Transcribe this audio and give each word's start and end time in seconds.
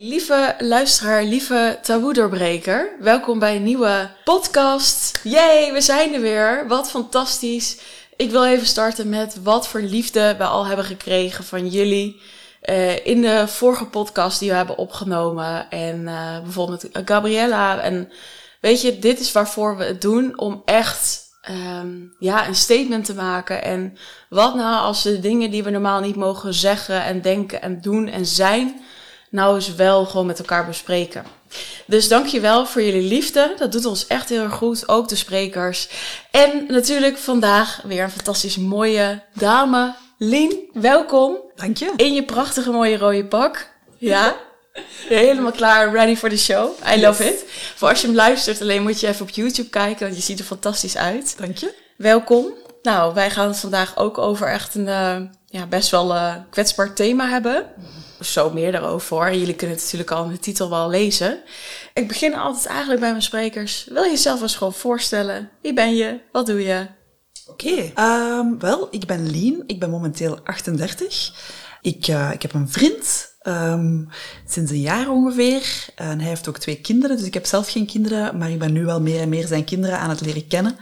Lieve 0.00 0.54
luisteraar, 0.58 1.24
lieve 1.24 1.78
taboe-doorbreker, 1.82 2.96
welkom 3.00 3.38
bij 3.38 3.56
een 3.56 3.62
nieuwe 3.62 4.10
podcast. 4.24 5.20
Yay, 5.22 5.72
we 5.72 5.80
zijn 5.80 6.14
er 6.14 6.20
weer. 6.20 6.68
Wat 6.68 6.90
fantastisch. 6.90 7.78
Ik 8.16 8.30
wil 8.30 8.46
even 8.46 8.66
starten 8.66 9.08
met 9.08 9.42
wat 9.42 9.68
voor 9.68 9.80
liefde 9.80 10.34
we 10.36 10.44
al 10.44 10.66
hebben 10.66 10.84
gekregen 10.84 11.44
van 11.44 11.68
jullie. 11.68 12.20
Uh, 12.64 13.06
in 13.06 13.22
de 13.22 13.48
vorige 13.48 13.84
podcast 13.84 14.38
die 14.38 14.50
we 14.50 14.56
hebben 14.56 14.78
opgenomen. 14.78 15.70
En 15.70 16.00
uh, 16.00 16.40
bijvoorbeeld 16.42 16.88
Gabriella. 16.92 17.80
En 17.80 18.12
weet 18.60 18.80
je, 18.80 18.98
dit 18.98 19.20
is 19.20 19.32
waarvoor 19.32 19.76
we 19.76 19.84
het 19.84 20.00
doen. 20.00 20.38
Om 20.38 20.62
echt 20.64 21.22
um, 21.50 22.14
ja, 22.18 22.48
een 22.48 22.54
statement 22.54 23.04
te 23.04 23.14
maken. 23.14 23.62
En 23.62 23.96
wat 24.28 24.54
nou 24.54 24.82
als 24.82 25.02
de 25.02 25.20
dingen 25.20 25.50
die 25.50 25.62
we 25.62 25.70
normaal 25.70 26.00
niet 26.00 26.16
mogen 26.16 26.54
zeggen 26.54 27.04
en 27.04 27.20
denken 27.20 27.62
en 27.62 27.80
doen 27.80 28.08
en 28.08 28.26
zijn 28.26 28.80
nou 29.30 29.54
eens 29.54 29.74
wel 29.74 30.04
gewoon 30.04 30.26
met 30.26 30.38
elkaar 30.38 30.66
bespreken. 30.66 31.24
Dus 31.86 32.08
dankjewel 32.08 32.66
voor 32.66 32.82
jullie 32.82 33.08
liefde. 33.08 33.54
Dat 33.58 33.72
doet 33.72 33.84
ons 33.84 34.06
echt 34.06 34.28
heel 34.28 34.42
erg 34.42 34.54
goed. 34.54 34.88
Ook 34.88 35.08
de 35.08 35.16
sprekers. 35.16 35.88
En 36.30 36.64
natuurlijk 36.68 37.18
vandaag 37.18 37.80
weer 37.84 38.02
een 38.02 38.10
fantastisch 38.10 38.56
mooie 38.56 39.22
dame. 39.32 39.94
Lien, 40.18 40.70
welkom. 40.72 41.36
Dank 41.54 41.76
je. 41.76 41.92
In 41.96 42.14
je 42.14 42.24
prachtige 42.24 42.70
mooie 42.70 42.98
rode 42.98 43.24
pak. 43.24 43.70
Ja. 43.98 44.36
Helemaal 45.08 45.52
klaar, 45.52 45.92
ready 45.92 46.16
for 46.16 46.28
the 46.28 46.38
show. 46.38 46.70
I 46.94 47.00
love 47.00 47.24
it. 47.24 47.44
Voor 47.74 47.88
als 47.88 48.00
je 48.00 48.06
hem 48.06 48.16
luistert, 48.16 48.60
alleen 48.60 48.82
moet 48.82 49.00
je 49.00 49.06
even 49.06 49.22
op 49.22 49.30
YouTube 49.30 49.68
kijken, 49.68 50.06
want 50.06 50.16
je 50.16 50.22
ziet 50.22 50.38
er 50.38 50.44
fantastisch 50.44 50.96
uit. 50.96 51.34
Dank 51.38 51.56
je. 51.56 51.74
Welkom. 51.96 52.46
Nou, 52.82 53.14
wij 53.14 53.30
gaan 53.30 53.48
het 53.48 53.58
vandaag 53.58 53.96
ook 53.96 54.18
over 54.18 54.48
echt 54.48 54.74
een 54.74 54.86
uh, 54.86 55.16
ja, 55.46 55.66
best 55.66 55.90
wel 55.90 56.14
uh, 56.14 56.34
kwetsbaar 56.50 56.94
thema 56.94 57.28
hebben 57.28 57.66
zo 58.20 58.50
meer 58.50 58.72
daarover. 58.72 59.34
Jullie 59.34 59.54
kunnen 59.54 59.76
het 59.76 59.84
natuurlijk 59.84 60.10
al 60.10 60.24
in 60.24 60.30
de 60.30 60.38
titel 60.38 60.70
wel 60.70 60.88
lezen. 60.88 61.40
Ik 61.94 62.08
begin 62.08 62.34
altijd 62.34 62.66
eigenlijk 62.66 63.00
bij 63.00 63.10
mijn 63.10 63.22
sprekers. 63.22 63.86
Wil 63.90 64.02
je 64.02 64.10
jezelf 64.10 64.42
eens 64.42 64.56
gewoon 64.56 64.72
voorstellen? 64.72 65.50
Wie 65.62 65.72
ben 65.72 65.96
je? 65.96 66.20
Wat 66.32 66.46
doe 66.46 66.62
je? 66.62 66.86
Oké, 67.46 67.92
um, 68.00 68.58
wel, 68.58 68.88
ik 68.90 69.06
ben 69.06 69.30
Lien. 69.30 69.62
Ik 69.66 69.80
ben 69.80 69.90
momenteel 69.90 70.38
38. 70.44 71.32
Ik, 71.80 72.08
uh, 72.08 72.30
ik 72.32 72.42
heb 72.42 72.54
een 72.54 72.68
vriend, 72.68 73.34
um, 73.42 74.08
sinds 74.46 74.70
een 74.70 74.80
jaar 74.80 75.10
ongeveer. 75.10 75.86
En 75.94 76.20
hij 76.20 76.28
heeft 76.28 76.48
ook 76.48 76.58
twee 76.58 76.80
kinderen, 76.80 77.16
dus 77.16 77.26
ik 77.26 77.34
heb 77.34 77.46
zelf 77.46 77.70
geen 77.70 77.86
kinderen, 77.86 78.38
maar 78.38 78.50
ik 78.50 78.58
ben 78.58 78.72
nu 78.72 78.84
wel 78.84 79.00
meer 79.00 79.20
en 79.20 79.28
meer 79.28 79.46
zijn 79.46 79.64
kinderen 79.64 79.98
aan 79.98 80.10
het 80.10 80.20
leren 80.20 80.46
kennen. 80.46 80.76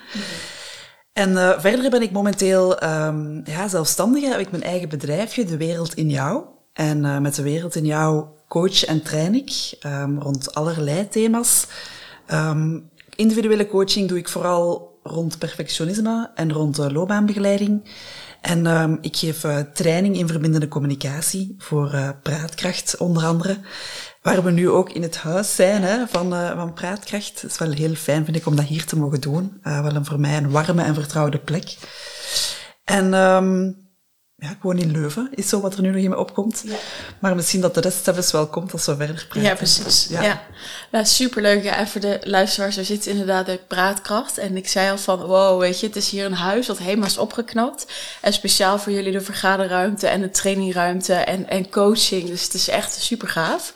En 1.12 1.30
uh, 1.30 1.60
verder 1.60 1.90
ben 1.90 2.02
ik 2.02 2.10
momenteel 2.10 2.84
um, 2.84 3.42
ja, 3.44 3.68
zelfstandige, 3.68 4.26
heb 4.26 4.38
ik 4.38 4.50
mijn 4.50 4.62
eigen 4.62 4.88
bedrijfje, 4.88 5.44
De 5.44 5.56
Wereld 5.56 5.94
in 5.94 6.10
Jou. 6.10 6.44
En 6.76 7.04
uh, 7.04 7.18
met 7.18 7.34
de 7.34 7.42
wereld 7.42 7.74
in 7.74 7.84
jou 7.84 8.24
coach 8.48 8.84
en 8.84 9.02
train 9.02 9.34
ik 9.34 9.78
um, 9.86 10.20
rond 10.20 10.54
allerlei 10.54 11.08
thema's. 11.08 11.66
Um, 12.32 12.90
individuele 13.14 13.66
coaching 13.66 14.08
doe 14.08 14.18
ik 14.18 14.28
vooral 14.28 14.98
rond 15.02 15.38
perfectionisme 15.38 16.30
en 16.34 16.52
rond 16.52 16.78
uh, 16.78 16.86
loopbaanbegeleiding. 16.88 17.90
En 18.40 18.66
um, 18.66 18.98
ik 19.00 19.16
geef 19.16 19.44
uh, 19.44 19.58
training 19.58 20.16
in 20.16 20.28
verbindende 20.28 20.68
communicatie 20.68 21.54
voor 21.58 21.94
uh, 21.94 22.08
praatkracht 22.22 22.96
onder 22.96 23.24
andere. 23.24 23.58
Waar 24.22 24.42
we 24.42 24.50
nu 24.50 24.70
ook 24.70 24.90
in 24.90 25.02
het 25.02 25.16
huis 25.16 25.54
zijn 25.54 25.82
hè, 25.82 26.06
van, 26.06 26.30
van 26.56 26.72
praatkracht. 26.72 27.42
Het 27.42 27.50
is 27.50 27.58
wel 27.58 27.70
heel 27.70 27.94
fijn 27.94 28.24
vind 28.24 28.36
ik 28.36 28.46
om 28.46 28.56
dat 28.56 28.64
hier 28.64 28.84
te 28.84 28.96
mogen 28.96 29.20
doen. 29.20 29.58
Wel 29.62 29.94
een 29.94 30.04
voor 30.04 30.20
mij 30.20 30.36
een 30.36 30.50
warme 30.50 30.82
en 30.82 30.94
vertrouwde 30.94 31.38
plek. 31.38 31.76
En 32.84 33.14
um, 33.14 33.85
ja, 34.38 34.56
gewoon 34.60 34.78
in 34.78 34.90
Leuven 34.90 35.28
is 35.34 35.48
zo 35.48 35.60
wat 35.60 35.74
er 35.74 35.82
nu 35.82 35.90
nog 35.90 36.02
in 36.02 36.10
me 36.10 36.18
opkomt. 36.18 36.62
Ja. 36.64 36.76
Maar 37.18 37.34
misschien 37.34 37.60
dat 37.60 37.74
de 37.74 37.80
rest 37.80 38.04
zelfs 38.04 38.32
wel 38.32 38.46
komt 38.46 38.72
als 38.72 38.86
we 38.86 38.96
verder 38.96 39.26
praten. 39.28 39.42
Ja, 39.42 39.54
precies. 39.54 40.06
Ja, 40.10 40.22
ja. 40.22 40.42
ja 40.92 41.04
superleuk. 41.04 41.62
Ja, 41.62 41.76
en 41.76 41.88
voor 41.88 42.00
de 42.00 42.20
luisteraars, 42.22 42.76
er 42.76 42.84
zit 42.84 43.06
inderdaad 43.06 43.46
de 43.46 43.60
praatkracht. 43.68 44.38
En 44.38 44.56
ik 44.56 44.68
zei 44.68 44.90
al 44.90 44.98
van, 44.98 45.20
wow, 45.20 45.60
weet 45.60 45.80
je, 45.80 45.86
het 45.86 45.96
is 45.96 46.10
hier 46.10 46.24
een 46.24 46.32
huis 46.32 46.66
dat 46.66 46.78
helemaal 46.78 47.06
is 47.06 47.18
opgeknapt. 47.18 47.86
En 48.20 48.32
speciaal 48.32 48.78
voor 48.78 48.92
jullie 48.92 49.12
de 49.12 49.20
vergaderruimte 49.20 50.06
en 50.06 50.20
de 50.20 50.30
trainingruimte 50.30 51.14
en, 51.14 51.48
en 51.48 51.70
coaching. 51.70 52.28
Dus 52.28 52.42
het 52.42 52.54
is 52.54 52.68
echt 52.68 52.94
super 52.94 53.28
gaaf. 53.28 53.72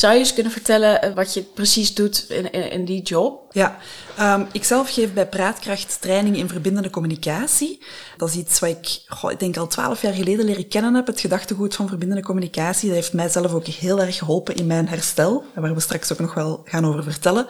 Zou 0.00 0.12
je 0.12 0.18
eens 0.18 0.34
kunnen 0.34 0.52
vertellen 0.52 1.14
wat 1.14 1.34
je 1.34 1.42
precies 1.42 1.94
doet 1.94 2.24
in, 2.28 2.52
in, 2.70 2.84
die 2.84 3.02
job? 3.02 3.52
Ja, 3.52 3.78
um, 4.20 4.46
ik 4.52 4.64
zelf 4.64 4.92
geef 4.92 5.12
bij 5.12 5.28
Praatkracht 5.28 6.00
training 6.00 6.36
in 6.36 6.48
verbindende 6.48 6.90
communicatie. 6.90 7.82
Dat 8.16 8.28
is 8.28 8.34
iets 8.34 8.58
wat 8.58 8.70
ik, 8.70 9.02
ik 9.30 9.38
denk 9.38 9.56
al 9.56 9.66
twaalf 9.66 10.02
jaar 10.02 10.12
geleden 10.12 10.44
leren 10.44 10.68
kennen 10.68 10.94
heb, 10.94 11.06
het 11.06 11.20
gedachtegoed 11.20 11.74
van 11.74 11.88
verbindende 11.88 12.22
communicatie. 12.22 12.88
Dat 12.88 12.96
heeft 12.96 13.12
mij 13.12 13.28
zelf 13.28 13.52
ook 13.52 13.66
heel 13.66 14.00
erg 14.00 14.18
geholpen 14.18 14.54
in 14.54 14.66
mijn 14.66 14.88
herstel, 14.88 15.44
waar 15.54 15.74
we 15.74 15.80
straks 15.80 16.12
ook 16.12 16.18
nog 16.18 16.34
wel 16.34 16.60
gaan 16.64 16.86
over 16.86 17.02
vertellen. 17.02 17.46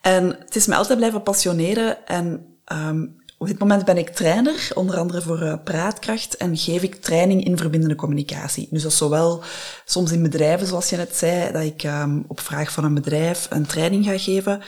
En 0.00 0.36
het 0.38 0.56
is 0.56 0.66
mij 0.66 0.76
altijd 0.76 0.98
blijven 0.98 1.22
passioneren 1.22 2.06
en 2.06 2.56
um, 2.72 3.19
op 3.40 3.46
dit 3.46 3.58
moment 3.58 3.84
ben 3.84 3.98
ik 3.98 4.08
trainer, 4.08 4.70
onder 4.74 4.96
andere 4.96 5.22
voor 5.22 5.42
uh, 5.42 5.54
Praatkracht, 5.64 6.36
en 6.36 6.56
geef 6.56 6.82
ik 6.82 6.94
training 6.94 7.44
in 7.44 7.58
verbindende 7.58 7.94
communicatie. 7.94 8.68
Dus 8.70 8.82
dat 8.82 8.92
is 8.92 8.98
zowel 8.98 9.42
soms 9.84 10.12
in 10.12 10.22
bedrijven, 10.22 10.66
zoals 10.66 10.90
je 10.90 10.96
net 10.96 11.16
zei, 11.16 11.52
dat 11.52 11.62
ik 11.62 11.84
um, 11.84 12.24
op 12.28 12.40
vraag 12.40 12.72
van 12.72 12.84
een 12.84 12.94
bedrijf 12.94 13.46
een 13.50 13.66
training 13.66 14.04
ga 14.04 14.18
geven. 14.18 14.62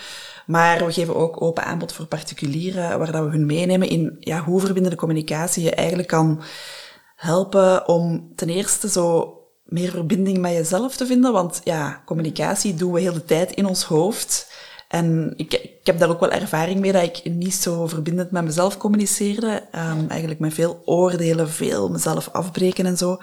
Maar 0.46 0.86
we 0.86 0.92
geven 0.92 1.16
ook 1.16 1.42
open 1.42 1.64
aanbod 1.64 1.92
voor 1.92 2.06
particulieren, 2.06 2.98
waar 2.98 3.12
dat 3.12 3.24
we 3.24 3.30
hun 3.30 3.46
meenemen 3.46 3.88
in 3.88 4.16
ja, 4.20 4.44
hoe 4.44 4.60
verbindende 4.60 4.96
communicatie 4.96 5.62
je 5.62 5.74
eigenlijk 5.74 6.08
kan 6.08 6.42
helpen 7.16 7.88
om 7.88 8.32
ten 8.36 8.48
eerste 8.48 8.88
zo 8.88 9.36
meer 9.64 9.90
verbinding 9.90 10.38
met 10.38 10.52
jezelf 10.52 10.96
te 10.96 11.06
vinden. 11.06 11.32
Want 11.32 11.60
ja, 11.64 12.02
communicatie 12.04 12.74
doen 12.74 12.92
we 12.92 13.00
heel 13.00 13.12
de 13.12 13.24
tijd 13.24 13.52
in 13.52 13.66
ons 13.66 13.84
hoofd. 13.84 14.50
En 14.92 15.32
ik, 15.36 15.52
ik 15.52 15.86
heb 15.86 15.98
daar 15.98 16.08
ook 16.08 16.20
wel 16.20 16.30
ervaring 16.30 16.80
mee 16.80 16.92
dat 16.92 17.02
ik 17.02 17.20
niet 17.24 17.54
zo 17.54 17.86
verbindend 17.86 18.30
met 18.30 18.44
mezelf 18.44 18.76
communiceerde. 18.76 19.62
Um, 19.74 20.08
eigenlijk 20.08 20.40
met 20.40 20.54
veel 20.54 20.82
oordelen, 20.84 21.48
veel 21.48 21.88
mezelf 21.88 22.28
afbreken 22.32 22.86
en 22.86 22.96
zo. 22.96 23.16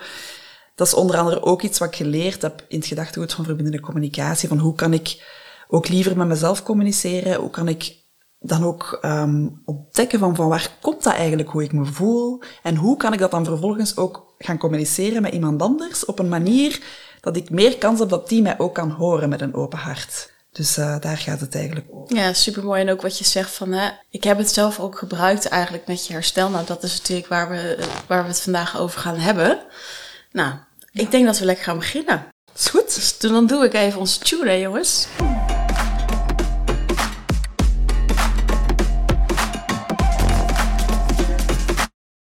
Dat 0.76 0.88
is 0.88 0.94
onder 0.94 1.18
andere 1.18 1.42
ook 1.42 1.62
iets 1.62 1.80
wat 1.80 1.88
ik 1.88 1.96
geleerd 1.96 2.42
heb 2.42 2.66
in 2.68 2.78
het 2.78 2.88
gedachtegoed 2.88 3.34
van 3.34 3.46
verbindende 3.46 3.80
communicatie. 3.80 4.48
Van 4.48 4.58
hoe 4.58 4.76
kan 4.76 4.94
ik 4.94 5.26
ook 5.68 5.88
liever 5.88 6.18
met 6.18 6.28
mezelf 6.28 6.64
communiceren? 6.64 7.40
Hoe 7.40 7.50
kan 7.50 7.68
ik 7.68 7.96
dan 8.40 8.64
ook 8.64 9.00
um, 9.02 9.62
ontdekken 9.66 10.20
van, 10.20 10.36
van 10.36 10.48
waar 10.48 10.78
komt 10.82 11.04
dat 11.04 11.14
eigenlijk, 11.14 11.50
hoe 11.50 11.64
ik 11.64 11.74
me 11.74 11.86
voel? 11.86 12.42
En 12.64 12.76
hoe 12.76 12.98
kan 12.98 13.14
ik 13.14 13.20
dat 13.20 13.32
dan 13.32 13.46
vervolgens 13.46 13.98
ook 13.98 14.34
gaan 14.38 14.58
communiceren 14.58 15.22
met 15.22 15.34
iemand 15.34 15.62
anders 15.62 16.06
op 16.06 16.20
een 16.20 16.30
manier 16.30 16.82
dat 17.22 17.36
ik 17.36 17.50
meer 17.50 17.78
kans 17.78 18.00
heb 18.00 18.10
dat 18.10 18.30
die 18.30 18.42
mij 18.42 18.60
ook 18.60 18.74
kan 18.76 18.92
horen 18.92 19.30
met 19.30 19.42
een 19.42 19.54
open 19.54 19.80
hart. 19.80 20.38
Dus 20.52 20.78
uh, 20.78 21.00
daar 21.00 21.18
gaat 21.18 21.40
het 21.40 21.56
eigenlijk 21.56 21.88
over. 21.92 22.16
Ja, 22.16 22.34
supermooi. 22.34 22.82
En 22.82 22.90
ook 22.90 23.02
wat 23.02 23.18
je 23.18 23.24
zegt 23.24 23.52
van, 23.52 23.72
hè, 23.72 23.90
ik 24.10 24.24
heb 24.24 24.38
het 24.38 24.54
zelf 24.54 24.80
ook 24.80 24.98
gebruikt 24.98 25.48
eigenlijk 25.48 25.88
met 25.88 26.08
je 26.08 26.14
herstel. 26.14 26.50
Nou, 26.50 26.66
dat 26.66 26.84
is 26.84 26.98
natuurlijk 26.98 27.28
waar 27.28 27.50
we, 27.50 27.88
waar 28.08 28.22
we 28.22 28.30
het 28.30 28.42
vandaag 28.42 28.78
over 28.78 29.00
gaan 29.00 29.18
hebben. 29.18 29.60
Nou, 30.32 30.50
ja. 30.92 31.02
ik 31.02 31.12
denk 31.12 31.26
dat 31.26 31.40
we 31.40 31.46
lekker 31.46 31.64
gaan 31.64 31.78
beginnen. 31.78 32.28
Is 32.56 32.68
goed. 32.68 32.96
Dus 32.96 33.18
dan 33.18 33.48
doe 33.48 33.66
ik 33.66 33.74
even 33.74 34.00
onze 34.00 34.20
tune, 34.20 34.50
hè, 34.50 34.56
jongens. 34.56 35.08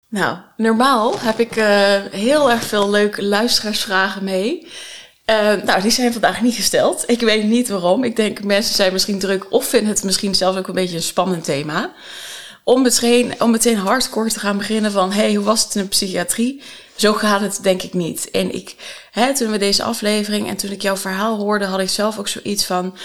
Nou, 0.09 0.37
normaal 0.57 1.19
heb 1.19 1.39
ik 1.39 1.55
uh, 1.55 1.65
heel 2.11 2.51
erg 2.51 2.63
veel 2.63 2.89
leuke 2.89 3.23
luisteraarsvragen 3.23 4.23
mee. 4.23 4.67
Uh, 5.25 5.53
nou, 5.63 5.81
die 5.81 5.91
zijn 5.91 6.11
vandaag 6.11 6.41
niet 6.41 6.55
gesteld. 6.55 7.03
Ik 7.09 7.19
weet 7.19 7.43
niet 7.43 7.69
waarom. 7.69 8.03
Ik 8.03 8.15
denk 8.15 8.43
mensen 8.43 8.75
zijn 8.75 8.93
misschien 8.93 9.19
druk 9.19 9.51
of 9.51 9.65
vinden 9.65 9.89
het 9.89 10.03
misschien 10.03 10.35
zelfs 10.35 10.57
ook 10.57 10.67
een 10.67 10.73
beetje 10.73 10.95
een 10.95 11.01
spannend 11.01 11.43
thema. 11.43 11.93
Om 12.63 12.81
meteen, 12.81 13.41
om 13.41 13.51
meteen 13.51 13.77
hardcore 13.77 14.29
te 14.29 14.39
gaan 14.39 14.57
beginnen 14.57 14.91
van, 14.91 15.11
hey, 15.11 15.33
hoe 15.33 15.45
was 15.45 15.63
het 15.63 15.75
in 15.75 15.81
de 15.81 15.87
psychiatrie? 15.87 16.61
Zo 16.95 17.13
gaat 17.13 17.41
het 17.41 17.59
denk 17.61 17.81
ik 17.81 17.93
niet. 17.93 18.31
En 18.31 18.53
ik, 18.53 18.75
hè, 19.11 19.35
toen 19.35 19.51
we 19.51 19.57
deze 19.57 19.83
aflevering 19.83 20.47
en 20.47 20.57
toen 20.57 20.71
ik 20.71 20.81
jouw 20.81 20.97
verhaal 20.97 21.37
hoorde, 21.37 21.65
had 21.65 21.79
ik 21.79 21.89
zelf 21.89 22.19
ook 22.19 22.27
zoiets 22.27 22.65
van, 22.65 22.97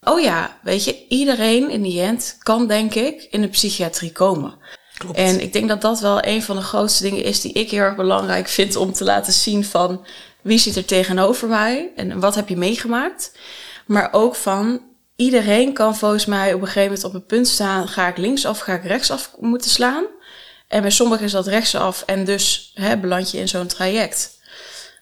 oh 0.00 0.20
ja, 0.20 0.58
weet 0.62 0.84
je, 0.84 1.04
iedereen 1.08 1.70
in 1.70 1.82
die 1.82 2.00
end 2.00 2.36
kan 2.42 2.66
denk 2.66 2.94
ik 2.94 3.26
in 3.30 3.40
de 3.40 3.48
psychiatrie 3.48 4.12
komen. 4.12 4.54
Klopt. 4.98 5.16
En 5.16 5.40
ik 5.40 5.52
denk 5.52 5.68
dat 5.68 5.80
dat 5.80 6.00
wel 6.00 6.24
een 6.24 6.42
van 6.42 6.56
de 6.56 6.62
grootste 6.62 7.02
dingen 7.02 7.24
is 7.24 7.40
die 7.40 7.52
ik 7.52 7.70
heel 7.70 7.80
erg 7.80 7.96
belangrijk 7.96 8.48
vind 8.48 8.76
om 8.76 8.92
te 8.92 9.04
laten 9.04 9.32
zien 9.32 9.64
van 9.64 10.04
wie 10.42 10.58
zit 10.58 10.76
er 10.76 10.84
tegenover 10.84 11.48
mij 11.48 11.92
en 11.96 12.20
wat 12.20 12.34
heb 12.34 12.48
je 12.48 12.56
meegemaakt. 12.56 13.32
Maar 13.86 14.08
ook 14.12 14.34
van 14.34 14.82
iedereen 15.16 15.72
kan 15.72 15.96
volgens 15.96 16.26
mij 16.26 16.54
op 16.54 16.60
een 16.60 16.66
gegeven 16.66 16.88
moment 16.88 17.04
op 17.04 17.14
een 17.14 17.26
punt 17.26 17.48
staan: 17.48 17.88
ga 17.88 18.08
ik 18.08 18.16
linksaf, 18.16 18.58
ga 18.58 18.74
ik 18.74 18.84
rechtsaf 18.84 19.30
moeten 19.40 19.70
slaan. 19.70 20.04
En 20.68 20.80
bij 20.80 20.90
sommigen 20.90 21.24
is 21.24 21.32
dat 21.32 21.46
rechtsaf 21.46 22.02
en 22.06 22.24
dus 22.24 22.70
hè, 22.74 22.96
beland 22.96 23.30
je 23.30 23.38
in 23.38 23.48
zo'n 23.48 23.66
traject. 23.66 24.38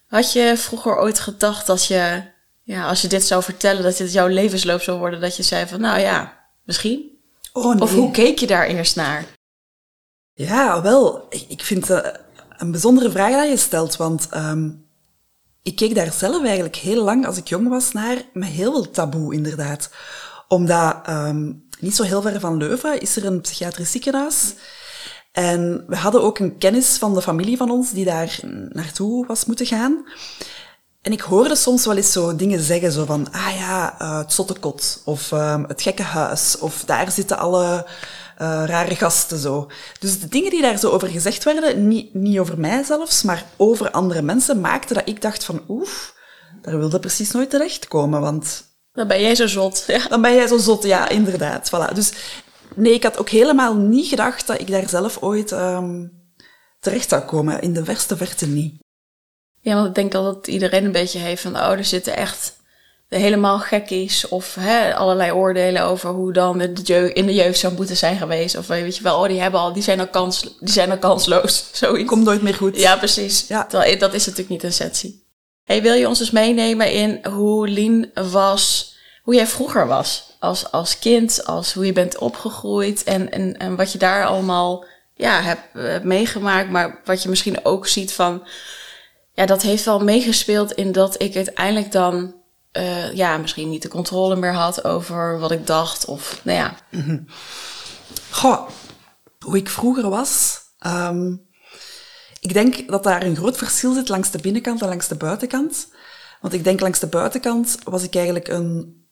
Had 0.06 0.32
je 0.32 0.52
vroeger 0.56 0.98
ooit 0.98 1.20
gedacht 1.20 1.66
dat 1.66 1.86
je, 1.86 2.22
ja, 2.62 2.88
als 2.88 3.00
je 3.00 3.08
dit 3.08 3.24
zou 3.24 3.42
vertellen, 3.42 3.82
dat 3.82 3.96
dit 3.96 4.12
jouw 4.12 4.26
levensloop 4.26 4.82
zou 4.82 4.98
worden, 4.98 5.20
dat 5.20 5.36
je 5.36 5.42
zei 5.42 5.66
van, 5.66 5.80
nou 5.80 6.00
ja, 6.00 6.46
misschien? 6.64 7.18
Oh, 7.52 7.74
nee. 7.74 7.82
Of 7.82 7.94
hoe 7.94 8.10
keek 8.10 8.38
je 8.38 8.46
daar 8.46 8.66
eerst 8.66 8.96
naar? 8.96 9.24
Ja, 10.34 10.82
wel. 10.82 11.26
Ik 11.48 11.62
vind 11.62 11.88
het 11.88 12.20
een 12.56 12.70
bijzondere 12.70 13.10
vraag 13.10 13.32
dat 13.32 13.48
je 13.48 13.56
stelt, 13.56 13.96
want 13.96 14.28
um, 14.36 14.86
ik 15.62 15.76
keek 15.76 15.94
daar 15.94 16.12
zelf 16.12 16.44
eigenlijk 16.44 16.76
heel 16.76 17.04
lang, 17.04 17.26
als 17.26 17.36
ik 17.36 17.48
jong 17.48 17.68
was, 17.68 17.92
naar 17.92 18.16
met 18.32 18.48
heel 18.48 18.72
veel 18.72 18.90
taboe, 18.90 19.34
inderdaad. 19.34 19.90
Omdat 20.48 20.96
um, 21.08 21.68
niet 21.80 21.96
zo 21.96 22.02
heel 22.02 22.22
ver 22.22 22.40
van 22.40 22.56
Leuven 22.56 23.00
is 23.00 23.16
er 23.16 23.26
een 23.26 23.40
psychiatrisch 23.40 23.90
ziekenhuis. 23.90 24.54
En 25.32 25.84
we 25.86 25.96
hadden 25.96 26.22
ook 26.22 26.38
een 26.38 26.58
kennis 26.58 26.96
van 26.96 27.14
de 27.14 27.22
familie 27.22 27.56
van 27.56 27.70
ons 27.70 27.90
die 27.90 28.04
daar 28.04 28.38
naartoe 28.68 29.26
was 29.26 29.44
moeten 29.44 29.66
gaan. 29.66 30.06
En 31.02 31.12
ik 31.12 31.20
hoorde 31.20 31.56
soms 31.56 31.86
wel 31.86 31.96
eens 31.96 32.12
zo 32.12 32.36
dingen 32.36 32.60
zeggen, 32.60 32.92
zo 32.92 33.04
van, 33.04 33.32
ah 33.32 33.56
ja, 33.56 34.02
uh, 34.02 34.18
het 34.18 34.32
zottekot, 34.32 35.02
of 35.04 35.30
uh, 35.30 35.62
het 35.66 35.82
gekke 35.82 36.02
huis, 36.02 36.58
of 36.58 36.84
daar 36.84 37.10
zitten 37.10 37.38
alle 37.38 37.86
uh, 38.38 38.62
rare 38.66 38.94
gasten 38.94 39.38
zo. 39.38 39.70
Dus 39.98 40.20
de 40.20 40.28
dingen 40.28 40.50
die 40.50 40.62
daar 40.62 40.78
zo 40.78 40.90
over 40.90 41.08
gezegd 41.08 41.44
werden, 41.44 41.88
niet, 41.88 42.14
niet 42.14 42.38
over 42.38 42.58
mij 42.58 42.82
zelfs, 42.82 43.22
maar 43.22 43.44
over 43.56 43.90
andere 43.90 44.22
mensen, 44.22 44.60
maakten 44.60 44.94
dat 44.94 45.08
ik 45.08 45.22
dacht 45.22 45.44
van, 45.44 45.62
oef, 45.68 46.14
daar 46.62 46.78
wilde 46.78 46.98
precies 46.98 47.30
nooit 47.30 47.50
terechtkomen, 47.50 48.20
want... 48.20 48.72
Dan 48.92 49.08
ben 49.08 49.20
jij 49.20 49.34
zo 49.34 49.46
zot, 49.46 49.84
ja. 49.86 50.08
Dan 50.08 50.22
ben 50.22 50.34
jij 50.34 50.46
zo 50.46 50.58
zot, 50.58 50.82
ja, 50.82 51.08
inderdaad. 51.08 51.70
Voilà. 51.70 51.94
Dus 51.94 52.12
nee, 52.74 52.94
ik 52.94 53.02
had 53.02 53.18
ook 53.18 53.28
helemaal 53.28 53.74
niet 53.74 54.06
gedacht 54.06 54.46
dat 54.46 54.60
ik 54.60 54.70
daar 54.70 54.88
zelf 54.88 55.18
ooit 55.20 55.50
um, 55.50 56.12
terecht 56.80 57.08
zou 57.08 57.22
komen. 57.22 57.60
In 57.60 57.72
de 57.72 57.84
verste 57.84 58.16
verte 58.16 58.46
niet. 58.46 58.82
Ja, 59.60 59.74
want 59.74 59.86
ik 59.86 59.94
denk 59.94 60.12
dat 60.12 60.46
iedereen 60.46 60.84
een 60.84 60.92
beetje 60.92 61.18
heeft 61.18 61.42
van, 61.42 61.56
oh, 61.56 61.70
er 61.70 61.84
zitten 61.84 62.16
echt 62.16 62.56
helemaal 63.08 63.58
gekkies 63.58 64.28
of 64.28 64.54
hè, 64.54 64.94
allerlei 64.94 65.32
oordelen 65.32 65.82
over 65.82 66.10
hoe 66.10 66.32
dan 66.32 66.58
de 66.58 66.72
jeugd, 66.82 67.14
in 67.14 67.26
de 67.26 67.34
jeugd 67.34 67.58
zou 67.58 67.74
moeten 67.74 67.96
zijn 67.96 68.16
geweest. 68.16 68.56
Of 68.56 68.66
weet 68.66 68.96
je 68.96 69.02
wel, 69.02 69.20
oh, 69.20 69.28
die, 69.28 69.40
hebben 69.40 69.60
al, 69.60 69.72
die, 69.72 69.82
zijn, 69.82 70.00
al 70.00 70.08
kans, 70.08 70.56
die 70.60 70.72
zijn 70.72 70.90
al 70.90 70.98
kansloos. 70.98 71.64
Zoiets. 71.72 72.08
Komt 72.08 72.24
nooit 72.24 72.42
meer 72.42 72.54
goed. 72.54 72.76
Ja, 72.76 72.96
precies. 72.96 73.44
Ja. 73.48 73.66
Dat, 73.68 74.00
dat 74.00 74.14
is 74.14 74.26
natuurlijk 74.26 74.48
niet 74.48 74.62
een 74.62 74.72
setsie. 74.72 75.22
Hey, 75.64 75.82
wil 75.82 75.94
je 75.94 76.08
ons 76.08 76.18
dus 76.18 76.30
meenemen 76.30 76.92
in 76.92 77.20
hoe 77.32 77.68
Lien 77.68 78.10
was, 78.30 78.94
hoe 79.22 79.34
jij 79.34 79.46
vroeger 79.46 79.86
was? 79.86 80.36
Als, 80.38 80.70
als 80.70 80.98
kind, 80.98 81.44
als 81.44 81.72
hoe 81.72 81.86
je 81.86 81.92
bent 81.92 82.18
opgegroeid 82.18 83.04
en, 83.04 83.32
en, 83.32 83.56
en 83.56 83.76
wat 83.76 83.92
je 83.92 83.98
daar 83.98 84.26
allemaal 84.26 84.84
ja, 85.14 85.40
hebt, 85.40 85.62
hebt 85.72 86.04
meegemaakt. 86.04 86.70
Maar 86.70 87.00
wat 87.04 87.22
je 87.22 87.28
misschien 87.28 87.64
ook 87.64 87.86
ziet 87.86 88.12
van 88.12 88.46
ja, 89.34 89.46
dat 89.46 89.62
heeft 89.62 89.84
wel 89.84 90.00
meegespeeld 90.00 90.72
in 90.72 90.92
dat 90.92 91.22
ik 91.22 91.36
uiteindelijk 91.36 91.92
dan 91.92 92.34
uh, 92.78 93.12
ja, 93.12 93.36
misschien 93.36 93.68
niet 93.68 93.82
de 93.82 93.88
controle 93.88 94.36
meer 94.36 94.54
had 94.54 94.84
over 94.84 95.38
wat 95.38 95.50
ik 95.50 95.66
dacht. 95.66 96.04
Of 96.04 96.40
nou 96.44 96.58
ja. 96.58 96.74
Mm 96.90 97.26
Goh, 98.30 98.68
hoe 99.38 99.56
ik 99.56 99.68
vroeger 99.68 100.08
was. 100.08 100.60
Um, 100.86 101.46
ik 102.40 102.52
denk 102.52 102.88
dat 102.88 103.02
daar 103.02 103.22
een 103.22 103.36
groot 103.36 103.56
verschil 103.56 103.94
zit 103.94 104.08
langs 104.08 104.30
de 104.30 104.38
binnenkant 104.38 104.82
en 104.82 104.88
langs 104.88 105.08
de 105.08 105.14
buitenkant. 105.14 105.88
Want 106.40 106.54
ik 106.54 106.64
denk 106.64 106.80
langs 106.80 106.98
de 106.98 107.06
buitenkant 107.06 107.78
was 107.84 108.02
ik 108.02 108.14
eigenlijk 108.14 108.48
een 108.48 109.02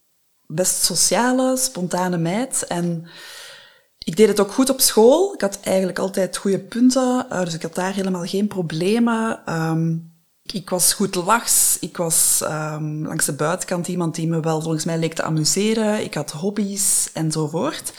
best 0.46 0.84
sociale, 0.84 1.56
spontane 1.56 2.18
meid. 2.18 2.66
En 2.66 3.08
ik 3.98 4.16
deed 4.16 4.28
het 4.28 4.40
ook 4.40 4.52
goed 4.52 4.70
op 4.70 4.80
school. 4.80 5.34
Ik 5.34 5.40
had 5.40 5.58
eigenlijk 5.62 5.98
altijd 5.98 6.36
goede 6.36 6.60
punten, 6.60 7.26
uh, 7.32 7.44
dus 7.44 7.54
ik 7.54 7.62
had 7.62 7.74
daar 7.74 7.94
helemaal 7.94 8.24
geen 8.24 8.46
problemen. 8.46 9.52
Um, 9.54 10.11
ik 10.52 10.70
was 10.70 10.92
goed 10.92 11.14
lachs. 11.14 11.78
Ik 11.80 11.96
was 11.96 12.40
um, 12.42 13.06
langs 13.06 13.24
de 13.24 13.32
buitenkant 13.32 13.88
iemand 13.88 14.14
die 14.14 14.28
me 14.28 14.40
wel 14.40 14.60
volgens 14.62 14.84
mij 14.84 14.98
leek 14.98 15.14
te 15.14 15.22
amuseren. 15.22 16.04
Ik 16.04 16.14
had 16.14 16.30
hobby's 16.30 17.10
enzovoort. 17.12 17.92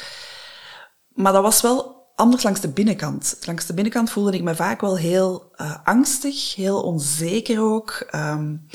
Maar 1.07 1.33
dat 1.33 1.41
was 1.41 1.61
wel 1.61 2.03
anders 2.15 2.43
langs 2.43 2.59
de 2.59 2.67
binnenkant. 2.67 3.37
Langs 3.45 3.65
de 3.65 3.73
binnenkant 3.73 4.09
voelde 4.09 4.31
ik 4.31 4.43
me 4.43 4.55
vaak 4.55 4.81
wel 4.81 4.97
heel 4.97 5.51
uh, 5.55 5.75
angstig, 5.83 6.55
heel 6.55 6.81
onzeker 6.81 7.61
ook. 7.61 8.07
Um, 8.15 8.67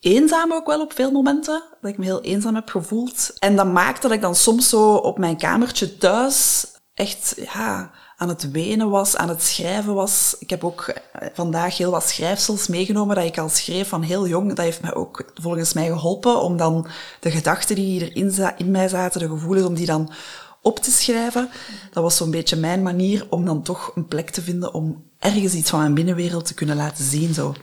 eenzaam 0.00 0.52
ook 0.52 0.66
wel 0.66 0.80
op 0.80 0.92
veel 0.92 1.10
momenten. 1.10 1.62
Dat 1.80 1.90
ik 1.90 1.98
me 1.98 2.04
heel 2.04 2.20
eenzaam 2.20 2.54
heb 2.54 2.68
gevoeld. 2.68 3.32
En 3.38 3.56
dat 3.56 3.72
maakte 3.72 4.00
dat 4.00 4.16
ik 4.16 4.22
dan 4.22 4.34
soms 4.34 4.68
zo 4.68 4.94
op 4.94 5.18
mijn 5.18 5.36
kamertje 5.36 5.96
thuis 5.96 6.66
echt, 6.94 7.34
ja, 7.36 7.90
aan 8.22 8.28
het 8.28 8.50
wenen 8.50 8.90
was, 8.90 9.16
aan 9.16 9.28
het 9.28 9.42
schrijven 9.42 9.94
was. 9.94 10.36
Ik 10.38 10.50
heb 10.50 10.64
ook 10.64 10.80
eh, 10.82 11.28
vandaag 11.34 11.76
heel 11.76 11.90
wat 11.90 12.08
schrijfsels 12.08 12.66
meegenomen 12.66 13.16
dat 13.16 13.24
ik 13.24 13.38
al 13.38 13.48
schreef 13.48 13.88
van 13.88 14.02
heel 14.02 14.26
jong. 14.26 14.48
Dat 14.48 14.64
heeft 14.64 14.82
mij 14.82 14.94
ook 14.94 15.32
volgens 15.34 15.72
mij 15.72 15.86
geholpen 15.86 16.40
om 16.40 16.56
dan 16.56 16.86
de 17.20 17.30
gedachten 17.30 17.76
die 17.76 18.00
erin 18.00 18.56
in 18.56 18.70
mij 18.70 18.88
zaten, 18.88 19.20
de 19.20 19.28
gevoelens, 19.28 19.66
om 19.66 19.74
die 19.74 19.86
dan 19.86 20.12
op 20.60 20.78
te 20.78 20.90
schrijven. 20.90 21.48
Dat 21.92 22.02
was 22.02 22.16
zo'n 22.16 22.30
beetje 22.30 22.56
mijn 22.56 22.82
manier 22.82 23.26
om 23.30 23.44
dan 23.44 23.62
toch 23.62 23.92
een 23.94 24.06
plek 24.06 24.30
te 24.30 24.42
vinden 24.42 24.74
om 24.74 25.10
ergens 25.18 25.54
iets 25.54 25.70
van 25.70 25.78
mijn 25.78 25.94
binnenwereld 25.94 26.44
te 26.44 26.54
kunnen 26.54 26.76
laten 26.76 27.04
zien. 27.04 27.34
Zo. 27.34 27.54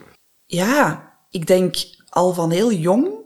Ja, 0.45 1.11
ik 1.29 1.47
denk 1.47 1.75
al 2.09 2.33
van 2.33 2.51
heel 2.51 2.71
jong 2.73 3.18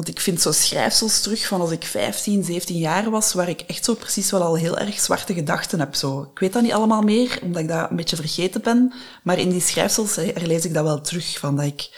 want 0.00 0.12
ik 0.12 0.20
vind 0.20 0.40
zo 0.40 0.52
schrijfsels 0.52 1.20
terug 1.20 1.46
van 1.46 1.60
als 1.60 1.70
ik 1.70 1.84
15, 1.84 2.44
17 2.44 2.76
jaar 2.76 3.10
was, 3.10 3.32
waar 3.32 3.48
ik 3.48 3.60
echt 3.60 3.84
zo 3.84 3.94
precies 3.94 4.30
wel 4.30 4.42
al 4.42 4.54
heel 4.54 4.78
erg 4.78 5.00
zwarte 5.00 5.34
gedachten 5.34 5.78
heb. 5.78 5.94
Zo. 5.94 6.22
Ik 6.32 6.38
weet 6.38 6.52
dat 6.52 6.62
niet 6.62 6.72
allemaal 6.72 7.02
meer, 7.02 7.38
omdat 7.42 7.62
ik 7.62 7.68
dat 7.68 7.90
een 7.90 7.96
beetje 7.96 8.16
vergeten 8.16 8.62
ben. 8.62 8.92
Maar 9.22 9.38
in 9.38 9.50
die 9.50 9.60
schrijfsels 9.60 10.16
lees 10.34 10.64
ik 10.64 10.74
dat 10.74 10.84
wel 10.84 11.00
terug. 11.00 11.38
Van 11.38 11.56
dat 11.56 11.64
ik 11.64 11.90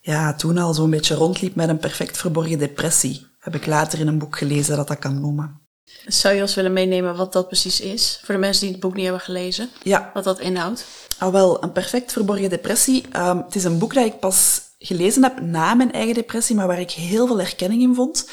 ja, 0.00 0.34
toen 0.34 0.58
al 0.58 0.74
zo'n 0.74 0.90
beetje 0.90 1.14
rondliep 1.14 1.54
met 1.54 1.68
een 1.68 1.78
perfect 1.78 2.16
verborgen 2.16 2.58
depressie. 2.58 3.26
Heb 3.38 3.54
ik 3.54 3.66
later 3.66 3.98
in 4.00 4.06
een 4.06 4.18
boek 4.18 4.38
gelezen 4.38 4.76
dat 4.76 4.88
dat 4.88 4.98
kan 4.98 5.20
noemen. 5.20 5.60
Zou 6.06 6.34
je 6.34 6.40
ons 6.40 6.54
willen 6.54 6.72
meenemen 6.72 7.16
wat 7.16 7.32
dat 7.32 7.46
precies 7.46 7.80
is? 7.80 8.20
Voor 8.24 8.34
de 8.34 8.40
mensen 8.40 8.62
die 8.62 8.72
het 8.72 8.80
boek 8.80 8.94
niet 8.94 9.04
hebben 9.04 9.22
gelezen. 9.22 9.68
Ja. 9.82 10.10
Wat 10.14 10.24
dat 10.24 10.40
inhoudt? 10.40 10.84
Ah, 11.18 11.32
wel, 11.32 11.62
een 11.62 11.72
perfect 11.72 12.12
verborgen 12.12 12.50
depressie. 12.50 13.04
Um, 13.16 13.38
het 13.38 13.54
is 13.54 13.64
een 13.64 13.78
boek 13.78 13.94
dat 13.94 14.06
ik 14.06 14.18
pas 14.18 14.60
gelezen 14.78 15.22
heb 15.22 15.40
na 15.40 15.74
mijn 15.74 15.92
eigen 15.92 16.14
depressie, 16.14 16.56
maar 16.56 16.66
waar 16.66 16.80
ik 16.80 16.90
heel 16.90 17.26
veel 17.26 17.38
herkenning 17.38 17.82
in 17.82 17.94
vond. 17.94 18.30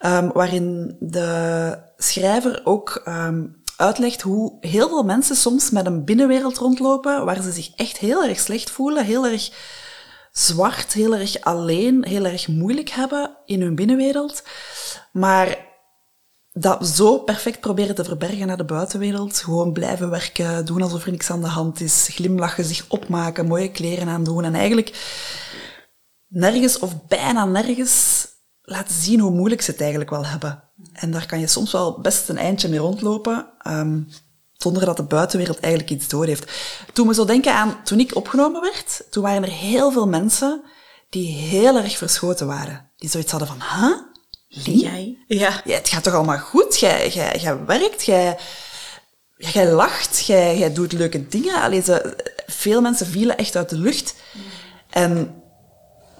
Um, 0.00 0.32
waarin 0.32 0.96
de 1.00 1.78
schrijver 1.96 2.60
ook 2.64 3.02
um, 3.08 3.62
uitlegt 3.76 4.22
hoe 4.22 4.56
heel 4.60 4.88
veel 4.88 5.02
mensen 5.02 5.36
soms 5.36 5.70
met 5.70 5.86
een 5.86 6.04
binnenwereld 6.04 6.58
rondlopen 6.58 7.24
waar 7.24 7.42
ze 7.42 7.52
zich 7.52 7.70
echt 7.76 7.98
heel 7.98 8.24
erg 8.24 8.40
slecht 8.40 8.70
voelen, 8.70 9.04
heel 9.04 9.26
erg 9.26 9.50
zwart, 10.32 10.92
heel 10.92 11.14
erg 11.14 11.40
alleen, 11.40 12.04
heel 12.04 12.24
erg 12.24 12.48
moeilijk 12.48 12.88
hebben 12.88 13.30
in 13.44 13.60
hun 13.60 13.74
binnenwereld. 13.74 14.42
Maar 15.12 15.58
dat 16.52 16.86
zo 16.86 17.18
perfect 17.18 17.60
proberen 17.60 17.94
te 17.94 18.04
verbergen 18.04 18.46
naar 18.46 18.56
de 18.56 18.64
buitenwereld. 18.64 19.38
Gewoon 19.38 19.72
blijven 19.72 20.10
werken, 20.10 20.64
doen 20.64 20.82
alsof 20.82 21.04
er 21.04 21.10
niks 21.10 21.30
aan 21.30 21.40
de 21.40 21.46
hand 21.46 21.80
is, 21.80 22.08
glimlachen, 22.10 22.64
zich 22.64 22.84
opmaken, 22.88 23.46
mooie 23.46 23.70
kleren 23.70 24.08
aandoen. 24.08 24.44
En 24.44 24.54
eigenlijk 24.54 24.88
nergens 26.28 26.78
of 26.78 27.06
bijna 27.06 27.44
nergens 27.44 28.26
laten 28.62 28.94
zien 28.94 29.20
hoe 29.20 29.30
moeilijk 29.30 29.62
ze 29.62 29.70
het 29.70 29.80
eigenlijk 29.80 30.10
wel 30.10 30.26
hebben. 30.26 30.62
En 30.92 31.10
daar 31.10 31.26
kan 31.26 31.40
je 31.40 31.46
soms 31.46 31.72
wel 31.72 32.00
best 32.00 32.28
een 32.28 32.38
eindje 32.38 32.68
mee 32.68 32.78
rondlopen, 32.78 33.46
um, 33.68 34.08
zonder 34.52 34.84
dat 34.84 34.96
de 34.96 35.02
buitenwereld 35.02 35.60
eigenlijk 35.60 35.92
iets 35.92 36.08
door 36.08 36.26
heeft. 36.26 36.52
Toen 36.92 37.08
we 37.08 37.14
zo 37.14 37.24
denken 37.24 37.54
aan, 37.54 37.84
toen 37.84 38.00
ik 38.00 38.16
opgenomen 38.16 38.60
werd, 38.60 39.06
toen 39.10 39.22
waren 39.22 39.42
er 39.42 39.50
heel 39.50 39.92
veel 39.92 40.08
mensen 40.08 40.62
die 41.10 41.36
heel 41.36 41.76
erg 41.76 41.96
verschoten 41.96 42.46
waren. 42.46 42.90
Die 42.96 43.10
zoiets 43.10 43.30
hadden 43.30 43.48
van, 43.48 43.60
huh? 43.60 43.98
Lee? 44.48 44.78
Jij? 44.78 45.24
Ja. 45.26 45.60
ja. 45.64 45.76
Het 45.76 45.88
gaat 45.88 46.02
toch 46.02 46.14
allemaal 46.14 46.38
goed? 46.38 46.78
Jij, 46.78 47.08
jij, 47.08 47.38
jij 47.40 47.64
werkt, 47.64 48.04
jij, 48.04 48.38
jij 49.36 49.70
lacht, 49.70 50.26
jij, 50.26 50.58
jij 50.58 50.72
doet 50.72 50.92
leuke 50.92 51.28
dingen. 51.28 51.62
Allee, 51.62 51.82
ze, 51.82 52.16
veel 52.46 52.80
mensen 52.80 53.06
vielen 53.06 53.36
echt 53.36 53.56
uit 53.56 53.68
de 53.68 53.78
lucht. 53.78 54.14
En 54.90 55.42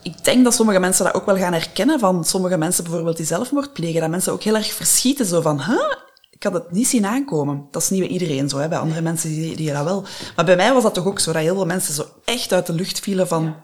ik 0.07 0.25
denk 0.25 0.45
dat 0.45 0.55
sommige 0.55 0.79
mensen 0.79 1.05
dat 1.05 1.15
ook 1.15 1.27
wel 1.27 1.37
gaan 1.37 1.53
herkennen 1.53 1.99
van 1.99 2.25
sommige 2.25 2.57
mensen 2.57 2.85
bijvoorbeeld 2.85 3.17
die 3.17 3.27
zelfmoord 3.27 3.73
plegen. 3.73 4.01
Dat 4.01 4.11
mensen 4.11 4.33
ook 4.33 4.43
heel 4.43 4.55
erg 4.55 4.73
verschieten, 4.73 5.27
zo 5.27 5.41
van, 5.41 5.63
huh? 5.63 5.93
Ik 6.31 6.43
had 6.43 6.53
het 6.53 6.71
niet 6.71 6.87
zien 6.87 7.07
aankomen. 7.07 7.69
Dat 7.71 7.83
is 7.83 7.91
niet 7.91 8.01
bij 8.01 8.09
iedereen 8.09 8.49
zo, 8.49 8.59
hè. 8.59 8.69
bij 8.69 8.79
andere 8.79 9.01
mensen 9.01 9.31
die, 9.31 9.57
die 9.57 9.73
dat 9.73 9.85
wel. 9.85 10.05
Maar 10.37 10.45
bij 10.45 10.57
mij 10.57 10.73
was 10.73 10.83
dat 10.83 10.95
toch 10.95 11.07
ook 11.07 11.19
zo, 11.19 11.33
dat 11.33 11.43
heel 11.43 11.55
veel 11.55 11.67
mensen 11.67 11.95
zo 11.95 12.05
echt 12.25 12.53
uit 12.53 12.67
de 12.67 12.73
lucht 12.73 13.01
vielen 13.01 13.29
van, 13.29 13.57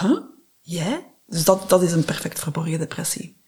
huh? 0.00 0.20
Jij? 0.60 1.06
Dus 1.26 1.44
dat, 1.44 1.68
dat 1.68 1.82
is 1.82 1.92
een 1.92 2.04
perfect 2.04 2.38
verborgen 2.38 2.78
depressie. 2.78 3.40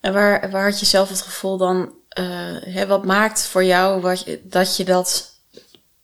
En 0.00 0.12
waar, 0.12 0.50
waar 0.50 0.70
had 0.70 0.80
je 0.80 0.86
zelf 0.86 1.08
het 1.08 1.20
gevoel 1.20 1.56
dan, 1.56 1.78
uh, 2.18 2.56
hè, 2.74 2.86
wat 2.86 3.04
maakt 3.04 3.46
voor 3.46 3.64
jou 3.64 4.00
wat, 4.00 4.24
dat 4.42 4.76
je 4.76 4.84
dat 4.84 5.30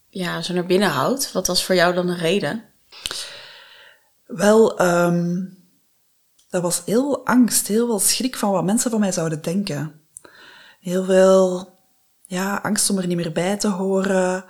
ja, 0.08 0.42
zo 0.42 0.54
naar 0.54 0.66
binnen 0.66 0.90
houdt? 0.90 1.32
Wat 1.32 1.46
was 1.46 1.64
voor 1.64 1.74
jou 1.74 1.94
dan 1.94 2.06
de 2.06 2.16
reden? 2.16 2.64
Wel, 4.26 4.82
um, 4.82 5.57
dat 6.50 6.62
was 6.62 6.82
heel 6.84 7.26
angst, 7.26 7.66
heel 7.66 7.86
veel 7.86 7.98
schrik 7.98 8.36
van 8.36 8.50
wat 8.50 8.64
mensen 8.64 8.90
van 8.90 9.00
mij 9.00 9.12
zouden 9.12 9.42
denken. 9.42 10.00
Heel 10.80 11.04
veel 11.04 11.72
ja, 12.26 12.60
angst 12.62 12.90
om 12.90 12.98
er 12.98 13.06
niet 13.06 13.16
meer 13.16 13.32
bij 13.32 13.56
te 13.56 13.68
horen, 13.68 14.44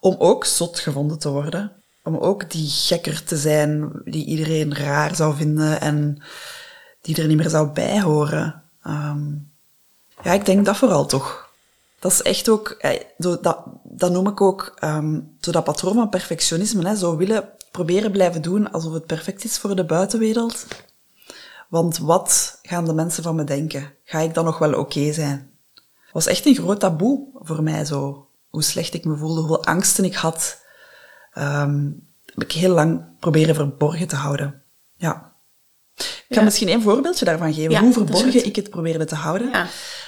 om 0.00 0.16
ook 0.18 0.44
zot 0.44 0.78
gevonden 0.78 1.18
te 1.18 1.28
worden. 1.28 1.72
Om 2.02 2.16
ook 2.16 2.50
die 2.50 2.68
gekker 2.68 3.24
te 3.24 3.36
zijn 3.36 3.90
die 4.04 4.26
iedereen 4.26 4.74
raar 4.74 5.14
zou 5.14 5.36
vinden 5.36 5.80
en 5.80 6.22
die 7.00 7.16
er 7.16 7.26
niet 7.26 7.36
meer 7.36 7.48
zou 7.48 7.68
bij 7.68 8.00
horen. 8.00 8.62
Um, 8.86 9.50
ja, 10.22 10.32
ik 10.32 10.46
denk 10.46 10.64
dat 10.64 10.76
vooral 10.76 11.06
toch. 11.06 11.48
Dat 11.98 12.12
is 12.12 12.22
echt 12.22 12.48
ook, 12.48 12.68
eh, 12.68 13.00
dat, 13.16 13.64
dat 13.82 14.12
noem 14.12 14.26
ik 14.28 14.40
ook 14.40 14.74
um, 14.84 15.36
dat 15.40 15.64
patroon 15.64 15.94
van 15.94 16.08
perfectionisme. 16.08 16.88
Hè, 16.88 16.96
zo 16.96 17.16
willen 17.16 17.48
proberen 17.70 18.10
blijven 18.10 18.42
doen 18.42 18.72
alsof 18.72 18.92
het 18.92 19.06
perfect 19.06 19.44
is 19.44 19.58
voor 19.58 19.76
de 19.76 19.84
buitenwereld. 19.84 20.66
Want 21.68 21.98
wat 21.98 22.58
gaan 22.62 22.84
de 22.84 22.92
mensen 22.92 23.22
van 23.22 23.34
me 23.34 23.44
denken? 23.44 23.92
Ga 24.04 24.18
ik 24.18 24.34
dan 24.34 24.44
nog 24.44 24.58
wel 24.58 24.74
oké 24.74 25.12
zijn? 25.12 25.50
Het 25.74 26.12
was 26.12 26.26
echt 26.26 26.46
een 26.46 26.54
groot 26.54 26.80
taboe 26.80 27.28
voor 27.34 27.62
mij 27.62 27.84
zo. 27.84 28.28
Hoe 28.48 28.62
slecht 28.62 28.94
ik 28.94 29.04
me 29.04 29.16
voelde, 29.16 29.40
hoeveel 29.40 29.64
angsten 29.64 30.04
ik 30.04 30.14
had. 30.14 30.60
Um, 31.38 32.06
heb 32.24 32.42
ik 32.42 32.52
heel 32.52 32.74
lang 32.74 33.18
proberen 33.18 33.54
verborgen 33.54 34.08
te 34.08 34.16
houden. 34.16 34.62
Ja. 34.96 35.32
Ik 35.94 36.36
kan 36.36 36.44
misschien 36.44 36.68
één 36.68 36.82
voorbeeldje 36.82 37.24
daarvan 37.24 37.54
geven. 37.54 37.78
hoe 37.78 37.92
verborgen 37.92 38.46
ik 38.46 38.56
het 38.56 38.70
probeerde 38.70 39.04
te 39.04 39.14
houden. 39.14 39.50
Ja. 39.50 39.66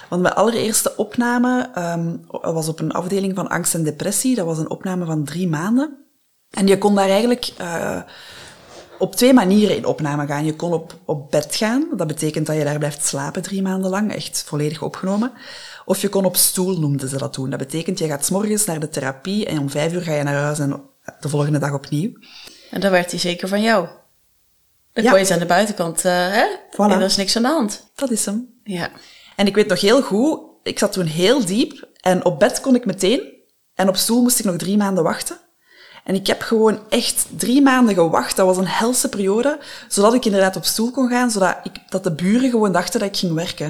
Want 0.09 0.23
mijn 0.23 0.35
allereerste 0.35 0.97
opname 0.97 1.71
um, 1.79 2.25
was 2.53 2.69
op 2.69 2.81
een 2.81 2.93
afdeling 2.93 3.35
van 3.35 3.49
angst 3.49 3.75
en 3.75 3.85
depressie. 3.85 4.35
Dat 4.35 4.47
was 4.47 4.59
een 4.59 4.71
opname 4.71 5.05
van 5.05 5.25
drie 5.25 5.49
maanden. 5.49 6.05
En 6.51 6.67
je 6.67 6.79
kon 6.79 6.95
daar 6.95 7.09
eigenlijk 7.09 7.53
uh, 7.61 8.01
op 9.01 9.17
twee 9.17 9.33
manieren 9.33 9.77
in 9.77 9.85
opname 9.85 10.27
gaan. 10.27 10.45
Je 10.45 10.57
kon 10.57 10.73
op, 10.73 10.99
op 11.05 11.31
bed 11.31 11.55
gaan. 11.57 11.87
Dat 11.97 12.07
betekent 12.07 12.47
dat 12.47 12.57
je 12.57 12.65
daar 12.65 12.79
blijft 12.79 13.07
slapen 13.07 13.43
drie 13.43 13.63
maanden 13.63 13.91
lang. 13.91 14.15
Echt 14.15 14.43
volledig 14.47 14.83
opgenomen. 14.83 15.33
Of 15.85 16.01
je 16.01 16.09
kon 16.09 16.25
op 16.25 16.37
stoel, 16.37 16.79
noemden 16.79 17.09
ze 17.09 17.19
dat 17.19 17.33
toen. 17.33 17.51
Dat 17.51 17.59
betekent, 17.59 17.99
je 17.99 18.07
gaat 18.07 18.25
s 18.25 18.31
morgens 18.31 18.65
naar 18.65 18.81
de 18.81 18.89
therapie 18.89 19.47
en 19.47 19.59
om 19.59 19.71
vijf 19.71 19.93
uur 19.93 20.03
ga 20.03 20.15
je 20.15 20.23
naar 20.23 20.35
huis 20.35 20.59
en 20.59 20.83
de 21.21 21.29
volgende 21.29 21.59
dag 21.59 21.73
opnieuw. 21.73 22.13
En 22.71 22.81
dan 22.81 22.91
werd 22.91 23.11
hij 23.11 23.21
zeker 23.21 23.49
van 23.49 23.63
jou. 23.63 23.89
Dan 24.93 25.05
ja. 25.05 25.11
kon 25.11 25.19
je 25.19 25.25
eens 25.25 25.35
aan 25.35 25.39
de 25.39 25.47
buitenkant, 25.47 26.05
uh, 26.05 26.13
hè? 26.13 26.45
Voilà. 26.71 26.77
En 26.77 26.91
er 26.91 27.03
is 27.03 27.17
niks 27.17 27.37
aan 27.37 27.43
de 27.43 27.49
hand. 27.49 27.91
Dat 27.95 28.11
is 28.11 28.27
hem. 28.27 28.49
Ja. 28.65 28.91
En 29.37 29.47
ik 29.47 29.55
weet 29.55 29.69
nog 29.69 29.81
heel 29.81 30.03
goed, 30.03 30.41
ik 30.63 30.79
zat 30.79 30.93
toen 30.93 31.07
heel 31.07 31.45
diep 31.45 31.89
en 32.01 32.25
op 32.25 32.39
bed 32.39 32.61
kon 32.61 32.75
ik 32.75 32.85
meteen 32.85 33.39
en 33.75 33.89
op 33.89 33.97
stoel 33.97 34.23
moest 34.23 34.39
ik 34.39 34.45
nog 34.45 34.57
drie 34.57 34.77
maanden 34.77 35.05
wachten. 35.05 35.39
En 36.11 36.17
ik 36.17 36.27
heb 36.27 36.43
gewoon 36.43 36.81
echt 36.89 37.27
drie 37.37 37.63
maanden 37.63 37.95
gewacht. 37.95 38.37
Dat 38.37 38.47
was 38.47 38.57
een 38.57 38.67
helse 38.67 39.09
periode, 39.09 39.59
zodat 39.89 40.15
ik 40.15 40.25
inderdaad 40.25 40.57
op 40.57 40.65
stoel 40.65 40.91
kon 40.91 41.09
gaan, 41.09 41.31
zodat 41.31 41.57
ik, 41.63 41.73
dat 41.89 42.05
de 42.05 42.13
buren 42.13 42.51
gewoon 42.51 42.73
dachten 42.73 43.01
dat 43.01 43.09
ik 43.09 43.17
ging 43.17 43.33
werken. 43.33 43.67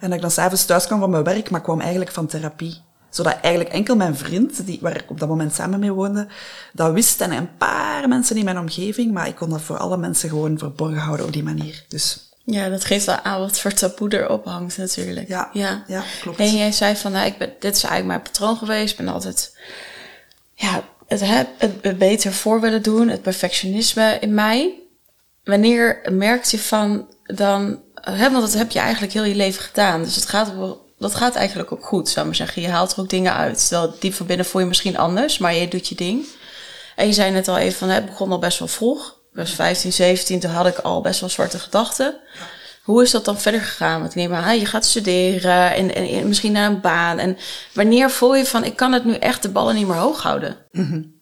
En 0.00 0.06
dat 0.08 0.12
ik 0.12 0.20
dan 0.20 0.30
s'avonds 0.30 0.64
thuis 0.64 0.86
kwam 0.86 1.00
van 1.00 1.10
mijn 1.10 1.24
werk, 1.24 1.50
maar 1.50 1.60
kwam 1.60 1.80
eigenlijk 1.80 2.10
van 2.10 2.26
therapie. 2.26 2.80
Zodat 3.10 3.38
eigenlijk 3.42 3.74
enkel 3.74 3.96
mijn 3.96 4.16
vriend, 4.16 4.66
die, 4.66 4.78
waar 4.80 4.96
ik 4.96 5.10
op 5.10 5.20
dat 5.20 5.28
moment 5.28 5.54
samen 5.54 5.80
mee 5.80 5.92
woonde, 5.92 6.26
dat 6.72 6.92
wist. 6.92 7.20
En 7.20 7.32
een 7.32 7.56
paar 7.56 8.08
mensen 8.08 8.36
in 8.36 8.44
mijn 8.44 8.58
omgeving, 8.58 9.12
maar 9.12 9.28
ik 9.28 9.36
kon 9.36 9.50
dat 9.50 9.62
voor 9.62 9.78
alle 9.78 9.96
mensen 9.96 10.28
gewoon 10.28 10.58
verborgen 10.58 11.00
houden 11.00 11.26
op 11.26 11.32
die 11.32 11.42
manier. 11.42 11.84
Dus 11.88 12.30
ja, 12.44 12.68
dat 12.68 12.84
geeft 12.84 13.06
wel 13.06 13.20
aan 13.20 13.40
wat 13.40 13.60
voor 13.60 13.72
taboe 13.72 14.20
erop 14.20 14.44
hangt 14.44 14.76
natuurlijk. 14.76 15.28
Ja, 15.28 15.50
ja. 15.52 15.84
ja 15.86 16.02
klopt. 16.20 16.38
En 16.38 16.56
jij 16.56 16.72
zei 16.72 16.96
van, 16.96 17.12
nou, 17.12 17.26
ik 17.26 17.38
ben, 17.38 17.52
dit 17.58 17.76
is 17.76 17.82
eigenlijk 17.82 18.06
mijn 18.06 18.22
patroon 18.22 18.56
geweest. 18.56 18.90
Ik 18.90 19.04
ben 19.04 19.14
altijd 19.14 19.56
ja, 20.54 20.82
het, 21.18 21.46
het, 21.58 21.72
het 21.82 21.98
beter 21.98 22.32
voor 22.32 22.60
willen 22.60 22.82
doen, 22.82 23.08
het 23.08 23.22
perfectionisme 23.22 24.16
in 24.20 24.34
mij. 24.34 24.74
Wanneer 25.44 26.00
merkt 26.10 26.50
je 26.50 26.58
van 26.58 27.08
dan, 27.22 27.82
want 28.04 28.40
dat 28.40 28.52
heb 28.52 28.70
je 28.70 28.78
eigenlijk 28.78 29.12
heel 29.12 29.24
je 29.24 29.34
leven 29.34 29.62
gedaan. 29.62 30.02
Dus 30.02 30.14
het 30.14 30.26
gaat, 30.26 30.52
dat 30.98 31.14
gaat 31.14 31.34
eigenlijk 31.34 31.72
ook 31.72 31.84
goed, 31.84 32.08
zou 32.08 32.20
ik 32.20 32.26
maar 32.26 32.46
zeggen. 32.46 32.62
Je 32.62 32.68
haalt 32.68 32.92
er 32.92 33.00
ook 33.00 33.08
dingen 33.08 33.34
uit. 33.34 33.68
Terwijl 33.68 33.94
diep 33.98 34.14
van 34.14 34.26
binnen 34.26 34.46
voel 34.46 34.60
je 34.60 34.66
misschien 34.66 34.98
anders, 34.98 35.38
maar 35.38 35.54
je 35.54 35.68
doet 35.68 35.88
je 35.88 35.94
ding. 35.94 36.26
En 36.96 37.06
je 37.06 37.12
zei 37.12 37.30
net 37.30 37.48
al 37.48 37.58
even 37.58 37.78
van, 37.78 37.88
het 37.88 38.06
begon 38.06 38.30
al 38.30 38.38
best 38.38 38.58
wel 38.58 38.68
vroeg 38.68 39.18
ik 39.30 39.36
was 39.36 39.50
15, 39.50 39.92
17, 39.92 40.40
toen 40.40 40.50
had 40.50 40.66
ik 40.66 40.78
al 40.78 41.00
best 41.00 41.20
wel 41.20 41.28
zwarte 41.28 41.58
gedachten. 41.58 42.14
Hoe 42.90 43.02
is 43.02 43.10
dat 43.10 43.24
dan 43.24 43.40
verder 43.40 43.60
gegaan? 43.60 44.00
Want 44.00 44.10
ik 44.10 44.16
neem 44.16 44.32
aan, 44.32 44.58
je 44.58 44.66
gaat 44.66 44.84
studeren 44.84 45.74
en, 45.74 45.94
en, 45.94 46.28
misschien 46.28 46.52
naar 46.52 46.70
een 46.70 46.80
baan. 46.80 47.18
En 47.18 47.36
wanneer 47.74 48.10
voel 48.10 48.34
je 48.34 48.46
van, 48.46 48.64
ik 48.64 48.76
kan 48.76 48.92
het 48.92 49.04
nu 49.04 49.14
echt 49.14 49.42
de 49.42 49.48
ballen 49.48 49.74
niet 49.74 49.86
meer 49.86 49.96
hoog 49.96 50.22
houden? 50.22 50.56
Mm 50.70 51.18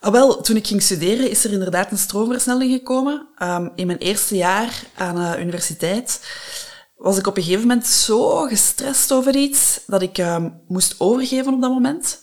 wel, 0.00 0.40
toen 0.40 0.56
ik 0.56 0.66
ging 0.66 0.82
studeren 0.82 1.30
is 1.30 1.44
er 1.44 1.52
inderdaad 1.52 1.90
een 1.90 1.98
stroomversnelling 1.98 2.72
gekomen. 2.72 3.28
Um, 3.42 3.72
in 3.74 3.86
mijn 3.86 3.98
eerste 3.98 4.36
jaar 4.36 4.82
aan 4.96 5.14
de 5.14 5.36
uh, 5.36 5.42
universiteit 5.44 6.20
was 6.96 7.18
ik 7.18 7.26
op 7.26 7.36
een 7.36 7.42
gegeven 7.42 7.66
moment 7.66 7.86
zo 7.86 8.46
gestrest 8.46 9.12
over 9.12 9.36
iets 9.36 9.80
dat 9.86 10.02
ik 10.02 10.18
um, 10.18 10.60
moest 10.68 10.94
overgeven 10.98 11.54
op 11.54 11.60
dat 11.60 11.70
moment. 11.70 12.18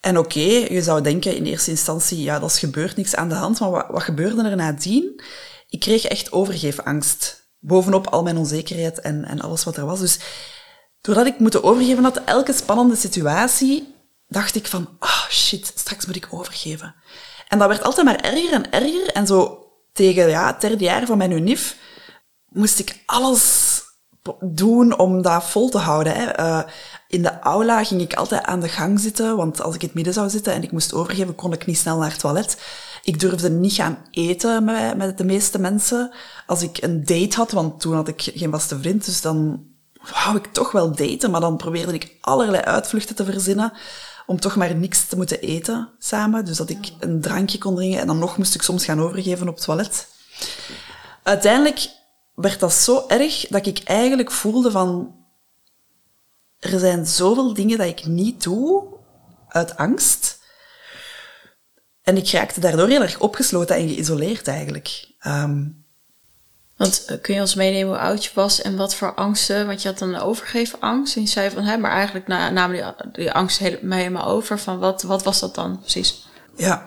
En 0.00 0.18
oké, 0.18 0.40
je 0.40 0.82
zou 0.82 1.02
denken 1.02 1.36
in 1.36 1.44
eerste 1.44 1.70
instantie, 1.70 2.22
ja, 2.22 2.38
dat 2.38 2.50
is 2.50 2.58
gebeurd, 2.58 2.96
niks 2.96 3.14
aan 3.14 3.28
de 3.28 3.34
hand. 3.34 3.60
Maar 3.60 3.70
wat, 3.70 3.86
wat 3.90 4.02
gebeurde 4.02 4.48
er 4.48 4.56
nadien? 4.56 5.22
Ik 5.68 5.80
kreeg 5.80 6.04
echt 6.04 6.32
overgeefangst. 6.32 7.43
Bovenop 7.66 8.06
al 8.06 8.22
mijn 8.22 8.36
onzekerheid 8.36 9.00
en, 9.00 9.24
en 9.24 9.40
alles 9.40 9.64
wat 9.64 9.76
er 9.76 9.86
was. 9.86 10.00
Dus 10.00 10.18
doordat 11.00 11.26
ik 11.26 11.38
moeten 11.38 11.62
overgeven 11.62 12.04
had, 12.04 12.20
elke 12.24 12.52
spannende 12.52 12.96
situatie, 12.96 13.94
dacht 14.26 14.54
ik 14.54 14.66
van, 14.66 14.88
oh, 15.00 15.28
shit, 15.30 15.72
straks 15.74 16.06
moet 16.06 16.16
ik 16.16 16.28
overgeven. 16.30 16.94
En 17.48 17.58
dat 17.58 17.68
werd 17.68 17.82
altijd 17.82 18.06
maar 18.06 18.20
erger 18.20 18.52
en 18.52 18.72
erger. 18.72 19.12
En 19.12 19.26
zo 19.26 19.66
tegen 19.92 20.28
ja, 20.28 20.46
het 20.46 20.60
derde 20.60 20.84
jaar 20.84 21.06
van 21.06 21.18
mijn 21.18 21.30
UNIF 21.30 21.76
moest 22.48 22.78
ik 22.78 23.02
alles 23.06 23.82
doen 24.40 24.98
om 24.98 25.22
dat 25.22 25.44
vol 25.44 25.68
te 25.68 25.78
houden. 25.78 26.14
Hè. 26.14 26.40
Uh, 26.40 26.62
in 27.08 27.22
de 27.22 27.40
aula 27.40 27.84
ging 27.84 28.00
ik 28.00 28.14
altijd 28.14 28.42
aan 28.42 28.60
de 28.60 28.68
gang 28.68 29.00
zitten, 29.00 29.36
want 29.36 29.62
als 29.62 29.74
ik 29.74 29.80
in 29.80 29.86
het 29.86 29.96
midden 29.96 30.14
zou 30.14 30.30
zitten 30.30 30.52
en 30.52 30.62
ik 30.62 30.72
moest 30.72 30.94
overgeven, 30.94 31.34
kon 31.34 31.52
ik 31.52 31.66
niet 31.66 31.78
snel 31.78 31.98
naar 31.98 32.10
het 32.10 32.18
toilet. 32.18 32.62
Ik 33.02 33.20
durfde 33.20 33.50
niet 33.50 33.72
gaan 33.72 33.98
eten 34.10 34.64
met, 34.64 34.96
met 34.96 35.18
de 35.18 35.24
meeste 35.24 35.58
mensen. 35.58 36.14
Als 36.46 36.62
ik 36.62 36.82
een 36.82 37.04
date 37.04 37.36
had, 37.36 37.50
want 37.50 37.80
toen 37.80 37.94
had 37.94 38.08
ik 38.08 38.30
geen 38.34 38.50
vaste 38.50 38.78
vriend, 38.78 39.04
dus 39.04 39.20
dan 39.20 39.66
wou 40.12 40.36
ik 40.36 40.46
toch 40.46 40.72
wel 40.72 40.94
daten, 40.94 41.30
maar 41.30 41.40
dan 41.40 41.56
probeerde 41.56 41.92
ik 41.92 42.16
allerlei 42.20 42.62
uitvluchten 42.62 43.16
te 43.16 43.24
verzinnen 43.24 43.72
om 44.26 44.40
toch 44.40 44.56
maar 44.56 44.74
niks 44.74 45.06
te 45.06 45.16
moeten 45.16 45.40
eten 45.40 45.90
samen. 45.98 46.44
Dus 46.44 46.56
dat 46.56 46.70
ik 46.70 46.92
een 47.00 47.20
drankje 47.20 47.58
kon 47.58 47.74
drinken 47.74 48.00
en 48.00 48.06
dan 48.06 48.18
nog 48.18 48.38
moest 48.38 48.54
ik 48.54 48.62
soms 48.62 48.84
gaan 48.84 49.00
overgeven 49.00 49.48
op 49.48 49.54
het 49.54 49.64
toilet. 49.64 50.08
Uiteindelijk 51.22 51.88
werd 52.34 52.60
dat 52.60 52.72
zo 52.72 53.04
erg 53.08 53.46
dat 53.46 53.66
ik 53.66 53.80
eigenlijk 53.84 54.30
voelde 54.30 54.70
van 54.70 55.14
er 56.58 56.78
zijn 56.78 57.06
zoveel 57.06 57.54
dingen 57.54 57.78
dat 57.78 57.86
ik 57.86 58.06
niet 58.06 58.42
doe 58.42 58.84
uit 59.48 59.76
angst. 59.76 60.42
En 62.02 62.16
ik 62.16 62.30
raakte 62.30 62.60
daardoor 62.60 62.88
heel 62.88 63.02
erg 63.02 63.20
opgesloten 63.20 63.76
en 63.76 63.88
geïsoleerd 63.88 64.48
eigenlijk. 64.48 65.08
Um, 65.26 65.83
want 66.76 67.04
eh, 67.04 67.20
kun 67.20 67.34
je 67.34 67.40
ons 67.40 67.54
meenemen 67.54 67.88
hoe 67.88 67.98
oud 67.98 68.24
je 68.24 68.30
was 68.34 68.62
en 68.62 68.76
wat 68.76 68.94
voor 68.94 69.14
angsten? 69.14 69.66
Want 69.66 69.82
je 69.82 69.88
had 69.88 69.98
dan 69.98 70.14
een 70.14 70.20
overgeven 70.20 70.80
angst. 70.80 71.16
En 71.16 71.22
je 71.22 71.28
zei 71.28 71.50
van, 71.50 71.62
hè, 71.62 71.76
maar 71.76 71.90
eigenlijk 71.90 72.26
namen 72.26 72.72
die, 72.72 73.10
die 73.12 73.32
angst 73.32 73.58
helemaal 73.58 74.26
over. 74.26 74.58
Van 74.58 74.78
wat, 74.78 75.02
wat 75.02 75.22
was 75.22 75.40
dat 75.40 75.54
dan 75.54 75.80
precies? 75.80 76.28
Ja, 76.56 76.84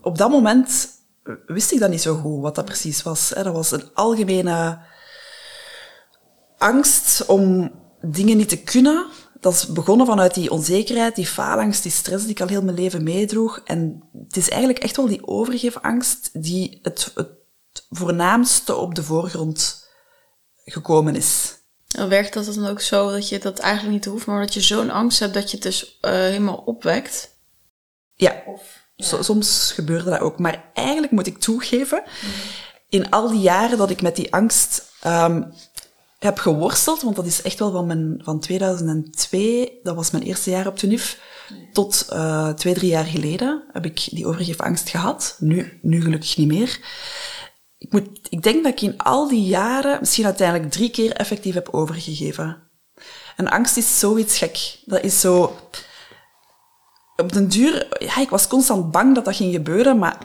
op 0.00 0.18
dat 0.18 0.30
moment 0.30 0.88
wist 1.46 1.72
ik 1.72 1.80
dat 1.80 1.90
niet 1.90 2.02
zo 2.02 2.14
goed, 2.14 2.42
wat 2.42 2.54
dat 2.54 2.64
precies 2.64 3.02
was. 3.02 3.28
Dat 3.28 3.46
was 3.46 3.70
een 3.70 3.90
algemene 3.94 4.78
angst 6.58 7.26
om 7.26 7.72
dingen 8.00 8.36
niet 8.36 8.48
te 8.48 8.62
kunnen. 8.62 9.06
Dat 9.40 9.52
is 9.52 9.66
begonnen 9.66 10.06
vanuit 10.06 10.34
die 10.34 10.50
onzekerheid, 10.50 11.14
die 11.14 11.26
faalangst, 11.26 11.82
die 11.82 11.92
stress 11.92 12.22
die 12.22 12.32
ik 12.32 12.40
al 12.40 12.48
heel 12.48 12.62
mijn 12.62 12.76
leven 12.76 13.02
meedroeg. 13.02 13.60
En 13.64 14.02
het 14.26 14.36
is 14.36 14.48
eigenlijk 14.48 14.82
echt 14.82 14.96
wel 14.96 15.06
die 15.06 15.26
overgeefangst 15.26 16.30
die 16.32 16.78
het 16.82 17.12
voornaamste 17.88 18.74
op 18.76 18.94
de 18.94 19.02
voorgrond 19.02 19.88
gekomen 20.64 21.16
is. 21.16 21.60
En 21.88 22.08
werkt 22.08 22.34
dat 22.34 22.54
dan 22.54 22.66
ook 22.66 22.80
zo 22.80 23.10
dat 23.10 23.28
je 23.28 23.38
dat 23.38 23.58
eigenlijk 23.58 23.94
niet 23.94 24.04
hoeft, 24.04 24.26
maar 24.26 24.40
dat 24.40 24.54
je 24.54 24.60
zo'n 24.60 24.90
angst 24.90 25.18
hebt 25.18 25.34
dat 25.34 25.50
je 25.50 25.56
het 25.56 25.64
dus 25.64 25.98
uh, 26.00 26.10
helemaal 26.10 26.62
opwekt? 26.64 27.36
Ja. 28.14 28.42
Of 28.46 28.80
soms 28.96 29.72
gebeurde 29.74 30.10
dat 30.10 30.20
ook. 30.20 30.38
Maar 30.38 30.70
eigenlijk 30.74 31.12
moet 31.12 31.26
ik 31.26 31.38
toegeven, 31.38 32.02
in 32.88 33.10
al 33.10 33.28
die 33.28 33.40
jaren 33.40 33.78
dat 33.78 33.90
ik 33.90 34.02
met 34.02 34.16
die 34.16 34.32
angst 34.32 34.92
um, 35.06 35.52
heb 36.18 36.38
geworsteld, 36.38 37.02
want 37.02 37.16
dat 37.16 37.26
is 37.26 37.42
echt 37.42 37.58
wel 37.58 37.72
van, 37.72 37.86
mijn, 37.86 38.20
van 38.24 38.40
2002, 38.40 39.78
dat 39.82 39.94
was 39.94 40.10
mijn 40.10 40.24
eerste 40.24 40.50
jaar 40.50 40.66
op 40.66 40.76
TUNIF, 40.76 41.20
tot 41.72 42.06
uh, 42.12 42.48
twee, 42.48 42.74
drie 42.74 42.90
jaar 42.90 43.04
geleden 43.04 43.64
heb 43.72 43.84
ik 43.84 44.08
die 44.10 44.26
overgeefangst 44.26 44.88
gehad. 44.88 45.36
Nu, 45.38 45.78
nu 45.82 46.02
gelukkig 46.02 46.36
niet 46.36 46.48
meer. 46.48 46.80
Ik, 47.82 47.92
moet, 47.92 48.08
ik 48.28 48.42
denk 48.42 48.64
dat 48.64 48.72
ik 48.72 48.80
in 48.80 48.98
al 48.98 49.28
die 49.28 49.44
jaren 49.44 49.98
misschien 50.00 50.24
uiteindelijk 50.24 50.70
drie 50.70 50.90
keer 50.90 51.12
effectief 51.12 51.54
heb 51.54 51.68
overgegeven. 51.70 52.62
En 53.36 53.48
angst 53.48 53.76
is 53.76 53.98
zoiets 53.98 54.38
gek. 54.38 54.78
Dat 54.84 55.02
is 55.02 55.20
zo 55.20 55.56
op 57.16 57.32
den 57.32 57.48
duur, 57.48 57.86
ja, 57.98 58.20
ik 58.20 58.30
was 58.30 58.46
constant 58.46 58.90
bang 58.90 59.14
dat 59.14 59.24
dat 59.24 59.36
ging 59.36 59.54
gebeuren, 59.54 59.98
maar 59.98 60.18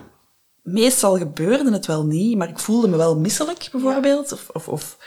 meestal 0.62 1.18
gebeurde 1.18 1.72
het 1.72 1.86
wel 1.86 2.06
niet. 2.06 2.38
Maar 2.38 2.50
ik 2.50 2.60
voelde 2.60 2.88
me 2.88 2.98
wel 2.98 3.18
misselijk, 3.18 3.70
bijvoorbeeld. 3.72 4.32
Of, 4.32 4.50
of, 4.54 4.68
of, 4.68 4.98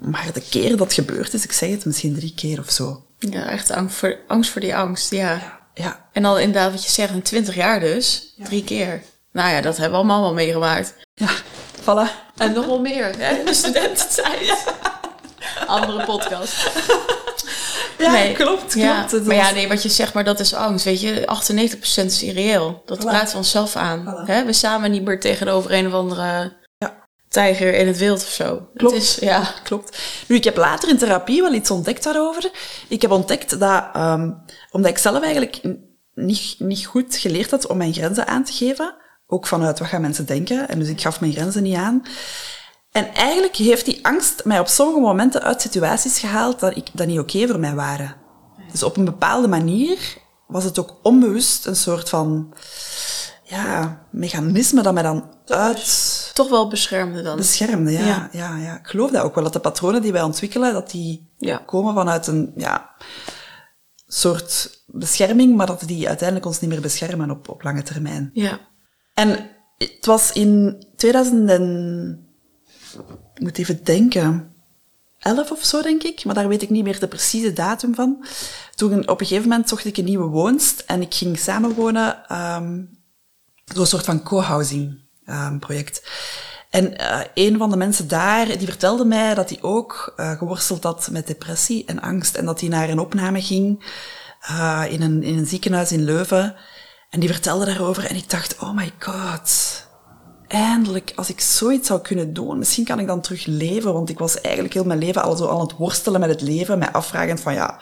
maar 0.00 0.30
de 0.32 0.48
keer 0.50 0.76
dat 0.76 0.92
gebeurd 0.92 1.34
is, 1.34 1.44
ik 1.44 1.52
zeg 1.52 1.70
het 1.70 1.84
misschien 1.84 2.14
drie 2.14 2.34
keer 2.34 2.58
of 2.58 2.70
zo. 2.70 3.04
Ja, 3.18 3.48
echt 3.48 3.70
angst 3.70 3.96
voor, 3.96 4.18
angst 4.26 4.50
voor 4.50 4.60
die 4.60 4.76
angst, 4.76 5.10
ja. 5.10 5.60
ja. 5.74 6.08
En 6.12 6.24
al 6.24 6.38
inderdaad, 6.38 6.72
wat 6.72 6.84
je 6.84 6.90
zegt, 6.90 7.12
in 7.12 7.22
twintig 7.22 7.54
jaar 7.54 7.80
dus, 7.80 8.34
drie 8.38 8.64
keer. 8.64 9.02
Nou 9.32 9.50
ja, 9.50 9.60
dat 9.60 9.76
hebben 9.76 9.90
we 9.90 9.96
allemaal 9.98 10.22
wel 10.22 10.34
meegemaakt. 10.34 10.94
Ja, 11.14 11.30
voilà. 11.86 12.10
En 12.36 12.52
nog 12.52 12.66
wel 12.66 12.80
meer, 12.80 13.14
hè, 13.18 13.44
de 13.44 13.54
studententijd. 13.64 14.64
Andere 15.66 16.04
podcast. 16.04 16.54
Ja, 17.98 18.10
Nee. 18.12 18.32
klopt, 18.34 18.74
Ja, 18.74 18.94
klopt. 18.96 19.10
Het 19.10 19.24
Maar 19.26 19.36
ja, 19.36 19.50
nee, 19.50 19.68
wat 19.68 19.82
je 19.82 19.88
zegt, 19.88 20.14
maar 20.14 20.24
dat 20.24 20.40
is 20.40 20.54
angst. 20.54 20.84
Weet 20.84 21.00
je, 21.00 21.24
98% 21.26 22.04
is 22.04 22.22
irreëel. 22.22 22.82
Dat 22.86 22.98
Voilà. 22.98 23.02
praten 23.02 23.30
we 23.30 23.36
onszelf 23.36 23.76
aan. 23.76 24.00
Voilà. 24.04 24.26
Hè? 24.26 24.44
We 24.44 24.52
samen 24.52 24.90
niet 24.90 25.04
meer 25.04 25.20
tegenover 25.20 25.72
een 25.72 25.86
of 25.86 25.92
andere 25.92 26.56
Ja. 26.78 26.94
tijger 27.28 27.74
in 27.74 27.86
het 27.86 27.98
wild 27.98 28.22
of 28.22 28.28
zo. 28.28 28.68
Klopt. 28.74 28.94
Het 28.94 29.02
is, 29.02 29.14
ja. 29.20 29.50
Klopt. 29.62 29.98
Nu, 30.26 30.36
ik 30.36 30.44
heb 30.44 30.56
later 30.56 30.88
in 30.88 30.98
therapie 30.98 31.42
wel 31.42 31.52
iets 31.52 31.70
ontdekt 31.70 32.02
daarover. 32.04 32.50
Ik 32.88 33.02
heb 33.02 33.10
ontdekt 33.10 33.60
dat, 33.60 33.84
ehm, 33.92 34.30
omdat 34.70 34.90
ik 34.90 34.98
zelf 34.98 35.22
eigenlijk 35.22 35.60
niet, 36.14 36.54
niet 36.58 36.86
goed 36.86 37.16
geleerd 37.16 37.50
had 37.50 37.66
om 37.66 37.76
mijn 37.76 37.92
grenzen 37.94 38.26
aan 38.26 38.44
te 38.44 38.52
geven, 38.52 38.94
ook 39.26 39.46
vanuit 39.46 39.78
wat 39.78 39.88
gaan 39.88 40.00
mensen 40.00 40.26
denken, 40.26 40.68
en 40.68 40.78
dus 40.78 40.88
ik 40.88 41.00
gaf 41.00 41.20
mijn 41.20 41.32
grenzen 41.32 41.62
niet 41.62 41.76
aan. 41.76 42.02
En 42.90 43.14
eigenlijk 43.14 43.56
heeft 43.56 43.84
die 43.84 44.06
angst 44.06 44.44
mij 44.44 44.58
op 44.60 44.66
sommige 44.68 45.00
momenten 45.00 45.42
uit 45.42 45.60
situaties 45.62 46.18
gehaald 46.18 46.60
dat, 46.60 46.76
ik, 46.76 46.86
dat 46.92 47.06
niet 47.06 47.18
oké 47.18 47.46
voor 47.46 47.58
mij 47.60 47.74
waren. 47.74 48.16
Dus 48.72 48.82
op 48.82 48.96
een 48.96 49.04
bepaalde 49.04 49.48
manier 49.48 50.16
was 50.46 50.64
het 50.64 50.78
ook 50.78 50.94
onbewust 51.02 51.66
een 51.66 51.76
soort 51.76 52.08
van 52.08 52.54
ja, 53.42 53.98
mechanisme 54.10 54.82
dat 54.82 54.94
mij 54.94 55.02
dan 55.02 55.30
uit 55.46 56.30
Toch 56.34 56.48
wel 56.48 56.68
beschermde 56.68 57.22
dan. 57.22 57.36
beschermde. 57.36 57.92
Ja, 57.92 57.98
Ja. 58.06 58.28
ja. 58.32 58.56
Ja, 58.56 58.78
Ik 58.78 58.86
geloof 58.86 59.10
dat 59.10 59.22
ook 59.22 59.34
wel, 59.34 59.44
dat 59.44 59.52
de 59.52 59.58
patronen 59.60 60.02
die 60.02 60.12
wij 60.12 60.22
ontwikkelen, 60.22 60.72
dat 60.72 60.90
die 60.90 61.30
Ja. 61.38 61.56
komen 61.66 61.94
vanuit 61.94 62.26
een 62.26 62.52
ja, 62.56 62.90
soort 64.06 64.80
bescherming, 64.86 65.56
maar 65.56 65.66
dat 65.66 65.82
die 65.86 66.06
uiteindelijk 66.08 66.46
ons 66.48 66.60
niet 66.60 66.70
meer 66.70 66.80
beschermen 66.80 67.30
op, 67.30 67.48
op 67.48 67.62
lange 67.62 67.82
termijn. 67.82 68.30
Ja. 68.32 68.58
En 69.16 69.50
het 69.78 70.06
was 70.06 70.32
in 70.32 70.82
2000 70.96 71.50
en... 71.50 72.26
Ik 73.34 73.42
moet 73.42 73.58
even 73.58 73.84
denken. 73.84 74.54
11 75.18 75.50
of 75.50 75.64
zo, 75.64 75.82
denk 75.82 76.02
ik. 76.02 76.24
Maar 76.24 76.34
daar 76.34 76.48
weet 76.48 76.62
ik 76.62 76.70
niet 76.70 76.84
meer 76.84 76.98
de 76.98 77.08
precieze 77.08 77.52
datum 77.52 77.94
van. 77.94 78.24
Toen 78.74 79.08
op 79.08 79.20
een 79.20 79.26
gegeven 79.26 79.48
moment 79.48 79.68
zocht 79.68 79.84
ik 79.84 79.96
een 79.96 80.04
nieuwe 80.04 80.28
woonst 80.28 80.80
en 80.80 81.00
ik 81.00 81.14
ging 81.14 81.38
samenwonen. 81.38 82.28
ehm 82.28 82.82
Zo'n 83.74 83.86
soort 83.86 84.04
van 84.04 84.22
co-housing 84.22 84.98
ehm, 85.24 85.58
project. 85.58 86.02
En 86.70 86.98
eh, 86.98 87.20
een 87.34 87.58
van 87.58 87.70
de 87.70 87.76
mensen 87.76 88.08
daar, 88.08 88.46
die 88.46 88.66
vertelde 88.66 89.04
mij 89.04 89.34
dat 89.34 89.48
hij 89.48 89.58
ook 89.62 90.12
eh, 90.16 90.30
geworsteld 90.30 90.82
had 90.82 91.08
met 91.10 91.26
depressie 91.26 91.84
en 91.86 92.00
angst. 92.00 92.36
En 92.36 92.44
dat 92.44 92.60
hij 92.60 92.68
naar 92.68 92.88
een 92.88 92.98
opname 92.98 93.42
ging 93.42 93.84
eh, 94.40 94.84
in, 94.88 95.02
een, 95.02 95.22
in 95.22 95.38
een 95.38 95.46
ziekenhuis 95.46 95.92
in 95.92 96.04
Leuven. 96.04 96.54
En 97.16 97.22
die 97.22 97.30
vertelde 97.30 97.64
daarover 97.64 98.04
en 98.04 98.16
ik 98.16 98.30
dacht, 98.30 98.58
oh 98.58 98.74
my 98.74 98.92
god. 98.98 99.50
Eindelijk, 100.46 101.12
als 101.14 101.28
ik 101.28 101.40
zoiets 101.40 101.86
zou 101.86 102.00
kunnen 102.00 102.32
doen, 102.32 102.58
misschien 102.58 102.84
kan 102.84 102.98
ik 102.98 103.06
dan 103.06 103.20
terug 103.20 103.46
leven. 103.46 103.92
Want 103.92 104.10
ik 104.10 104.18
was 104.18 104.40
eigenlijk 104.40 104.74
heel 104.74 104.84
mijn 104.84 104.98
leven 104.98 105.22
al 105.22 105.36
zo 105.36 105.48
aan 105.48 105.60
het 105.60 105.76
worstelen 105.76 106.20
met 106.20 106.28
het 106.28 106.40
leven. 106.40 106.78
Mij 106.78 106.92
afvragend 106.92 107.40
van, 107.40 107.54
ja, 107.54 107.80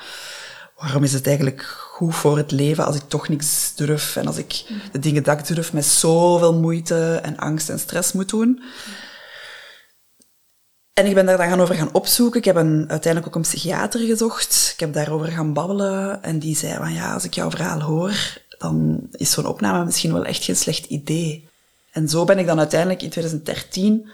waarom 0.77 1.03
is 1.03 1.13
het 1.13 1.27
eigenlijk 1.27 1.63
goed 1.63 2.15
voor 2.15 2.37
het 2.37 2.51
leven 2.51 2.85
als 2.87 2.97
ik 2.97 3.03
toch 3.09 3.29
niks 3.29 3.73
durf 3.75 4.17
en 4.17 4.27
als 4.27 4.37
ik 4.37 4.65
de 4.93 4.99
dingen 4.99 5.23
dat 5.23 5.39
ik 5.39 5.47
durf 5.47 5.73
met 5.73 5.85
zoveel 5.85 6.55
moeite 6.55 7.21
en 7.23 7.37
angst 7.37 7.69
en 7.69 7.79
stress 7.79 8.13
moet 8.13 8.29
doen. 8.29 8.63
En 10.93 11.07
ik 11.07 11.15
ben 11.15 11.27
daar 11.27 11.37
dan 11.37 11.49
gaan 11.49 11.61
over 11.61 11.75
gaan 11.75 11.93
opzoeken. 11.93 12.39
Ik 12.39 12.45
heb 12.45 12.57
uiteindelijk 12.57 13.27
ook 13.27 13.35
een 13.35 13.41
psychiater 13.41 14.01
gezocht. 14.01 14.71
Ik 14.73 14.81
heb 14.81 14.93
daarover 14.93 15.27
gaan 15.27 15.53
babbelen 15.53 16.23
en 16.23 16.39
die 16.39 16.57
zei 16.57 16.77
van 16.77 16.93
ja, 16.93 17.15
als 17.15 17.25
ik 17.25 17.35
jouw 17.35 17.51
verhaal 17.51 17.81
hoor, 17.81 18.43
dan 18.59 19.07
is 19.13 19.31
zo'n 19.31 19.47
opname 19.47 19.85
misschien 19.85 20.13
wel 20.13 20.25
echt 20.25 20.45
geen 20.45 20.57
slecht 20.57 20.87
idee. 20.87 21.49
En 21.93 22.09
zo 22.09 22.25
ben 22.25 22.39
ik 22.39 22.47
dan 22.47 22.59
uiteindelijk 22.59 23.03
in 23.03 23.11
2013 23.11 24.11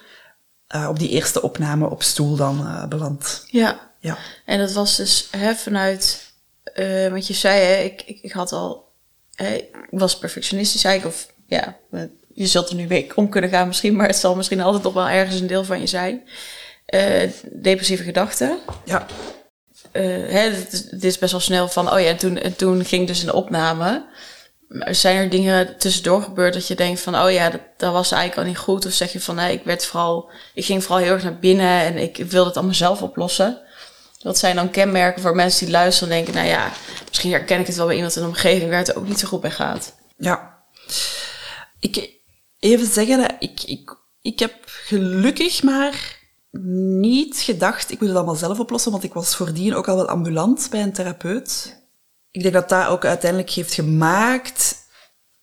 eh, 0.66 0.88
op 0.88 0.98
die 0.98 1.08
eerste 1.08 1.42
opname 1.42 1.90
op 1.90 2.02
stoel 2.02 2.36
dan 2.36 2.66
eh, 2.66 2.86
beland. 2.86 3.44
Ja. 3.46 3.88
Ja. 3.98 4.18
En 4.44 4.58
dat 4.58 4.72
was 4.72 4.96
dus 4.96 5.28
hè, 5.30 5.54
vanuit, 5.54 6.32
eh 6.62 7.08
want 7.08 7.26
je 7.26 7.34
zei, 7.34 7.60
hè, 7.60 7.82
ik, 7.82 8.02
ik, 8.06 8.18
ik 8.22 8.32
had 8.32 8.52
al, 8.52 8.92
hè, 9.34 9.54
ik 9.54 9.98
was 9.98 10.18
perfectionistisch 10.18 10.84
eigenlijk, 10.84 11.16
of 11.16 11.32
ja, 11.46 11.76
je 12.34 12.46
zult 12.46 12.68
er 12.68 12.74
nu 12.74 12.88
weer 12.88 13.12
om 13.14 13.28
kunnen 13.28 13.50
gaan 13.50 13.66
misschien, 13.66 13.96
maar 13.96 14.06
het 14.06 14.16
zal 14.16 14.36
misschien 14.36 14.60
altijd 14.60 14.82
nog 14.82 14.92
wel 14.92 15.08
ergens 15.08 15.40
een 15.40 15.46
deel 15.46 15.64
van 15.64 15.80
je 15.80 15.86
zijn. 15.86 16.22
Depressieve 17.52 18.02
gedachten. 18.02 18.58
Ja. 18.84 19.06
Eh, 19.92 20.02
hè, 20.04 20.50
het, 20.50 21.04
is, 21.04 21.18
best 21.18 21.32
wel 21.32 21.40
snel 21.40 21.68
van, 21.68 21.92
oh 21.92 22.00
ja, 22.00 22.06
en 22.06 22.16
toen, 22.16 22.38
en 22.38 22.56
toen 22.56 22.84
ging 22.84 23.06
dus 23.06 23.22
een 23.22 23.32
opname. 23.32 24.06
Zijn 24.90 25.16
er 25.16 25.30
dingen 25.30 25.78
tussendoor 25.78 26.22
gebeurd 26.22 26.54
dat 26.54 26.66
je 26.66 26.74
denkt 26.74 27.00
van, 27.00 27.16
oh 27.16 27.30
ja, 27.30 27.50
dat, 27.50 27.60
dat 27.76 27.92
was 27.92 28.12
eigenlijk 28.12 28.42
al 28.42 28.52
niet 28.52 28.62
goed? 28.62 28.86
Of 28.86 28.92
zeg 28.92 29.12
je 29.12 29.20
van, 29.20 29.34
nee, 29.34 29.52
ik 29.52 29.64
werd 29.64 29.86
vooral, 29.86 30.30
ik 30.54 30.64
ging 30.64 30.84
vooral 30.84 31.04
heel 31.04 31.12
erg 31.12 31.22
naar 31.22 31.38
binnen 31.38 31.80
en 31.80 31.96
ik 31.96 32.16
wilde 32.16 32.48
het 32.48 32.56
allemaal 32.56 32.74
zelf 32.74 33.02
oplossen? 33.02 33.60
Wat 34.22 34.38
zijn 34.38 34.56
dan 34.56 34.70
kenmerken 34.70 35.22
voor 35.22 35.34
mensen 35.34 35.64
die 35.64 35.74
luisteren 35.74 36.12
en 36.12 36.16
denken, 36.16 36.34
nou 36.34 36.46
ja, 36.46 36.72
misschien 37.08 37.30
herken 37.30 37.60
ik 37.60 37.66
het 37.66 37.76
wel 37.76 37.86
bij 37.86 37.94
iemand 37.94 38.16
in 38.16 38.22
de 38.22 38.28
omgeving 38.28 38.70
waar 38.70 38.78
het 38.78 38.96
ook 38.96 39.08
niet 39.08 39.18
zo 39.18 39.28
goed 39.28 39.40
bij 39.40 39.50
gaat. 39.50 39.94
Ja. 40.16 40.58
Ik 41.80 42.10
even 42.58 42.86
zeggen 42.86 43.36
ik, 43.38 43.62
ik, 43.62 43.96
ik 44.22 44.38
heb 44.38 44.54
gelukkig 44.64 45.62
maar 45.62 46.19
niet 46.50 47.36
gedacht, 47.36 47.90
ik 47.90 48.00
moet 48.00 48.08
het 48.08 48.16
allemaal 48.16 48.34
zelf 48.34 48.60
oplossen, 48.60 48.92
want 48.92 49.04
ik 49.04 49.14
was 49.14 49.36
voordien 49.36 49.74
ook 49.74 49.88
al 49.88 49.96
wel 49.96 50.08
ambulant 50.08 50.68
bij 50.70 50.82
een 50.82 50.92
therapeut. 50.92 51.78
Ik 52.30 52.42
denk 52.42 52.54
dat 52.54 52.68
dat 52.68 52.86
ook 52.86 53.04
uiteindelijk 53.04 53.50
heeft 53.50 53.74
gemaakt 53.74 54.88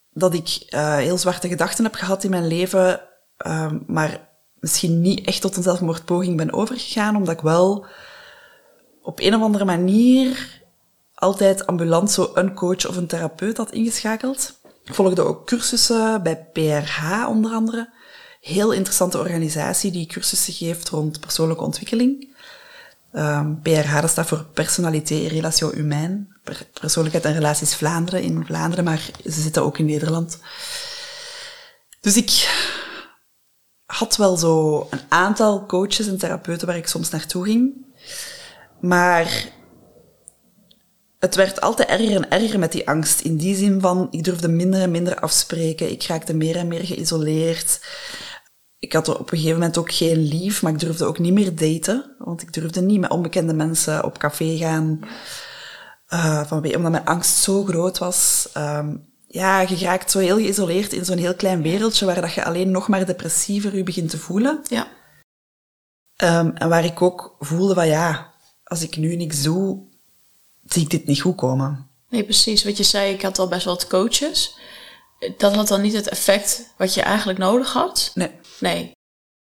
dat 0.10 0.34
ik 0.34 0.64
eh, 0.70 0.96
heel 0.96 1.18
zwarte 1.18 1.48
gedachten 1.48 1.84
heb 1.84 1.94
gehad 1.94 2.24
in 2.24 2.30
mijn 2.30 2.48
leven, 2.48 3.02
ehm, 3.38 3.80
maar 3.88 4.30
misschien 4.54 5.02
niet 5.02 5.26
echt 5.26 5.42
tot 5.42 5.56
een 5.58 5.64
zelfmoordpoging 5.64 6.38
ben 6.38 6.54
overgegaan, 6.54 7.16
omdat 7.16 7.34
ik 7.34 7.42
wel 7.42 7.86
op 9.02 9.20
een 9.20 9.36
of 9.36 9.42
andere 9.42 9.66
manier 9.66 10.62
altijd 11.14 11.68
ambulant 11.68 12.12
zo 12.12 12.32
een 12.34 12.54
coach 12.54 12.88
of 12.88 12.98
een 12.98 13.08
therapeut 13.08 13.58
had 13.58 13.72
ingeschakeld. 13.72 14.60
Ik 14.84 14.94
volgde 14.94 15.22
ook 15.22 15.46
cursussen 15.46 16.24
bij 16.24 16.50
PRH 16.54 17.26
onder 17.28 17.52
andere. 17.52 17.90
Heel 18.48 18.72
interessante 18.72 19.18
organisatie 19.20 19.92
die 19.92 20.06
cursussen 20.08 20.54
geeft 20.54 20.90
rond 20.90 21.20
persoonlijke 21.20 21.64
ontwikkeling. 21.64 22.36
Ehm, 23.14 23.54
PRH 23.62 24.02
dat 24.02 24.10
staat 24.10 24.28
voor 24.28 24.46
Personalité 24.54 25.16
et 25.16 25.32
Relation 25.32 25.74
Humaine. 25.74 26.28
Per- 26.44 26.68
Persoonlijkheid 26.80 27.26
en 27.26 27.34
Relaties 27.34 27.76
Vlaanderen 27.76 28.22
in 28.22 28.46
Vlaanderen, 28.46 28.84
maar 28.84 29.10
ze 29.24 29.42
zitten 29.42 29.64
ook 29.64 29.78
in 29.78 29.86
Nederland. 29.86 30.40
Dus 32.02 32.18
ik 32.18 32.50
had 33.86 34.16
wel 34.18 34.38
zo 34.38 34.88
een 34.90 35.02
aantal 35.10 35.66
coaches 35.66 36.08
en 36.08 36.18
therapeuten 36.18 36.68
waar 36.68 36.78
ik 36.78 36.88
soms 36.88 37.10
naartoe 37.10 37.46
ging. 37.46 37.86
Maar 38.80 39.50
het 41.20 41.36
werd 41.36 41.62
altijd 41.62 41.90
erger 41.90 42.16
en 42.16 42.30
erger 42.30 42.60
met 42.60 42.72
die 42.72 42.88
angst. 42.88 43.20
In 43.22 43.38
die 43.38 43.56
zin 43.56 43.82
van, 43.82 44.08
ik 44.12 44.24
durfde 44.24 44.48
minder 44.48 44.82
en 44.82 44.92
minder 44.92 45.20
afspreken. 45.20 45.92
Ik 45.92 46.04
raakte 46.04 46.34
meer 46.34 46.56
en 46.56 46.68
meer 46.68 46.86
geïsoleerd. 46.86 47.80
Ik 48.80 48.94
had 48.94 49.08
op 49.08 49.32
een 49.32 49.38
gegeven 49.38 49.60
moment 49.60 49.78
ook 49.78 49.92
geen 49.92 50.18
lief, 50.18 50.62
maar 50.62 50.72
ik 50.72 50.80
durfde 50.80 51.06
ook 51.06 51.20
niet 51.20 51.34
meer 51.34 51.56
daten. 51.56 52.16
Want 52.18 52.42
ik 52.42 52.54
durfde 52.54 52.82
niet 52.82 53.00
met 53.00 53.10
onbekende 53.10 53.54
mensen 53.54 54.04
op 54.04 54.18
café 54.18 54.58
gaan. 54.58 55.00
Uh, 56.10 56.46
vanwege, 56.46 56.78
omdat 56.78 56.92
mijn 56.92 57.06
angst 57.06 57.38
zo 57.38 57.64
groot 57.64 57.98
was. 57.98 58.50
Um, 58.58 59.06
ja, 59.28 59.62
je 59.62 59.78
raakt 59.78 60.12
zo 60.12 60.20
heel 60.20 60.36
geïsoleerd 60.36 60.94
in 60.94 61.06
zo'n 61.06 61.18
heel 61.18 61.36
klein 61.36 61.62
wereldje 61.62 62.06
waar 62.06 62.22
dat 62.22 62.34
je 62.34 62.46
alleen 62.46 62.72
nog 62.72 62.88
maar 62.88 63.06
depressiever 63.06 63.76
je 63.76 63.84
begint 63.84 64.10
te 64.10 64.18
voelen. 64.18 64.62
Ja. 64.68 64.88
Um, 66.24 66.56
en 66.56 66.70
waar 66.70 66.86
ik 66.86 67.02
ook 67.02 67.36
voelde 67.40 67.74
van 67.74 67.88
ja, 67.88 68.34
als 68.64 68.82
ik 68.82 68.98
nu 68.98 69.16
niks 69.16 69.42
doe, 69.44 69.80
zie 70.66 70.82
ik 70.82 70.90
dit 70.90 71.06
niet 71.06 71.22
goed 71.22 71.36
komen. 71.36 71.88
Nee, 72.10 72.24
precies. 72.24 72.64
Wat 72.64 72.78
je 72.78 72.84
zei, 72.84 73.14
ik 73.14 73.22
had 73.22 73.40
al 73.40 73.48
best 73.48 73.66
wel 73.66 73.74
wat 73.74 73.88
coaches. 73.88 74.58
Dat 75.38 75.56
had 75.56 75.68
dan 75.68 75.82
niet 75.82 75.94
het 75.94 76.10
effect 76.10 76.74
wat 76.78 76.94
je 76.94 77.02
eigenlijk 77.02 77.40
nodig 77.40 77.74
had? 77.74 78.12
Nee. 78.14 78.32
Nee. 78.60 78.92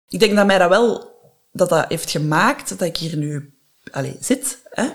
Ik 0.07 0.19
denk 0.19 0.35
dat 0.35 0.45
mij 0.45 0.57
dat 0.57 0.69
wel, 0.69 1.11
dat 1.51 1.69
dat 1.69 1.85
heeft 1.87 2.09
gemaakt 2.09 2.69
dat 2.69 2.81
ik 2.81 2.97
hier 2.97 3.17
nu 3.17 3.53
allez, 3.91 4.15
zit. 4.19 4.61
Hè? 4.69 4.87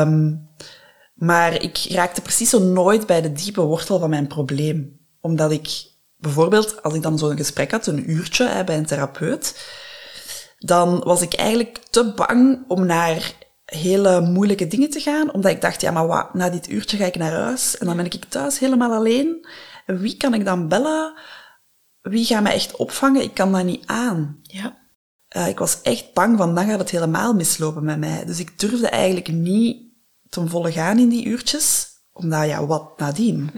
Um, 0.00 0.48
maar 1.14 1.62
ik 1.62 1.86
raakte 1.88 2.20
precies 2.20 2.50
zo 2.50 2.58
nooit 2.58 3.06
bij 3.06 3.20
de 3.20 3.32
diepe 3.32 3.60
wortel 3.60 3.98
van 3.98 4.10
mijn 4.10 4.26
probleem. 4.26 4.98
Omdat 5.20 5.50
ik 5.50 5.90
bijvoorbeeld, 6.16 6.82
als 6.82 6.94
ik 6.94 7.02
dan 7.02 7.18
zo'n 7.18 7.36
gesprek 7.36 7.70
had, 7.70 7.86
een 7.86 8.10
uurtje 8.10 8.46
hè, 8.46 8.64
bij 8.64 8.76
een 8.76 8.86
therapeut, 8.86 9.68
dan 10.58 11.00
was 11.04 11.22
ik 11.22 11.34
eigenlijk 11.34 11.78
te 11.90 12.12
bang 12.16 12.64
om 12.68 12.86
naar 12.86 13.32
hele 13.64 14.20
moeilijke 14.20 14.66
dingen 14.66 14.90
te 14.90 15.00
gaan, 15.00 15.32
omdat 15.32 15.50
ik 15.50 15.60
dacht, 15.60 15.80
ja, 15.80 15.90
maar 15.90 16.06
wat, 16.06 16.34
na 16.34 16.50
dit 16.50 16.68
uurtje 16.68 16.96
ga 16.96 17.04
ik 17.04 17.16
naar 17.16 17.32
huis 17.32 17.78
en 17.78 17.86
dan 17.86 17.96
ben 17.96 18.04
ik 18.04 18.24
thuis 18.28 18.58
helemaal 18.58 18.92
alleen. 18.92 19.46
En 19.86 19.98
wie 19.98 20.16
kan 20.16 20.34
ik 20.34 20.44
dan 20.44 20.68
bellen? 20.68 21.18
Wie 22.02 22.24
gaat 22.24 22.42
mij 22.42 22.52
echt 22.52 22.76
opvangen? 22.76 23.22
Ik 23.22 23.34
kan 23.34 23.52
dat 23.52 23.64
niet 23.64 23.86
aan. 23.86 24.40
Ja. 24.42 24.78
Uh, 25.36 25.48
ik 25.48 25.58
was 25.58 25.82
echt 25.82 26.12
bang 26.12 26.38
van, 26.38 26.54
dan 26.54 26.66
gaat 26.66 26.78
het 26.78 26.90
helemaal 26.90 27.32
mislopen 27.32 27.84
met 27.84 27.98
mij. 27.98 28.24
Dus 28.24 28.38
ik 28.38 28.58
durfde 28.58 28.88
eigenlijk 28.88 29.28
niet 29.32 29.82
ten 30.28 30.48
volle 30.48 30.72
gaan 30.72 30.98
in 30.98 31.08
die 31.08 31.24
uurtjes, 31.24 31.88
omdat, 32.12 32.46
ja, 32.46 32.66
wat 32.66 32.98
nadien? 32.98 33.50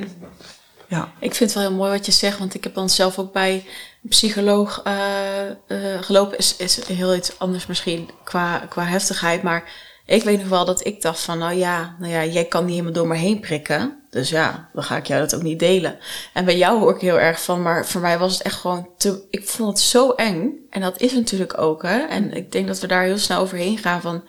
Ja. 0.89 1.13
Ik 1.21 1.35
vind 1.35 1.51
het 1.51 1.53
wel 1.53 1.69
heel 1.69 1.79
mooi 1.79 1.91
wat 1.91 2.07
je 2.07 2.13
zegt, 2.13 2.39
want 2.39 2.55
ik 2.55 2.65
heb 2.65 2.75
dan 2.75 2.91
zelf 2.91 3.19
ook 3.19 3.33
bij 3.33 3.55
een 4.03 4.09
psycholoog 4.09 4.83
uh, 4.87 5.51
uh, 5.69 6.03
gelopen. 6.03 6.39
Is, 6.39 6.57
is 6.57 6.87
heel 6.87 7.15
iets 7.15 7.39
anders 7.39 7.67
misschien 7.67 8.11
qua, 8.25 8.59
qua 8.59 8.85
heftigheid, 8.85 9.43
maar 9.43 9.91
Ik 10.13 10.23
weet 10.23 10.39
nog 10.39 10.49
wel 10.49 10.65
dat 10.65 10.87
ik 10.87 11.03
dacht 11.03 11.21
van, 11.21 11.39
nou 11.39 11.55
ja, 11.55 11.97
nou 11.99 12.13
ja, 12.13 12.25
jij 12.25 12.45
kan 12.45 12.65
niet 12.65 12.73
helemaal 12.73 12.93
door 12.93 13.07
me 13.07 13.17
heen 13.17 13.41
prikken. 13.41 14.03
Dus 14.11 14.31
ja, 14.31 14.69
dan 14.73 14.83
ga 14.83 14.97
ik 14.97 15.07
jou 15.07 15.21
dat 15.21 15.35
ook 15.35 15.43
niet 15.43 15.59
delen. 15.59 15.99
En 16.33 16.45
bij 16.45 16.57
jou 16.57 16.79
hoor 16.79 16.95
ik 16.95 17.01
heel 17.01 17.19
erg 17.19 17.43
van, 17.43 17.63
maar 17.63 17.87
voor 17.87 18.01
mij 18.01 18.19
was 18.19 18.33
het 18.33 18.43
echt 18.43 18.61
gewoon 18.61 18.89
te... 18.97 19.27
Ik 19.31 19.49
vond 19.49 19.69
het 19.69 19.79
zo 19.79 20.11
eng. 20.11 20.67
En 20.71 20.81
dat 20.81 21.01
is 21.01 21.13
natuurlijk 21.13 21.59
ook, 21.59 21.83
hè. 21.83 21.99
En 21.99 22.33
ik 22.33 22.53
denk 22.53 22.67
dat 22.67 22.81
we 22.81 22.87
daar 22.87 23.03
heel 23.03 23.19
snel 23.19 23.41
overheen 23.41 23.79
gaan 23.79 24.01
van 24.01 24.25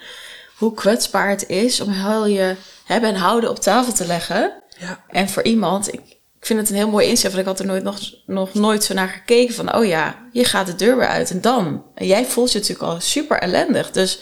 hoe 0.56 0.74
kwetsbaar 0.74 1.30
het 1.30 1.48
is 1.48 1.82
om 1.82 1.90
heel 1.90 2.26
je 2.26 2.56
hebben 2.86 3.10
en 3.10 3.16
houden 3.16 3.50
op 3.50 3.60
tafel 3.60 3.94
te 3.94 4.06
leggen. 4.06 4.64
Ja. 4.80 5.04
En 5.08 5.30
voor 5.30 5.44
iemand, 5.44 5.94
ik, 5.94 6.02
ik 6.40 6.46
vind 6.46 6.60
het 6.60 6.70
een 6.70 6.76
heel 6.76 6.90
mooi 6.90 7.08
inzicht, 7.08 7.34
want 7.34 7.48
ik 7.48 7.52
had 7.52 7.60
er 7.60 7.66
nooit 7.66 7.84
nog, 7.84 8.00
nog 8.26 8.54
nooit 8.54 8.84
zo 8.84 8.94
naar 8.94 9.10
gekeken 9.10 9.56
van, 9.56 9.76
oh 9.76 9.86
ja, 9.86 10.28
je 10.32 10.46
gaat 10.46 10.68
de 10.68 10.76
deur 10.76 10.98
weer 10.98 11.08
uit 11.08 11.32
en 11.32 11.42
dan. 11.42 11.84
En 11.96 12.08
jij 12.08 12.26
voelt 12.26 12.52
je 12.52 12.60
natuurlijk 12.60 12.90
al 12.90 13.00
super 13.00 13.40
ellendig. 13.40 13.92
Dus 13.92 14.20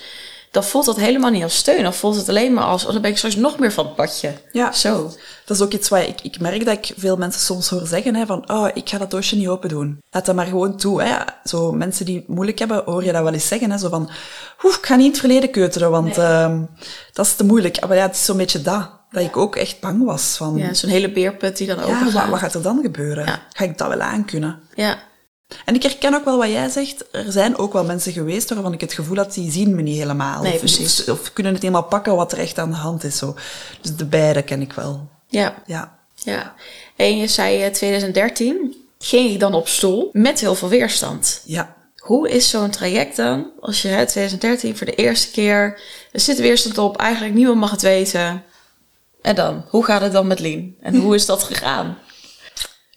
dan 0.52 0.64
voelt 0.64 0.86
dat 0.86 0.96
helemaal 0.96 1.32
niet 1.32 1.44
als 1.44 1.56
steun. 1.56 1.84
Dan 1.84 1.94
voelt 1.94 2.16
het 2.16 2.30
alleen 2.30 2.54
maar 2.54 2.64
als, 2.64 2.86
oh, 2.86 2.92
dan 2.92 3.02
ben 3.02 3.12
ik 3.12 3.18
straks 3.18 3.36
nog 3.36 3.60
meer 3.60 3.72
van 3.72 3.86
het 3.86 3.96
padje. 3.96 4.34
Ja. 4.52 4.72
Zo. 4.72 5.12
Dat 5.46 5.58
is 5.58 5.64
ook 5.64 5.74
iets 5.74 5.90
wat 5.90 6.02
ik, 6.02 6.22
ik 6.22 6.40
merk 6.40 6.66
dat 6.66 6.78
ik 6.78 6.94
veel 6.98 7.18
mensen 7.18 7.42
soms 7.42 7.70
hoor 7.70 7.88
zeggen, 7.88 8.16
hè, 8.16 8.26
van, 8.26 8.50
oh, 8.52 8.68
ik 8.74 8.90
ga 8.90 8.98
dat 8.98 9.12
doosje 9.12 9.36
niet 9.36 9.48
open 9.48 9.70
doen. 9.70 10.00
Laat 10.10 10.26
dat 10.26 10.36
maar 10.36 10.46
gewoon 10.46 10.78
toe. 10.78 11.04
Hè. 11.04 11.16
Zo 11.44 11.72
mensen 11.72 12.06
die 12.06 12.16
het 12.16 12.28
moeilijk 12.28 12.60
hebben, 12.60 12.82
hoor 12.86 13.04
je 13.04 13.12
dat 13.12 13.24
wel 13.24 13.34
eens 13.34 13.48
zeggen. 13.48 13.72
Hè, 13.72 13.78
zo 13.78 13.90
van, 13.90 14.10
oeh, 14.64 14.76
ik 14.76 14.86
ga 14.86 14.96
niet 14.96 15.06
in 15.06 15.12
het 15.12 15.20
verleden 15.20 15.52
keuteren, 15.52 15.92
want 15.92 16.18
ehm, 16.18 16.62
dat 17.14 17.26
is 17.26 17.36
te 17.36 17.44
moeilijk. 17.44 17.88
Maar 17.88 17.98
ja, 17.98 18.06
het 18.06 18.16
is 18.16 18.26
zo'n 18.26 18.38
beetje 18.38 18.62
dat. 18.62 18.90
Dat 19.12 19.24
ik 19.24 19.38
ook 19.38 19.56
echt 19.56 19.80
bang 19.80 20.06
was 20.06 20.36
van, 20.38 20.58
Ja, 20.58 20.74
zo'n 20.74 20.90
hele 20.90 21.12
beerput 21.12 21.58
die 21.58 21.68
dan 21.68 21.78
ja, 21.78 21.84
open 21.84 22.04
wat, 22.04 22.14
gaat. 22.14 22.30
wat 22.30 22.40
gaat 22.40 22.54
er 22.54 22.62
dan 22.62 22.80
gebeuren? 22.82 23.26
Ja. 23.26 23.42
Ga 23.54 23.64
ik 23.64 23.78
dat 23.78 23.88
wel 23.88 24.02
aankunnen? 24.02 24.60
Ja. 24.76 24.98
En 25.66 25.76
ik 25.76 25.84
herken 25.84 26.14
ook 26.14 26.26
wel 26.26 26.38
wat 26.38 26.50
jij 26.50 26.70
zegt. 26.70 27.06
Er 27.12 27.32
zijn 27.32 27.58
ook 27.58 27.74
wel 27.74 27.84
mensen 27.84 28.14
geweest 28.14 28.50
waarvan 28.50 28.74
ik 28.74 28.82
het 28.82 28.94
gevoel 28.94 29.18
had, 29.18 29.34
die 29.34 29.52
zien 29.52 29.76
me 29.76 29.82
niet 29.82 29.98
helemaal. 29.98 30.42
Nee, 30.42 30.54
of, 30.54 30.60
precies. 30.60 31.10
Of, 31.10 31.34
kunnen 31.34 31.54
het 31.54 31.62
helemaal 31.62 31.84
pakken 31.84 32.16
wat 32.16 32.32
er 32.32 32.40
echt 32.40 32.58
aan 32.58 32.70
de 32.70 32.76
hand 32.76 33.04
is. 33.04 33.18
Zo. 33.18 33.36
Dus 33.82 33.96
de 33.96 34.06
beide 34.06 34.42
ken 34.42 34.62
ik 34.62 34.74
wel. 34.74 35.08
Ja. 35.28 35.64
Ja. 35.66 36.00
Ja. 36.16 36.56
En 36.96 37.18
je 37.18 37.28
zei 37.28 37.64
eh, 37.64 37.72
2013 37.72 38.76
ging 39.00 39.30
ik 39.30 39.40
dan 39.40 39.54
op 39.54 39.68
stoel 39.68 40.10
met 40.14 40.40
heel 40.40 40.56
veel 40.56 40.70
weerstand. 40.70 41.42
Ja. 41.46 41.76
Hoe 41.98 42.30
is 42.30 42.50
zo'n 42.50 42.70
traject 42.70 43.16
dan? 43.16 43.52
Als 43.60 43.82
je 43.82 43.88
hè, 43.88 44.06
2013 44.06 44.78
voor 44.78 44.86
de 44.86 44.96
eerste 44.96 45.32
keer, 45.32 45.82
er 46.12 46.20
zit 46.20 46.40
weerstand 46.40 46.78
op, 46.78 46.98
eigenlijk 46.98 47.34
niemand 47.34 47.60
mag 47.60 47.72
het 47.72 47.82
weten. 47.82 48.44
En 49.22 49.36
dan, 49.36 49.66
hoe 49.70 49.86
gaat 49.86 50.02
het 50.02 50.12
dan 50.12 50.28
met 50.28 50.40
Lien? 50.40 50.78
En 50.82 50.96
hoe 50.96 51.16
is 51.16 51.26
dat 51.26 51.44
gegaan? 51.44 51.98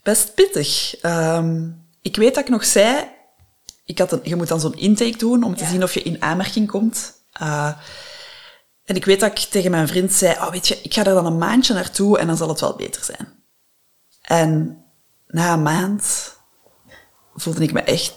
Best 0.03 0.35
pittig. 0.35 0.97
Ehm, 1.01 1.69
ik 2.05 2.17
weet 2.17 2.35
dat 2.35 2.45
ik 2.45 2.51
nog 2.51 2.65
zei, 2.65 3.09
ik 3.85 3.99
had 3.99 4.13
een, 4.13 4.21
je 4.23 4.37
moet 4.37 4.49
dan 4.49 4.61
zo'n 4.61 4.77
intake 4.77 5.17
doen 5.17 5.43
om 5.43 5.57
te 5.57 5.65
Ja. 5.65 5.71
zien 5.71 5.83
of 5.83 5.95
je 5.95 6.03
in 6.03 6.23
aanmerking 6.23 6.69
komt. 6.69 7.13
Uh, 7.43 7.73
en 8.85 8.97
ik 8.97 9.05
weet 9.05 9.21
dat 9.21 9.31
ik 9.31 9.39
tegen 9.39 9.71
mijn 9.71 9.89
vriend 9.89 10.13
zei, 10.13 10.33
oh 10.35 10.51
weet 10.51 10.69
je, 10.69 10.81
ik 10.83 10.95
ga 10.95 11.05
er 11.05 11.15
dan 11.15 11.27
een 11.27 11.39
maandje 11.39 11.75
naartoe 11.75 12.19
en 12.19 12.27
dan 12.27 12.37
zal 12.37 12.49
het 12.49 12.61
wel 12.61 12.77
beter 12.77 13.05
zijn. 13.05 13.29
En 14.23 14.83
na 15.27 15.53
een 15.53 15.63
maand 15.63 16.33
voelde 17.35 17.63
ik 17.63 17.73
me 17.73 17.81
echt 17.81 18.15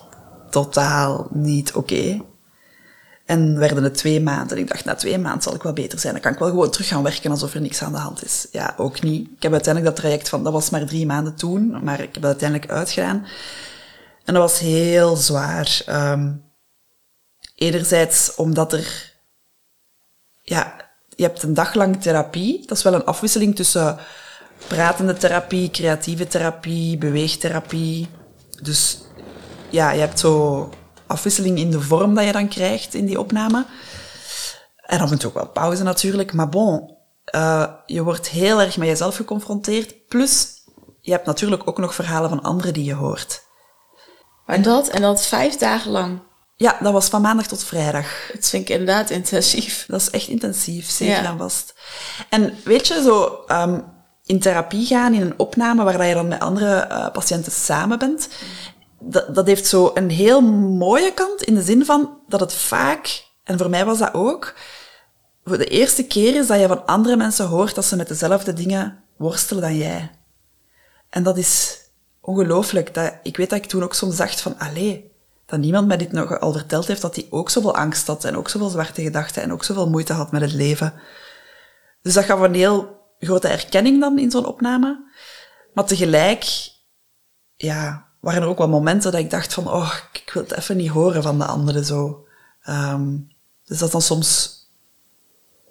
totaal 0.49 1.27
niet 1.31 1.73
oké. 1.73 2.21
En 3.25 3.57
werden 3.59 3.83
het 3.83 3.93
twee 3.97 4.21
maanden. 4.21 4.57
Ik 4.57 4.67
dacht, 4.67 4.85
na 4.85 4.95
twee 4.95 5.17
maanden 5.17 5.41
zal 5.41 5.55
ik 5.55 5.63
wel 5.63 5.73
beter 5.73 5.99
zijn. 5.99 6.13
Dan 6.13 6.21
kan 6.21 6.33
ik 6.33 6.39
wel 6.39 6.49
gewoon 6.49 6.69
terug 6.71 6.87
gaan 6.87 7.03
werken 7.03 7.31
alsof 7.31 7.53
er 7.53 7.61
niks 7.61 7.81
aan 7.81 7.91
de 7.91 7.97
hand 7.97 8.25
is. 8.25 8.47
Ja, 8.51 8.73
ook 8.77 9.01
niet. 9.01 9.27
Ik 9.35 9.43
heb 9.43 9.51
uiteindelijk 9.51 9.95
dat 9.95 10.03
traject 10.03 10.29
van, 10.29 10.43
dat 10.43 10.53
was 10.53 10.69
maar 10.69 10.85
drie 10.85 11.05
maanden 11.05 11.35
toen, 11.35 11.83
maar 11.83 11.99
ik 11.99 12.13
heb 12.13 12.21
dat 12.21 12.25
uiteindelijk 12.25 12.71
uitgedaan. 12.71 13.27
En 14.27 14.33
dat 14.33 14.41
was 14.41 14.59
heel 14.59 15.15
zwaar. 15.15 15.81
Um, 15.89 16.43
enerzijds 17.55 18.35
omdat 18.35 18.73
er, 18.73 19.13
ja, 20.41 20.91
je 21.15 21.23
hebt 21.23 21.43
een 21.43 21.53
dag 21.53 21.73
lang 21.73 22.01
therapie. 22.01 22.65
Dat 22.65 22.77
is 22.77 22.83
wel 22.83 22.93
een 22.93 23.05
afwisseling 23.05 23.55
tussen 23.55 23.97
pratende 24.67 25.13
therapie, 25.13 25.71
creatieve 25.71 26.27
therapie, 26.27 26.97
beweegtherapie. 26.97 28.07
Dus 28.61 28.97
ja, 29.69 29.91
je 29.91 29.99
hebt 29.99 30.19
zo 30.19 30.69
afwisseling 31.05 31.57
in 31.57 31.71
de 31.71 31.81
vorm 31.81 32.15
dat 32.15 32.25
je 32.25 32.31
dan 32.31 32.47
krijgt 32.47 32.93
in 32.93 33.05
die 33.05 33.19
opname. 33.19 33.65
En 34.85 34.99
af 34.99 35.11
en 35.11 35.17
toe 35.17 35.29
ook 35.29 35.35
wel 35.35 35.49
pauze 35.49 35.83
natuurlijk. 35.83 36.33
Maar 36.33 36.49
bon, 36.49 36.97
uh, 37.35 37.67
je 37.85 38.03
wordt 38.03 38.29
heel 38.29 38.61
erg 38.61 38.77
met 38.77 38.87
jezelf 38.87 39.15
geconfronteerd. 39.15 40.07
Plus, 40.07 40.47
je 41.01 41.11
hebt 41.11 41.25
natuurlijk 41.25 41.67
ook 41.67 41.77
nog 41.77 41.95
verhalen 41.95 42.29
van 42.29 42.43
anderen 42.43 42.73
die 42.73 42.83
je 42.83 42.93
hoort. 42.93 43.45
En 44.47 44.61
dat, 44.61 44.87
en 44.87 45.01
dat 45.01 45.25
vijf 45.25 45.55
dagen 45.55 45.91
lang? 45.91 46.19
Ja, 46.55 46.77
dat 46.81 46.93
was 46.93 47.07
van 47.07 47.21
maandag 47.21 47.47
tot 47.47 47.63
vrijdag. 47.63 48.29
Dat 48.33 48.49
vind 48.49 48.69
ik 48.69 48.69
inderdaad 48.69 49.09
intensief. 49.09 49.85
Dat 49.87 50.01
is 50.01 50.09
echt 50.09 50.27
intensief, 50.27 50.89
zeker 50.89 51.23
ja. 51.23 51.29
en 51.29 51.37
vast. 51.37 51.73
En 52.29 52.57
weet 52.63 52.87
je, 52.87 53.01
zo 53.01 53.43
um, 53.47 53.83
in 54.25 54.39
therapie 54.39 54.85
gaan, 54.85 55.13
in 55.13 55.21
een 55.21 55.39
opname 55.39 55.83
waar 55.83 56.05
je 56.05 56.13
dan 56.13 56.27
met 56.27 56.39
andere 56.39 56.87
uh, 56.89 57.11
patiënten 57.11 57.51
samen 57.51 57.99
bent, 57.99 58.27
dat, 58.99 59.35
dat 59.35 59.47
heeft 59.47 59.67
zo 59.67 59.91
een 59.93 60.09
heel 60.09 60.41
mooie 60.41 61.13
kant 61.13 61.43
in 61.43 61.55
de 61.55 61.61
zin 61.61 61.85
van 61.85 62.17
dat 62.27 62.39
het 62.39 62.53
vaak, 62.53 63.25
en 63.43 63.57
voor 63.57 63.69
mij 63.69 63.85
was 63.85 63.97
dat 63.97 64.13
ook, 64.13 64.53
voor 65.45 65.57
de 65.57 65.65
eerste 65.65 66.03
keer 66.03 66.35
is 66.35 66.47
dat 66.47 66.59
je 66.59 66.67
van 66.67 66.85
andere 66.85 67.15
mensen 67.15 67.47
hoort 67.47 67.75
dat 67.75 67.85
ze 67.85 67.95
met 67.95 68.07
dezelfde 68.07 68.53
dingen 68.53 69.03
worstelen 69.17 69.61
dan 69.61 69.77
jij. 69.77 70.11
En 71.09 71.23
dat 71.23 71.37
is 71.37 71.79
ongelooflijk. 72.27 72.93
Dat, 72.93 73.13
ik 73.23 73.37
weet 73.37 73.49
dat 73.49 73.59
ik 73.59 73.65
toen 73.65 73.83
ook 73.83 73.93
soms 73.93 74.17
dacht 74.17 74.41
van, 74.41 74.57
allee, 74.59 75.11
dat 75.45 75.59
niemand 75.59 75.87
mij 75.87 75.97
dit 75.97 76.11
nog 76.11 76.39
al 76.39 76.51
verteld 76.51 76.87
heeft, 76.87 77.01
dat 77.01 77.15
hij 77.15 77.27
ook 77.29 77.49
zoveel 77.49 77.75
angst 77.75 78.07
had 78.07 78.23
en 78.23 78.37
ook 78.37 78.49
zoveel 78.49 78.69
zwarte 78.69 79.01
gedachten 79.01 79.41
en 79.41 79.53
ook 79.53 79.63
zoveel 79.63 79.89
moeite 79.89 80.13
had 80.13 80.31
met 80.31 80.41
het 80.41 80.53
leven. 80.53 80.93
Dus 82.01 82.13
dat 82.13 82.23
gaf 82.23 82.39
een 82.39 82.53
heel 82.53 83.05
grote 83.19 83.47
erkenning 83.47 83.99
dan 83.99 84.19
in 84.19 84.31
zo'n 84.31 84.45
opname. 84.45 85.11
Maar 85.73 85.85
tegelijk, 85.85 86.71
ja, 87.55 88.07
waren 88.19 88.41
er 88.41 88.47
ook 88.47 88.57
wel 88.57 88.69
momenten 88.69 89.11
dat 89.11 89.21
ik 89.21 89.29
dacht 89.29 89.53
van, 89.53 89.67
oh, 89.67 89.93
ik 90.13 90.31
wil 90.33 90.43
het 90.43 90.57
even 90.57 90.77
niet 90.77 90.89
horen 90.89 91.23
van 91.23 91.37
de 91.37 91.45
anderen 91.45 91.85
zo. 91.85 92.25
Um, 92.69 93.31
dus 93.65 93.77
dat 93.77 93.91
dan 93.91 94.01
soms, 94.01 94.59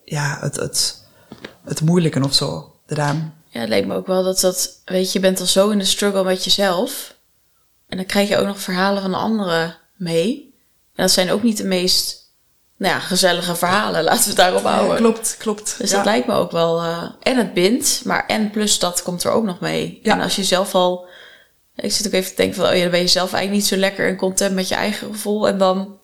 ja, 0.04 0.38
het, 0.40 0.56
het, 0.56 1.04
het 1.64 1.80
moeilijke 1.80 2.24
of 2.24 2.34
zo 2.34 2.74
eraan. 2.86 3.35
Ja, 3.56 3.62
het 3.62 3.70
lijkt 3.70 3.86
me 3.86 3.94
ook 3.94 4.06
wel 4.06 4.22
dat 4.22 4.40
dat, 4.40 4.80
weet 4.84 5.12
je, 5.12 5.18
je 5.18 5.24
bent 5.24 5.40
al 5.40 5.46
zo 5.46 5.68
in 5.68 5.78
de 5.78 5.84
struggle 5.84 6.24
met 6.24 6.44
jezelf. 6.44 7.14
En 7.88 7.96
dan 7.96 8.06
krijg 8.06 8.28
je 8.28 8.36
ook 8.36 8.46
nog 8.46 8.60
verhalen 8.60 9.02
van 9.02 9.14
anderen 9.14 9.76
mee. 9.94 10.54
En 10.94 11.02
dat 11.02 11.10
zijn 11.10 11.30
ook 11.30 11.42
niet 11.42 11.56
de 11.56 11.64
meest, 11.64 12.32
nou 12.76 12.94
ja, 12.94 13.00
gezellige 13.00 13.54
verhalen. 13.54 14.04
Laten 14.04 14.22
we 14.22 14.28
het 14.28 14.36
daarop 14.36 14.62
houden. 14.62 14.90
Ja, 14.90 14.96
klopt, 14.96 15.36
klopt. 15.38 15.74
Dus 15.78 15.90
ja. 15.90 15.96
dat 15.96 16.04
lijkt 16.04 16.26
me 16.26 16.34
ook 16.34 16.50
wel, 16.50 16.82
uh, 16.82 17.02
en 17.22 17.36
het 17.36 17.54
bindt, 17.54 18.02
maar 18.04 18.26
en 18.26 18.50
plus 18.50 18.78
dat 18.78 19.02
komt 19.02 19.24
er 19.24 19.30
ook 19.30 19.44
nog 19.44 19.60
mee. 19.60 20.00
Ja. 20.02 20.12
En 20.12 20.20
als 20.20 20.36
je 20.36 20.44
zelf 20.44 20.74
al, 20.74 21.06
ik 21.76 21.92
zit 21.92 22.06
ook 22.06 22.12
even 22.12 22.30
te 22.30 22.36
denken 22.36 22.56
van, 22.56 22.66
oh 22.66 22.74
ja, 22.74 22.82
dan 22.82 22.90
ben 22.90 23.00
je 23.00 23.08
zelf 23.08 23.32
eigenlijk 23.32 23.62
niet 23.62 23.72
zo 23.72 23.76
lekker 23.76 24.08
en 24.08 24.16
content 24.16 24.54
met 24.54 24.68
je 24.68 24.74
eigen 24.74 25.06
gevoel. 25.06 25.48
En 25.48 25.58
dan, 25.58 25.98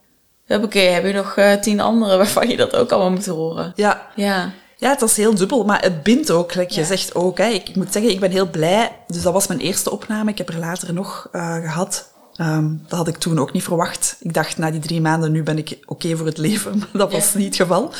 oké, 0.48 0.78
heb 0.78 1.04
je 1.06 1.12
nog 1.12 1.36
uh, 1.36 1.54
tien 1.54 1.80
anderen 1.80 2.16
waarvan 2.16 2.48
je 2.48 2.56
dat 2.56 2.76
ook 2.76 2.90
allemaal 2.90 3.10
moet 3.10 3.26
horen. 3.26 3.72
Ja. 3.76 4.10
Ja. 4.14 4.52
Ja, 4.82 4.88
het 4.88 5.00
was 5.00 5.16
heel 5.16 5.34
dubbel, 5.34 5.64
maar 5.64 5.82
het 5.82 6.02
bindt 6.02 6.30
ook, 6.30 6.54
like 6.54 6.74
ja. 6.74 6.80
je 6.80 6.86
zegt 6.86 7.14
ook. 7.14 7.38
Hè. 7.38 7.46
Ik, 7.46 7.76
moet 7.76 7.92
zeggen, 7.92 8.10
ik 8.10 8.20
ben 8.20 8.30
heel 8.30 8.50
blij. 8.50 8.98
Dus 9.06 9.22
dat 9.22 9.32
was 9.32 9.46
mijn 9.46 9.60
eerste 9.60 9.90
opname. 9.90 10.30
Ik 10.30 10.38
heb 10.38 10.48
er 10.48 10.58
later 10.58 10.92
nog 10.92 11.28
uh, 11.32 11.54
gehad. 11.54 12.12
Um, 12.36 12.84
dat 12.88 12.98
had 12.98 13.08
ik 13.08 13.16
toen 13.16 13.38
ook 13.38 13.52
niet 13.52 13.62
verwacht. 13.62 14.16
Ik 14.20 14.34
dacht, 14.34 14.58
na 14.58 14.70
die 14.70 14.80
drie 14.80 15.00
maanden, 15.00 15.32
nu 15.32 15.42
ben 15.42 15.58
ik 15.58 15.70
oké 15.70 15.92
okay 15.92 16.16
voor 16.16 16.26
het 16.26 16.38
leven. 16.38 16.78
Maar 16.78 16.88
dat 16.92 17.12
was 17.12 17.32
ja. 17.32 17.38
niet 17.38 17.46
het 17.46 17.56
geval. 17.56 17.92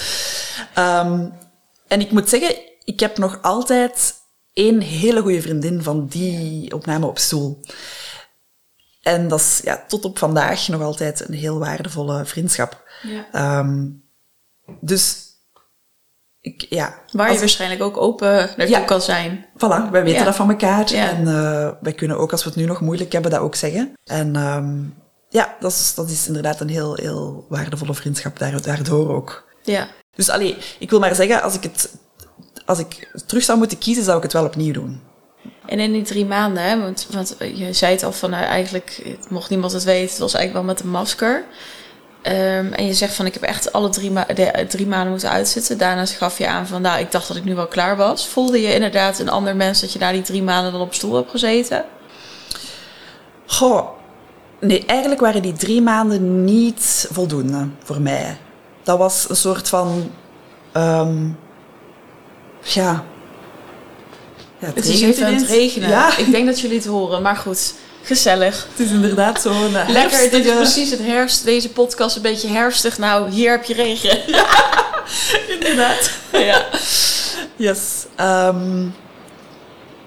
Um, 0.78 1.32
en 1.88 2.00
ik 2.00 2.10
moet 2.10 2.28
zeggen, 2.28 2.56
ik 2.84 3.00
heb 3.00 3.18
nog 3.18 3.38
altijd 3.42 4.14
één 4.52 4.80
hele 4.80 5.20
goede 5.20 5.42
vriendin 5.42 5.82
van 5.82 6.06
die 6.06 6.74
opname 6.74 7.06
op 7.06 7.18
stoel. 7.18 7.60
En 9.02 9.28
dat 9.28 9.40
is 9.40 9.60
ja, 9.64 9.84
tot 9.88 10.04
op 10.04 10.18
vandaag 10.18 10.68
nog 10.68 10.82
altijd 10.82 11.28
een 11.28 11.34
heel 11.34 11.58
waardevolle 11.58 12.24
vriendschap. 12.24 12.82
Ja. 13.02 13.58
Um, 13.58 14.02
dus 14.80 15.21
ik, 16.42 16.66
ja, 16.68 16.94
Waar 17.10 17.32
je 17.32 17.38
waarschijnlijk 17.38 17.82
ook 17.82 17.96
open 17.96 18.32
naartoe 18.36 18.68
ja, 18.68 18.80
kan 18.80 19.00
zijn. 19.00 19.46
Voilà, 19.56 19.90
wij 19.90 20.02
weten 20.02 20.18
ja. 20.18 20.24
dat 20.24 20.36
van 20.36 20.50
elkaar. 20.50 20.92
Ja. 20.92 21.10
En 21.10 21.20
uh, 21.20 21.70
wij 21.80 21.92
kunnen 21.92 22.18
ook, 22.18 22.32
als 22.32 22.44
we 22.44 22.48
het 22.48 22.58
nu 22.58 22.64
nog 22.64 22.80
moeilijk 22.80 23.12
hebben, 23.12 23.30
dat 23.30 23.40
ook 23.40 23.54
zeggen. 23.54 23.92
En 24.04 24.36
um, 24.36 24.94
ja, 25.28 25.56
dat 25.60 25.72
is, 25.72 25.94
dat 25.94 26.10
is 26.10 26.26
inderdaad 26.26 26.60
een 26.60 26.68
heel, 26.68 26.94
heel 26.94 27.46
waardevolle 27.48 27.94
vriendschap 27.94 28.38
daardoor 28.38 29.14
ook. 29.14 29.44
Ja. 29.62 29.88
Dus 30.14 30.28
allee, 30.28 30.56
ik 30.78 30.90
wil 30.90 30.98
maar 30.98 31.14
zeggen, 31.14 31.42
als 31.42 31.54
ik 31.54 31.62
het 31.62 31.90
als 32.64 32.78
ik 32.78 33.10
terug 33.26 33.42
zou 33.42 33.58
moeten 33.58 33.78
kiezen, 33.78 34.04
zou 34.04 34.16
ik 34.16 34.22
het 34.22 34.32
wel 34.32 34.44
opnieuw 34.44 34.72
doen. 34.72 35.00
En 35.66 35.78
in 35.78 35.92
die 35.92 36.02
drie 36.02 36.26
maanden, 36.26 36.62
hè, 36.62 36.80
want, 36.80 37.06
want 37.10 37.36
je 37.38 37.72
zei 37.72 37.92
het 37.92 38.02
al 38.02 38.12
van, 38.12 38.30
nou, 38.30 38.44
eigenlijk 38.44 39.16
mocht 39.28 39.50
niemand 39.50 39.72
het 39.72 39.84
weten, 39.84 40.10
het 40.10 40.18
was 40.18 40.34
eigenlijk 40.34 40.66
wel 40.66 40.74
met 40.74 40.84
een 40.84 40.90
masker. 40.90 41.44
Um, 42.26 42.72
en 42.72 42.86
je 42.86 42.94
zegt 42.94 43.14
van 43.14 43.26
ik 43.26 43.34
heb 43.34 43.42
echt 43.42 43.72
alle 43.72 43.88
drie, 43.88 44.10
ma 44.10 44.24
de, 44.24 44.66
drie 44.68 44.86
maanden 44.86 45.10
moeten 45.10 45.30
uitzitten. 45.30 45.78
Daarna 45.78 46.06
gaf 46.06 46.38
je 46.38 46.48
aan 46.48 46.66
van 46.66 46.82
nou, 46.82 47.00
ik 47.00 47.12
dacht 47.12 47.28
dat 47.28 47.36
ik 47.36 47.44
nu 47.44 47.54
wel 47.54 47.66
klaar 47.66 47.96
was. 47.96 48.26
Voelde 48.28 48.60
je 48.60 48.74
inderdaad 48.74 49.18
een 49.18 49.28
ander 49.28 49.56
mens 49.56 49.80
dat 49.80 49.92
je 49.92 49.98
na 49.98 50.12
die 50.12 50.22
drie 50.22 50.42
maanden 50.42 50.72
dan 50.72 50.80
op 50.80 50.94
stoel 50.94 51.14
hebt 51.14 51.30
gezeten? 51.30 51.84
Goh, 53.46 53.88
nee, 54.60 54.84
eigenlijk 54.86 55.20
waren 55.20 55.42
die 55.42 55.52
drie 55.52 55.82
maanden 55.82 56.44
niet 56.44 57.08
voldoende 57.10 57.68
voor 57.84 58.00
mij. 58.00 58.36
Dat 58.82 58.98
was 58.98 59.28
een 59.28 59.36
soort 59.36 59.68
van 59.68 60.10
Ehm, 60.72 61.26
ja. 62.62 63.04
ja 64.58 64.66
Het 64.74 64.86
is 64.86 65.00
even 65.00 65.26
aan 65.26 65.34
het 65.34 65.46
regenen. 65.46 65.88
Ja, 65.88 66.16
Ik 66.16 66.30
denk 66.30 66.46
dat 66.46 66.60
jullie 66.60 66.76
het 66.76 66.86
horen, 66.86 67.22
maar 67.22 67.36
goed. 67.36 67.74
Gezellig. 68.02 68.66
het 68.70 68.86
is 68.86 68.92
inderdaad 68.92 69.42
zo 69.42 69.50
een 69.50 69.92
Lekker, 69.92 70.30
dit 70.30 70.46
is 70.46 70.54
precies 70.54 70.90
het 70.90 71.00
herfst. 71.02 71.44
Deze 71.44 71.68
podcast 71.68 72.16
een 72.16 72.22
beetje 72.22 72.48
herfstig. 72.48 72.98
Nou, 72.98 73.30
hier 73.30 73.50
heb 73.50 73.64
je 73.64 73.74
regen. 73.74 74.18
Inderdaad. 75.58 76.10
ja. 76.32 76.64
Yes. 77.56 77.78
Ehm, 78.16 78.86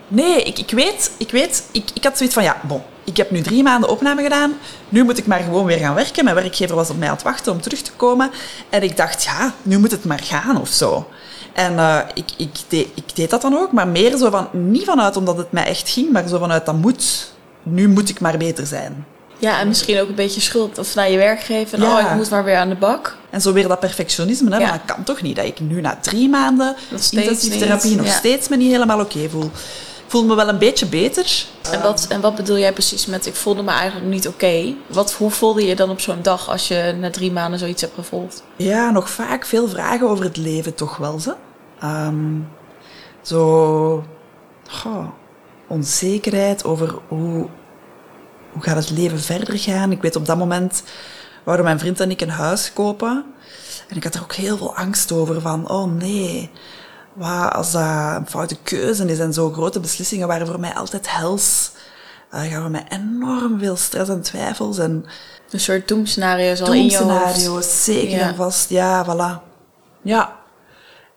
nee, 0.07 0.43
ik, 0.43 0.59
ik 0.59 0.71
weet, 0.71 1.11
ik 1.17 1.31
weet, 1.31 1.63
ik, 1.71 1.89
ik 1.93 2.03
had 2.03 2.17
zoiets 2.17 2.35
van, 2.35 2.43
ja, 2.43 2.61
bon, 2.63 2.81
ik 3.03 3.17
heb 3.17 3.31
nu 3.31 3.41
drie 3.41 3.63
maanden 3.63 3.89
opname 3.89 4.23
gedaan. 4.23 4.53
Nu 4.89 5.03
moet 5.03 5.17
ik 5.17 5.25
maar 5.25 5.39
gewoon 5.39 5.65
weer 5.65 5.77
gaan 5.77 5.95
werken. 5.95 6.23
Mijn 6.23 6.35
werkgever 6.35 6.75
was 6.75 6.89
op 6.89 6.97
mij 6.97 7.07
aan 7.07 7.13
het 7.13 7.23
wachten 7.23 7.51
om 7.51 7.61
terug 7.61 7.81
te 7.81 7.91
komen. 7.91 8.31
En 8.69 8.83
ik 8.83 8.97
dacht, 8.97 9.23
ja, 9.23 9.53
nu 9.63 9.79
moet 9.79 9.91
het 9.91 10.05
maar 10.05 10.23
gaan 10.23 10.61
of 10.61 10.69
zo. 10.69 11.07
En 11.53 11.79
eh, 11.79 11.99
ik, 12.13 12.29
ik, 12.37 12.49
deed, 12.67 12.87
ik 12.95 13.15
deed 13.15 13.29
dat 13.29 13.41
dan 13.41 13.57
ook, 13.57 13.71
maar 13.71 13.87
meer 13.87 14.17
zo 14.17 14.29
van, 14.29 14.49
niet 14.51 14.85
vanuit 14.85 15.17
omdat 15.17 15.37
het 15.37 15.51
mij 15.51 15.65
echt 15.65 15.89
ging, 15.89 16.11
maar 16.11 16.27
zo 16.27 16.39
vanuit, 16.39 16.65
dat 16.65 16.75
moet. 16.75 17.33
Nu 17.65 17.87
moet 17.87 18.09
ik 18.09 18.19
maar 18.19 18.37
beter 18.37 18.65
zijn. 18.65 19.05
ja, 19.39 19.59
en 19.59 19.67
misschien 19.67 19.99
ook 19.99 20.09
een 20.09 20.15
beetje 20.15 20.41
schuld 20.41 20.77
of 20.77 20.95
naar 20.95 21.11
je 21.11 21.17
werkgever. 21.17 21.81
Ja. 21.81 21.99
Oh, 21.99 22.09
ik 22.11 22.15
moet 22.15 22.29
maar 22.29 22.43
weer 22.43 22.55
aan 22.57 22.69
de 22.69 22.75
bak. 22.75 23.17
En 23.29 23.41
zo 23.41 23.53
weer 23.53 23.67
dat 23.67 23.79
perfectionisme, 23.79 24.49
hè, 24.49 24.57
Ja. 24.57 24.67
van, 24.67 24.77
dat 24.85 24.95
kan 24.95 25.03
toch 25.03 25.21
niet 25.21 25.35
dat 25.35 25.45
ik 25.45 25.59
nu 25.59 25.81
na 25.81 25.97
drie 26.01 26.29
maanden 26.29 26.75
intensieve 26.89 27.49
niet, 27.49 27.59
therapie 27.59 27.95
nog 27.95 28.05
ja. 28.05 28.11
steeds 28.11 28.47
me 28.47 28.55
niet 28.55 28.71
helemaal 28.71 28.99
oké 28.99 29.29
voel. 29.29 29.43
Ik 30.05 30.11
voel 30.11 30.25
me 30.25 30.35
wel 30.35 30.49
een 30.49 30.57
beetje 30.57 30.85
beter, 30.85 31.45
En 31.71 31.81
wat, 31.81 32.05
en 32.09 32.21
wat 32.21 32.35
bedoel 32.35 32.57
jij 32.57 32.73
precies 32.73 33.05
met 33.05 33.25
ik 33.25 33.35
voelde 33.35 33.63
me 33.63 33.71
eigenlijk 33.71 34.11
niet 34.11 34.27
oké? 34.27 34.73
Wat 34.87 35.13
Hoe 35.13 35.31
voelde 35.31 35.65
je 35.65 35.75
dan 35.75 35.89
op 35.89 35.99
zo'n 35.99 36.21
dag 36.21 36.49
als 36.49 36.67
je 36.67 36.95
na 36.99 37.09
drie 37.09 37.31
maanden 37.31 37.59
zoiets 37.59 37.81
hebt 37.81 37.93
gevolgd? 37.95 38.43
Ja, 38.55 38.89
nog 38.91 39.09
vaak 39.09 39.45
veel 39.45 39.67
vragen 39.67 40.09
over 40.09 40.23
het 40.25 40.37
leven, 40.37 40.75
toch 40.75 40.97
wel 40.97 41.19
ze. 41.19 41.35
Ehm, 41.79 42.39
zo, 43.21 44.03
goh, 44.69 45.07
onzekerheid 45.67 46.63
over 46.65 46.95
hoe, 47.07 47.47
hoe 48.51 48.63
gaat 48.63 48.75
het 48.75 48.89
leven 48.89 49.19
verder 49.19 49.59
gaan. 49.59 49.91
Ik 49.91 50.01
weet 50.01 50.15
op 50.15 50.25
dat 50.25 50.37
moment 50.37 50.83
wouden 51.43 51.65
mijn 51.65 51.79
vriend 51.79 51.99
en 51.99 52.11
ik 52.11 52.21
een 52.21 52.29
huis 52.29 52.73
kopen. 52.73 53.25
En 53.89 53.95
ik 53.95 54.03
had 54.03 54.15
er 54.15 54.21
ook 54.21 54.33
heel 54.33 54.57
veel 54.57 54.75
angst 54.75 55.11
over 55.11 55.41
van, 55.41 55.69
oh 55.69 55.91
nee, 55.91 56.49
wat 57.13 57.53
als 57.53 57.71
dat 57.71 57.81
een 58.15 58.27
foute 58.27 58.57
keuze 58.63 59.05
is 59.05 59.19
en 59.19 59.33
zo 59.33 59.51
grote 59.51 59.79
beslissingen 59.79 60.27
waren 60.27 60.47
voor 60.47 60.59
mij 60.59 60.73
altijd 60.73 61.11
hels. 61.11 61.71
Uh, 62.33 62.41
gaven 62.41 62.71
mij 62.71 62.85
enorm 62.89 63.59
veel 63.59 63.75
stress 63.75 64.09
en 64.09 64.21
twijfels 64.21 64.77
en 64.77 65.05
Een 65.51 65.59
soort 65.59 65.87
doemscenario's 65.87 66.61
al 66.61 66.73
in 66.73 66.85
je 66.89 66.97
hoofd. 67.47 67.65
zeker 67.69 68.17
Ja. 68.17 68.27
en 68.27 68.35
vast. 68.35 68.69
Ja, 68.69 69.05
voilà. 69.05 69.43
Ja. 70.01 70.35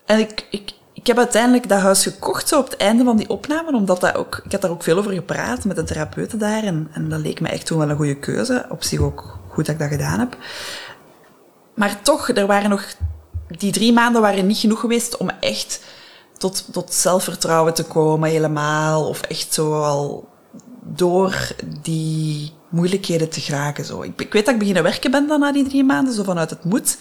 En 0.07 0.19
ik, 0.19 0.47
ik, 0.51 0.73
ik 0.99 1.07
heb 1.07 1.19
uiteindelijk 1.19 1.69
dat 1.69 1.81
huis 1.81 2.03
gekocht 2.03 2.53
op 2.53 2.65
het 2.65 2.77
einde 2.77 3.05
van 3.05 3.17
die 3.17 3.29
opname, 3.29 3.77
omdat 3.77 4.01
dat 4.01 4.15
ook, 4.15 4.41
ik 4.45 4.53
had 4.53 4.61
daar 4.61 4.71
ook 4.71 4.83
veel 4.83 4.99
over 4.99 5.13
gepraat 5.13 5.65
met 5.65 5.77
de 5.77 5.85
therapeuten 5.85 6.39
daar. 6.39 6.63
En, 6.63 6.89
en 6.93 7.09
dat 7.09 7.21
leek 7.21 7.41
me 7.41 7.49
echt 7.49 7.67
toen 7.67 7.79
wel 7.79 7.91
een 7.91 7.97
goede 7.97 8.19
keuze. 8.19 8.67
Op 8.69 8.83
zich 8.83 9.01
ook 9.01 9.39
goed 9.49 9.67
dat 9.67 9.75
ik 9.75 9.81
dat 9.81 9.91
gedaan 9.91 10.19
heb. 10.19 10.37
Maar 11.75 12.03
toch, 12.03 12.29
er 12.29 12.47
waren 12.47 12.71
nog, 12.71 12.85
die 13.49 13.73
drie 13.73 13.93
maanden 13.93 14.23
waren 14.23 14.47
niet 14.47 14.59
genoeg 14.59 14.81
geweest 14.81 15.17
om 15.17 15.31
echt 15.41 15.81
tot, 16.39 16.65
tot 16.73 16.95
zelfvertrouwen 16.95 17.75
te 17.75 17.85
komen 17.85 18.31
helemaal. 18.31 19.09
Of 19.09 19.21
echt 19.21 19.55
zo 19.55 19.83
al 19.83 20.29
door 20.83 21.53
die 21.83 22.53
moeilijkheden 22.69 23.29
te 23.29 23.41
geraken. 23.41 23.85
Zo. 23.85 24.03
Ik, 24.03 24.21
ik 24.21 24.33
weet 24.33 24.45
dat 24.45 24.55
ik 24.55 24.61
beginnen 24.61 24.83
werken 24.83 25.11
ben 25.11 25.27
dan 25.27 25.41
na 25.41 25.53
die 25.53 25.69
drie 25.69 25.85
maanden, 25.85 26.15
zo 26.15 26.23
vanuit 26.23 26.51
het 26.51 26.65
moed. 26.65 26.97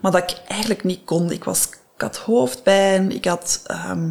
Maar 0.00 0.12
dat 0.12 0.30
ik 0.30 0.40
eigenlijk 0.48 0.84
niet 0.84 1.04
kon. 1.04 1.30
Ik, 1.30 1.44
was, 1.44 1.68
ik 1.94 2.00
had 2.00 2.16
hoofdpijn, 2.16 3.12
ik 3.12 3.24
had... 3.24 3.60
ehm, 3.66 4.10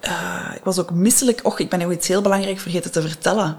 eh, 0.00 0.52
ik 0.54 0.64
was 0.64 0.78
ook 0.78 0.90
misselijk. 0.90 1.40
Och, 1.42 1.58
ik 1.58 1.70
ben 1.70 1.78
nog 1.78 1.92
iets 1.92 2.08
heel 2.08 2.22
belangrijk 2.22 2.58
vergeten 2.58 2.92
te 2.92 3.02
vertellen. 3.02 3.56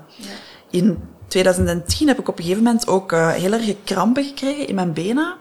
In 0.69 1.03
2010 1.27 2.07
heb 2.07 2.19
ik 2.19 2.27
op 2.27 2.37
een 2.37 2.43
gegeven 2.43 2.63
moment 2.63 2.87
ook 2.87 3.11
eh, 3.11 3.29
heel 3.29 3.53
erg 3.53 3.75
krampen 3.83 4.23
gekregen 4.23 4.67
in 4.67 4.75
mijn 4.75 4.93
benen. 4.93 5.35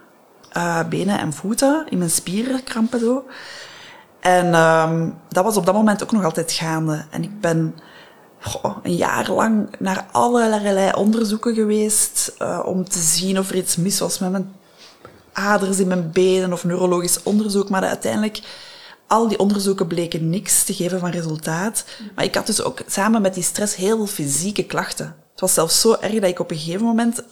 Eh, 0.52 0.88
benen 0.88 1.18
en 1.18 1.32
voeten, 1.32 1.86
in 1.88 1.98
mijn 1.98 2.10
spieren 2.10 2.64
krampen 2.64 3.00
zo. 3.00 3.24
En 4.20 4.54
ehm, 4.54 5.10
dat 5.28 5.44
was 5.44 5.56
op 5.56 5.66
dat 5.66 5.74
moment 5.74 6.02
ook 6.02 6.12
nog 6.12 6.24
altijd 6.24 6.52
gaande. 6.52 7.04
En 7.10 7.22
ik 7.22 7.40
ben 7.40 7.74
goh, 8.40 8.76
een 8.82 8.96
jaar 8.96 9.30
lang 9.30 9.68
naar 9.78 10.06
allerlei 10.12 10.92
onderzoeken 10.92 11.54
geweest 11.54 12.36
om 12.64 12.88
te 12.88 12.98
zien 12.98 13.38
of 13.38 13.50
er 13.50 13.56
iets 13.56 13.76
mis 13.76 13.98
was 13.98 14.18
met 14.18 14.30
mijn 14.30 14.54
aders 15.38 15.78
in 15.78 15.88
mijn 15.88 16.10
benen 16.12 16.52
of 16.52 16.64
neurologisch 16.64 17.22
onderzoek. 17.22 17.68
Maar 17.68 17.80
dat 17.80 17.90
uiteindelijk, 17.90 18.40
al 19.06 19.28
die 19.28 19.38
onderzoeken 19.38 19.86
bleken 19.86 20.30
niks 20.30 20.64
te 20.64 20.74
geven 20.74 21.00
van 21.00 21.10
resultaat. 21.10 21.84
Maar 22.14 22.24
ik 22.24 22.34
had 22.34 22.46
dus 22.46 22.62
ook 22.62 22.80
samen 22.86 23.22
met 23.22 23.34
die 23.34 23.42
stress 23.42 23.76
heel 23.76 23.96
veel 23.96 24.06
fysieke 24.06 24.64
klachten. 24.64 25.16
Het 25.38 25.40
was 25.40 25.54
zelfs 25.54 25.80
zo 25.80 25.96
erg 26.00 26.12
dat 26.12 26.30
ik 26.30 26.38
op 26.38 26.50
een 26.50 26.56
gegeven 26.56 26.86
moment, 26.86 27.22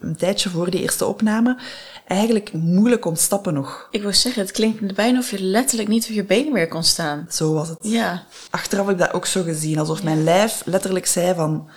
een, 0.00 0.16
tijdje 0.16 0.50
voor 0.50 0.70
die 0.70 0.80
eerste 0.80 1.06
opname, 1.06 1.58
eigenlijk 2.06 2.52
moeilijk 2.52 3.00
kon 3.00 3.16
stappen 3.16 3.54
nog. 3.54 3.88
Ik 3.90 4.02
wil 4.02 4.12
zeggen, 4.12 4.42
het 4.42 4.52
klinkt 4.52 4.94
bijna 4.94 5.18
of 5.18 5.30
je 5.30 5.42
letterlijk 5.42 5.88
niet 5.88 6.04
op 6.04 6.14
je 6.14 6.24
benen 6.24 6.52
meer 6.52 6.68
kon 6.68 6.84
staan. 6.84 7.26
Zo 7.30 7.52
was 7.52 7.68
het. 7.68 7.78
Ja. 7.80 8.22
Achteraf 8.50 8.86
heb 8.86 8.94
ik 8.94 9.00
dat 9.00 9.12
ook 9.12 9.26
zo 9.26 9.42
gezien, 9.42 9.78
alsof 9.78 10.02
mijn 10.02 10.24
lijf 10.24 10.62
letterlijk 10.64 11.06
zei 11.06 11.34
van, 11.34 11.68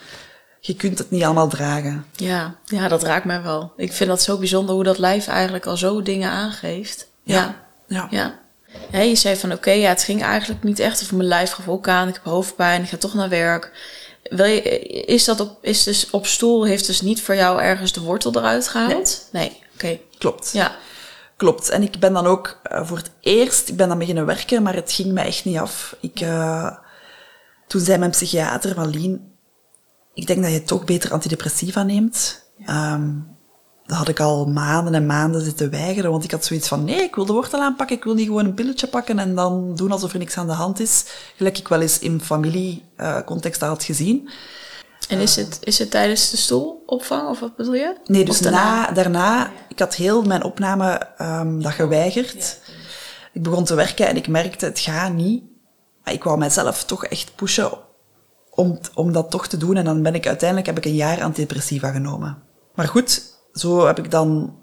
je 0.68 0.76
kunt 0.76 0.98
het 0.98 1.12
niet 1.12 1.24
allemaal 1.24 1.48
dragen. 1.48 2.06
Ja, 2.16 2.56
ja, 2.66 2.88
dat 2.88 3.04
raakt 3.04 3.26
mij 3.26 3.42
wel. 3.42 3.74
Ik 3.78 3.94
vind 3.94 4.10
dat 4.10 4.22
zo 4.22 4.38
bijzonder 4.38 4.76
hoe 4.76 4.84
dat 4.84 4.98
lijf 4.98 5.28
eigenlijk 5.28 5.66
al 5.66 5.78
zo 5.78 6.02
dingen 6.02 6.30
aangeeft. 6.30 7.08
Ja. 7.24 7.56
Ja. 7.88 8.08
Ja. 8.10 8.40
Ja, 8.92 9.00
je 9.00 9.16
zei 9.16 9.36
van 9.36 9.52
oké, 9.52 9.72
ja, 9.72 9.90
het 9.90 10.04
ging 10.04 10.24
eigenlijk 10.24 10.64
niet 10.64 10.80
echt 10.80 11.04
over 11.04 11.16
mijn 11.16 11.28
lijf 11.30 11.52
gaf 11.52 11.68
ook 11.68 11.88
aan. 11.88 12.08
Ik 12.08 12.14
heb 12.14 12.24
hoofdpijn, 12.24 12.82
ik 12.82 12.90
ga 12.90 12.98
toch 12.98 13.14
naar 13.14 13.30
werk. 13.30 13.72
Wil 14.24 14.46
je, 14.46 14.62
is 15.06 15.26
dat 15.26 15.40
op, 15.40 15.58
is 15.62 15.84
dus 15.84 16.10
op 16.10 16.26
stoel, 16.26 16.66
heeft 16.66 16.88
dus 16.88 17.02
niet 17.02 17.22
voor 17.22 17.36
jou 17.36 17.62
ergens 17.62 17.92
de 17.92 18.02
wortel 18.02 18.36
eruit 18.36 18.68
gehaald? 18.68 19.28
Nee, 19.32 19.62
oké. 19.74 20.00
Klopt. 20.18 20.50
Ja. 20.54 20.76
Klopt. 21.38 21.70
En 21.70 21.82
ik 21.82 22.00
ben 22.00 22.14
dan 22.14 22.26
ook 22.26 22.60
eh, 22.64 22.86
voor 22.86 22.98
het 22.98 23.12
eerst, 23.20 23.70
ik 23.70 23.76
ben 23.76 23.90
dan 23.90 23.98
beginnen 23.98 24.26
werken, 24.26 24.64
maar 24.64 24.76
het 24.76 24.92
ging 24.92 25.12
mij 25.12 25.26
echt 25.26 25.46
niet 25.46 25.58
af. 25.58 25.96
Ik, 26.00 26.20
eh, 26.20 26.72
toen 27.68 27.82
zei 27.82 27.98
mijn 27.98 28.12
psychiater 28.12 28.74
van 28.74 28.90
Lien, 28.90 29.37
ik 30.18 30.28
denk 30.28 30.42
dat 30.44 30.52
je 30.52 30.64
toch 30.64 30.84
beter 30.84 31.12
antidepressiva 31.12 31.84
neemt. 31.84 32.44
Ehm, 32.66 33.10
dat 33.86 33.98
had 33.98 34.08
ik 34.08 34.20
al 34.20 34.46
maanden 34.46 34.94
en 34.94 35.06
maanden 35.06 35.42
zitten 35.42 35.70
weigeren, 35.70 36.12
want 36.12 36.24
ik 36.24 36.32
had 36.32 36.46
zoiets 36.46 36.68
van, 36.68 36.84
nee, 36.84 37.02
ik 37.02 37.16
wil 37.16 37.26
de 37.26 37.34
wortel 37.34 37.60
aanpakken, 37.60 37.96
ik 37.96 38.04
wil 38.04 38.14
niet 38.14 38.26
gewoon 38.26 38.46
een 38.46 38.54
pilletje 38.54 38.88
pakken 38.88 39.20
en 39.20 39.36
dan 39.36 39.76
doen 39.76 39.92
alsof 39.92 40.14
er 40.14 40.20
niks 40.20 40.38
aan 40.38 40.48
de 40.48 40.54
hand 40.54 40.80
is. 40.80 41.06
Gelijk 41.36 41.58
ik 41.58 41.68
wel 41.68 41.82
eens 41.82 42.00
in 42.00 42.22
familiecontext 42.22 43.62
had 43.62 43.84
gezien. 43.84 44.30
En 45.08 45.20
is 45.20 45.36
het, 45.36 45.60
is 45.64 45.80
het 45.80 45.92
tijdens 45.92 46.30
de 46.30 46.38
stoelopvang 46.38 47.30
of 47.30 47.40
wat 47.40 47.56
bedoel 47.56 47.74
je? 47.74 47.96
Nee, 48.06 48.26
dus 48.26 48.40
daarna? 48.40 48.82
na, 48.82 48.92
daarna, 48.92 49.52
ik 49.70 49.80
had 49.80 49.96
heel 49.96 50.22
mijn 50.22 50.44
opname 50.44 51.02
ehm, 51.18 51.60
dat 51.60 51.72
geweigerd. 51.72 52.60
Ik 53.34 53.44
begon 53.44 53.64
te 53.64 53.76
werken 53.76 54.08
en 54.08 54.16
ik 54.16 54.28
merkte, 54.28 54.66
het 54.66 54.80
gaat 54.80 55.14
niet. 55.14 55.44
Maar 56.04 56.14
ik 56.14 56.24
wou 56.24 56.38
mijzelf 56.38 56.84
toch 56.84 57.06
echt 57.06 57.36
pushen 57.36 57.87
om, 58.94 59.12
dat 59.12 59.32
toch 59.32 59.48
te 59.48 59.58
doen. 59.58 59.76
En 59.76 59.86
dan 59.86 60.02
ben 60.02 60.16
ik 60.16 60.28
uiteindelijk 60.28 60.68
heb 60.68 60.78
ik 60.78 60.86
een 60.86 60.96
jaar 60.96 61.24
antidepressiva 61.24 61.92
genomen. 61.92 62.38
Maar 62.76 62.88
goed, 62.88 63.22
zo 63.54 63.86
heb 63.86 63.98
ik 64.00 64.12
dan, 64.12 64.56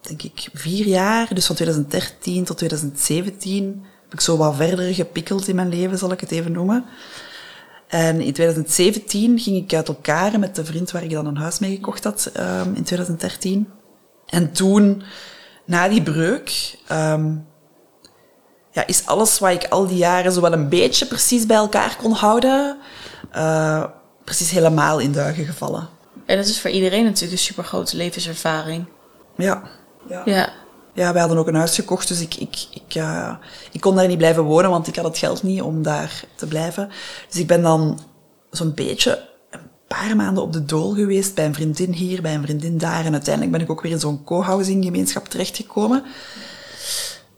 denk 0.00 0.22
ik, 0.22 0.48
vier 0.52 0.86
jaar, 0.86 1.34
dus 1.34 1.46
van 1.46 1.54
2013 1.54 2.44
tot 2.44 2.56
2017, 2.56 3.84
heb 4.02 4.12
ik 4.12 4.20
zo 4.20 4.36
wat 4.36 4.56
verder 4.56 4.94
gepikkeld 4.94 5.48
in 5.48 5.56
mijn 5.56 5.68
leven, 5.68 5.98
zal 5.98 6.12
ik 6.12 6.20
het 6.20 6.30
even 6.30 6.52
noemen. 6.52 6.84
En 7.88 8.20
in 8.20 8.32
2017 8.32 9.38
ging 9.38 9.56
ik 9.56 9.74
uit 9.74 9.88
elkaar 9.88 10.38
met 10.38 10.56
de 10.56 10.64
vriend 10.64 10.90
waar 10.90 11.04
ik 11.04 11.10
dan 11.10 11.26
een 11.26 11.36
huis 11.36 11.58
mee 11.58 11.74
gekocht 11.74 12.04
had 12.04 12.30
ehm, 12.32 12.74
in 12.74 12.84
2013. 12.84 13.68
En 14.26 14.52
toen, 14.52 15.02
na 15.64 15.88
die 15.88 16.02
breuk, 16.02 16.78
ehm, 16.86 17.34
ja, 18.70 18.86
is 18.86 19.06
alles 19.06 19.38
wat 19.38 19.50
ik 19.50 19.64
al 19.64 19.86
die 19.86 19.96
jaren 19.96 20.32
zo 20.32 20.40
wel 20.40 20.52
een 20.52 20.68
beetje 20.68 21.06
precies 21.06 21.46
bij 21.46 21.56
elkaar 21.56 21.96
kon 21.96 22.12
houden, 22.12 22.78
eh, 23.34 23.84
precies 24.24 24.50
helemaal 24.50 24.98
in 24.98 25.12
duigen 25.12 25.44
gevallen. 25.44 25.88
En 26.26 26.36
dat 26.36 26.46
is 26.46 26.60
voor 26.60 26.70
iedereen 26.70 27.04
natuurlijk 27.04 27.32
een 27.32 27.38
super 27.38 27.64
grote 27.64 27.96
levenservaring. 27.96 28.86
Ja. 29.36 29.62
Ja. 30.08 30.22
Ja. 30.24 30.52
Ja, 30.92 31.12
wij 31.12 31.20
hadden 31.20 31.38
ook 31.38 31.46
een 31.46 31.54
huis 31.54 31.74
gekocht, 31.74 32.08
dus 32.08 32.20
ik, 32.20 32.34
ik, 32.34 32.66
ik, 32.70 32.94
eh, 32.94 33.34
ik 33.72 33.80
kon 33.80 33.96
daar 33.96 34.06
niet 34.06 34.18
blijven 34.18 34.42
wonen, 34.42 34.70
want 34.70 34.86
ik 34.86 34.96
had 34.96 35.04
het 35.04 35.18
geld 35.18 35.42
niet 35.42 35.62
om 35.62 35.82
daar 35.82 36.24
te 36.34 36.46
blijven. 36.46 36.90
Dus 37.28 37.40
ik 37.40 37.46
ben 37.46 37.62
dan 37.62 38.00
zo'n 38.50 38.74
beetje 38.74 39.28
een 39.50 39.60
paar 39.88 40.16
maanden 40.16 40.42
op 40.42 40.52
de 40.52 40.64
dool 40.64 40.94
geweest 40.94 41.34
bij 41.34 41.44
een 41.44 41.54
vriendin 41.54 41.92
hier, 41.92 42.22
bij 42.22 42.34
een 42.34 42.42
vriendin 42.42 42.78
daar. 42.78 43.04
En 43.04 43.12
uiteindelijk 43.12 43.52
ben 43.52 43.60
ik 43.60 43.70
ook 43.70 43.82
weer 43.82 43.92
in 43.92 44.00
zo'n 44.00 44.24
co-housing 44.24 44.84
gemeenschap 44.84 45.28
terechtgekomen. 45.28 46.04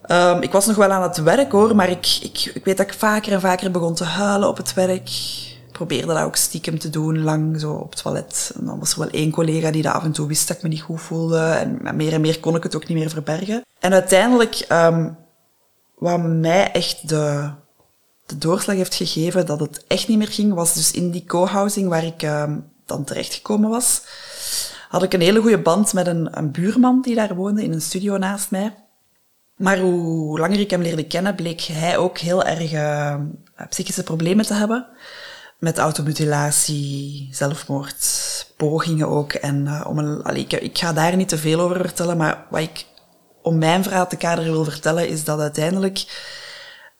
Ehm, 0.02 0.42
ik 0.42 0.52
was 0.52 0.66
nog 0.66 0.76
wel 0.76 0.90
aan 0.90 1.02
het 1.02 1.16
werk 1.16 1.52
hoor, 1.52 1.76
maar 1.76 1.90
ik, 1.90 2.18
ik, 2.22 2.50
ik 2.54 2.64
weet 2.64 2.76
dat 2.76 2.86
ik 2.86 2.94
vaker 2.94 3.32
en 3.32 3.40
vaker 3.40 3.70
begon 3.70 3.94
te 3.94 4.04
huilen 4.04 4.48
op 4.48 4.56
het 4.56 4.74
werk. 4.74 5.10
Probeerde 5.76 6.06
dat 6.06 6.22
ook 6.22 6.36
stiekem 6.36 6.78
te 6.78 6.90
doen, 6.90 7.22
lang 7.22 7.60
zo 7.60 7.72
op 7.72 7.90
het 7.90 8.02
toilet. 8.02 8.52
En 8.58 8.66
dan 8.66 8.78
was 8.78 8.92
er 8.92 8.98
wel 8.98 9.08
één 9.08 9.30
collega 9.30 9.70
die 9.70 9.82
dat 9.82 9.92
af 9.92 10.04
en 10.04 10.12
toe 10.12 10.26
wist 10.26 10.48
dat 10.48 10.56
ik 10.56 10.62
me 10.62 10.68
niet 10.68 10.80
goed 10.80 11.00
voelde. 11.00 11.38
En 11.38 11.96
meer 11.96 12.12
en 12.12 12.20
meer 12.20 12.40
kon 12.40 12.56
ik 12.56 12.62
het 12.62 12.76
ook 12.76 12.88
niet 12.88 12.98
meer 12.98 13.10
verbergen. 13.10 13.64
En 13.80 13.92
uiteindelijk, 13.92 14.66
um, 14.72 15.16
wat 15.94 16.22
mij 16.22 16.72
echt 16.72 17.08
de, 17.08 17.50
de 18.26 18.38
doorslag 18.38 18.76
heeft 18.76 18.94
gegeven 18.94 19.46
dat 19.46 19.60
het 19.60 19.84
echt 19.86 20.08
niet 20.08 20.18
meer 20.18 20.28
ging, 20.28 20.54
was 20.54 20.74
dus 20.74 20.90
in 20.90 21.10
die 21.10 21.24
co-housing 21.26 21.88
waar 21.88 22.04
ik 22.04 22.22
um, 22.22 22.70
dan 22.86 23.04
terechtgekomen 23.04 23.70
was. 23.70 24.02
Had 24.88 25.02
ik 25.02 25.12
een 25.12 25.20
hele 25.20 25.40
goede 25.40 25.62
band 25.62 25.92
met 25.92 26.06
een, 26.06 26.38
een 26.38 26.50
buurman 26.50 27.02
die 27.02 27.14
daar 27.14 27.34
woonde 27.34 27.62
in 27.62 27.72
een 27.72 27.80
studio 27.80 28.16
naast 28.16 28.50
mij. 28.50 28.74
Maar 29.56 29.78
hoe 29.78 30.38
langer 30.38 30.60
ik 30.60 30.70
hem 30.70 30.82
leerde 30.82 31.06
kennen, 31.06 31.34
bleek 31.34 31.60
hij 31.60 31.96
ook 31.96 32.18
heel 32.18 32.44
erg 32.44 32.72
uh, 32.72 33.14
psychische 33.68 34.02
problemen 34.02 34.46
te 34.46 34.54
hebben. 34.54 34.86
Met 35.58 35.78
automutilatie, 35.78 37.28
zelfmoord, 37.30 38.06
pogingen 38.56 39.08
ook. 39.08 39.32
En 39.32 39.66
uh, 39.66 39.84
om 39.86 39.98
een, 39.98 40.22
allee, 40.22 40.42
ik, 40.42 40.52
ik, 40.52 40.78
ga 40.78 40.92
daar 40.92 41.16
niet 41.16 41.28
te 41.28 41.38
veel 41.38 41.60
over 41.60 41.76
vertellen, 41.76 42.16
maar 42.16 42.46
wat 42.50 42.60
ik 42.60 42.86
om 43.42 43.58
mijn 43.58 43.82
verhaal 43.82 44.08
te 44.08 44.16
kader 44.16 44.44
wil 44.44 44.64
vertellen, 44.64 45.08
is 45.08 45.24
dat 45.24 45.40
uiteindelijk 45.40 46.04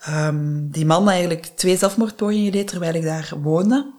um, 0.09 0.71
die 0.71 0.87
man 0.87 1.09
eigenlijk 1.09 1.47
twee 1.47 1.77
zelfmoordpogingen 1.77 2.53
deed 2.53 2.69
terwijl 2.69 2.95
ik 2.95 3.05
daar 3.05 3.33
woonde. 3.43 3.95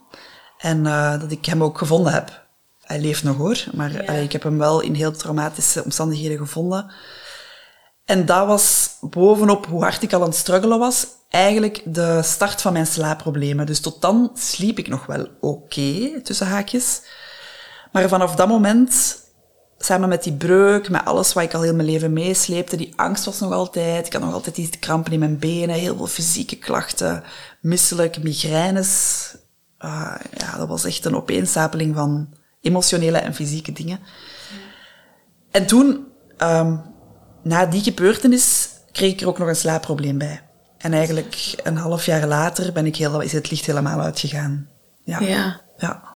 En 0.57 0.85
uh, 0.85 1.19
dat 1.19 1.31
ik 1.31 1.45
hem 1.45 1.63
ook 1.63 1.77
gevonden 1.77 2.13
heb. 2.13 2.45
Hij 2.81 2.99
leeft 2.99 3.23
nog 3.23 3.37
hoor, 3.37 3.63
maar 3.73 3.91
ja. 3.91 3.99
allee, 3.99 4.23
ik 4.23 4.31
heb 4.31 4.43
hem 4.43 4.57
wel 4.57 4.81
in 4.81 4.93
heel 4.93 5.11
traumatische 5.11 5.83
omstandigheden 5.83 6.37
gevonden. 6.37 6.91
En 8.05 8.25
dat 8.25 8.47
was 8.47 8.97
bovenop 9.01 9.65
hoe 9.65 9.83
hard 9.83 10.03
ik 10.03 10.13
al 10.13 10.21
aan 10.21 10.27
het 10.27 10.37
struggelen 10.37 10.79
was, 10.79 11.07
eigenlijk 11.29 11.81
de 11.85 12.21
start 12.23 12.61
van 12.61 12.73
mijn 12.73 12.87
slaapproblemen. 12.87 13.65
Dus 13.65 13.79
tot 13.79 14.01
dan 14.01 14.31
sliep 14.33 14.77
ik 14.77 14.87
nog 14.87 15.05
wel 15.05 15.27
oké, 15.39 16.21
tussen 16.21 16.47
haakjes. 16.47 17.01
Maar 17.91 18.09
vanaf 18.09 18.35
dat 18.35 18.47
moment, 18.47 19.19
samen 19.77 20.09
met 20.09 20.23
die 20.23 20.33
breuk, 20.33 20.89
met 20.89 21.05
alles 21.05 21.33
wat 21.33 21.43
ik 21.43 21.53
al 21.53 21.61
heel 21.61 21.75
mijn 21.75 21.89
leven 21.89 22.13
meesleepte, 22.13 22.77
die 22.77 22.93
angst 22.95 23.25
was 23.25 23.39
nog 23.39 23.51
altijd. 23.51 24.05
Ik 24.05 24.13
had 24.13 24.21
nog 24.21 24.33
altijd 24.33 24.55
die 24.55 24.69
krampen 24.79 25.13
in 25.13 25.19
mijn 25.19 25.39
benen, 25.39 25.75
heel 25.75 25.95
veel 25.95 26.07
fysieke 26.07 26.57
klachten, 26.57 27.23
misselijk, 27.61 28.23
migraines. 28.23 29.35
Uh, 29.79 30.15
ja, 30.37 30.57
dat 30.57 30.67
was 30.67 30.83
echt 30.83 31.05
een 31.05 31.15
opeenstapeling 31.15 31.95
van 31.95 32.33
emotionele 32.61 33.17
en 33.17 33.33
fysieke 33.33 33.71
dingen. 33.71 33.99
En 35.51 35.65
toen... 35.65 36.05
Um, 36.43 36.95
na 37.47 37.65
die 37.65 37.81
gebeurtenis 37.81 38.69
kreeg 38.91 39.11
ik 39.11 39.21
er 39.21 39.27
ook 39.27 39.37
nog 39.37 39.47
een 39.47 39.55
slaapprobleem 39.55 40.17
bij. 40.17 40.46
En 40.77 40.93
eigenlijk 40.93 41.55
een 41.63 41.77
half 41.77 42.05
jaar 42.05 42.27
later 42.27 42.71
ben 42.71 42.85
ik 42.85 42.95
heel, 42.95 43.21
is 43.21 43.31
het 43.31 43.51
licht 43.51 43.65
helemaal 43.65 43.99
uitgegaan. 43.99 44.69
Ja. 45.03 45.19
ja. 45.19 45.61
ja. 45.77 46.15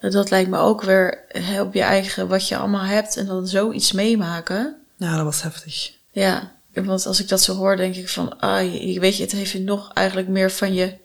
Dat 0.00 0.30
lijkt 0.30 0.50
me 0.50 0.58
ook 0.58 0.82
weer 0.82 1.24
op 1.60 1.74
je 1.74 1.82
eigen, 1.82 2.28
wat 2.28 2.48
je 2.48 2.56
allemaal 2.56 2.84
hebt 2.84 3.16
en 3.16 3.26
dan 3.26 3.46
zoiets 3.46 3.92
meemaken. 3.92 4.76
Ja, 4.96 5.16
dat 5.16 5.24
was 5.24 5.42
heftig. 5.42 5.92
Ja, 6.10 6.52
want 6.72 7.06
als 7.06 7.20
ik 7.20 7.28
dat 7.28 7.42
zo 7.42 7.54
hoor, 7.54 7.76
denk 7.76 7.94
ik 7.94 8.08
van, 8.08 8.38
ah, 8.38 8.74
je, 8.92 9.00
weet 9.00 9.16
je, 9.16 9.22
het 9.22 9.32
heeft 9.32 9.50
je 9.50 9.60
nog 9.60 9.92
eigenlijk 9.92 10.28
meer 10.28 10.50
van 10.50 10.74
je, 10.74 10.96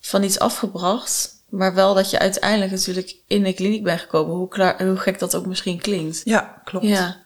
van 0.00 0.22
iets 0.22 0.38
afgebracht. 0.38 1.32
Maar 1.48 1.74
wel 1.74 1.94
dat 1.94 2.10
je 2.10 2.18
uiteindelijk 2.18 2.70
natuurlijk 2.70 3.16
in 3.26 3.42
de 3.42 3.52
kliniek 3.52 3.82
bent 3.82 4.00
gekomen, 4.00 4.36
hoe, 4.36 4.48
klaar, 4.48 4.84
hoe 4.84 4.96
gek 4.96 5.18
dat 5.18 5.34
ook 5.34 5.46
misschien 5.46 5.78
klinkt. 5.78 6.20
Ja, 6.24 6.60
klopt. 6.64 6.86
Ja. 6.86 7.23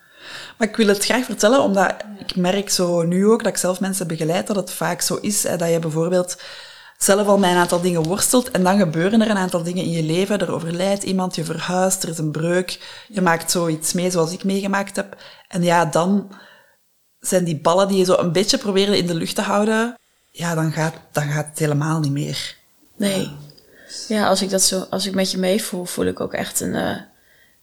Maar 0.56 0.68
ik 0.68 0.76
wil 0.76 0.86
het 0.86 1.04
graag 1.04 1.24
vertellen, 1.24 1.62
omdat 1.62 1.94
ik 2.18 2.36
merk 2.36 2.70
zo 2.70 3.02
nu 3.02 3.26
ook 3.26 3.42
dat 3.42 3.52
ik 3.52 3.58
zelf 3.58 3.80
mensen 3.80 4.06
begeleid, 4.06 4.46
dat 4.46 4.56
het 4.56 4.70
vaak 4.70 5.00
zo 5.00 5.14
is 5.14 5.42
hè, 5.42 5.56
dat 5.56 5.70
je 5.70 5.78
bijvoorbeeld 5.78 6.36
zelf 6.98 7.26
al 7.26 7.38
met 7.38 7.50
een 7.50 7.56
aantal 7.56 7.80
dingen 7.80 8.02
worstelt 8.02 8.50
en 8.50 8.62
dan 8.62 8.78
gebeuren 8.78 9.20
er 9.20 9.30
een 9.30 9.36
aantal 9.36 9.62
dingen 9.62 9.84
in 9.84 9.90
je 9.90 10.02
leven. 10.02 10.38
Er 10.38 10.52
overlijdt 10.52 11.02
iemand, 11.02 11.34
je 11.34 11.44
verhuist, 11.44 12.02
er 12.02 12.08
is 12.08 12.18
een 12.18 12.30
breuk, 12.30 13.02
je 13.08 13.20
maakt 13.20 13.50
zoiets 13.50 13.92
mee 13.92 14.10
zoals 14.10 14.32
ik 14.32 14.44
meegemaakt 14.44 14.96
heb. 14.96 15.16
En 15.48 15.62
ja, 15.62 15.84
dan 15.84 16.30
zijn 17.20 17.44
die 17.44 17.60
ballen 17.60 17.88
die 17.88 17.98
je 17.98 18.04
zo 18.04 18.16
een 18.16 18.32
beetje 18.32 18.58
probeerde 18.58 18.98
in 18.98 19.06
de 19.06 19.14
lucht 19.14 19.34
te 19.34 19.42
houden, 19.42 19.98
ja, 20.30 20.54
dan 20.54 20.72
gaat, 20.72 20.94
dan 21.12 21.30
gaat 21.30 21.46
het 21.46 21.58
helemaal 21.58 22.00
niet 22.00 22.12
meer. 22.12 22.56
Nee. 22.96 23.30
Ja, 24.08 24.28
als 24.28 24.42
ik 24.42 24.50
dat 24.50 24.62
zo, 24.62 24.86
als 24.90 25.06
ik 25.06 25.14
met 25.14 25.30
je 25.30 25.38
meevoel, 25.38 25.84
voel 25.84 26.04
ik 26.04 26.20
ook 26.20 26.32
echt 26.32 26.60
een, 26.60 26.74
uh, 26.74 26.96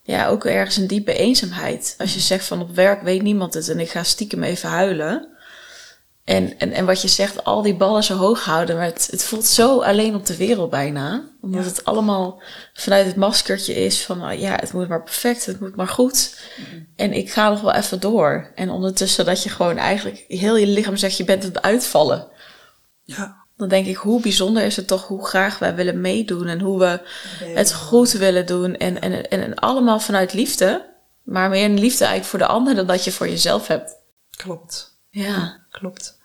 ja, 0.06 0.28
ook 0.28 0.46
ergens 0.46 0.78
een 0.78 0.88
diepe 0.88 1.13
eenzaamheid. 1.13 1.96
Als 1.98 2.13
je 2.13 2.20
zegt 2.20 2.46
van 2.46 2.62
op 2.62 2.76
werk 2.76 3.02
weet 3.02 3.22
niemand 3.22 3.54
het 3.54 3.70
en 3.70 3.80
ik 3.80 3.89
ga 3.89 4.04
stiekem 4.04 4.44
even 4.44 4.70
huilen. 4.70 5.28
En, 6.24 6.60
en, 6.60 6.72
en 6.72 6.86
wat 6.86 7.02
je 7.02 7.08
zegt, 7.08 7.44
al 7.44 7.62
die 7.62 7.76
ballen 7.76 8.04
zo 8.04 8.15
hoog 8.15 8.44
houden, 8.44 8.76
maar 8.76 8.86
het, 8.86 9.08
het 9.12 9.24
voelt 9.24 9.46
zo 9.46 9.82
alleen 9.82 10.15
op 10.15 10.26
de 10.26 10.38
wereld 10.38 10.70
bijna. 10.70 11.24
Omdat 11.41 11.65
het 11.65 11.86
allemaal 11.86 12.41
vanuit 12.74 13.06
het 13.06 13.15
maskertje 13.15 13.74
is 13.74 14.06
van, 14.06 14.18
nou 14.18 14.39
ja, 14.39 14.56
het 14.56 14.74
moet 14.74 14.88
maar 14.88 15.04
perfect, 15.04 15.46
het 15.46 15.60
moet 15.60 15.76
maar 15.76 15.88
goed. 15.88 16.39
En 16.96 17.13
ik 17.13 17.32
ga 17.32 17.50
nog 17.50 17.62
wel 17.62 17.74
even 17.74 18.00
door. 18.00 18.52
En 18.56 18.70
ondertussen 18.70 19.26
dat 19.26 19.44
je 19.44 19.50
gewoon 19.50 19.78
eigenlijk 19.78 20.26
heel 20.28 20.58
je 20.58 20.68
lichaam 20.68 20.98
zegt, 20.98 21.18
je 21.18 21.26
bent 21.26 21.44
het 21.44 21.62
uitvallen. 21.62 22.28
Ja 23.04 23.44
dan 23.58 23.70
denk 23.70 23.88
ik, 23.88 23.96
hoe 23.96 24.22
bijzonder 24.22 24.63
is 24.63 24.76
het 24.76 24.88
toch 24.88 25.08
hoe 25.08 25.26
graag 25.26 25.60
wij 25.60 25.76
willen 25.76 26.02
meedoen 26.02 26.48
en 26.48 26.60
hoe 26.60 26.80
we 26.80 27.00
het 27.46 27.74
goed 27.74 28.12
willen 28.12 28.46
doen. 28.46 28.76
En, 28.76 29.02
en, 29.02 29.30
en, 29.30 29.56
allemaal 29.56 30.00
vanuit 30.00 30.34
liefde, 30.34 30.94
maar 31.24 31.50
meer 31.50 31.65
een 31.65 31.80
liefde 31.80 32.06
eigenlijk 32.06 32.30
voor 32.30 32.39
de 32.39 32.54
ander 32.54 32.76
dan 32.76 32.88
dat 32.88 33.04
je 33.04 33.12
voor 33.12 33.30
jezelf 33.30 33.68
hebt. 33.68 33.96
Klopt. 34.30 34.98
Ja. 35.10 35.65
Klopt. 35.70 36.20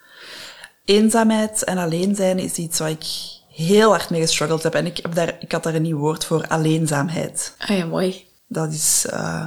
Eenzaamheid 0.84 1.64
en 1.64 1.78
alleen 1.78 2.14
zijn 2.14 2.38
is 2.38 2.54
iets 2.54 2.78
waar 2.78 2.90
ik 2.90 3.06
heel 3.48 3.90
hard 3.90 4.10
mee 4.10 4.20
gestruggeld 4.20 4.62
heb. 4.62 4.74
En 4.74 4.86
ik, 4.86 4.96
heb 4.96 5.14
daar, 5.14 5.36
ik 5.40 5.52
had 5.52 5.62
daar 5.62 5.74
een 5.74 5.82
nieuw 5.82 5.98
woord 5.98 6.24
voor, 6.24 6.46
alleenzaamheid. 6.46 7.54
Ah 7.58 7.76
ja, 7.76 7.86
mooi. 7.86 8.26
Dat 8.46 8.72
is, 8.72 9.06
uh, 9.12 9.46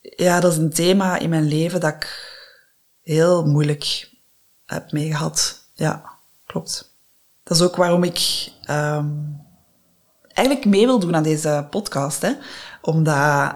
ja, 0.00 0.40
dat 0.40 0.52
is 0.52 0.58
een 0.58 0.72
thema 0.72 1.18
in 1.18 1.30
mijn 1.30 1.48
leven 1.48 1.80
dat 1.80 1.94
ik 1.94 2.36
heel 3.02 3.46
moeilijk 3.46 4.10
heb 4.66 4.92
meegehad 4.92 5.67
ja, 5.78 6.02
klopt. 6.46 6.96
Dat 7.44 7.56
is 7.56 7.62
ook 7.62 7.76
waarom 7.76 8.02
ik 8.02 8.50
um, 8.70 9.40
eigenlijk 10.32 10.66
mee 10.66 10.86
wil 10.86 10.98
doen 10.98 11.16
aan 11.16 11.22
deze 11.22 11.66
podcast. 11.70 12.22
Hè? 12.22 12.32
Omdat 12.82 13.54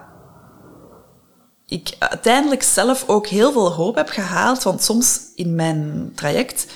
ik 1.67 1.97
uiteindelijk 1.99 2.63
zelf 2.63 3.09
ook 3.09 3.27
heel 3.27 3.53
veel 3.53 3.73
hoop 3.73 3.95
heb 3.95 4.09
gehaald. 4.09 4.63
Want 4.63 4.83
soms 4.83 5.21
in 5.35 5.55
mijn 5.55 6.13
traject 6.15 6.67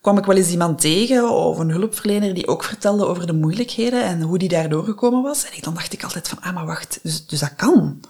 kwam 0.00 0.18
ik 0.18 0.24
wel 0.24 0.36
eens 0.36 0.50
iemand 0.50 0.80
tegen 0.80 1.30
of 1.30 1.58
een 1.58 1.70
hulpverlener 1.70 2.34
die 2.34 2.48
ook 2.48 2.64
vertelde 2.64 3.06
over 3.06 3.26
de 3.26 3.32
moeilijkheden 3.32 4.04
en 4.04 4.22
hoe 4.22 4.38
die 4.38 4.48
daardoor 4.48 4.84
gekomen 4.84 5.22
was. 5.22 5.44
En 5.44 5.60
dan 5.60 5.74
dacht 5.74 5.92
ik 5.92 6.02
altijd 6.02 6.28
van, 6.28 6.40
ah, 6.40 6.54
maar 6.54 6.66
wacht, 6.66 6.98
dus, 7.02 7.26
dus 7.26 7.40
dat 7.40 7.54
kan. 7.54 8.00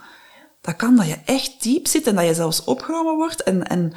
Dat 0.60 0.76
kan, 0.76 0.96
dat 0.96 1.06
je 1.06 1.18
echt 1.24 1.62
diep 1.62 1.86
zit 1.86 2.06
en 2.06 2.14
dat 2.14 2.26
je 2.26 2.34
zelfs 2.34 2.64
opgenomen 2.64 3.16
wordt 3.16 3.42
en, 3.42 3.66
en 3.66 3.92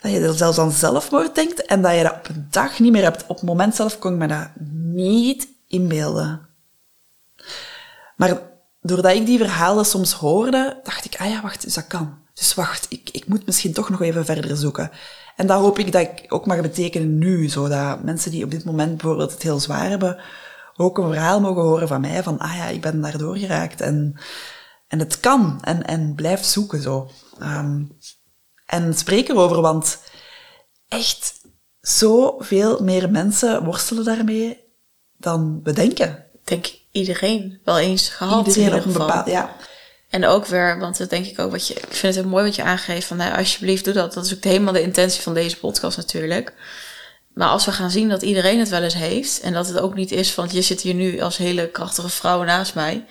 dat 0.00 0.10
je 0.10 0.20
er 0.20 0.34
zelfs 0.34 0.58
aan 0.58 0.72
zelfmoord 0.72 1.34
denkt 1.34 1.66
en 1.66 1.82
dat 1.82 1.96
je 1.96 2.02
dat 2.02 2.14
op 2.14 2.28
een 2.28 2.46
dag 2.50 2.78
niet 2.78 2.92
meer 2.92 3.02
hebt. 3.02 3.22
Op 3.26 3.36
het 3.36 3.44
moment 3.44 3.74
zelf 3.74 3.98
kon 3.98 4.12
ik 4.12 4.18
me 4.18 4.26
dat 4.26 4.48
niet 4.94 5.48
inbeelden. 5.66 6.48
Maar 8.16 8.40
doordat 8.80 9.14
ik 9.14 9.26
die 9.26 9.38
verhalen 9.38 9.84
soms 9.84 10.12
hoorde, 10.12 10.80
dacht 10.82 11.04
ik, 11.04 11.16
ah 11.20 11.30
ja, 11.30 11.42
wacht, 11.42 11.62
dus 11.62 11.74
dat 11.74 11.86
kan. 11.86 12.18
Dus 12.34 12.54
wacht, 12.54 12.86
ik, 12.88 13.10
ik 13.12 13.26
moet 13.26 13.46
misschien 13.46 13.72
toch 13.72 13.90
nog 13.90 14.02
even 14.02 14.24
verder 14.24 14.56
zoeken. 14.56 14.90
En 15.36 15.46
dat 15.46 15.60
hoop 15.60 15.78
ik 15.78 15.92
dat 15.92 16.00
ik 16.00 16.24
ook 16.28 16.46
mag 16.46 16.60
betekenen 16.60 17.18
nu, 17.18 17.48
zodat 17.48 18.02
mensen 18.02 18.30
die 18.30 18.44
op 18.44 18.50
dit 18.50 18.64
moment 18.64 18.96
bijvoorbeeld 18.96 19.32
het 19.32 19.42
heel 19.42 19.60
zwaar 19.60 19.88
hebben, 19.88 20.18
ook 20.76 20.98
een 20.98 21.12
verhaal 21.12 21.40
mogen 21.40 21.62
horen 21.62 21.88
van 21.88 22.00
mij, 22.00 22.22
van 22.22 22.38
ah 22.38 22.56
ja, 22.56 22.66
ik 22.66 22.80
ben 22.80 23.00
daardoor 23.00 23.36
geraakt 23.36 23.80
en, 23.80 24.20
en 24.88 24.98
het 24.98 25.20
kan. 25.20 25.58
En, 25.62 25.86
en 25.86 26.14
blijf 26.14 26.44
zoeken 26.44 26.82
zo. 26.82 27.10
Um, 27.42 27.96
en 28.70 28.94
spreek 28.94 29.28
erover, 29.28 29.60
want 29.60 29.98
echt 30.88 31.40
zoveel 31.80 32.82
meer 32.82 33.10
mensen 33.10 33.64
worstelen 33.64 34.04
daarmee 34.04 34.64
dan 35.16 35.60
we 35.62 35.72
denken. 35.72 36.26
Ik 36.32 36.40
denk 36.44 36.66
iedereen 36.90 37.60
wel 37.64 37.78
eens 37.78 38.08
gehad. 38.08 38.46
Iedereen 38.46 38.78
op 38.78 38.84
een 38.84 38.92
bepaald, 38.92 39.26
ja. 39.26 39.56
En 40.08 40.26
ook 40.26 40.46
weer, 40.46 40.78
want 40.78 40.98
dat 40.98 41.10
denk 41.10 41.26
ik 41.26 41.38
ook 41.38 41.50
wat 41.50 41.66
je, 41.66 41.74
ik 41.74 41.80
vind 41.80 42.14
het 42.14 42.24
heel 42.24 42.32
mooi 42.32 42.44
wat 42.44 42.54
je 42.54 42.62
aangeeft 42.62 43.06
van, 43.06 43.16
nou, 43.16 43.36
alsjeblieft 43.36 43.84
doe 43.84 43.94
dat. 43.94 44.14
Dat 44.14 44.24
is 44.24 44.34
ook 44.34 44.44
helemaal 44.44 44.72
de 44.72 44.82
intentie 44.82 45.22
van 45.22 45.34
deze 45.34 45.58
podcast 45.58 45.96
natuurlijk. 45.96 46.54
Maar 47.34 47.48
als 47.48 47.64
we 47.64 47.72
gaan 47.72 47.90
zien 47.90 48.08
dat 48.08 48.22
iedereen 48.22 48.58
het 48.58 48.68
wel 48.68 48.82
eens 48.82 48.94
heeft 48.94 49.40
en 49.40 49.52
dat 49.52 49.66
het 49.66 49.78
ook 49.78 49.94
niet 49.94 50.12
is 50.12 50.30
van, 50.30 50.48
je 50.50 50.62
zit 50.62 50.80
hier 50.80 50.94
nu 50.94 51.20
als 51.20 51.36
hele 51.36 51.68
krachtige 51.68 52.08
vrouw 52.08 52.42
naast 52.42 52.74
mij. 52.74 53.06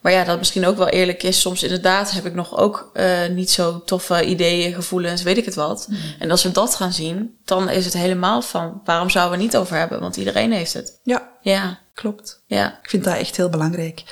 Maar 0.00 0.12
ja, 0.12 0.24
dat 0.24 0.38
misschien 0.38 0.66
ook 0.66 0.76
wel 0.76 0.88
eerlijk 0.88 1.22
is. 1.22 1.40
Soms 1.40 1.62
inderdaad 1.62 2.10
heb 2.10 2.26
ik 2.26 2.34
nog 2.34 2.58
ook 2.58 2.90
uh, 2.94 3.26
niet 3.30 3.50
zo 3.50 3.82
toffe 3.84 4.24
ideeën, 4.24 4.74
gevoelens, 4.74 5.22
weet 5.22 5.36
ik 5.36 5.44
het 5.44 5.54
wat. 5.54 5.86
Mm. 5.88 5.96
En 6.18 6.30
als 6.30 6.42
we 6.42 6.50
dat 6.50 6.74
gaan 6.74 6.92
zien, 6.92 7.36
dan 7.44 7.68
is 7.68 7.84
het 7.84 7.94
helemaal 7.94 8.42
van 8.42 8.80
waarom 8.84 9.10
zouden 9.10 9.38
we 9.38 9.44
niet 9.44 9.56
over 9.56 9.76
hebben? 9.76 10.00
Want 10.00 10.16
iedereen 10.16 10.52
heeft 10.52 10.72
het. 10.72 11.00
Ja, 11.02 11.28
ja. 11.40 11.78
klopt. 11.94 12.42
Ja. 12.46 12.78
Ik 12.82 12.90
vind 12.90 13.04
dat 13.04 13.16
echt 13.16 13.36
heel 13.36 13.48
belangrijk. 13.48 14.02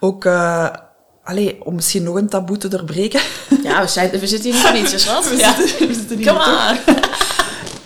Ook, 0.00 0.24
uh, 0.24 0.68
allee, 1.24 1.64
om 1.64 1.74
misschien 1.74 2.02
nog 2.02 2.14
een 2.14 2.28
taboe 2.28 2.56
te 2.56 2.68
doorbreken. 2.68 3.20
Ja, 3.62 3.80
we, 3.80 3.86
zijn, 3.86 4.10
we 4.10 4.26
zitten 4.26 4.52
hier 4.52 4.72
niet 4.72 4.88
voor 4.88 5.14
wat? 5.14 5.28
We, 5.30 5.36
ja. 5.36 5.54
zitten, 5.54 5.88
we 5.88 5.94
zitten 5.94 6.16
hier 6.16 6.26
Come 6.26 6.78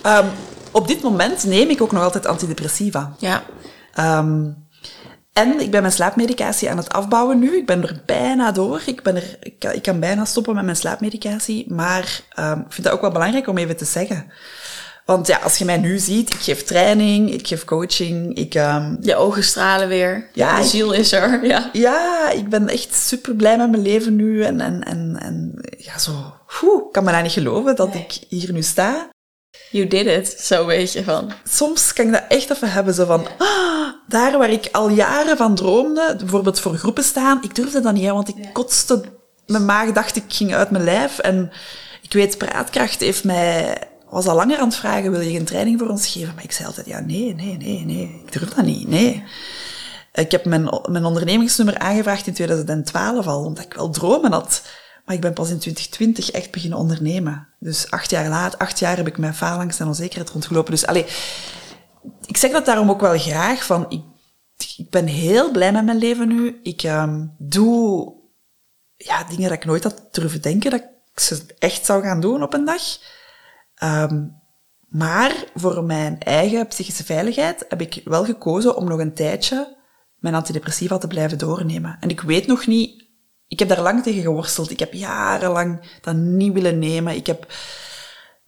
on. 0.05 0.13
um, 0.13 0.31
op 0.81 0.89
dit 0.89 1.03
moment 1.03 1.45
neem 1.45 1.71
ik 1.71 1.83
ook 1.83 1.93
nog 1.93 2.03
altijd 2.03 2.27
antidepressiva. 2.27 3.15
Ja. 3.19 3.43
Ehm, 3.95 4.45
en 5.33 5.61
ik 5.61 5.71
ben 5.71 5.81
mijn 5.81 5.93
slaapmedicatie 5.93 6.71
aan 6.71 6.77
het 6.77 6.93
afbouwen 6.93 7.39
nu. 7.39 7.57
Ik 7.57 7.67
ben 7.67 7.83
er 7.83 8.01
bijna 8.07 8.53
door. 8.53 8.83
Ik, 8.87 9.03
ben 9.03 9.17
er, 9.17 9.37
ik, 9.41 9.59
kan, 9.59 9.73
ik 9.73 9.83
kan 9.83 10.01
bijna 10.01 10.25
stoppen 10.25 10.55
met 10.55 10.65
mijn 10.65 10.77
slaapmedicatie. 10.77 11.73
Maar 11.73 12.21
um, 12.39 12.59
ik 12.59 12.73
vind 12.73 12.87
dat 12.87 12.93
ook 12.93 13.01
wel 13.01 13.13
belangrijk 13.13 13.49
om 13.49 13.59
even 13.59 13.77
te 13.77 13.85
zeggen. 13.85 14.33
Want 15.05 15.27
ja, 15.27 15.39
als 15.39 15.57
je 15.57 15.65
mij 15.65 15.79
nu 15.79 15.99
ziet, 15.99 16.31
ik 16.31 16.41
geef 16.41 16.65
training, 16.65 17.33
ik 17.33 17.47
geef 17.47 17.65
coaching, 17.65 18.37
ik... 18.37 18.55
Um, 18.55 18.99
je 19.01 19.17
ogen 19.17 19.45
stralen 19.45 19.89
weer, 19.89 20.29
ja, 20.33 20.61
de 20.61 20.67
ziel 20.67 20.93
is 20.93 21.13
er, 21.13 21.45
ja. 21.47 21.71
Ja, 21.73 22.31
ik 22.31 22.49
ben 22.49 22.69
echt 22.69 22.95
super 22.95 23.35
blij 23.35 23.57
met 23.57 23.71
mijn 23.71 23.83
leven 23.83 24.17
nu 24.17 24.43
en, 24.43 24.61
en, 24.61 24.83
en, 24.83 25.17
en 25.21 25.55
ja, 25.79 25.99
zo... 25.99 26.11
Oeh, 26.63 26.87
ik 26.87 26.93
kan 26.93 27.05
me 27.05 27.11
daar 27.11 27.23
niet 27.23 27.33
geloven 27.33 27.77
dat 27.77 27.95
ik 27.95 28.19
hier 28.29 28.53
nu 28.53 28.63
sta. 28.63 29.09
You 29.71 29.87
did 29.87 30.07
it, 30.07 30.41
zo 30.41 30.67
weet 30.67 30.93
je 30.93 31.05
van. 31.05 31.33
Soms 31.45 31.93
kan 31.93 32.07
ik 32.07 32.13
dat 32.13 32.25
echt 32.29 32.51
even 32.51 32.73
hebben, 32.73 32.95
zo 32.95 33.05
van... 33.05 33.27
Ah, 33.39 33.93
daar 34.09 34.39
waar 34.39 34.51
ik 34.51 34.69
al 34.73 34.89
jaren 34.89 35.37
van 35.37 35.55
droomde, 35.55 36.15
bijvoorbeeld 36.19 36.61
voor 36.61 36.77
groepen 36.77 37.05
staan, 37.05 37.43
ik 37.43 37.55
durfde 37.55 37.81
dat 37.81 37.93
niet, 37.93 38.09
want 38.09 38.29
ik 38.29 38.49
kotste... 38.53 39.03
Mijn 39.47 39.65
maag 39.65 39.93
dacht, 39.93 40.17
ik 40.17 40.25
ging 40.29 40.55
uit 40.55 40.71
mijn 40.71 40.85
lijf 40.85 41.19
en... 41.19 41.53
Ik 42.03 42.13
weet, 42.13 42.39
Praatkracht 42.39 43.01
heeft 43.01 43.25
mij 43.25 43.79
was 44.13 44.27
al 44.27 44.37
langer 44.37 44.59
aan 44.59 44.69
het 44.69 44.77
vragen, 44.77 45.11
wil 45.11 45.21
je 45.21 45.31
geen 45.31 45.45
training 45.45 45.79
voor 45.79 45.89
ons 45.89 46.09
geven? 46.09 46.35
Maar 46.35 46.45
ik 46.45 46.53
zei 46.53 46.67
altijd, 46.67 46.87
ja, 46.87 47.01
nee, 47.01 47.35
nee, 47.35 47.57
nee, 47.57 47.85
nee, 47.85 48.23
ik 48.25 48.33
durf 48.33 48.49
dat 48.49 48.65
niet, 48.65 48.89
nee. 48.89 49.25
Ik 50.13 50.31
heb 50.31 50.45
mijn, 50.45 50.81
mijn 50.89 51.05
ondernemingsnummer 51.05 51.79
aangevraagd 51.79 52.27
in 52.27 52.33
2012 52.35 53.27
al, 53.27 53.45
omdat 53.45 53.65
ik 53.65 53.75
wel 53.75 53.91
dromen 53.91 54.33
had. 54.33 54.63
Maar 55.05 55.15
ik 55.15 55.21
ben 55.21 55.33
pas 55.33 55.51
in 55.51 55.59
2020 55.59 56.31
echt 56.31 56.51
beginnen 56.51 56.79
ondernemen. 56.79 57.49
Dus 57.59 57.91
acht 57.91 58.11
jaar 58.11 58.29
later, 58.29 58.59
acht 58.59 58.79
jaar 58.79 58.97
heb 58.97 59.07
ik 59.07 59.19
mijn 59.19 59.35
faalangst 59.35 59.81
en 59.81 59.87
onzekerheid 59.87 60.31
rondgelopen. 60.31 60.71
Dus 60.71 60.87
allee, 60.87 61.07
ik 62.27 62.37
zeg 62.37 62.51
dat 62.51 62.65
daarom 62.65 62.91
ook 62.91 63.01
wel 63.01 63.19
graag, 63.19 63.65
van 63.65 63.87
ik, 63.89 64.03
ik 64.77 64.91
ben 64.91 65.07
heel 65.07 65.51
blij 65.51 65.73
met 65.73 65.85
mijn 65.85 65.99
leven 65.99 66.29
nu. 66.29 66.61
Ik 66.63 66.83
um, 66.83 67.35
doe 67.39 68.13
ja, 68.97 69.25
dingen 69.25 69.49
dat 69.49 69.59
ik 69.59 69.65
nooit 69.65 69.85
had 69.85 70.09
durven 70.11 70.43
denken 70.43 70.71
dat 70.71 70.81
ik 70.81 71.21
ze 71.21 71.47
echt 71.59 71.87
zou 71.87 72.03
gaan 72.03 72.21
doen 72.21 72.43
op 72.43 72.55
een 72.55 72.65
dag. 72.65 72.83
Um, 73.83 74.41
maar 74.89 75.45
voor 75.55 75.85
mijn 75.85 76.21
eigen 76.21 76.67
psychische 76.67 77.05
veiligheid 77.05 77.65
heb 77.69 77.81
ik 77.81 78.01
wel 78.05 78.25
gekozen 78.25 78.77
om 78.77 78.89
nog 78.89 78.99
een 78.99 79.15
tijdje 79.15 79.81
mijn 80.23 80.35
antidepressiva 80.35 80.99
te 80.99 81.07
blijven 81.07 81.39
doornemen. 81.39 81.97
En 82.01 82.09
ik 82.09 82.21
weet 82.21 82.47
nog 82.47 82.67
niet, 82.67 83.07
ik 83.53 83.59
heb 83.59 83.69
daar 83.69 83.81
lang 83.81 84.03
tegen 84.03 84.23
geworsteld. 84.23 84.71
Ik 84.71 84.79
heb 84.79 84.93
jarenlang 84.93 85.99
dat 86.01 86.15
niet 86.15 86.53
willen 86.53 86.79
nemen. 86.79 87.15
Ik 87.15 87.27
heb, 87.27 87.53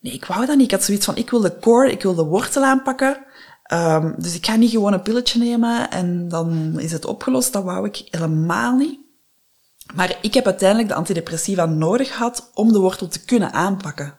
nee, 0.00 0.12
ik 0.12 0.24
wou 0.24 0.46
dat 0.46 0.56
niet. 0.56 0.64
Ik 0.64 0.70
had 0.70 0.84
zoiets 0.84 1.04
van, 1.04 1.16
ik 1.16 1.30
wil 1.30 1.40
de 1.40 1.58
core, 1.58 1.90
ik 1.90 2.02
wil 2.02 2.14
de 2.14 2.24
wortel 2.24 2.64
aanpakken. 2.64 3.24
Um, 3.72 4.14
dus 4.18 4.34
ik 4.34 4.46
ga 4.46 4.56
niet 4.56 4.70
gewoon 4.70 4.92
een 4.92 5.02
pilletje 5.02 5.38
nemen 5.38 5.90
en 5.90 6.28
dan 6.28 6.78
is 6.78 6.92
het 6.92 7.04
opgelost. 7.04 7.52
Dat 7.52 7.64
wou 7.64 7.86
ik 7.86 8.08
helemaal 8.10 8.76
niet. 8.76 9.00
Maar 9.94 10.18
ik 10.20 10.34
heb 10.34 10.46
uiteindelijk 10.46 10.88
de 10.88 10.94
antidepressiva 10.94 11.66
nodig 11.66 12.12
gehad 12.12 12.50
om 12.54 12.72
de 12.72 12.78
wortel 12.78 13.08
te 13.08 13.24
kunnen 13.24 13.52
aanpakken 13.52 14.18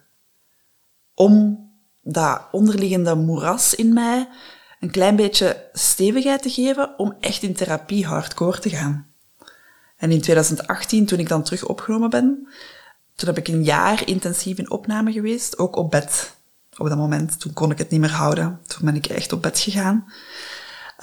om 1.14 1.64
dat 2.02 2.42
onderliggende 2.52 3.16
moeras 3.16 3.76
in 3.76 3.94
mij 3.94 4.30
een 4.80 4.92
klein 4.92 5.16
beetje 5.16 5.70
stevigheid 5.74 6.42
te 6.42 6.50
geven 6.50 7.00
om 7.00 7.16
echt 7.20 7.44
in 7.44 7.54
therapie 7.54 8.06
hardcore 8.06 8.60
te 8.60 8.70
gaan. 8.70 9.15
En 10.06 10.12
in 10.12 10.22
2018, 10.22 11.06
toen 11.06 11.20
ik 11.20 11.30
dan 11.30 11.44
terug 11.44 11.66
opgenomen 11.66 12.10
ben, 12.10 12.48
toen 13.16 13.28
heb 13.28 13.38
ik 13.38 13.48
een 13.48 13.64
jaar 13.64 14.08
intensief 14.08 14.58
in 14.58 14.72
opname 14.72 15.12
geweest, 15.12 15.58
ook 15.58 15.76
op 15.76 15.92
bed. 15.92 16.36
Op 16.78 16.88
dat 16.88 16.98
moment, 16.98 17.40
toen 17.40 17.54
kon 17.54 17.72
ik 17.72 17.78
het 17.78 17.90
niet 17.90 18.00
meer 18.00 18.12
houden. 18.12 18.60
Toen 18.68 18.86
ben 18.86 18.96
ik 18.96 19.06
echt 19.06 19.32
op 19.32 19.42
bed 19.42 19.60
gegaan. 19.60 20.14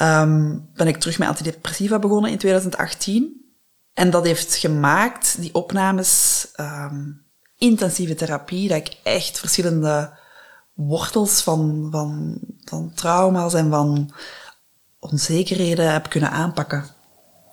Um, 0.01 0.69
ben 0.75 0.87
ik 0.87 0.97
terug 0.97 1.19
met 1.19 1.29
antidepressiva 1.29 1.99
begonnen 1.99 2.31
in 2.31 2.39
2018. 2.39 3.45
En 3.93 4.11
dat 4.11 4.25
heeft 4.25 4.55
gemaakt, 4.55 5.37
die 5.41 5.55
opnames, 5.55 6.47
um, 6.57 7.25
intensieve 7.59 8.15
therapie, 8.15 8.69
dat 8.69 8.77
ik 8.77 8.97
echt 9.03 9.39
verschillende 9.39 10.19
wortels 10.73 11.43
van, 11.43 11.89
van, 11.91 12.39
van 12.65 12.93
trauma's 12.95 13.55
en 13.55 13.71
van 13.71 14.13
onzekerheden 14.99 15.93
heb 15.93 16.09
kunnen 16.09 16.31
aanpakken. 16.31 17.01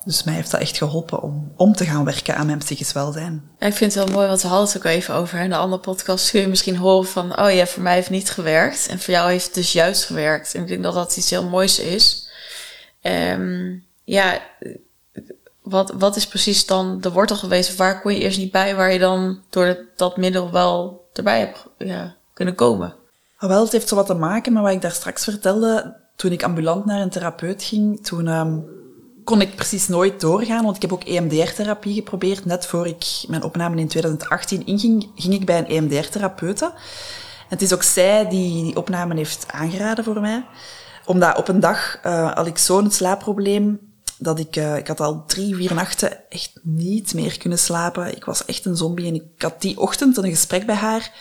Dus 0.04 0.22
mij 0.22 0.34
heeft 0.34 0.50
dat 0.50 0.60
echt 0.60 0.76
geholpen 0.76 1.22
om, 1.22 1.52
om 1.56 1.72
te 1.72 1.84
gaan 1.84 2.04
werken 2.04 2.36
aan 2.36 2.46
mijn 2.46 2.58
psychisch 2.58 2.92
welzijn. 2.92 3.50
ik 3.58 3.74
vind 3.74 3.94
het 3.94 4.04
wel 4.04 4.14
mooi, 4.14 4.28
want 4.28 4.42
we 4.42 4.48
hadden 4.48 4.66
het 4.66 4.76
ook 4.76 4.84
even 4.84 5.14
over. 5.14 5.40
In 5.40 5.50
de 5.50 5.56
andere 5.56 5.82
podcast 5.82 6.30
kun 6.30 6.40
je 6.40 6.48
misschien 6.48 6.76
horen 6.76 7.08
van... 7.08 7.38
oh 7.38 7.52
ja, 7.52 7.66
voor 7.66 7.82
mij 7.82 7.94
heeft 7.94 8.10
niet 8.10 8.30
gewerkt. 8.30 8.86
En 8.88 8.98
voor 8.98 9.14
jou 9.14 9.30
heeft 9.30 9.44
het 9.44 9.54
dus 9.54 9.72
juist 9.72 10.04
gewerkt. 10.04 10.54
En 10.54 10.60
ik 10.60 10.68
denk 10.68 10.82
dat 10.82 10.94
dat 10.94 11.16
iets 11.16 11.30
heel 11.30 11.48
moois 11.48 11.78
is. 11.78 12.28
Um, 13.02 13.84
ja, 14.04 14.40
wat, 15.62 15.92
wat 15.98 16.16
is 16.16 16.26
precies 16.26 16.66
dan 16.66 17.00
de 17.00 17.12
wortel 17.12 17.36
geweest? 17.36 17.76
Waar 17.76 18.00
kon 18.00 18.12
je 18.12 18.20
eerst 18.20 18.38
niet 18.38 18.52
bij, 18.52 18.76
waar 18.76 18.92
je 18.92 18.98
dan 18.98 19.40
door 19.50 19.86
dat 19.96 20.16
middel 20.16 20.50
wel 20.50 21.04
erbij 21.12 21.38
hebt 21.38 21.66
ja, 21.78 22.16
kunnen 22.34 22.54
komen? 22.54 22.94
Wel, 23.38 23.62
het 23.62 23.72
heeft 23.72 23.88
zo 23.88 23.94
wat 23.94 24.06
te 24.06 24.14
maken 24.14 24.52
met 24.52 24.62
wat 24.62 24.72
ik 24.72 24.80
daar 24.82 24.90
straks 24.90 25.24
vertelde. 25.24 25.96
Toen 26.16 26.32
ik 26.32 26.42
ambulant 26.42 26.84
naar 26.84 27.00
een 27.00 27.10
therapeut 27.10 27.62
ging, 27.62 28.04
toen 28.04 28.26
um, 28.26 28.64
kon 29.30 29.40
ik 29.40 29.54
precies 29.54 29.88
nooit 29.88 30.20
doorgaan, 30.20 30.64
want 30.64 30.76
ik 30.76 30.82
heb 30.82 30.92
ook 30.92 31.04
EMDR-therapie 31.04 31.94
geprobeerd. 31.94 32.44
Net 32.44 32.66
voor 32.66 32.86
ik 32.86 33.04
mijn 33.26 33.42
opname 33.42 33.80
in 33.80 33.88
2018 33.88 34.66
inging, 34.66 35.10
ging 35.14 35.34
ik 35.34 35.44
bij 35.44 35.58
een 35.58 35.66
EMDR-therapeute. 35.66 36.72
Het 37.48 37.62
is 37.62 37.72
ook 37.72 37.82
zij 37.82 38.28
die 38.28 38.62
die 38.62 38.76
opname 38.76 39.14
heeft 39.14 39.44
aangeraden 39.46 40.04
voor 40.04 40.20
mij. 40.20 40.46
Omdat 41.04 41.36
op 41.36 41.48
een 41.48 41.60
dag 41.60 41.98
uh, 42.06 42.32
had 42.32 42.46
ik 42.46 42.58
zo'n 42.58 42.90
slaapprobleem 42.90 43.80
dat 44.18 44.38
ik, 44.38 44.56
uh, 44.56 44.76
ik 44.76 44.86
had 44.86 45.00
al 45.00 45.24
drie, 45.26 45.54
vier 45.54 45.74
nachten 45.74 46.30
echt 46.30 46.52
niet 46.62 47.14
meer 47.14 47.38
kunnen 47.38 47.58
slapen. 47.58 48.16
Ik 48.16 48.24
was 48.24 48.44
echt 48.44 48.64
een 48.64 48.76
zombie 48.76 49.06
en 49.06 49.14
ik 49.14 49.42
had 49.42 49.60
die 49.60 49.80
ochtend 49.80 50.16
een 50.16 50.30
gesprek 50.30 50.66
bij 50.66 50.74
haar. 50.74 51.12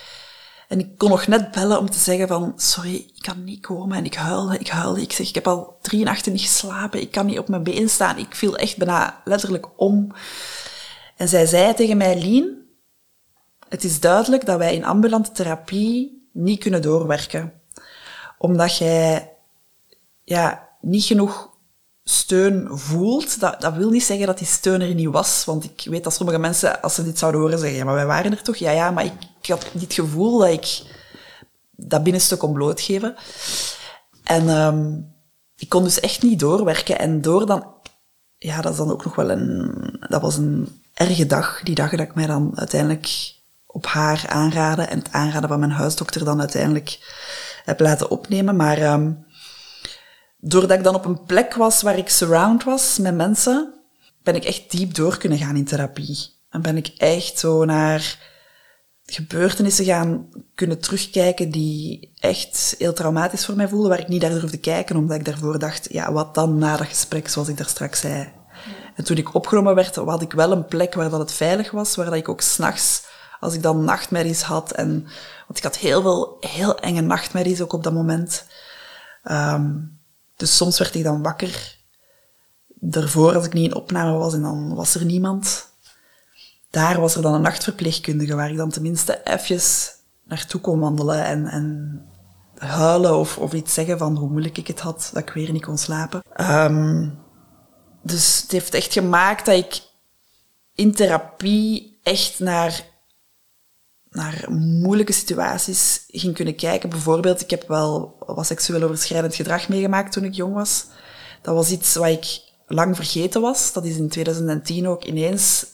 En 0.70 0.80
ik 0.80 0.98
kon 0.98 1.10
nog 1.10 1.28
net 1.28 1.52
bellen 1.52 1.80
om 1.80 1.90
te 1.90 1.98
zeggen 1.98 2.28
van, 2.28 2.54
sorry, 2.56 2.96
ik 2.96 3.22
kan 3.22 3.44
niet 3.44 3.62
komen. 3.62 3.98
En 3.98 4.06
ik 4.06 4.14
huilde, 4.14 4.58
ik 4.58 4.68
huilde. 4.68 5.02
Ik 5.02 5.12
zeg, 5.12 5.28
ik 5.28 5.36
heb 5.36 5.48
al 5.48 5.78
drie 5.82 6.04
nachten 6.04 6.32
niet 6.32 6.42
geslapen. 6.42 7.02
Ik 7.02 7.12
kan 7.12 7.26
niet 7.26 7.40
op 7.40 7.48
mijn 7.48 7.64
been 7.64 7.90
staan. 7.90 8.18
Ik 8.18 8.36
viel 8.36 8.58
echt 8.58 8.78
bijna 8.78 9.22
letterlijk 9.26 9.68
om. 9.76 10.12
En 11.16 11.28
zij 11.28 11.46
zei 11.46 11.74
tegen 11.74 11.98
mij, 11.98 12.20
Lien, 12.20 12.68
het 13.70 13.84
is 13.84 14.00
duidelijk 14.00 14.46
dat 14.46 14.58
wij 14.58 14.76
in 14.76 14.86
ambulante 14.86 15.32
therapie 15.32 16.28
niet 16.34 16.60
kunnen 16.60 16.82
doorwerken. 16.82 17.54
Omdat 18.38 18.78
jij, 18.78 19.34
ja, 20.24 20.70
niet 20.82 21.04
genoeg 21.04 21.49
steun 22.10 22.68
voelt, 22.72 23.40
dat, 23.40 23.62
dat 23.62 23.74
wil 23.74 23.90
niet 23.90 24.04
zeggen 24.04 24.26
dat 24.26 24.38
die 24.38 24.48
steun 24.48 24.82
er 24.82 24.94
niet 24.94 25.10
was. 25.10 25.46
Want 25.46 25.64
ik 25.64 25.86
weet 25.90 26.04
dat 26.04 26.14
sommige 26.14 26.40
mensen, 26.40 26.82
als 26.82 26.96
ze 26.96 27.04
dit 27.04 27.20
zouden 27.20 27.42
horen, 27.42 27.60
zeggen, 27.60 27.78
ja, 27.78 27.86
maar 27.86 27.94
wij 27.94 28.06
waren 28.06 28.32
er 28.32 28.42
toch? 28.42 28.56
Ja, 28.56 28.72
ja, 28.72 28.92
maar 28.92 29.06
ik, 29.06 29.14
ik 29.42 29.50
had 29.50 29.66
het 29.80 29.94
gevoel 29.94 30.40
dat 30.40 30.50
ik 30.50 30.82
dat 31.72 32.04
binnenste 32.04 32.38
kon 32.38 32.54
blootgeven. 32.54 33.16
En 34.24 34.50
um, 34.50 35.14
ik 35.56 35.70
kon 35.70 35.84
dus 35.84 36.00
echt 36.00 36.22
niet 36.22 36.40
doorwerken. 36.40 37.00
En 37.00 37.22
door 37.22 37.46
dan... 37.46 37.74
Ja, 38.38 38.62
dat 38.62 38.72
is 38.72 38.78
dan 38.78 38.92
ook 38.92 39.04
nog 39.04 39.16
wel 39.16 39.30
een... 39.30 39.74
Dat 40.00 40.22
was 40.22 40.38
een 40.38 40.82
erge 40.94 41.26
dag, 41.26 41.62
die 41.64 41.76
dag 41.76 41.92
dat 41.92 42.00
ik 42.00 42.16
mij 42.16 42.26
dan 42.26 42.52
uiteindelijk 42.56 43.36
op 43.66 43.86
haar 43.86 44.26
aanraden 44.28 44.90
en 44.90 44.98
het 44.98 45.12
aanraden 45.12 45.50
van 45.50 45.60
mijn 45.60 45.72
huisdokter 45.72 46.26
dan 46.26 46.40
uiteindelijk 46.40 47.00
heb 47.66 47.80
laten 47.80 48.10
opnemen. 48.10 48.56
Maar... 48.56 48.94
Um, 48.94 49.28
doordat 50.40 50.78
ik 50.78 50.84
dan 50.84 50.96
op 50.96 51.06
een 51.06 51.24
plek 51.24 51.54
was 51.54 51.82
waar 51.82 51.98
ik 51.98 52.10
surround 52.10 52.64
was 52.64 52.98
met 52.98 53.16
mensen, 53.16 53.74
ben 54.24 54.36
ik 54.36 54.44
echt 54.44 54.72
diep 54.72 54.94
door 54.94 55.18
kunnen 55.18 55.38
gaan 55.38 55.56
in 55.56 55.66
therapie. 55.66 56.38
En 56.50 56.62
ben 56.62 56.78
ik 56.78 56.88
echt 56.98 57.40
zo 57.40 57.66
naar 57.66 58.28
gebeurtenissen 59.06 59.86
gaan 59.86 60.30
kunnen 60.56 60.80
terugkijken 60.80 61.50
die 61.50 62.12
echt 62.20 62.76
heel 62.78 62.94
traumatisch 62.94 63.46
voor 63.46 63.56
mij 63.56 63.68
voelden, 63.68 63.90
waar 63.90 64.00
ik 64.00 64.08
niet 64.08 64.22
naar 64.22 64.30
durfde 64.30 64.58
kijken, 64.58 64.96
omdat 64.96 65.18
ik 65.18 65.26
daarvoor 65.26 65.60
dacht, 65.60 65.88
ja, 65.92 66.12
wat 66.12 66.36
dan 66.36 66.58
na 66.58 66.78
dat 66.78 66.88
gesprek, 66.88 67.28
zoals 67.28 67.48
ik 67.48 67.58
daar 67.58 67.68
straks 67.68 68.00
zei. 68.00 68.32
En 68.96 69.04
toen 69.04 69.18
ik 69.18 69.34
opgenomen 69.34 69.76
werd, 69.76 69.96
had 69.96 70.22
ik 70.22 70.34
wel 70.34 70.52
een 70.52 70.66
plek 70.66 70.94
waar 70.94 71.10
dat 71.10 71.20
het 71.20 71.32
veilig 71.32 71.72
was, 71.72 71.96
waar 71.96 72.06
dat 72.06 72.14
ik 72.14 72.30
ook 72.30 72.42
s'nachts, 72.42 73.04
als 73.40 73.54
ik 73.54 73.62
dan 73.62 73.84
nachtmerries 73.84 74.42
had, 74.42 74.72
en, 74.72 75.04
want 75.48 75.58
ik 75.58 75.64
had 75.64 75.78
heel 75.78 76.02
veel, 76.02 76.38
heel 76.40 76.80
enge 76.80 77.02
nachtmerries 77.02 77.62
ook 77.62 77.74
op 77.74 77.84
dat 77.84 77.94
moment, 77.94 78.46
um, 79.24 79.99
dus 80.40 80.56
soms 80.56 80.80
werd 80.80 80.96
ik 80.96 81.04
dan 81.04 81.22
wakker 81.22 81.78
daarvoor 82.68 83.36
als 83.36 83.46
ik 83.46 83.54
niet 83.54 83.66
in 83.66 83.76
opname 83.76 84.18
was 84.18 84.34
en 84.34 84.42
dan 84.42 84.76
was 84.76 84.96
er 84.96 85.06
niemand. 85.06 85.68
Daar 86.70 87.00
was 87.00 87.16
er 87.16 87.22
dan 87.22 87.34
een 87.34 87.42
nachtverpleegkundige 87.42 88.36
waar 88.36 88.52
ik 88.52 88.58
dan 88.58 88.70
tenminste 88.70 89.22
eventjes 89.24 89.96
naartoe 90.24 90.62
kon 90.62 90.80
wandelen 90.80 91.26
en, 91.26 91.48
en 91.48 92.02
huilen 92.58 93.18
of, 93.18 93.38
of 93.38 93.54
iets 93.54 93.74
zeggen 93.74 93.98
van 93.98 94.16
hoe 94.16 94.30
moeilijk 94.30 94.58
ik 94.58 94.68
het 94.68 94.80
had, 94.80 95.10
dat 95.14 95.22
ik 95.22 95.30
weer 95.30 95.52
niet 95.52 95.66
kon 95.66 95.78
slapen. 95.78 96.22
Um, 96.38 97.20
dus 98.04 98.42
het 98.42 98.52
heeft 98.52 98.74
echt 98.74 98.94
gemaakt 98.94 99.46
dat 99.46 99.56
ik 99.56 99.82
in 100.74 100.94
therapie 100.94 102.00
echt 102.04 102.40
naar 102.40 102.86
naar 104.12 104.46
moeilijke 104.52 105.14
situaties 105.14 106.04
ging 106.08 106.36
kunnen 106.36 106.56
kijken. 106.56 106.90
Bijvoorbeeld, 106.90 107.42
ik 107.42 107.50
heb 107.50 107.68
wel 107.68 108.16
wat 108.26 108.46
seksueel 108.46 108.82
overschrijdend 108.82 109.36
gedrag 109.36 109.70
meegemaakt 109.70 110.12
toen 110.12 110.24
ik 110.24 110.34
jong 110.34 110.54
was. 110.54 110.86
Dat 111.42 111.56
was 111.56 111.72
iets 111.72 111.96
wat 111.96 112.08
ik 112.08 112.42
lang 112.68 112.96
vergeten 112.96 113.42
was. 113.42 113.74
Dat 113.74 113.86
is 113.86 113.98
in 113.98 114.10
2010 114.10 114.88
ook 114.88 115.04
ineens 115.04 115.66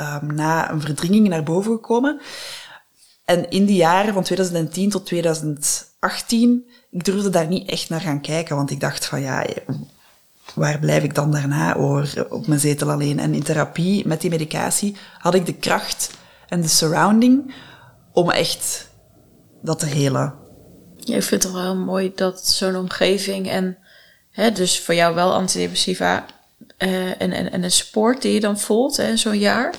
um, 0.00 0.34
na 0.34 0.70
een 0.70 0.80
verdringing 0.80 1.28
naar 1.28 1.42
boven 1.42 1.72
gekomen. 1.72 2.20
En 3.24 3.50
in 3.50 3.64
die 3.64 3.76
jaren 3.76 4.14
van 4.14 4.22
2010 4.22 4.90
tot 4.90 5.06
2018, 5.06 6.68
ik 6.90 7.04
durfde 7.04 7.30
daar 7.30 7.46
niet 7.46 7.68
echt 7.68 7.88
naar 7.88 8.00
gaan 8.00 8.20
kijken, 8.20 8.56
want 8.56 8.70
ik 8.70 8.80
dacht 8.80 9.06
van 9.06 9.20
ja, 9.20 9.46
waar 10.54 10.78
blijf 10.78 11.02
ik 11.02 11.14
dan 11.14 11.30
daarna 11.30 11.74
over 11.74 12.32
op 12.32 12.46
mijn 12.46 12.60
zetel 12.60 12.90
alleen? 12.90 13.18
En 13.18 13.34
in 13.34 13.42
therapie 13.42 14.06
met 14.06 14.20
die 14.20 14.30
medicatie 14.30 14.96
had 15.18 15.34
ik 15.34 15.46
de 15.46 15.54
kracht 15.54 16.10
en 16.48 16.60
de 16.60 16.68
surrounding 16.68 17.54
om 18.12 18.30
echt 18.30 18.88
dat 19.62 19.78
te 19.78 19.86
helen. 19.86 20.34
Ik 21.04 21.22
vind 21.22 21.42
het 21.42 21.52
wel 21.52 21.62
heel 21.62 21.76
mooi 21.76 22.12
dat 22.14 22.46
zo'n 22.46 22.76
omgeving 22.76 23.48
en 23.48 23.78
hè, 24.30 24.52
dus 24.52 24.80
voor 24.80 24.94
jou 24.94 25.14
wel 25.14 25.32
antidepressiva 25.32 26.24
uh, 26.78 27.20
en, 27.22 27.32
en, 27.32 27.52
en 27.52 27.60
de 27.60 27.70
sport 27.70 28.22
die 28.22 28.32
je 28.32 28.40
dan 28.40 28.58
voelt, 28.58 29.02
zo'n 29.14 29.38
jaar, 29.38 29.74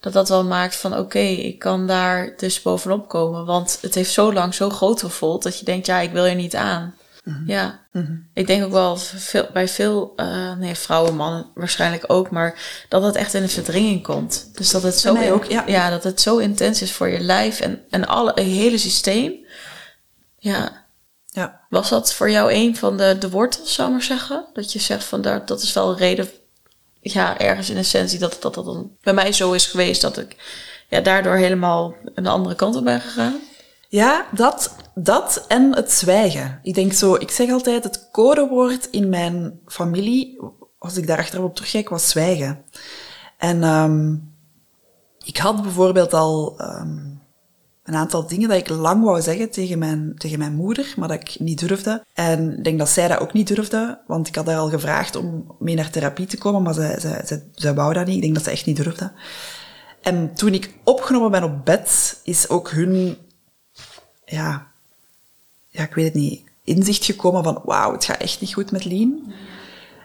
dat 0.00 0.12
dat 0.12 0.28
wel 0.28 0.44
maakt 0.44 0.76
van 0.76 0.98
oké, 0.98 1.18
ik 1.18 1.58
kan 1.58 1.86
daar 1.86 2.34
dus 2.36 2.62
bovenop 2.62 3.08
komen. 3.08 3.46
Want 3.46 3.78
het 3.80 3.94
heeft 3.94 4.10
zo 4.10 4.32
lang 4.32 4.54
zo 4.54 4.70
groot 4.70 5.00
gevoeld 5.00 5.42
dat 5.42 5.58
je 5.58 5.64
denkt, 5.64 5.86
ja, 5.86 6.00
ik 6.00 6.12
wil 6.12 6.24
er 6.24 6.34
niet 6.34 6.56
aan. 6.56 6.94
Mhm. 7.22 7.50
Ja, 7.50 7.86
mhm. 7.92 8.12
ik 8.34 8.46
denk 8.46 8.64
ook 8.64 8.70
wel 8.70 8.96
veel, 8.96 9.48
bij 9.52 9.68
veel 9.68 10.12
uh, 10.16 10.56
nee, 10.56 10.74
vrouwen, 10.74 11.16
mannen 11.16 11.46
waarschijnlijk 11.54 12.04
ook, 12.06 12.30
maar 12.30 12.84
dat 12.88 13.02
het 13.02 13.14
echt 13.14 13.34
in 13.34 13.42
een 13.42 13.48
verdringing 13.48 14.02
komt. 14.02 14.50
Dus 14.52 14.70
dat 14.70 14.82
het 14.82 14.98
zo, 14.98 15.30
ook, 15.30 15.44
ja. 15.44 15.64
ja. 15.66 15.90
dat 15.90 16.04
het 16.04 16.20
zo 16.20 16.38
intens 16.38 16.82
is 16.82 16.92
voor 16.92 17.08
je 17.08 17.20
lijf 17.20 17.60
en, 17.60 17.82
en 17.90 18.06
alle, 18.06 18.32
het 18.34 18.44
hele 18.44 18.78
systeem. 18.78 19.46
Ja. 20.38 20.86
ja. 21.26 21.60
Was 21.68 21.88
dat 21.88 22.12
voor 22.12 22.30
jou 22.30 22.52
een 22.52 22.76
van 22.76 22.96
de, 22.96 23.16
de 23.18 23.30
wortels, 23.30 23.74
zou 23.74 23.88
ik 23.88 23.94
maar 23.94 24.04
zeggen? 24.04 24.46
Dat 24.52 24.72
je 24.72 24.78
zegt 24.78 25.04
van 25.04 25.22
daar, 25.22 25.46
dat 25.46 25.62
is 25.62 25.72
wel 25.72 25.88
een 25.88 25.96
reden, 25.96 26.28
ja, 27.00 27.38
ergens 27.38 27.70
in 27.70 27.76
essentie, 27.76 28.18
dat, 28.18 28.36
dat 28.40 28.54
dat 28.54 28.64
dan 28.64 28.90
bij 29.02 29.14
mij 29.14 29.32
zo 29.32 29.52
is 29.52 29.66
geweest 29.66 30.00
dat 30.00 30.18
ik 30.18 30.36
ja, 30.88 31.00
daardoor 31.00 31.36
helemaal 31.36 31.94
een 32.14 32.26
andere 32.26 32.54
kant 32.54 32.76
op 32.76 32.84
ben 32.84 33.00
gegaan? 33.00 33.40
Ja, 33.92 34.26
dat, 34.30 34.76
dat 34.94 35.44
en 35.48 35.74
het 35.74 35.92
zwijgen. 35.92 36.58
Ik 36.62 36.74
denk 36.74 36.92
zo, 36.92 37.14
ik 37.14 37.30
zeg 37.30 37.50
altijd, 37.50 37.84
het 37.84 38.08
codewoord 38.12 38.88
in 38.90 39.08
mijn 39.08 39.60
familie, 39.66 40.40
als 40.78 40.96
ik 40.96 41.06
daar 41.06 41.18
achterop 41.18 41.44
op 41.44 41.54
terugkijk, 41.54 41.88
was 41.88 42.08
zwijgen. 42.08 42.64
En 43.38 43.62
um, 43.62 44.32
ik 45.24 45.36
had 45.36 45.62
bijvoorbeeld 45.62 46.14
al 46.14 46.60
um, 46.60 47.20
een 47.84 47.94
aantal 47.94 48.26
dingen 48.26 48.48
dat 48.48 48.58
ik 48.58 48.68
lang 48.68 49.04
wou 49.04 49.20
zeggen 49.20 49.50
tegen 49.50 49.78
mijn, 49.78 50.14
tegen 50.16 50.38
mijn 50.38 50.54
moeder, 50.54 50.94
maar 50.96 51.08
dat 51.08 51.20
ik 51.20 51.40
niet 51.40 51.68
durfde. 51.68 52.04
En 52.14 52.58
ik 52.58 52.64
denk 52.64 52.78
dat 52.78 52.88
zij 52.88 53.08
dat 53.08 53.20
ook 53.20 53.32
niet 53.32 53.48
durfde, 53.48 54.00
want 54.06 54.28
ik 54.28 54.34
had 54.34 54.46
haar 54.46 54.56
al 54.56 54.68
gevraagd 54.68 55.16
om 55.16 55.54
mee 55.58 55.74
naar 55.74 55.90
therapie 55.90 56.26
te 56.26 56.38
komen, 56.38 56.62
maar 56.62 56.74
zij, 56.74 57.00
zij, 57.00 57.22
zij, 57.24 57.42
zij 57.54 57.74
wou 57.74 57.92
dat 57.92 58.06
niet. 58.06 58.16
Ik 58.16 58.22
denk 58.22 58.34
dat 58.34 58.44
ze 58.44 58.50
echt 58.50 58.66
niet 58.66 58.76
durfde. 58.76 59.12
En 60.02 60.34
toen 60.34 60.54
ik 60.54 60.74
opgenomen 60.84 61.30
ben 61.30 61.44
op 61.44 61.64
bed, 61.64 62.20
is 62.24 62.48
ook 62.48 62.70
hun 62.70 63.16
ja, 64.32 64.66
ja, 65.68 65.82
ik 65.82 65.94
weet 65.94 66.04
het 66.04 66.14
niet, 66.14 66.44
inzicht 66.64 67.04
gekomen 67.04 67.44
van 67.44 67.60
wauw, 67.64 67.92
het 67.92 68.04
gaat 68.04 68.20
echt 68.20 68.40
niet 68.40 68.54
goed 68.54 68.70
met 68.70 68.84
Lien. 68.84 69.32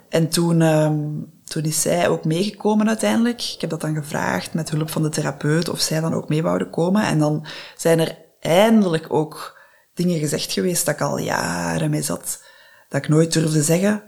En 0.09 0.29
toen, 0.29 0.61
um, 0.61 1.31
toen 1.43 1.63
is 1.63 1.81
zij 1.81 2.07
ook 2.07 2.25
meegekomen 2.25 2.87
uiteindelijk. 2.87 3.41
Ik 3.41 3.61
heb 3.61 3.69
dat 3.69 3.81
dan 3.81 3.95
gevraagd 3.95 4.53
met 4.53 4.69
hulp 4.69 4.89
van 4.89 5.01
de 5.01 5.09
therapeut 5.09 5.69
of 5.69 5.79
zij 5.79 5.99
dan 5.99 6.13
ook 6.13 6.29
mee 6.29 6.41
wouden 6.41 6.69
komen. 6.69 7.03
En 7.03 7.19
dan 7.19 7.45
zijn 7.77 7.99
er 7.99 8.17
eindelijk 8.39 9.13
ook 9.13 9.59
dingen 9.93 10.19
gezegd 10.19 10.51
geweest 10.51 10.85
dat 10.85 10.95
ik 10.95 11.01
al 11.01 11.17
jaren 11.17 11.89
mee 11.89 12.01
zat, 12.01 12.43
dat 12.89 13.03
ik 13.03 13.09
nooit 13.09 13.33
durfde 13.33 13.63
zeggen. 13.63 14.03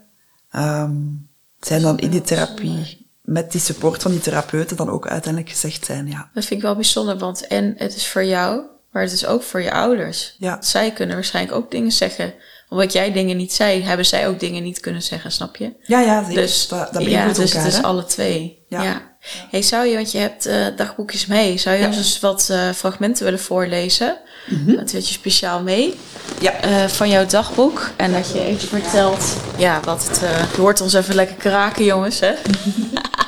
Um, 0.56 1.30
zijn 1.60 1.82
dan 1.82 2.00
in 2.00 2.10
die 2.10 2.22
therapie 2.22 3.08
met 3.22 3.52
die 3.52 3.62
support 3.62 4.02
van 4.02 4.12
die 4.12 4.20
therapeuten 4.20 4.78
dan 4.78 4.90
ook 4.90 5.08
uiteindelijk 5.08 5.52
gezegd 5.52 5.86
zijn, 5.86 6.08
ja. 6.08 6.30
Dat 6.34 6.46
vind 6.46 6.60
ik 6.60 6.66
wel 6.66 6.76
bijzonder, 6.76 7.18
want 7.18 7.48
en 7.48 7.74
het 7.78 7.96
is 7.96 8.08
voor 8.08 8.24
jou 8.24 8.62
maar 8.92 9.02
het 9.02 9.12
is 9.12 9.26
ook 9.26 9.44
voor 9.44 9.62
je 9.62 9.72
ouders. 9.72 10.36
Ja. 10.38 10.58
Zij 10.62 10.92
kunnen 10.92 11.16
waarschijnlijk 11.16 11.56
ook 11.56 11.72
dingen 11.72 11.92
zeggen. 11.92 12.34
Omdat 12.70 12.94
jij 12.94 13.12
dingen 13.12 13.38
niet 13.38 13.54
zei, 13.54 13.84
hebben 13.84 14.06
zij 14.06 14.28
ook 14.28 14.40
dingen 14.40 14.64
niet 14.64 14.80
kunnen 14.80 15.02
zeggen, 15.02 15.32
snap 15.32 15.56
je? 15.56 15.74
Ja, 15.84 16.00
ja, 16.00 16.24
zeker. 16.24 16.42
Dus, 16.42 16.68
dat, 16.68 16.94
dat 16.94 17.04
ja, 17.04 17.28
dus 17.28 17.38
elkaar, 17.38 17.64
het 17.64 17.74
is 17.74 17.82
alle 17.82 18.06
twee. 18.06 18.66
Ja. 18.68 18.84
ja. 18.84 19.02
Hey, 19.50 19.62
zou 19.62 19.86
je, 19.86 19.96
want 19.96 20.12
je 20.12 20.18
hebt 20.18 20.48
uh, 20.48 20.66
dagboekjes 20.76 21.26
mee, 21.26 21.58
zou 21.58 21.78
je 21.78 21.86
ons 21.86 21.98
eens 21.98 22.20
wat 22.20 22.48
uh, 22.52 22.72
fragmenten 22.72 23.24
willen 23.24 23.40
voorlezen? 23.40 24.18
Mm 24.48 24.66
-hmm. 24.66 24.76
Wat 24.76 24.92
je 24.92 25.02
speciaal 25.02 25.62
mee? 25.62 25.96
Ja. 26.40 26.66
Uh, 26.66 26.88
van 26.88 27.10
jouw 27.10 27.26
dagboek. 27.26 27.90
En 27.96 28.12
dat 28.12 28.32
je 28.32 28.44
even 28.44 28.68
vertelt, 28.68 29.36
ja, 29.58 29.80
wat 29.84 30.08
het, 30.08 30.20
je 30.56 30.62
hoort 30.62 30.82
ons 30.82 30.94
even 30.94 31.16
lekker 31.16 31.36
kraken, 31.36 31.86
jongens, 31.86 32.20
hè? 32.20 32.34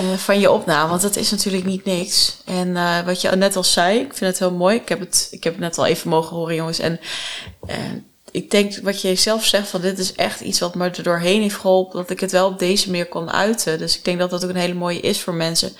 uh, 0.00 0.12
van 0.12 0.40
je 0.40 0.50
opname. 0.50 0.88
Want 0.88 1.02
het 1.02 1.16
is 1.16 1.30
natuurlijk 1.30 1.64
niet 1.64 1.84
niks. 1.84 2.36
En 2.44 2.68
uh, 2.68 3.00
wat 3.00 3.20
je 3.20 3.28
net 3.28 3.56
al 3.56 3.64
zei, 3.64 3.98
ik 3.98 4.14
vind 4.14 4.30
het 4.30 4.38
heel 4.38 4.52
mooi. 4.52 4.76
Ik 4.76 4.88
heb 4.88 5.00
het, 5.00 5.28
ik 5.30 5.44
heb 5.44 5.52
het 5.52 5.62
net 5.62 5.78
al 5.78 5.86
even 5.86 6.10
mogen 6.10 6.36
horen, 6.36 6.54
jongens. 6.54 6.78
En 6.78 7.00
uh, 7.68 7.74
ik 8.30 8.50
denk 8.50 8.78
wat 8.82 9.00
je 9.00 9.14
zelf 9.14 9.44
zegt 9.44 9.68
van 9.68 9.80
dit 9.80 9.98
is 9.98 10.12
echt 10.12 10.40
iets 10.40 10.60
wat 10.60 10.74
me 10.74 10.90
er 10.90 11.02
doorheen 11.02 11.42
heeft 11.42 11.56
geholpen. 11.56 11.96
Dat 11.96 12.10
ik 12.10 12.20
het 12.20 12.32
wel 12.32 12.48
op 12.48 12.58
deze 12.58 12.90
manier 12.90 13.06
kon 13.06 13.30
uiten. 13.30 13.78
Dus 13.78 13.96
ik 13.96 14.04
denk 14.04 14.18
dat 14.18 14.30
dat 14.30 14.44
ook 14.44 14.50
een 14.50 14.56
hele 14.56 14.74
mooie 14.74 15.00
is 15.00 15.20
voor 15.20 15.34
mensen. 15.34 15.72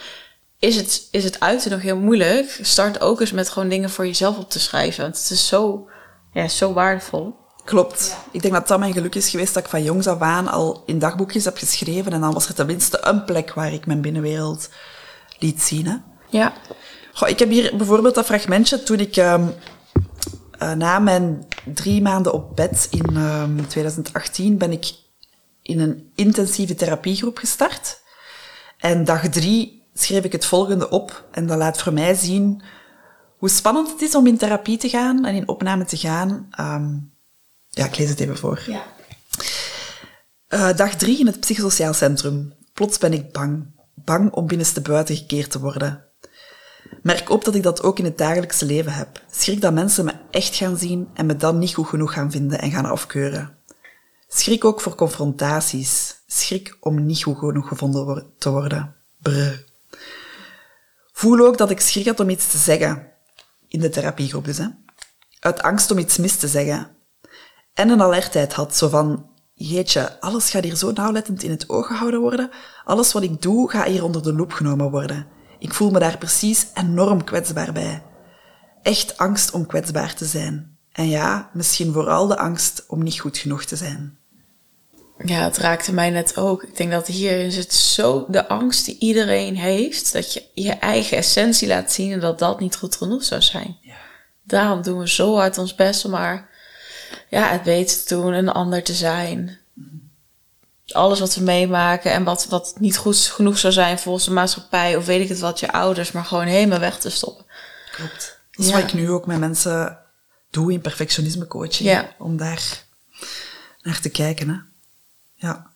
Is 0.59 0.77
het, 0.77 1.09
is 1.11 1.25
het 1.25 1.41
uiten 1.41 1.71
nog 1.71 1.83
heel 1.83 1.97
moeilijk? 1.97 2.59
Start 2.63 3.01
ook 3.01 3.21
eens 3.21 3.33
met 3.33 3.49
gewoon 3.49 3.69
dingen 3.69 3.91
voor 3.91 4.07
jezelf 4.07 4.39
op 4.39 4.51
te 4.51 4.61
schrijven. 4.61 5.03
Want 5.03 5.19
het 5.19 5.31
is 5.31 5.47
zo, 5.47 5.89
ja, 6.33 6.49
zo 6.49 6.73
waardevol. 6.73 7.35
Klopt. 7.69 8.17
Ik 8.31 8.43
denk 8.43 8.55
dat 8.55 8.69
dat 8.69 8.79
mijn 8.79 8.93
geluk 8.93 9.15
is 9.15 9.31
geweest 9.31 9.55
dat 9.55 9.63
ik 9.63 9.69
van 9.69 9.83
jongs 9.83 10.07
af 10.07 10.21
aan 10.21 10.49
al 10.49 10.83
in 10.87 10.99
dagboekjes 10.99 11.45
heb 11.45 11.57
geschreven. 11.57 12.13
En 12.13 12.21
dan 12.21 12.33
was 12.33 12.49
er 12.49 12.55
tenminste 12.55 12.99
een 13.03 13.25
plek 13.25 13.55
waar 13.55 13.73
ik 13.73 13.87
mijn 13.87 14.01
binnenwereld 14.01 14.69
liet 15.39 15.63
zien. 15.63 15.87
Hè. 15.87 15.97
Ja. 16.29 16.53
Goh, 17.13 17.29
ik 17.29 17.39
heb 17.39 17.49
hier 17.49 17.77
bijvoorbeeld 17.77 18.15
dat 18.15 18.25
fragmentje 18.25 18.83
toen 18.83 18.99
ik 18.99 19.17
um, 19.17 19.55
uh, 20.63 20.73
na 20.73 20.99
mijn 20.99 21.47
drie 21.65 22.03
maanden 22.03 22.33
op 22.33 22.57
bed 22.57 22.87
in 22.91 23.17
um, 23.17 23.67
2018 23.67 24.59
ben 24.59 24.73
ik 24.73 24.93
in 25.63 25.81
een 25.81 26.11
intensieve 26.15 26.75
therapiegroep 26.75 27.39
gestart. 27.39 28.01
En 28.79 29.05
dag 29.05 29.29
drie 29.29 29.89
schreef 29.95 30.25
ik 30.25 30.33
het 30.33 30.47
volgende 30.47 30.89
op. 30.89 31.29
En 31.31 31.47
dat 31.47 31.59
laat 31.59 31.83
voor 31.83 31.93
mij 31.93 32.15
zien 32.15 32.63
hoe 33.39 33.49
spannend 33.49 33.91
het 33.91 34.03
is 34.03 34.15
om 34.15 34.27
in 34.27 34.39
therapie 34.39 34.79
te 34.79 34.89
gaan 34.89 35.25
en 35.25 35.35
in 35.35 35.49
opname 35.49 35.85
te 35.85 35.97
gaan. 35.97 36.49
Um, 36.61 37.17
ja, 37.71 37.85
ik 37.85 37.97
lees 37.97 38.09
het 38.09 38.21
even 38.21 38.39
voor. 38.39 38.63
Ja. 38.67 38.83
Uh, 40.49 40.77
dag 40.77 40.95
drie 40.95 41.19
in 41.19 41.27
het 41.27 41.41
psychosociaal 41.41 41.95
centrum. 41.95 42.53
Plots 42.73 42.99
ben 42.99 43.13
ik 43.13 43.33
bang. 43.33 43.77
Bang 43.95 44.33
om 44.33 44.47
binnenste 44.47 44.81
buiten 44.81 45.17
gekeerd 45.17 45.51
te 45.51 45.61
worden. 45.61 46.05
Merk 47.03 47.31
op 47.31 47.45
dat 47.45 47.55
ik 47.55 47.63
dat 47.63 47.83
ook 47.83 47.99
in 47.99 48.05
het 48.05 48.19
dagelijkse 48.19 48.65
leven 48.65 48.93
heb. 48.93 49.23
Schrik 49.31 49.61
dat 49.61 49.73
mensen 49.73 50.05
me 50.05 50.13
echt 50.31 50.55
gaan 50.55 50.77
zien 50.77 51.09
en 51.15 51.27
me 51.27 51.37
dan 51.37 51.59
niet 51.59 51.75
goed 51.75 51.87
genoeg 51.87 52.13
gaan 52.13 52.31
vinden 52.31 52.61
en 52.61 52.71
gaan 52.71 52.85
afkeuren. 52.85 53.57
Schrik 54.29 54.65
ook 54.65 54.81
voor 54.81 54.95
confrontaties. 54.95 56.17
Schrik 56.27 56.77
om 56.81 57.07
niet 57.07 57.23
goed 57.23 57.39
genoeg 57.39 57.69
gevonden 57.69 58.33
te 58.39 58.51
worden. 58.51 58.97
Brr. 59.23 59.65
Voel 61.13 61.47
ook 61.47 61.59
dat 61.59 61.71
ik 61.71 61.81
schrik 61.81 62.07
had 62.07 62.21
om 62.21 62.31
iets 62.31 62.51
te 62.51 62.59
zeggen. 62.59 63.13
In 63.69 63.81
de 63.81 63.89
therapiegroep 63.89 64.45
dus, 64.45 64.59
hè. 64.59 64.67
Uit 65.41 65.63
angst 65.63 65.91
om 65.91 65.99
iets 65.99 66.17
mis 66.17 66.37
te 66.37 66.49
zeggen 66.49 66.97
en 67.79 67.89
een 67.89 68.03
alertheid 68.03 68.53
had. 68.53 68.77
Zo 68.77 68.89
van, 68.89 69.27
jeetje, 69.55 70.21
alles 70.21 70.51
gaat 70.51 70.65
hier 70.65 70.77
zo 70.77 70.93
nauwlettend 70.93 71.43
in 71.43 71.51
het 71.51 71.69
oog 71.69 71.87
gehouden 71.87 72.21
worden. 72.21 72.51
Alles 72.85 73.13
wat 73.13 73.23
ik 73.23 73.43
doe, 73.43 73.71
gaat 73.71 73.87
hier 73.87 74.05
onder 74.05 74.23
de 74.23 74.33
loep 74.33 74.53
genomen 74.53 74.91
worden. 74.91 75.27
Ik 75.59 75.75
voel 75.75 75.91
me 75.91 75.99
daar 75.99 76.19
precies 76.19 76.67
enorm 76.75 77.25
kwetsbaar 77.25 77.73
bij. 77.73 78.03
Echt 78.83 79.19
angst 79.19 79.51
om 79.51 79.67
kwetsbaar 79.67 80.15
te 80.15 80.25
zijn. 80.25 80.77
En 80.93 81.09
ja, 81.09 81.51
misschien 81.53 81.93
vooral 81.93 82.27
de 82.27 82.39
angst 82.39 82.85
om 82.89 83.03
niet 83.03 83.21
goed 83.21 83.39
genoeg 83.39 83.65
te 83.65 83.77
zijn. 83.77 84.19
Ja, 85.25 85.45
het 85.45 85.57
raakte 85.57 85.93
mij 85.93 86.11
net 86.11 86.37
ook. 86.37 86.63
Ik 86.63 86.77
denk 86.77 86.91
dat 86.91 87.07
hierin 87.07 87.53
zit 87.53 87.75
zo 87.75 88.27
de 88.29 88.49
angst 88.49 88.85
die 88.85 88.99
iedereen 88.99 89.57
heeft, 89.57 90.13
dat 90.13 90.33
je 90.33 90.43
je 90.55 90.73
eigen 90.73 91.17
essentie 91.17 91.69
laat 91.69 91.93
zien 91.93 92.13
en 92.13 92.21
dat 92.21 92.39
dat 92.39 92.61
niet 92.61 92.77
goed 92.77 92.97
genoeg 92.97 93.25
zou 93.25 93.43
zijn. 93.43 93.79
Ja. 93.81 93.97
Daarom 94.43 94.83
doen 94.83 94.99
we 94.99 95.09
zo 95.09 95.37
hard 95.37 95.59
ons 95.59 95.75
best 95.75 96.05
om 96.05 96.11
maar 96.11 96.57
ja, 97.29 97.49
het 97.49 97.63
beter 97.63 98.03
te 98.05 98.15
doen, 98.15 98.33
een 98.33 98.49
ander 98.49 98.83
te 98.83 98.95
zijn. 98.95 99.59
Alles 100.89 101.21
wat 101.21 101.35
we 101.35 101.43
meemaken 101.43 102.13
en 102.13 102.25
wat, 102.25 102.47
wat 102.49 102.75
niet 102.79 102.97
goed 102.97 103.17
genoeg 103.17 103.59
zou 103.59 103.73
zijn 103.73 103.99
volgens 103.99 104.25
de 104.25 104.31
maatschappij 104.31 104.97
of 104.97 105.07
weet 105.07 105.21
ik 105.21 105.29
het 105.29 105.39
wat, 105.39 105.61
je 105.61 105.73
ouders, 105.73 106.13
maar 106.13 106.25
gewoon 106.25 106.47
helemaal 106.47 106.79
weg 106.79 106.99
te 106.99 107.11
stoppen. 107.11 107.45
Klopt. 107.93 108.39
Dat 108.51 108.67
is 108.67 108.73
wat 108.73 108.83
ik 108.83 108.93
nu 108.93 109.11
ook 109.11 109.27
met 109.27 109.39
mensen 109.39 109.99
doe 110.51 110.73
in 110.73 110.81
perfectionisme 110.81 111.47
coaching. 111.47 111.89
Ja. 111.89 112.15
Om 112.19 112.37
daar 112.37 112.85
naar 113.83 114.01
te 114.01 114.09
kijken. 114.09 114.49
Hè. 114.49 114.57
Ja. 115.35 115.67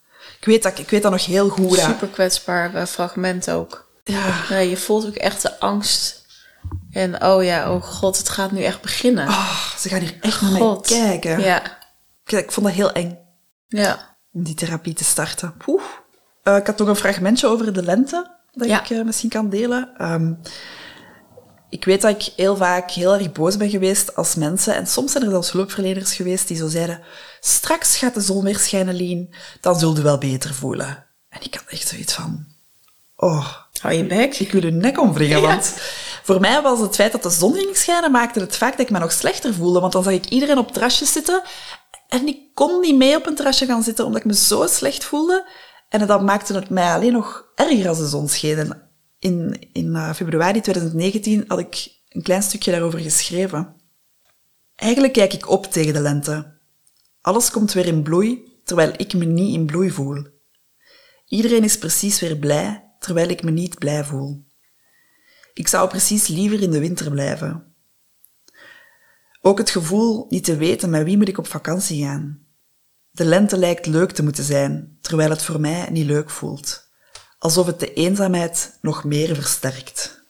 Ik 0.40 0.44
weet, 0.44 0.62
dat, 0.62 0.78
ik 0.78 0.90
weet 0.90 1.02
dat 1.02 1.12
nog 1.12 1.26
heel 1.26 1.48
goed. 1.48 1.78
Super 1.78 2.08
kwetsbaar 2.08 2.86
fragment 2.86 3.50
ook. 3.50 3.90
Ja. 4.04 4.44
ja. 4.48 4.58
Je 4.58 4.76
voelt 4.76 5.06
ook 5.06 5.14
echt 5.14 5.42
de 5.42 5.60
angst 5.60 6.21
en 6.92 7.24
oh 7.24 7.44
ja, 7.44 7.72
oh 7.72 7.82
god, 7.82 8.18
het 8.18 8.28
gaat 8.28 8.52
nu 8.52 8.62
echt 8.62 8.80
beginnen. 8.80 9.28
Oh, 9.28 9.76
ze 9.78 9.88
gaan 9.88 10.00
hier 10.00 10.16
echt 10.20 10.40
naar 10.40 10.50
mij 10.50 10.78
kijken. 10.82 11.40
Ja. 11.40 11.62
Ik, 12.24 12.32
ik 12.32 12.52
vond 12.52 12.66
dat 12.66 12.74
heel 12.74 12.92
eng. 12.92 13.18
Ja. 13.68 14.16
om 14.32 14.42
die 14.42 14.54
therapie 14.54 14.94
te 14.94 15.04
starten. 15.04 15.54
Poeh. 15.56 15.82
Uh, 16.44 16.56
ik 16.56 16.66
had 16.66 16.78
nog 16.78 16.88
een 16.88 16.96
fragmentje 16.96 17.46
over 17.46 17.72
de 17.72 17.82
lente 17.82 18.30
dat 18.52 18.68
Ja. 18.68 18.80
ik 18.82 18.90
uh, 18.90 19.04
misschien 19.04 19.30
kan 19.30 19.48
delen. 19.50 19.90
Um, 20.12 20.40
ik 21.68 21.84
weet 21.84 22.00
dat 22.02 22.10
ik 22.10 22.32
heel 22.36 22.56
vaak 22.56 22.90
heel 22.90 23.14
erg 23.14 23.32
boos 23.32 23.56
ben 23.56 23.70
geweest 23.70 24.16
als 24.16 24.34
mensen. 24.34 24.74
En 24.74 24.86
soms 24.86 25.12
zijn 25.12 25.24
er 25.24 25.30
zelfs 25.30 25.52
hulpverleners 25.52 26.14
geweest 26.14 26.48
die 26.48 26.56
zo 26.56 26.68
zeiden... 26.68 27.00
Straks 27.40 27.96
gaat 27.96 28.14
de 28.14 28.20
zon 28.20 28.44
weer 28.44 28.58
schijnen, 28.58 28.94
Lien. 28.94 29.34
Dan 29.60 29.78
zul 29.78 29.96
je 29.96 30.02
wel 30.02 30.18
beter 30.18 30.54
voelen. 30.54 31.04
En 31.28 31.40
ik 31.42 31.54
had 31.54 31.64
echt 31.68 31.88
zoiets 31.88 32.12
van... 32.14 32.46
Oh, 33.16 33.46
Hou 33.80 33.94
je 33.94 34.04
bek. 34.06 34.34
ik 34.38 34.52
wil 34.52 34.64
je 34.64 34.70
nek 34.70 35.00
omvliegen. 35.00 35.40
Ja. 35.40 35.46
Want 35.46 35.74
voor 36.22 36.40
mij 36.40 36.62
was 36.62 36.80
het 36.80 36.94
feit 36.94 37.12
dat 37.12 37.22
de 37.22 37.30
zon 37.30 37.54
ging 37.54 37.76
schijnen... 37.76 38.10
maakte 38.10 38.40
het 38.40 38.56
vaak 38.56 38.70
dat 38.70 38.86
ik 38.86 38.90
me 38.90 38.98
nog 38.98 39.12
slechter 39.12 39.54
voelde. 39.54 39.80
Want 39.80 39.92
dan 39.92 40.02
zag 40.02 40.12
ik 40.12 40.26
iedereen 40.26 40.58
op 40.58 40.72
terrasjes 40.72 41.12
zitten... 41.12 41.42
En 42.12 42.26
ik 42.26 42.54
kon 42.54 42.80
niet 42.80 42.96
mee 42.96 43.16
op 43.16 43.26
een 43.26 43.34
terrasje 43.34 43.66
gaan 43.66 43.82
zitten, 43.82 44.04
omdat 44.04 44.20
ik 44.20 44.26
me 44.26 44.34
zo 44.34 44.66
slecht 44.66 45.04
voelde. 45.04 45.50
En 45.88 46.06
dat 46.06 46.22
maakte 46.22 46.54
het 46.54 46.70
mij 46.70 46.94
alleen 46.94 47.12
nog 47.12 47.52
erger 47.54 47.88
als 47.88 47.98
de 47.98 48.08
zon 48.08 48.28
scheen. 48.28 48.58
En 48.58 48.90
in, 49.18 49.68
in 49.72 49.86
uh, 49.86 50.14
februari 50.14 50.60
2019 50.60 51.44
had 51.46 51.58
ik 51.58 51.88
een 52.08 52.22
klein 52.22 52.42
stukje 52.42 52.70
daarover 52.70 52.98
geschreven. 52.98 53.76
Eigenlijk 54.74 55.12
kijk 55.12 55.32
ik 55.32 55.50
op 55.50 55.66
tegen 55.66 55.92
de 55.92 56.00
lente. 56.00 56.60
Alles 57.20 57.50
komt 57.50 57.72
weer 57.72 57.86
in 57.86 58.02
bloei, 58.02 58.60
terwijl 58.64 58.92
ik 58.96 59.14
me 59.14 59.24
niet 59.24 59.54
in 59.54 59.66
bloei 59.66 59.90
voel. 59.90 60.26
Iedereen 61.26 61.64
is 61.64 61.78
precies 61.78 62.20
weer 62.20 62.36
blij, 62.36 62.94
terwijl 62.98 63.28
ik 63.28 63.42
me 63.42 63.50
niet 63.50 63.78
blij 63.78 64.04
voel. 64.04 64.44
Ik 65.52 65.68
zou 65.68 65.88
precies 65.88 66.26
liever 66.26 66.62
in 66.62 66.70
de 66.70 66.80
winter 66.80 67.10
blijven. 67.10 67.74
Ook 69.40 69.58
het 69.58 69.70
gevoel 69.70 70.26
niet 70.28 70.44
te 70.44 70.56
weten 70.56 70.90
met 70.90 71.04
wie 71.04 71.16
moet 71.16 71.28
ik 71.28 71.38
op 71.38 71.46
vakantie 71.46 72.04
gaan. 72.04 72.46
De 73.10 73.24
lente 73.24 73.56
lijkt 73.56 73.86
leuk 73.86 74.10
te 74.10 74.22
moeten 74.22 74.44
zijn, 74.44 74.98
terwijl 75.00 75.30
het 75.30 75.42
voor 75.42 75.60
mij 75.60 75.90
niet 75.90 76.06
leuk 76.06 76.30
voelt. 76.30 76.90
Alsof 77.38 77.66
het 77.66 77.80
de 77.80 77.92
eenzaamheid 77.92 78.78
nog 78.80 79.04
meer 79.04 79.34
versterkt. 79.34 80.20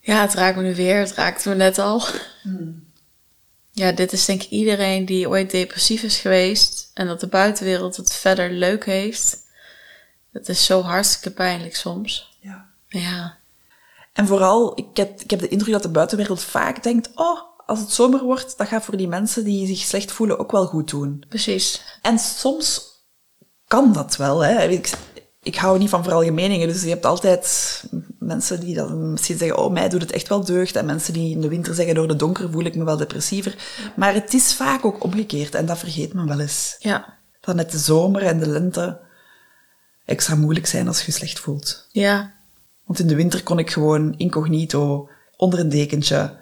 Ja, 0.00 0.20
het 0.20 0.34
raakt 0.34 0.56
me 0.56 0.62
nu 0.62 0.74
weer. 0.74 0.98
Het 0.98 1.12
raakte 1.12 1.48
me 1.48 1.54
net 1.54 1.78
al. 1.78 2.02
Ja, 3.72 3.92
dit 3.92 4.12
is 4.12 4.24
denk 4.24 4.42
ik 4.42 4.50
iedereen 4.50 5.04
die 5.04 5.28
ooit 5.28 5.50
depressief 5.50 6.02
is 6.02 6.18
geweest 6.18 6.90
en 6.94 7.06
dat 7.06 7.20
de 7.20 7.26
buitenwereld 7.26 7.96
het 7.96 8.12
verder 8.12 8.50
leuk 8.50 8.84
heeft. 8.84 9.38
Dat 10.32 10.48
is 10.48 10.64
zo 10.64 10.82
hartstikke 10.82 11.30
pijnlijk 11.30 11.76
soms. 11.76 12.38
Ja. 12.40 12.66
Ja. 12.88 13.38
En 14.12 14.26
vooral, 14.26 14.78
ik 14.78 14.96
heb, 14.96 15.20
ik 15.20 15.30
heb 15.30 15.40
de 15.40 15.48
indruk 15.48 15.72
dat 15.72 15.82
de 15.82 15.88
buitenwereld 15.88 16.42
vaak 16.42 16.82
denkt, 16.82 17.10
oh, 17.14 17.40
als 17.66 17.80
het 17.80 17.92
zomer 17.92 18.22
wordt, 18.22 18.58
dat 18.58 18.68
gaat 18.68 18.84
voor 18.84 18.96
die 18.96 19.08
mensen 19.08 19.44
die 19.44 19.66
zich 19.66 19.78
slecht 19.78 20.12
voelen 20.12 20.38
ook 20.38 20.52
wel 20.52 20.66
goed 20.66 20.90
doen. 20.90 21.24
Precies. 21.28 21.82
En 22.02 22.18
soms 22.18 22.82
kan 23.66 23.92
dat 23.92 24.16
wel. 24.16 24.44
Hè. 24.44 24.68
Ik, 24.68 24.90
ik 25.42 25.56
hou 25.56 25.78
niet 25.78 25.88
van 25.88 26.02
veralgemeningen, 26.02 26.68
dus 26.68 26.82
je 26.82 26.88
hebt 26.88 27.06
altijd 27.06 27.84
mensen 28.18 28.60
die 28.60 28.74
dan 28.74 29.10
misschien 29.10 29.38
zeggen, 29.38 29.58
oh, 29.58 29.72
mij 29.72 29.88
doet 29.88 30.00
het 30.00 30.12
echt 30.12 30.28
wel 30.28 30.44
deugd. 30.44 30.76
En 30.76 30.86
mensen 30.86 31.12
die 31.12 31.30
in 31.30 31.40
de 31.40 31.48
winter 31.48 31.74
zeggen, 31.74 31.94
door 31.94 32.08
de 32.08 32.16
donker 32.16 32.50
voel 32.50 32.64
ik 32.64 32.74
me 32.74 32.84
wel 32.84 32.96
depressiever. 32.96 33.56
Maar 33.96 34.14
het 34.14 34.34
is 34.34 34.54
vaak 34.54 34.84
ook 34.84 35.04
omgekeerd 35.04 35.54
en 35.54 35.66
dat 35.66 35.78
vergeet 35.78 36.14
men 36.14 36.28
wel 36.28 36.40
eens. 36.40 36.76
Ja. 36.78 37.16
Dat 37.40 37.54
net 37.54 37.70
de 37.70 37.78
zomer 37.78 38.22
en 38.22 38.38
de 38.38 38.48
lente 38.48 39.00
extra 40.08 40.34
moeilijk 40.34 40.66
zijn 40.66 40.88
als 40.88 40.98
je 40.98 41.04
je 41.06 41.12
slecht 41.12 41.38
voelt. 41.38 41.86
Ja. 41.92 42.32
Want 42.84 42.98
in 42.98 43.06
de 43.06 43.14
winter 43.14 43.42
kon 43.42 43.58
ik 43.58 43.70
gewoon 43.70 44.14
incognito 44.16 45.08
onder 45.36 45.58
een 45.58 45.68
dekentje 45.68 46.36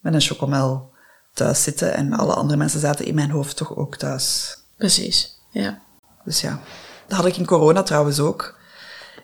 met 0.00 0.14
een 0.14 0.20
chocomel 0.20 0.92
thuis 1.34 1.62
zitten. 1.62 1.94
En 1.94 2.12
alle 2.12 2.34
andere 2.34 2.58
mensen 2.58 2.80
zaten 2.80 3.04
in 3.04 3.14
mijn 3.14 3.30
hoofd 3.30 3.56
toch 3.56 3.76
ook 3.76 3.96
thuis. 3.96 4.56
Precies. 4.76 5.38
Ja. 5.50 5.82
Dus 6.24 6.40
ja, 6.40 6.60
dat 7.06 7.16
had 7.16 7.26
ik 7.26 7.36
in 7.36 7.46
corona 7.46 7.82
trouwens 7.82 8.20
ook. 8.20 8.58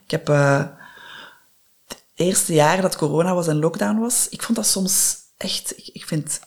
Ik 0.05 0.11
heb 0.11 0.29
uh, 0.29 0.67
het 1.89 2.03
eerste 2.15 2.55
jaar 2.55 2.81
dat 2.83 2.97
corona 2.97 3.35
was 3.35 3.47
en 3.47 3.59
lockdown 3.59 3.99
was, 3.99 4.29
ik 4.29 4.43
vond 4.43 4.59
dat 4.59 4.67
soms 4.67 5.17
echt, 5.37 5.79
ik, 5.79 5.91
ik 5.93 6.05
vind 6.05 6.25
het 6.25 6.41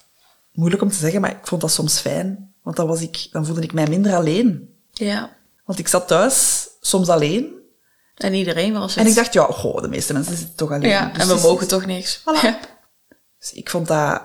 moeilijk 0.52 0.82
om 0.82 0.90
te 0.90 0.96
zeggen, 0.96 1.22
maar 1.22 1.32
ik 1.32 1.48
vond 1.48 1.62
dat 1.62 1.72
soms 1.72 2.00
fijn. 2.00 2.54
Want 2.62 2.76
dan, 2.76 2.88
was 2.88 3.02
ik, 3.02 3.28
dan 3.32 3.46
voelde 3.46 3.62
ik 3.62 3.74
mij 3.74 3.88
minder 3.88 4.16
alleen. 4.16 4.76
Ja. 4.92 5.36
Want 5.66 5.80
ik 5.80 5.88
zat 5.88 6.08
thuis, 6.08 6.61
soms 6.82 7.10
alleen. 7.10 7.60
En 8.18 8.34
iedereen 8.34 8.74
was 8.74 8.96
het. 8.96 9.04
En 9.04 9.10
ik 9.10 9.16
dacht, 9.16 9.34
ja, 9.34 9.44
goh, 9.46 9.82
de 9.82 9.88
meeste 9.88 10.14
mensen 10.14 10.38
zitten 10.38 10.56
toch 10.56 10.70
alleen. 10.72 10.90
Ja, 10.90 11.06
Dus 11.14 11.22
en 11.22 11.36
we 11.36 11.42
mogen 11.42 11.68
toch 11.68 11.86
niks. 11.86 12.20
Voilà. 12.20 12.42
Ja. 12.42 12.60
Dus 13.40 13.54
ik 13.54 13.70
vond 13.70 13.88
dat, 13.88 14.22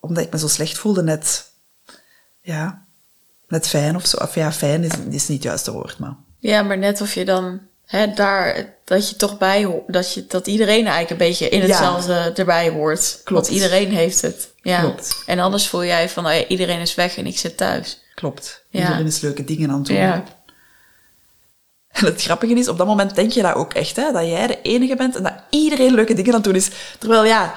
omdat 0.00 0.24
ik 0.24 0.32
me 0.32 0.38
zo 0.38 0.48
slecht 0.48 0.78
voelde, 0.78 1.02
net, 1.02 1.50
ja, 2.40 2.84
net 3.48 3.68
fijn 3.68 3.96
of 3.96 4.06
zo. 4.06 4.16
Of 4.16 4.34
ja, 4.34 4.52
fijn 4.52 4.84
is, 4.84 4.92
is 5.10 5.28
niet 5.28 5.28
het 5.28 5.42
juiste 5.42 5.72
woord, 5.72 5.98
maar... 5.98 6.16
Ja, 6.38 6.62
maar 6.62 6.78
net 6.78 7.00
of 7.00 7.14
je 7.14 7.24
dan 7.24 7.60
hè, 7.86 8.12
daar, 8.14 8.74
dat 8.84 9.08
je 9.08 9.16
toch 9.16 9.38
bij 9.38 9.64
hoort, 9.64 9.92
dat, 9.92 10.14
je, 10.14 10.26
dat 10.26 10.46
iedereen 10.46 10.86
eigenlijk 10.86 11.10
een 11.10 11.16
beetje 11.28 11.48
in 11.48 11.60
Ja. 11.60 11.66
hetzelfde 11.66 12.32
erbij 12.34 12.70
hoort. 12.70 13.20
Klopt. 13.24 13.46
Want 13.46 13.56
iedereen 13.58 13.90
heeft 13.90 14.20
het. 14.20 14.52
Ja. 14.62 14.80
Klopt. 14.80 15.22
En 15.26 15.38
anders 15.38 15.68
voel 15.68 15.84
jij 15.84 16.08
van, 16.08 16.26
oh 16.26 16.32
ja, 16.32 16.46
iedereen 16.46 16.80
is 16.80 16.94
weg 16.94 17.16
en 17.16 17.26
ik 17.26 17.38
zit 17.38 17.56
thuis. 17.56 18.00
Klopt. 18.14 18.64
Ja. 18.68 18.80
Iedereen 18.80 19.06
is 19.06 19.20
leuke 19.20 19.44
dingen 19.44 19.70
aan 19.70 19.78
het 19.78 19.86
doen. 19.86 19.96
Ja. 19.96 20.24
En 21.92 22.04
het 22.04 22.22
grappige 22.22 22.54
is, 22.54 22.68
op 22.68 22.78
dat 22.78 22.86
moment 22.86 23.14
denk 23.14 23.30
je 23.32 23.42
dat 23.42 23.54
ook 23.54 23.72
echt, 23.74 23.96
hè, 23.96 24.12
dat 24.12 24.26
jij 24.26 24.46
de 24.46 24.62
enige 24.62 24.96
bent 24.96 25.16
en 25.16 25.22
dat 25.22 25.34
iedereen 25.50 25.94
leuke 25.94 26.14
dingen 26.14 26.28
aan 26.30 26.34
het 26.36 26.44
doen 26.44 26.54
is. 26.54 26.70
Terwijl 26.98 27.24
ja, 27.24 27.54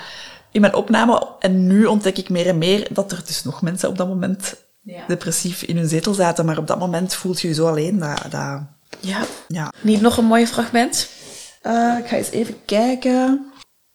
in 0.51 0.61
mijn 0.61 0.73
opname, 0.75 1.27
en 1.39 1.67
nu 1.67 1.86
ontdek 1.86 2.17
ik 2.17 2.29
meer 2.29 2.47
en 2.47 2.57
meer, 2.57 2.88
dat 2.91 3.11
er 3.11 3.21
dus 3.25 3.43
nog 3.43 3.61
mensen 3.61 3.89
op 3.89 3.97
dat 3.97 4.07
moment 4.07 4.55
Ja. 4.81 5.03
depressief 5.07 5.61
in 5.63 5.77
hun 5.77 5.88
zetel 5.88 6.13
zaten. 6.13 6.45
Maar 6.45 6.57
op 6.57 6.67
dat 6.67 6.79
moment 6.79 7.13
voelt 7.13 7.41
je 7.41 7.47
je 7.47 7.53
zo 7.53 7.67
alleen. 7.67 7.99
Dat, 7.99 8.21
dat, 8.29 8.61
Ja. 8.99 9.19
ja. 9.47 9.71
Niet 9.81 10.01
nog 10.01 10.17
een 10.17 10.25
mooi 10.25 10.47
fragment? 10.47 11.09
Eh, 11.61 11.95
ik 11.99 12.07
ga 12.07 12.15
eens 12.15 12.29
even 12.29 12.55
kijken. 12.65 13.51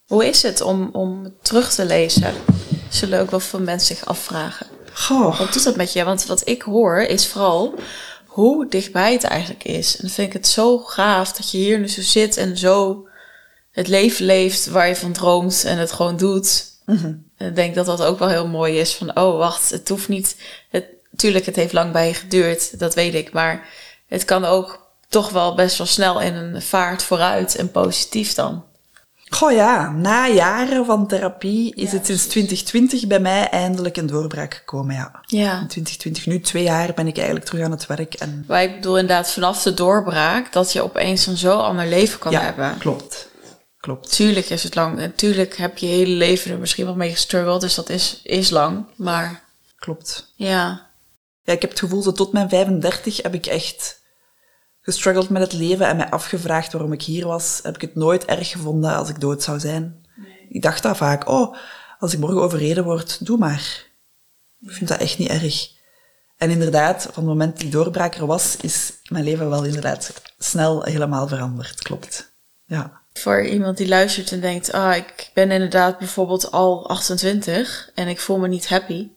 Hoe 0.06 0.28
is 0.28 0.42
het 0.42 0.60
om, 0.60 0.88
om 0.92 1.34
terug 1.42 1.72
te 1.74 1.84
lezen? 1.84 2.34
Zullen 2.88 3.20
ook 3.20 3.30
wel 3.30 3.40
veel 3.40 3.60
mensen 3.60 3.96
zich 3.96 4.06
afvragen. 4.06 4.66
Goh. 4.92 5.38
Wat 5.38 5.52
doet 5.52 5.64
dat 5.64 5.76
met 5.76 5.92
je? 5.92 6.04
Want 6.04 6.26
wat 6.26 6.48
ik 6.48 6.62
hoor 6.62 6.98
is 7.00 7.26
vooral 7.26 7.74
hoe 8.30 8.66
dichtbij 8.68 9.12
het 9.12 9.24
eigenlijk 9.24 9.64
is. 9.64 9.96
En 9.96 10.00
dan 10.00 10.10
vind 10.10 10.26
ik 10.26 10.32
het 10.32 10.46
zo 10.46 10.78
gaaf 10.78 11.32
dat 11.32 11.50
je 11.50 11.58
hier 11.58 11.78
nu 11.78 11.88
zo 11.88 12.02
zit 12.02 12.36
en 12.36 12.58
zo 12.58 13.08
het 13.70 13.88
leven 13.88 14.26
leeft 14.26 14.66
waar 14.66 14.88
je 14.88 14.96
van 14.96 15.12
droomt 15.12 15.64
en 15.64 15.78
het 15.78 15.92
gewoon 15.92 16.16
doet. 16.16 16.64
En 17.36 17.48
ik 17.48 17.54
denk 17.54 17.74
dat 17.74 17.86
dat 17.86 18.02
ook 18.02 18.18
wel 18.18 18.28
heel 18.28 18.48
mooi 18.48 18.78
is 18.78 18.94
van, 18.94 19.16
oh 19.16 19.38
wacht, 19.38 19.70
het 19.70 19.88
hoeft 19.88 20.08
niet... 20.08 20.36
Het, 20.70 20.84
tuurlijk, 21.16 21.46
het 21.46 21.56
heeft 21.56 21.72
lang 21.72 21.92
bij 21.92 22.06
je 22.06 22.14
geduurd, 22.14 22.78
dat 22.78 22.94
weet 22.94 23.14
ik. 23.14 23.32
Maar 23.32 23.68
het 24.06 24.24
kan 24.24 24.44
ook 24.44 24.86
toch 25.08 25.30
wel 25.30 25.54
best 25.54 25.78
wel 25.78 25.86
snel 25.86 26.20
in 26.20 26.34
een 26.34 26.62
vaart 26.62 27.02
vooruit 27.02 27.56
en 27.56 27.70
positief 27.70 28.34
dan. 28.34 28.64
Goh 29.30 29.52
ja, 29.52 29.90
na 29.90 30.28
jaren 30.28 30.84
van 30.86 31.06
therapie 31.06 31.74
is 31.74 31.92
het 31.92 32.06
sinds 32.06 32.26
2020 32.26 33.06
bij 33.06 33.20
mij 33.20 33.48
eindelijk 33.48 33.96
een 33.96 34.06
doorbraak 34.06 34.54
gekomen, 34.54 34.94
ja. 34.94 35.10
Ja. 35.26 35.60
In 35.60 35.66
2020, 35.66 36.26
nu 36.26 36.40
twee 36.40 36.62
jaar, 36.62 36.94
ben 36.94 37.06
ik 37.06 37.16
eigenlijk 37.16 37.46
terug 37.46 37.64
aan 37.64 37.70
het 37.70 37.86
werk. 37.86 38.14
En 38.14 38.44
Maar 38.48 38.62
ik 38.62 38.74
bedoel 38.74 38.98
inderdaad 38.98 39.30
vanaf 39.30 39.62
de 39.62 39.74
doorbraak 39.74 40.52
dat 40.52 40.72
je 40.72 40.82
opeens 40.82 41.26
een 41.26 41.36
zo 41.36 41.58
ander 41.58 41.86
leven 41.86 42.18
kan 42.18 42.32
ja, 42.32 42.40
hebben. 42.40 42.78
klopt. 42.78 43.28
Klopt. 43.80 44.12
Tuurlijk 44.12 44.50
is 44.50 44.62
het 44.62 44.74
lang. 44.74 44.96
Natuurlijk 44.98 45.56
heb 45.56 45.78
je 45.78 45.86
je 45.88 45.94
hele 45.94 46.14
leven 46.14 46.50
er 46.50 46.58
misschien 46.58 46.84
wel 46.84 46.94
mee 46.94 47.10
gestruggeld, 47.10 47.60
dus 47.60 47.74
dat 47.74 47.88
is, 47.88 48.20
is 48.22 48.50
lang. 48.50 48.84
Maar 48.96 49.42
Klopt. 49.76 50.32
ja, 50.34 50.88
Ja, 51.42 51.52
ik 51.52 51.60
heb 51.60 51.70
het 51.70 51.78
gevoel 51.78 52.02
dat 52.02 52.16
tot 52.16 52.32
mijn 52.32 52.48
35 52.48 53.22
heb 53.22 53.34
ik 53.34 53.46
echt 53.46 53.99
gestruggeld 54.80 55.28
met 55.28 55.42
het 55.42 55.52
leven 55.52 55.86
en 55.86 55.96
mij 55.96 56.10
afgevraagd 56.10 56.72
waarom 56.72 56.92
ik 56.92 57.02
hier 57.02 57.26
was. 57.26 57.60
Heb 57.62 57.74
ik 57.74 57.80
het 57.80 57.94
nooit 57.94 58.24
erg 58.24 58.48
gevonden 58.48 58.94
als 58.94 59.08
ik 59.08 59.20
dood 59.20 59.42
zou 59.42 59.58
zijn. 59.58 60.06
Ik 60.48 60.62
dacht 60.62 60.82
dat 60.82 60.96
vaak, 60.96 61.28
oh, 61.28 61.56
als 61.98 62.12
ik 62.12 62.18
morgen 62.18 62.42
overreden 62.42 62.84
word, 62.84 63.26
doe 63.26 63.38
maar. 63.38 63.86
Ik 64.60 64.70
vind 64.70 64.88
dat 64.88 65.00
echt 65.00 65.18
niet 65.18 65.28
erg. 65.28 65.68
En 66.36 66.50
inderdaad, 66.50 67.02
van 67.02 67.12
het 67.14 67.24
moment 67.24 67.58
die 67.58 67.70
doorbraak 67.70 68.14
er 68.14 68.26
was, 68.26 68.56
is 68.56 68.92
mijn 69.08 69.24
leven 69.24 69.50
wel 69.50 69.64
inderdaad 69.64 70.12
snel 70.38 70.82
helemaal 70.82 71.28
veranderd. 71.28 71.82
Klopt. 71.82 72.32
Ja. 72.66 73.00
voor 73.12 73.46
iemand 73.46 73.76
die 73.76 73.88
luistert 73.88 74.32
en 74.32 74.40
denkt, 74.40 74.72
ah, 74.72 74.96
ik 74.96 75.30
ben 75.34 75.50
inderdaad 75.50 75.98
bijvoorbeeld 75.98 76.50
al 76.50 76.88
28 76.88 77.90
en 77.94 78.08
ik 78.08 78.20
voel 78.20 78.38
me 78.38 78.48
niet 78.48 78.68
happy, 78.68 79.08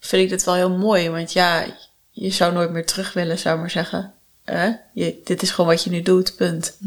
vind 0.00 0.22
ik 0.22 0.28
dit 0.28 0.44
wel 0.44 0.54
heel 0.54 0.76
mooi. 0.76 1.10
Want 1.10 1.32
ja, 1.32 1.64
je 2.10 2.30
zou 2.30 2.52
nooit 2.52 2.70
meer 2.70 2.86
terug 2.86 3.12
willen, 3.12 3.38
zou 3.38 3.54
ik 3.54 3.60
maar 3.60 3.70
zeggen. 3.70 4.14
Hè? 4.44 4.70
Je, 4.92 5.20
dit 5.24 5.42
is 5.42 5.50
gewoon 5.50 5.70
wat 5.70 5.84
je 5.84 5.90
nu 5.90 6.02
doet, 6.02 6.36
punt. 6.36 6.78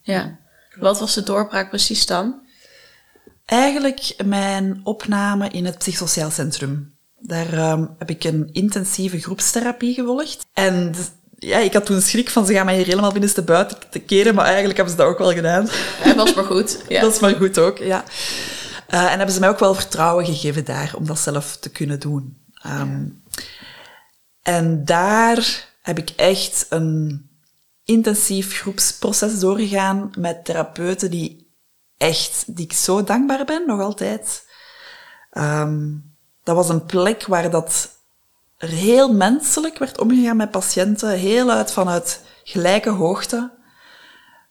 Ja. 0.00 0.38
Wat 0.78 1.00
was 1.00 1.14
de 1.14 1.22
doorbraak 1.22 1.68
precies 1.68 2.06
dan? 2.06 2.40
Eigenlijk 3.44 4.14
mijn 4.24 4.80
opname 4.84 5.48
in 5.48 5.64
het 5.64 5.78
psychosociaal 5.78 6.30
centrum. 6.30 6.94
Daar 7.18 7.52
ehm, 7.52 7.86
heb 7.98 8.10
ik 8.10 8.24
een 8.24 8.48
intensieve 8.52 9.20
groepstherapie 9.20 9.94
gevolgd. 9.94 10.46
En 10.52 10.94
ja, 11.38 11.58
ik 11.58 11.72
had 11.72 11.86
toen 11.86 12.00
schrik 12.00 12.30
van 12.30 12.46
ze 12.46 12.52
gaan 12.52 12.64
mij 12.64 12.76
hier 12.76 12.86
helemaal 12.86 13.12
binnenste 13.12 13.42
buiten 13.42 13.78
te 13.90 13.98
keren, 13.98 14.34
maar 14.34 14.44
eigenlijk 14.44 14.76
hebben 14.76 14.94
ze 14.94 15.00
dat 15.00 15.10
ook 15.10 15.18
wel 15.18 15.32
gedaan. 15.32 15.68
Hij 15.72 16.14
was 16.14 16.34
maar 16.34 16.44
goed. 16.44 16.82
Ja. 16.88 17.00
Dat 17.00 17.12
is 17.12 17.20
maar 17.20 17.34
goed 17.34 17.58
ook, 17.58 17.78
ja. 17.78 18.04
Eh, 18.86 19.02
en 19.02 19.16
hebben 19.16 19.34
ze 19.34 19.40
mij 19.40 19.48
ook 19.48 19.58
wel 19.58 19.74
vertrouwen 19.74 20.24
gegeven 20.24 20.64
daar 20.64 20.92
om 20.96 21.06
dat 21.06 21.18
zelf 21.18 21.56
te 21.56 21.70
kunnen 21.70 22.00
doen. 22.00 22.38
Ehm, 22.62 23.04
En 24.42 24.84
daar 24.84 25.68
heb 25.90 25.98
ik 26.08 26.10
echt 26.16 26.66
een 26.68 27.28
intensief 27.84 28.58
groepsproces 28.60 29.38
doorgegaan 29.38 30.10
met 30.18 30.44
therapeuten 30.44 31.10
die 31.10 31.54
echt, 31.96 32.56
die 32.56 32.64
ik 32.64 32.72
zo 32.72 33.04
dankbaar 33.04 33.44
ben, 33.44 33.66
nog 33.66 33.80
altijd. 33.80 34.48
Ehm, 35.30 35.88
dat 36.42 36.56
was 36.56 36.68
een 36.68 36.84
plek 36.84 37.26
waar 37.26 37.50
dat 37.50 37.88
er 38.56 38.68
heel 38.68 39.14
menselijk 39.14 39.78
werd 39.78 40.00
omgegaan 40.00 40.36
met 40.36 40.50
patiënten, 40.50 41.10
heel 41.10 41.50
uit 41.50 41.72
vanuit 41.72 42.20
gelijke 42.44 42.90
hoogte. 42.90 43.58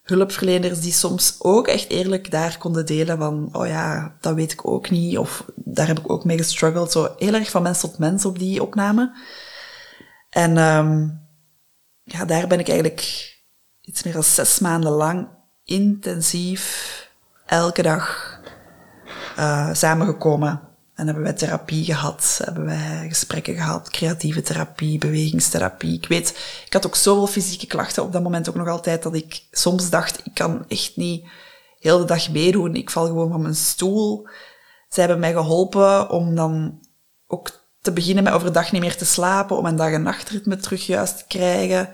Hulpverleners 0.02 0.80
die 0.80 0.92
soms 0.92 1.36
ook 1.38 1.66
echt 1.66 1.88
eerlijk 1.88 2.30
daar 2.30 2.58
konden 2.58 2.86
delen 2.86 3.18
van, 3.18 3.48
oh 3.52 3.66
ja, 3.66 4.16
dat 4.20 4.34
weet 4.34 4.52
ik 4.52 4.66
ook 4.66 4.90
niet, 4.90 5.18
of 5.18 5.44
daar 5.54 5.86
heb 5.86 5.98
ik 5.98 6.10
ook 6.10 6.24
mee 6.24 6.36
gestruggeld. 6.36 6.92
Zo 6.92 7.14
heel 7.18 7.34
erg 7.34 7.50
van 7.50 7.62
mens 7.62 7.80
tot 7.80 7.98
mens 7.98 8.24
op 8.24 8.38
die 8.38 8.62
opname. 8.62 9.12
En 10.30 10.56
um, 10.56 11.20
ja, 12.12 12.24
daar 12.24 12.46
ben 12.46 12.58
ik 12.58 12.68
eigenlijk 12.68 13.38
iets 13.80 14.02
meer 14.02 14.12
dan 14.12 14.24
zes 14.24 14.58
maanden 14.58 14.92
lang 14.92 15.28
intensief 15.64 17.08
elke 17.46 17.82
dag 17.82 18.38
uh, 19.38 19.74
samengekomen. 19.74 20.68
En 20.94 21.06
hebben 21.06 21.24
wij 21.24 21.32
therapie 21.32 21.84
gehad, 21.84 22.40
hebben 22.44 22.64
wij 22.64 23.08
gesprekken 23.08 23.54
gehad, 23.54 23.90
creatieve 23.90 24.42
therapie, 24.42 24.98
bewegingstherapie. 24.98 25.94
Ik 25.94 26.08
weet, 26.08 26.28
ik 26.66 26.72
had 26.72 26.86
ook 26.86 26.96
zoveel 26.96 27.26
fysieke 27.26 27.66
klachten 27.66 28.02
op 28.02 28.12
dat 28.12 28.22
moment 28.22 28.48
ook 28.48 28.54
nog 28.54 28.68
altijd, 28.68 29.02
dat 29.02 29.14
ik 29.14 29.42
soms 29.50 29.90
dacht, 29.90 30.26
ik 30.26 30.34
kan 30.34 30.64
echt 30.68 30.96
niet 30.96 31.28
heel 31.78 31.98
de 31.98 32.04
dag 32.04 32.30
meedoen. 32.30 32.74
Ik 32.74 32.90
val 32.90 33.06
gewoon 33.06 33.30
van 33.30 33.42
mijn 33.42 33.54
stoel. 33.54 34.28
Zij 34.88 35.02
hebben 35.04 35.20
mij 35.20 35.32
geholpen 35.32 36.10
om 36.10 36.34
dan 36.34 36.80
ook 37.26 37.59
te 37.80 37.92
beginnen 37.92 38.24
met 38.24 38.32
overdag 38.32 38.72
niet 38.72 38.80
meer 38.80 38.96
te 38.96 39.04
slapen, 39.04 39.56
om 39.56 39.62
mijn 39.62 39.76
dag- 39.76 39.92
en 39.92 40.02
nachtritme 40.02 40.56
terug 40.56 40.86
juist 40.86 41.18
te 41.18 41.24
krijgen. 41.28 41.88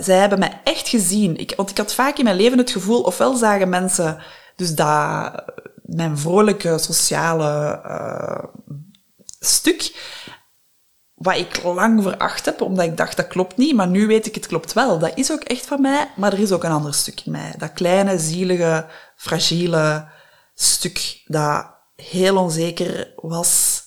Zij 0.00 0.18
hebben 0.18 0.38
mij 0.38 0.60
echt 0.64 0.88
gezien. 0.88 1.36
Ik, 1.36 1.52
want 1.56 1.70
ik 1.70 1.76
had 1.76 1.94
vaak 1.94 2.18
in 2.18 2.24
mijn 2.24 2.36
leven 2.36 2.58
het 2.58 2.70
gevoel, 2.70 3.02
ofwel 3.02 3.36
zagen 3.36 3.68
mensen 3.68 4.18
dus 4.56 4.74
dat 4.74 5.44
mijn 5.82 6.18
vrolijke 6.18 6.78
sociale 6.78 7.80
uh, 7.86 8.44
stuk, 9.40 9.94
wat 11.14 11.36
ik 11.36 11.62
lang 11.62 12.02
veracht 12.02 12.44
heb, 12.44 12.60
omdat 12.60 12.84
ik 12.84 12.96
dacht 12.96 13.16
dat 13.16 13.28
klopt 13.28 13.56
niet, 13.56 13.74
maar 13.74 13.88
nu 13.88 14.06
weet 14.06 14.26
ik 14.26 14.34
het 14.34 14.46
klopt 14.46 14.72
wel. 14.72 14.98
Dat 14.98 15.12
is 15.14 15.32
ook 15.32 15.42
echt 15.42 15.66
van 15.66 15.80
mij, 15.80 16.10
maar 16.16 16.32
er 16.32 16.38
is 16.38 16.52
ook 16.52 16.64
een 16.64 16.70
ander 16.70 16.94
stuk 16.94 17.20
in 17.24 17.32
mij. 17.32 17.54
Dat 17.58 17.72
kleine, 17.72 18.18
zielige, 18.18 18.86
fragiele 19.16 20.08
stuk 20.54 21.22
dat 21.24 21.66
heel 21.96 22.36
onzeker 22.36 23.12
was. 23.16 23.79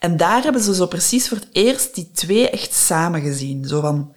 En 0.00 0.16
daar 0.16 0.42
hebben 0.42 0.62
ze 0.62 0.74
zo 0.74 0.86
precies 0.86 1.28
voor 1.28 1.36
het 1.36 1.48
eerst 1.52 1.94
die 1.94 2.10
twee 2.14 2.50
echt 2.50 2.74
samen 2.74 3.20
gezien. 3.20 3.64
Zo 3.64 3.80
van, 3.80 4.14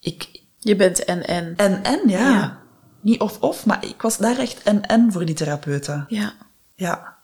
ik... 0.00 0.28
Je 0.58 0.76
bent 0.76 1.04
en-en. 1.04 1.54
En-en, 1.56 2.00
ja. 2.06 2.30
ja. 2.30 2.58
Niet 3.00 3.20
of-of, 3.20 3.66
maar 3.66 3.84
ik 3.84 4.02
was 4.02 4.18
daar 4.18 4.38
echt 4.38 4.62
en-en 4.62 5.12
voor 5.12 5.24
die 5.24 5.34
therapeuten. 5.34 6.04
Ja. 6.08 6.32
Ja. 6.74 7.16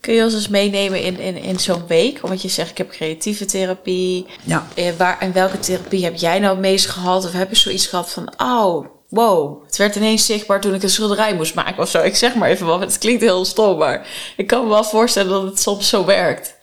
Kun 0.00 0.14
je 0.14 0.24
ons 0.24 0.34
eens 0.34 0.48
meenemen 0.48 1.02
in, 1.02 1.18
in, 1.18 1.36
in 1.36 1.58
zo'n 1.58 1.86
week? 1.86 2.20
Want 2.20 2.42
je 2.42 2.48
zegt, 2.48 2.70
ik 2.70 2.78
heb 2.78 2.90
creatieve 2.90 3.44
therapie. 3.44 4.26
Ja. 4.44 4.66
Eh, 4.74 4.96
waar, 4.96 5.18
en 5.18 5.32
welke 5.32 5.58
therapie 5.58 6.04
heb 6.04 6.16
jij 6.16 6.38
nou 6.38 6.52
het 6.52 6.60
meest 6.60 6.86
gehad? 6.86 7.24
Of 7.24 7.32
heb 7.32 7.50
je 7.50 7.56
zoiets 7.56 7.86
gehad 7.86 8.10
van, 8.10 8.32
oh, 8.36 8.86
wow, 9.08 9.64
het 9.66 9.76
werd 9.76 9.96
ineens 9.96 10.26
zichtbaar 10.26 10.60
toen 10.60 10.74
ik 10.74 10.82
een 10.82 10.90
schilderij 10.90 11.34
moest 11.34 11.54
maken 11.54 11.82
of 11.82 11.88
zo. 11.88 12.02
Ik 12.02 12.16
zeg 12.16 12.34
maar 12.34 12.48
even 12.48 12.66
wat, 12.66 12.80
het 12.80 12.98
klinkt 12.98 13.22
heel 13.22 13.44
stom, 13.44 13.78
maar 13.78 14.06
ik 14.36 14.46
kan 14.46 14.62
me 14.62 14.68
wel 14.68 14.84
voorstellen 14.84 15.30
dat 15.30 15.42
het 15.42 15.60
soms 15.60 15.88
zo 15.88 16.04
werkt. 16.04 16.58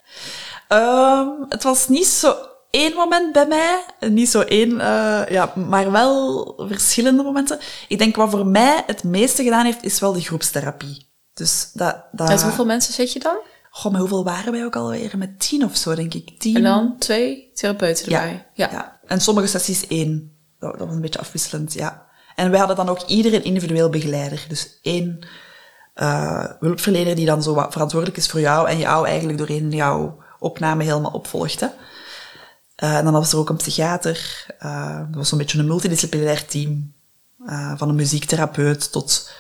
Um, 0.70 1.46
het 1.50 1.64
was 1.64 1.88
niet 1.88 2.08
zo 2.08 2.36
één 2.70 2.94
moment 2.94 3.34
bij 3.34 3.48
mij. 3.48 3.86
Niet 4.00 4.30
zo 4.30 4.42
één, 4.42 4.72
uh, 4.72 5.22
ja, 5.30 5.54
maar 5.56 5.92
wel 5.92 6.54
verschillende 6.68 7.24
momenten. 7.24 7.60
Ik 7.88 7.98
denk 7.98 8.16
wat 8.16 8.30
voor 8.30 8.46
mij 8.46 8.84
het 8.86 9.04
meeste 9.04 9.44
gedaan 9.44 9.66
heeft, 9.66 9.84
is 9.84 10.00
wel 10.00 10.14
de 10.14 10.22
groepstherapie. 10.22 11.08
Dus 11.34 11.70
dat, 11.74 12.04
dat... 12.12 12.28
Met 12.28 12.44
hoeveel 12.44 12.66
mensen 12.66 12.94
zit 12.94 13.14
je 13.14 13.20
dan? 13.20 13.38
Goh, 13.70 13.92
met 13.92 14.00
hoeveel 14.02 14.24
waren 14.24 14.52
wij 14.52 14.66
ook 14.66 14.76
alweer? 14.76 15.18
Met 15.18 15.40
tien 15.40 15.64
of 15.64 15.76
zo, 15.76 15.96
denk 15.96 16.14
ik. 16.14 16.40
Tien. 16.40 16.56
En 16.56 16.64
dan 16.64 16.96
twee 17.00 17.52
therapeuten 17.54 18.06
erbij? 18.06 18.48
Ja. 18.54 18.70
ja. 18.72 19.00
En 19.06 19.22
sommige 19.22 19.48
sessies 19.48 19.88
één. 19.88 20.36
Dat, 20.60 20.78
dat, 20.78 20.88
was 20.88 20.96
een 20.96 21.02
beetje 21.02 21.20
afwisselend, 21.20 21.74
ja. 21.74 22.06
En 22.36 22.50
wij 22.50 22.60
hadden 22.60 22.78
dan 22.78 22.90
ook 22.90 23.02
iedereen 23.02 23.44
individueel 23.44 23.90
begeleider. 23.90 24.46
Dus 24.48 24.80
één 24.82 25.28
uh, 25.96 26.46
hulpverlener 26.60 27.16
die 27.16 27.26
dan 27.26 27.44
zo 27.44 27.54
wat 27.54 27.72
verantwoordelijk 27.72 28.18
is 28.18 28.28
voor 28.28 28.40
jou 28.40 28.70
en 28.70 28.78
jou 28.78 29.08
eigenlijk 29.08 29.38
doorheen 29.38 29.72
jouw 29.72 30.18
opname 30.40 30.84
helemaal 30.84 31.12
opvolgde. 31.12 31.74
Uh, 32.84 32.98
en 32.98 33.04
dan 33.04 33.14
was 33.14 33.32
er 33.32 33.40
ook 33.40 33.50
een 33.50 33.56
psychiater. 33.56 34.46
Uh, 34.64 34.98
dat 34.98 35.16
was 35.16 35.30
zo'n 35.30 35.38
beetje 35.38 35.60
een 35.60 35.68
multidisciplinair 35.68 36.46
team. 36.46 36.94
Uh, 37.46 37.78
van 37.78 37.90
een 37.90 37.96
muziektherapeut 37.96 38.92
tot 38.92 39.32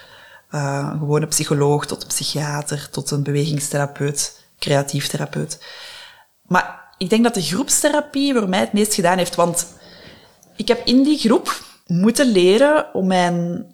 een 0.50 1.00
gewone 1.00 1.28
psycholoog, 1.28 1.86
tot 1.86 2.02
een 2.02 2.08
psychiater, 2.08 2.89
tot 2.89 3.12
een 3.12 3.24
bewegingstherapeut, 3.24 4.43
creatief 4.60 5.08
therapeut. 5.08 5.66
Maar 6.41 6.93
ik 6.98 7.10
denk 7.10 7.24
dat 7.24 7.34
de 7.34 7.41
groepstherapie 7.41 8.34
voor 8.34 8.50
mij 8.50 8.60
het 8.60 8.74
meest 8.74 8.93
gedaan 8.93 9.18
heeft, 9.18 9.36
want 9.36 9.68
ik 10.56 10.68
heb 10.68 10.86
in 10.86 11.04
die 11.04 11.18
groep 11.18 11.62
moeten 11.86 12.28
leren 12.28 12.93
om 12.93 13.08
mijn 13.08 13.66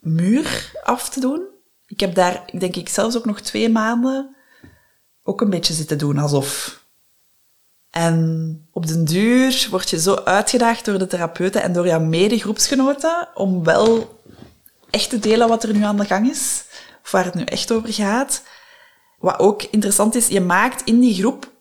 muur 0.00 0.72
af 0.82 1.08
te 1.08 1.20
doen. 1.20 1.42
Ik 1.86 2.00
heb 2.00 2.14
daar, 2.14 2.44
denk 2.58 2.76
ik, 2.76 2.88
zelfs 2.88 3.16
ook 3.16 3.24
nog 3.24 3.40
twee 3.40 3.68
maanden 3.68 4.33
ook 5.24 5.40
een 5.40 5.50
beetje 5.50 5.74
zitten 5.74 5.98
doen 5.98 6.18
alsof 6.18 6.82
en 7.94 8.66
op 8.70 8.86
den 8.86 9.04
duur 9.04 9.66
word 9.70 9.90
je 9.90 10.00
zo 10.00 10.14
uitgedaagd 10.14 10.84
door 10.84 10.98
de 10.98 11.06
therapeuten 11.06 11.62
en 11.62 11.72
door 11.72 11.86
jouw 11.86 12.00
medegroepsgenoten 12.00 13.28
om 13.34 13.64
wel 13.64 14.20
echt 14.90 15.10
te 15.10 15.18
delen 15.18 15.48
wat 15.48 15.62
er 15.62 15.74
nu 15.74 15.82
aan 15.82 15.96
de 15.96 16.04
gang 16.04 16.30
is, 16.30 16.64
of 17.04 17.10
waar 17.10 17.24
het 17.24 17.34
nu 17.34 17.42
echt 17.42 17.72
over 17.72 17.92
gaat. 17.92 18.42
Wat 19.18 19.38
ook 19.38 19.62
interessant 19.62 20.14
is, 20.14 20.28
je 20.28 20.40
maakt 20.40 20.82
in 20.84 21.00
die 21.00 21.14
groep 21.14 21.52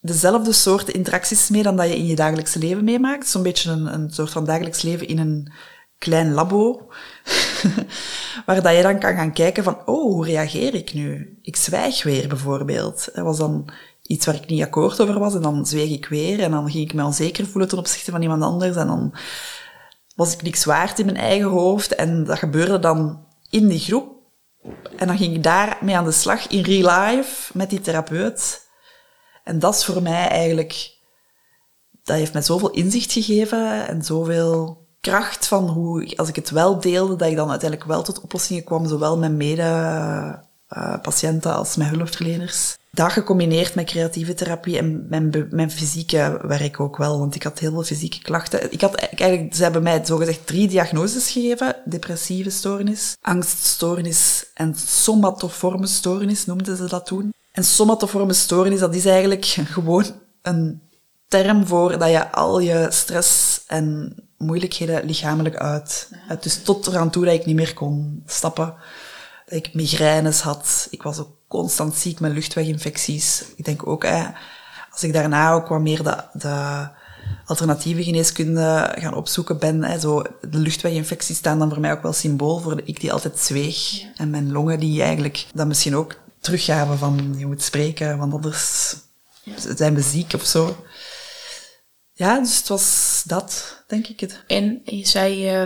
dezelfde 0.00 0.52
soorten 0.52 0.94
interacties 0.94 1.48
mee 1.48 1.62
dan 1.62 1.76
dat 1.76 1.88
je 1.88 1.96
in 1.96 2.06
je 2.06 2.16
dagelijkse 2.16 2.58
leven 2.58 2.84
meemaakt. 2.84 3.28
Zo'n 3.28 3.42
beetje 3.42 3.70
een, 3.70 3.94
een 3.94 4.10
soort 4.10 4.30
van 4.30 4.44
dagelijks 4.44 4.82
leven 4.82 5.08
in 5.08 5.18
een 5.18 5.52
klein 6.04 6.32
labo, 6.32 6.88
waar 8.46 8.62
dat 8.62 8.76
je 8.76 8.82
dan 8.82 8.98
kan 8.98 9.14
gaan 9.14 9.32
kijken 9.32 9.64
van, 9.64 9.86
oh, 9.86 10.12
hoe 10.12 10.24
reageer 10.24 10.74
ik 10.74 10.94
nu? 10.94 11.38
Ik 11.42 11.56
zwijg 11.56 12.02
weer 12.02 12.28
bijvoorbeeld. 12.28 13.08
Dat 13.14 13.24
was 13.24 13.38
dan 13.38 13.70
iets 14.02 14.26
waar 14.26 14.34
ik 14.34 14.46
niet 14.46 14.62
akkoord 14.62 15.00
over 15.00 15.18
was. 15.18 15.34
En 15.34 15.42
dan 15.42 15.66
zweeg 15.66 15.90
ik 15.90 16.06
weer. 16.06 16.40
En 16.40 16.50
dan 16.50 16.70
ging 16.70 16.84
ik 16.84 16.94
me 16.94 17.04
onzeker 17.04 17.46
voelen 17.46 17.68
ten 17.68 17.78
opzichte 17.78 18.10
van 18.10 18.22
iemand 18.22 18.42
anders. 18.42 18.76
En 18.76 18.86
dan 18.86 19.14
was 20.16 20.32
ik 20.32 20.42
niks 20.42 20.64
waard 20.64 20.98
in 20.98 21.04
mijn 21.04 21.16
eigen 21.16 21.48
hoofd. 21.48 21.94
En 21.94 22.24
dat 22.24 22.38
gebeurde 22.38 22.78
dan 22.78 23.26
in 23.50 23.68
die 23.68 23.78
groep. 23.78 24.12
En 24.96 25.06
dan 25.06 25.16
ging 25.16 25.34
ik 25.34 25.42
daar 25.42 25.78
mee 25.80 25.96
aan 25.96 26.04
de 26.04 26.12
slag 26.12 26.46
in 26.46 26.62
real 26.62 27.00
life 27.00 27.58
met 27.58 27.70
die 27.70 27.80
therapeut. 27.80 28.62
En 29.44 29.58
dat 29.58 29.74
is 29.74 29.84
voor 29.84 30.02
mij 30.02 30.28
eigenlijk... 30.28 30.92
Dat 32.02 32.16
heeft 32.16 32.32
mij 32.32 32.42
zoveel 32.42 32.70
inzicht 32.70 33.12
gegeven 33.12 33.86
en 33.86 34.02
zoveel 34.02 34.83
kracht 35.04 35.46
van 35.46 35.68
hoe, 35.68 36.16
als 36.16 36.28
ik 36.28 36.36
het 36.36 36.50
wel 36.50 36.80
deelde, 36.80 37.16
dat 37.16 37.28
ik 37.28 37.36
dan 37.36 37.50
uiteindelijk 37.50 37.90
wel 37.90 38.02
tot 38.02 38.20
oplossingen 38.20 38.64
kwam, 38.64 38.86
zowel 38.86 39.18
met 39.18 39.32
mede-patiënten 39.32 41.54
als 41.54 41.76
met 41.76 41.88
hulpverleners 41.88 42.76
dat 42.94 43.12
gecombineerd 43.12 43.74
met 43.74 43.84
creatieve 43.84 44.34
therapie 44.34 44.78
en 44.78 45.06
mijn, 45.08 45.46
mijn 45.50 45.70
fysieke 45.70 46.38
werk 46.42 46.80
ook 46.80 46.96
wel, 46.96 47.18
want 47.18 47.34
ik 47.34 47.42
had 47.42 47.58
heel 47.58 47.70
veel 47.70 47.82
fysieke 47.82 48.22
klachten. 48.22 48.72
Ik 48.72 48.80
had 48.80 48.94
eigenlijk, 48.94 49.54
ze 49.54 49.62
hebben 49.62 49.82
mij 49.82 50.04
zogezegd 50.04 50.46
drie 50.46 50.68
diagnoses 50.68 51.30
gegeven. 51.30 51.76
Depressieve 51.84 52.50
stoornis, 52.50 53.16
angststoornis 53.20 54.46
en 54.54 54.74
somatoforme 54.86 55.86
stoornis 55.86 56.46
noemden 56.46 56.76
ze 56.76 56.88
dat 56.88 57.06
toen. 57.06 57.34
En 57.52 57.64
somatoforme 57.64 58.32
stoornis, 58.32 58.80
dat 58.80 58.94
is 58.94 59.06
eigenlijk 59.06 59.44
gewoon 59.74 60.04
een 60.42 60.82
term 61.28 61.66
voor 61.66 61.98
dat 61.98 62.10
je 62.10 62.32
al 62.32 62.58
je 62.58 62.86
stress 62.90 63.60
en 63.66 64.16
moeilijkheden 64.38 65.04
lichamelijk 65.04 65.56
uit. 65.56 66.10
Dus 66.40 66.62
tot 66.62 66.86
eraan 66.86 67.10
toe 67.10 67.24
dat 67.24 67.34
ik 67.34 67.46
niet 67.46 67.56
meer 67.56 67.74
kon 67.74 68.22
stappen 68.26 68.74
dat 69.46 69.58
ik 69.58 69.74
migraines 69.74 70.40
had. 70.40 70.86
Ik 70.90 71.02
was 71.02 71.18
ook 71.18 71.30
constant 71.48 71.94
ziek 71.94 72.20
met 72.20 72.32
luchtweginfecties. 72.32 73.44
Ik 73.56 73.64
denk 73.64 73.86
ook, 73.86 74.02
hè, 74.02 74.24
als 74.90 75.02
ik 75.02 75.12
daarna 75.12 75.52
ook 75.52 75.68
wat 75.68 75.80
meer 75.80 76.02
de, 76.02 76.16
de 76.32 76.88
alternatieve 77.46 78.04
geneeskunde 78.04 78.94
gaan 78.98 79.14
opzoeken 79.14 79.58
ben, 79.58 79.82
hè, 79.84 79.98
zo, 79.98 80.22
de 80.40 80.58
luchtweginfecties 80.58 81.36
staan 81.36 81.58
dan 81.58 81.68
voor 81.68 81.80
mij 81.80 81.92
ook 81.92 82.02
wel 82.02 82.12
symbool 82.12 82.58
voor 82.58 82.76
de 82.76 82.82
ik 82.84 83.00
die 83.00 83.12
altijd 83.12 83.38
zweeg. 83.38 84.02
En 84.16 84.30
mijn 84.30 84.52
longen 84.52 84.80
die 84.80 85.02
eigenlijk 85.02 85.46
dat 85.54 85.66
misschien 85.66 85.96
ook 85.96 86.16
teruggaven 86.40 86.98
van 86.98 87.34
je 87.36 87.46
moet 87.46 87.62
spreken, 87.62 88.18
want 88.18 88.32
anders 88.32 88.96
zijn 89.56 89.94
we 89.94 90.00
ziek 90.00 90.32
of 90.34 90.44
zo. 90.44 90.76
Ja, 92.16 92.38
dus 92.38 92.56
het 92.56 92.68
was 92.68 93.22
dat, 93.26 93.82
denk 93.86 94.06
ik 94.06 94.20
het. 94.20 94.42
En 94.46 94.80
je 94.84 95.06
zei, 95.06 95.62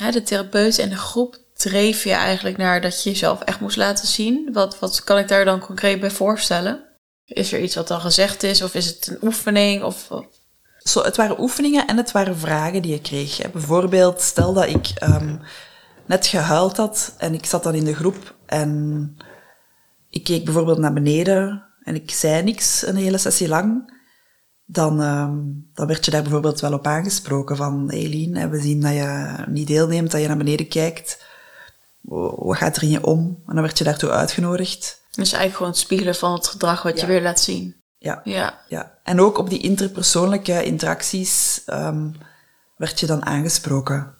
uh, 0.00 0.12
de 0.12 0.22
therapeut 0.22 0.78
en 0.78 0.88
de 0.88 0.96
groep, 0.96 1.38
dreef 1.54 2.04
je 2.04 2.12
eigenlijk 2.12 2.56
naar 2.56 2.80
dat 2.80 3.02
je 3.02 3.10
jezelf 3.10 3.40
echt 3.40 3.60
moest 3.60 3.76
laten 3.76 4.06
zien? 4.06 4.48
Wat, 4.52 4.78
wat 4.78 5.04
kan 5.04 5.18
ik 5.18 5.28
daar 5.28 5.44
dan 5.44 5.60
concreet 5.60 6.00
bij 6.00 6.10
voorstellen? 6.10 6.84
Is 7.24 7.52
er 7.52 7.60
iets 7.60 7.74
wat 7.74 7.88
dan 7.88 8.00
gezegd 8.00 8.42
is? 8.42 8.62
Of 8.62 8.74
is 8.74 8.86
het 8.86 9.06
een 9.06 9.18
oefening? 9.22 9.82
Of... 9.82 10.08
Zo, 10.78 11.02
het 11.02 11.16
waren 11.16 11.40
oefeningen 11.40 11.86
en 11.86 11.96
het 11.96 12.12
waren 12.12 12.38
vragen 12.38 12.82
die 12.82 12.92
je 12.92 13.00
kreeg. 13.00 13.36
Hè. 13.36 13.48
Bijvoorbeeld, 13.48 14.20
stel 14.20 14.52
dat 14.52 14.66
ik 14.66 14.92
um, 15.02 15.40
net 16.06 16.26
gehuild 16.26 16.76
had 16.76 17.14
en 17.18 17.34
ik 17.34 17.46
zat 17.46 17.62
dan 17.62 17.74
in 17.74 17.84
de 17.84 17.94
groep 17.94 18.34
en 18.46 19.16
ik 20.10 20.24
keek 20.24 20.44
bijvoorbeeld 20.44 20.78
naar 20.78 20.92
beneden 20.92 21.64
en 21.82 21.94
ik 21.94 22.10
zei 22.10 22.42
niks 22.42 22.86
een 22.86 22.96
hele 22.96 23.18
sessie 23.18 23.48
lang, 23.48 23.93
dan, 24.74 25.00
um, 25.00 25.70
dan 25.74 25.86
werd 25.86 26.04
je 26.04 26.10
daar 26.10 26.22
bijvoorbeeld 26.22 26.60
wel 26.60 26.72
op 26.72 26.86
aangesproken 26.86 27.56
van 27.56 27.90
Eileen, 27.90 28.50
we 28.50 28.60
zien 28.60 28.80
dat 28.80 28.92
je 28.92 29.34
niet 29.48 29.66
deelneemt, 29.66 30.10
dat 30.10 30.20
je 30.20 30.26
naar 30.26 30.36
beneden 30.36 30.68
kijkt. 30.68 31.24
Wat 32.00 32.56
gaat 32.56 32.76
er 32.76 32.82
in 32.82 32.90
je 32.90 33.04
om? 33.04 33.42
En 33.46 33.54
dan 33.54 33.62
werd 33.62 33.78
je 33.78 33.84
daartoe 33.84 34.10
uitgenodigd. 34.10 35.02
Dus 35.10 35.32
eigenlijk 35.32 35.56
gewoon 35.56 35.72
het 35.72 35.80
spiegelen 35.80 36.14
van 36.14 36.32
het 36.32 36.46
gedrag 36.46 36.82
wat 36.82 37.00
je 37.00 37.06
weer 37.06 37.22
laat 37.22 37.40
zien. 37.40 37.76
Ja. 37.98 38.20
ja. 38.24 38.60
ja. 38.68 38.98
En 39.02 39.20
ook 39.20 39.38
op 39.38 39.50
die 39.50 39.60
interpersoonlijke 39.60 40.64
interacties 40.64 41.62
um, 41.66 42.14
werd 42.76 43.00
je 43.00 43.06
dan 43.06 43.26
aangesproken 43.26 44.14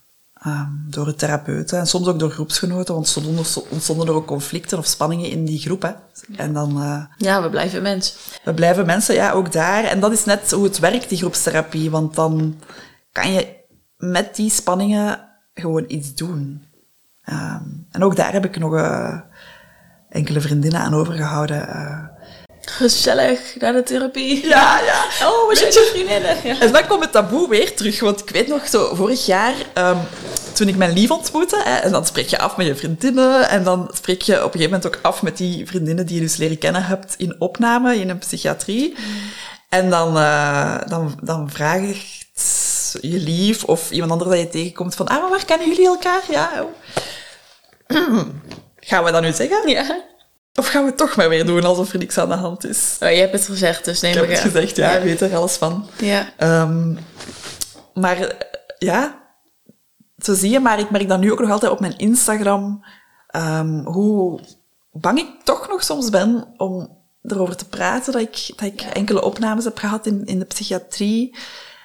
um, 0.47 0.85
door 0.89 1.05
de 1.05 1.15
therapeuten 1.15 1.79
en 1.79 1.87
soms 1.87 2.07
ook 2.07 2.19
door 2.19 2.31
groepsgenoten, 2.31 2.95
want 2.95 3.17
ontstonden, 3.17 3.45
ontstonden 3.71 4.07
er 4.07 4.15
ook 4.15 4.27
conflicten 4.27 4.79
of 4.79 4.87
spanningen 4.87 5.31
in 5.31 5.45
die 5.45 5.59
groep. 5.59 5.83
Hè. 5.83 5.93
En 6.37 6.53
dan, 6.53 6.83
uh, 6.83 7.05
ja, 7.17 7.43
we 7.43 7.51
blijven 7.51 7.83
mensen. 7.83 8.17
We 8.45 8.55
blijven 8.55 8.87
mensen, 8.87 9.15
ja, 9.15 9.33
ook 9.33 9.53
daar. 9.53 9.85
En 9.85 10.01
dat 10.01 10.13
is 10.13 10.25
net 10.25 10.51
hoe 10.51 10.65
het 10.65 10.79
werkt, 10.79 11.09
die 11.09 11.19
groepstherapie, 11.19 11.91
want 11.91 12.15
dan 12.15 12.57
kan 13.13 13.33
je 13.33 13.63
met 13.97 14.37
die 14.37 14.51
spanningen 14.51 15.29
gewoon 15.55 15.85
iets 15.89 16.15
doen. 16.15 16.65
Um, 17.31 17.87
en 17.91 18.03
ook 18.03 18.17
daar 18.17 18.33
heb 18.33 18.45
ik 18.45 18.59
nog 18.59 18.73
uh, 18.75 19.21
enkele 20.09 20.41
vriendinnen 20.41 20.81
aan 20.81 20.95
overgehouden. 20.95 21.69
Uh, 21.69 22.14
Gezellig, 22.77 23.41
naar 23.59 23.73
de 23.73 23.83
therapie. 23.83 24.47
Ja, 24.47 24.81
ja. 24.81 25.27
Oh, 25.27 25.49
we 25.49 25.57
zijn 25.57 25.73
je 25.73 25.89
vriendinnen. 25.93 26.37
Ja. 26.45 26.61
En 26.61 26.73
dan 26.73 26.87
komt 26.87 27.03
het 27.03 27.13
taboe 27.13 27.49
weer 27.49 27.75
terug. 27.75 28.01
Want 28.01 28.21
ik 28.21 28.31
weet 28.31 28.49
nog, 28.49 28.67
zo 28.67 28.95
vorig 28.95 29.27
jaar, 29.27 29.55
um, 29.75 29.99
toen 30.53 30.69
ik 30.69 30.77
mijn 30.77 30.93
lief 30.93 31.11
ontmoette, 31.11 31.61
hè, 31.65 31.77
en 31.77 31.91
dan 31.91 32.07
spreek 32.07 32.29
je 32.29 32.39
af 32.39 32.57
met 32.57 32.67
je 32.67 32.77
vriendinnen, 32.77 33.49
en 33.49 33.65
dan 33.65 33.91
spreek 33.93 34.23
je 34.23 34.33
op 34.33 34.55
een 34.55 34.61
gegeven 34.61 34.71
moment 34.71 34.87
ook 34.87 34.99
af 35.03 35.23
met 35.23 35.37
die 35.37 35.67
vriendinnen 35.67 36.07
die 36.07 36.15
je 36.15 36.21
dus 36.21 36.37
leren 36.37 36.59
kennen 36.59 36.85
hebt 36.85 37.15
in 37.17 37.37
opname, 37.39 37.97
in 37.97 38.11
een 38.11 38.19
psychiatrie. 38.19 38.95
Mm. 38.97 39.05
En 39.69 39.91
dan, 39.91 40.17
uh, 40.17 40.79
dan, 40.87 41.19
dan 41.23 41.51
vraagt 41.51 42.23
je 43.01 43.19
lief 43.19 43.65
of 43.65 43.91
iemand 43.91 44.11
anders 44.11 44.31
dat 44.31 44.41
je 44.41 44.49
tegenkomt 44.49 44.95
van, 44.95 45.07
ah, 45.07 45.21
maar 45.21 45.31
waar 45.31 45.45
kennen 45.45 45.69
jullie 45.69 45.87
elkaar? 45.87 46.23
Ja, 46.31 46.51
oh. 46.63 46.73
Gaan 48.81 49.05
we 49.05 49.11
dat 49.11 49.23
nu 49.23 49.33
zeggen? 49.33 49.69
Ja. 49.69 50.03
Of 50.59 50.67
gaan 50.67 50.83
we 50.83 50.89
het 50.89 50.99
toch 50.99 51.17
maar 51.17 51.29
weer 51.29 51.47
doen 51.47 51.65
alsof 51.65 51.93
er 51.93 51.99
niks 51.99 52.19
aan 52.19 52.29
de 52.29 52.35
hand 52.35 52.67
is? 52.67 52.97
Oh, 53.01 53.11
je 53.11 53.17
hebt 53.17 53.33
het 53.33 53.45
gezegd, 53.45 53.85
dus 53.85 54.01
neem 54.01 54.13
ik 54.13 54.23
Ik 54.23 54.29
heb 54.29 54.37
het 54.37 54.53
gezegd, 54.53 54.77
ja, 54.77 54.91
ja. 54.91 54.97
ik 54.97 55.03
weet 55.03 55.21
er 55.21 55.37
alles 55.37 55.57
van. 55.57 55.89
Ja. 55.99 56.33
Um, 56.39 56.99
maar 57.95 58.37
ja, 58.79 59.23
zo 60.19 60.35
zie 60.35 60.51
je, 60.51 60.61
maar 60.61 60.79
ik 60.79 60.91
merk 60.91 61.09
dat 61.09 61.21
nu 61.21 61.33
ook 61.33 61.41
nog 61.41 61.51
altijd 61.51 61.73
op 61.73 61.81
mijn 61.81 61.97
Instagram, 61.97 62.85
um, 63.37 63.87
hoe 63.87 64.41
bang 64.93 65.19
ik 65.19 65.29
toch 65.45 65.69
nog 65.69 65.83
soms 65.83 66.11
ben 66.11 66.55
om 66.57 66.99
erover 67.23 67.57
te 67.57 67.69
praten, 67.69 68.13
dat 68.13 68.23
ik, 68.23 68.53
dat 68.57 68.67
ik 68.67 68.81
enkele 68.81 69.23
opnames 69.23 69.65
heb 69.65 69.79
gehad 69.79 70.07
in, 70.07 70.25
in 70.25 70.39
de 70.39 70.45
psychiatrie. 70.45 71.37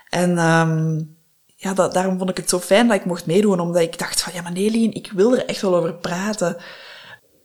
En 0.10 0.38
um, 0.38 1.18
ja, 1.56 1.74
dat, 1.74 1.94
daarom 1.94 2.18
vond 2.18 2.30
ik 2.30 2.38
het 2.38 2.50
zo 2.50 2.60
fijn 2.60 2.88
dat 2.88 2.98
ik 2.98 3.06
mocht 3.06 3.26
meedoen, 3.26 3.60
omdat 3.60 3.82
ik 3.82 3.98
dacht 3.98 4.22
van, 4.22 4.34
ja, 4.34 4.42
maar 4.42 4.52
Nelien, 4.52 4.94
ik 4.94 5.12
wil 5.12 5.38
er 5.38 5.46
echt 5.46 5.62
wel 5.62 5.76
over 5.76 5.94
praten 5.94 6.58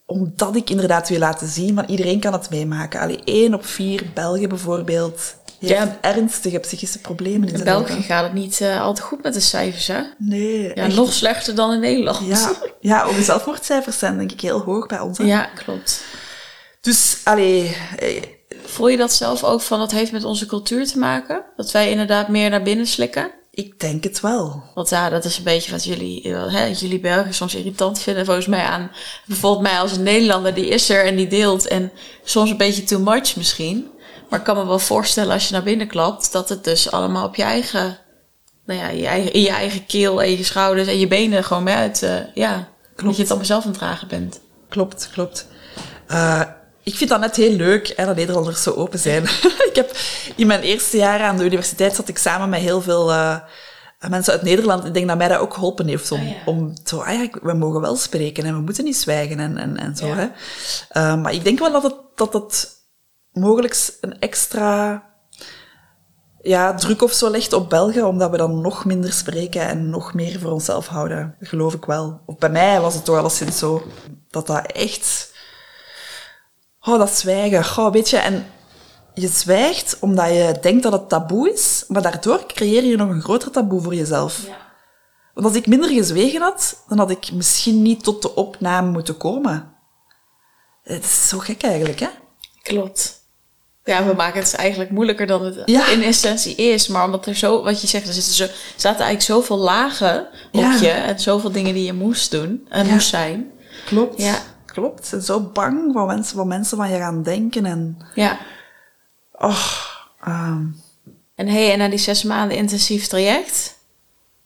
omdat 0.06 0.56
ik 0.56 0.70
inderdaad 0.70 1.08
wil 1.08 1.18
laten 1.18 1.48
zien, 1.48 1.74
maar 1.74 1.88
iedereen 1.88 2.20
kan 2.20 2.32
het 2.32 2.50
meemaken. 2.50 3.00
Allee, 3.00 3.20
één 3.24 3.54
op 3.54 3.66
vier 3.66 4.02
Belgen 4.14 4.48
bijvoorbeeld 4.48 5.34
heeft 5.58 5.72
Ja. 5.72 5.98
ernstige 6.00 6.58
psychische 6.58 6.98
problemen 7.00 7.48
in 7.48 7.54
In 7.54 7.64
België 7.64 7.88
leven. 7.88 8.02
gaat 8.04 8.22
het 8.24 8.32
niet 8.32 8.60
uh, 8.60 8.80
altijd 8.80 9.06
goed 9.06 9.22
met 9.22 9.34
de 9.34 9.40
cijfers, 9.40 9.86
hè? 9.86 10.00
Nee, 10.18 10.62
Ja, 10.62 10.74
echt. 10.74 10.94
nog 10.94 11.12
slechter 11.12 11.54
dan 11.54 11.72
in 11.72 11.80
Nederland. 11.80 12.18
Ja, 12.26 12.52
ja, 12.80 13.02
ook 13.04 13.14
de 13.16 13.22
zelfmoordcijfers 13.22 13.98
zijn 13.98 14.18
denk 14.18 14.32
ik 14.32 14.40
heel 14.40 14.60
hoog 14.60 14.86
bij 14.86 15.00
ons. 15.00 15.18
hè. 15.18 15.24
Ja, 15.24 15.44
klopt. 15.44 16.04
Dus, 16.80 17.20
allee, 17.24 17.76
eh, 17.98 18.22
Voel 18.66 18.88
je 18.88 18.96
dat 18.96 19.12
zelf 19.12 19.44
ook 19.44 19.60
van, 19.60 19.78
dat 19.78 19.90
heeft 19.92 20.12
met 20.12 20.24
onze 20.24 20.46
cultuur 20.46 20.86
te 20.86 20.98
maken? 20.98 21.42
Dat 21.56 21.70
wij 21.70 21.90
inderdaad 21.90 22.28
meer 22.28 22.50
naar 22.50 22.62
binnen 22.62 22.86
slikken? 22.86 23.30
Ik 23.54 23.80
denk 23.80 24.04
het 24.04 24.20
wel. 24.20 24.62
Want 24.74 24.88
ja, 24.88 25.08
dat 25.10 25.24
is 25.24 25.38
een 25.38 25.44
beetje 25.44 25.70
wat 25.70 25.84
jullie, 25.84 26.22
eh, 26.22 26.52
hè, 26.52 26.64
jullie 26.64 27.00
Belgen 27.00 27.34
soms 27.34 27.54
irritant 27.54 27.98
vinden. 27.98 28.24
Volgens 28.24 28.46
mij 28.46 28.62
aan 28.62 28.90
bijvoorbeeld 29.26 29.62
mij 29.62 29.78
als 29.78 29.92
een 29.92 30.02
Nederlander, 30.02 30.54
die 30.54 30.68
is 30.68 30.88
er 30.88 31.04
en 31.04 31.16
die 31.16 31.26
deelt. 31.26 31.68
En 31.68 31.92
soms 32.24 32.50
een 32.50 32.56
beetje 32.56 32.84
too 32.84 33.00
much 33.00 33.36
misschien. 33.36 33.90
Maar 34.28 34.38
ik 34.38 34.44
kan 34.44 34.56
me 34.56 34.66
wel 34.66 34.78
voorstellen 34.78 35.32
als 35.32 35.46
je 35.46 35.52
naar 35.52 35.62
binnen 35.62 35.86
klapt, 35.86 36.32
dat 36.32 36.48
het 36.48 36.64
dus 36.64 36.90
allemaal 36.90 37.26
op 37.26 37.36
je 37.36 37.42
eigen, 37.42 37.98
nou 38.66 38.80
ja, 38.80 38.88
je 38.88 39.06
eigen, 39.06 39.32
in 39.32 39.40
je 39.40 39.50
eigen 39.50 39.86
keel 39.86 40.22
en 40.22 40.30
je 40.30 40.44
schouders 40.44 40.88
en 40.88 40.98
je 40.98 41.08
benen 41.08 41.44
gewoon 41.44 41.62
mee 41.62 41.74
uit, 41.74 42.02
uh, 42.02 42.16
ja, 42.34 42.68
dat 42.96 43.16
je 43.16 43.20
het 43.20 43.28
allemaal 43.28 43.46
zelf 43.46 43.64
aan 43.64 43.70
het 43.70 43.78
dragen 43.78 44.08
bent. 44.08 44.40
Klopt, 44.68 45.10
klopt. 45.12 45.46
Uh, 46.08 46.42
ik 46.84 46.94
vind 46.94 47.10
dat 47.10 47.20
net 47.20 47.36
heel 47.36 47.56
leuk 47.56 47.92
hè, 47.96 48.04
dat 48.04 48.16
Nederlanders 48.16 48.62
zo 48.62 48.70
open 48.70 48.98
zijn. 48.98 49.22
ik 49.70 49.72
heb 49.74 49.96
in 50.36 50.46
mijn 50.46 50.60
eerste 50.60 50.96
jaar 50.96 51.20
aan 51.20 51.36
de 51.36 51.44
universiteit 51.44 51.94
zat 51.94 52.08
ik 52.08 52.18
samen 52.18 52.48
met 52.48 52.60
heel 52.60 52.82
veel 52.82 53.10
uh, 53.10 53.36
mensen 54.08 54.32
uit 54.32 54.42
Nederland. 54.42 54.84
Ik 54.84 54.94
denk 54.94 55.08
dat 55.08 55.16
mij 55.16 55.28
dat 55.28 55.38
ook 55.38 55.54
geholpen 55.54 55.86
heeft 55.86 56.12
om, 56.12 56.20
Ah, 56.20 56.28
ja. 56.28 56.34
om 56.44 56.76
zo, 56.84 57.00
ah 57.00 57.14
ja, 57.14 57.28
we 57.42 57.52
mogen 57.52 57.80
wel 57.80 57.96
spreken 57.96 58.44
en 58.44 58.54
we 58.54 58.60
moeten 58.60 58.84
niet 58.84 58.96
zwijgen 58.96 59.38
en, 59.38 59.56
en, 59.58 59.76
en 59.76 59.96
zo. 59.96 60.06
Ja. 60.06 60.14
Hè. 60.14 60.24
Uh, 61.00 61.22
maar 61.22 61.32
ik 61.32 61.44
denk 61.44 61.58
wel 61.58 61.72
dat 61.72 61.82
het, 61.82 61.96
dat 62.14 62.32
het 62.32 62.68
mogelijk 63.32 63.96
een 64.00 64.18
extra 64.18 65.02
ja, 66.42 66.74
druk 66.74 67.02
of 67.02 67.12
zo 67.12 67.30
legt 67.30 67.52
op 67.52 67.70
België, 67.70 68.02
omdat 68.02 68.30
we 68.30 68.36
dan 68.36 68.60
nog 68.60 68.84
minder 68.84 69.12
spreken 69.12 69.60
en 69.60 69.90
nog 69.90 70.14
meer 70.14 70.38
voor 70.40 70.50
onszelf 70.50 70.86
houden. 70.86 71.36
Dat 71.38 71.48
geloof 71.48 71.74
ik 71.74 71.84
wel. 71.84 72.20
Of 72.26 72.38
bij 72.38 72.50
mij 72.50 72.80
was 72.80 72.94
het 72.94 73.04
toch 73.04 73.16
alleszins 73.16 73.58
zo 73.58 73.82
dat 74.30 74.46
dat 74.46 74.66
echt 74.72 75.32
Oh, 76.84 76.98
dat 76.98 77.10
zwijgen. 77.10 77.84
Oh, 77.84 77.92
weet 77.92 78.10
je, 78.10 78.16
en 78.16 78.46
je 79.14 79.28
zwijgt 79.28 79.96
omdat 80.00 80.28
je 80.28 80.58
denkt 80.60 80.82
dat 80.82 80.92
het 80.92 81.08
taboe 81.08 81.52
is, 81.52 81.84
maar 81.88 82.02
daardoor 82.02 82.46
creëer 82.46 82.84
je 82.84 82.96
nog 82.96 83.08
een 83.08 83.22
groter 83.22 83.50
taboe 83.50 83.82
voor 83.82 83.94
jezelf. 83.94 84.46
Ja. 84.46 84.56
Want 85.34 85.46
als 85.46 85.56
ik 85.56 85.66
minder 85.66 85.90
gezwegen 85.90 86.42
had, 86.42 86.82
dan 86.88 86.98
had 86.98 87.10
ik 87.10 87.32
misschien 87.32 87.82
niet 87.82 88.04
tot 88.04 88.22
de 88.22 88.34
opname 88.34 88.90
moeten 88.90 89.16
komen. 89.16 89.72
Het 90.82 91.04
is 91.04 91.28
zo 91.28 91.38
gek 91.38 91.62
eigenlijk, 91.62 92.00
hè? 92.00 92.08
Klopt. 92.62 93.22
Ja, 93.84 94.04
we 94.06 94.12
maken 94.14 94.40
het 94.40 94.54
eigenlijk 94.54 94.90
moeilijker 94.90 95.26
dan 95.26 95.44
het 95.44 95.62
Ja. 95.64 95.88
in 95.88 96.02
essentie 96.02 96.54
is. 96.54 96.88
Maar 96.88 97.04
omdat 97.04 97.26
er 97.26 97.34
zo, 97.34 97.62
wat 97.62 97.80
je 97.80 97.86
zegt, 97.86 98.06
er 98.08 98.14
zitten, 98.14 98.32
zo, 98.34 98.46
zaten 98.76 99.04
eigenlijk 99.04 99.22
zoveel 99.22 99.56
lagen 99.58 100.26
op 100.52 100.60
Ja. 100.60 100.74
je. 100.80 100.88
En 100.90 101.20
zoveel 101.20 101.52
dingen 101.52 101.74
die 101.74 101.84
je 101.84 101.92
moest 101.92 102.30
doen 102.30 102.66
en 102.68 102.86
moest 102.86 103.08
zijn. 103.08 103.50
Klopt. 103.86 104.22
Ja. 104.22 104.38
Klopt. 104.74 105.12
En 105.12 105.22
zo 105.22 105.40
bang 105.40 105.92
wat 105.92 106.06
mensen, 106.06 106.36
wat 106.36 106.46
mensen 106.46 106.76
van 106.76 106.90
je 106.90 106.98
gaan 106.98 107.22
denken. 107.22 107.66
En, 107.66 107.98
Ja. 108.14 108.38
oh, 109.32 109.66
ehm, 110.24 110.62
En 111.34 111.48
hey, 111.48 111.72
en 111.72 111.78
na 111.78 111.88
die 111.88 111.98
zes 111.98 112.22
maanden 112.22 112.56
intensief 112.56 113.06
traject, 113.06 113.78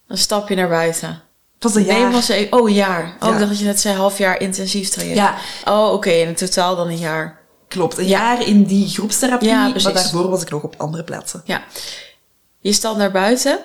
dan 0.07 0.17
stap 0.17 0.49
je 0.49 0.55
naar 0.55 0.69
buiten. 0.69 1.23
was 1.59 1.75
een 1.75 1.87
Nee, 1.87 1.99
jaar. 2.01 2.13
was 2.13 2.29
even, 2.29 2.59
oh, 2.59 2.69
een 2.69 2.75
jaar. 2.75 3.03
Oh, 3.21 3.29
Ja. 3.29 3.33
ik 3.33 3.39
dacht 3.39 3.49
dat 3.49 3.59
je 3.59 3.65
net 3.65 3.81
zei 3.81 3.97
half 3.97 4.19
jaar 4.19 4.41
intensief 4.41 4.89
traject. 4.89 5.17
Ja. 5.17 5.35
Oh, 5.65 5.93
oké, 5.93 6.11
in 6.11 6.35
totaal 6.35 6.77
dan 6.77 6.89
een 6.89 6.97
jaar. 6.97 7.41
Klopt. 7.69 7.99
Een 7.99 8.07
jaar 8.07 8.47
in 8.47 8.65
die 8.65 8.89
groepstherapie, 8.89 9.49
Ja, 9.49 9.69
maar 9.69 9.93
daarvoor 9.93 10.29
was 10.31 10.43
ik 10.43 10.51
nog 10.51 10.63
op 10.63 10.75
andere 10.79 11.05
plaatsen. 11.05 11.43
Ja. 11.45 11.63
Je 12.59 12.73
stapt 12.73 12.97
naar 12.97 13.11
buiten. 13.11 13.59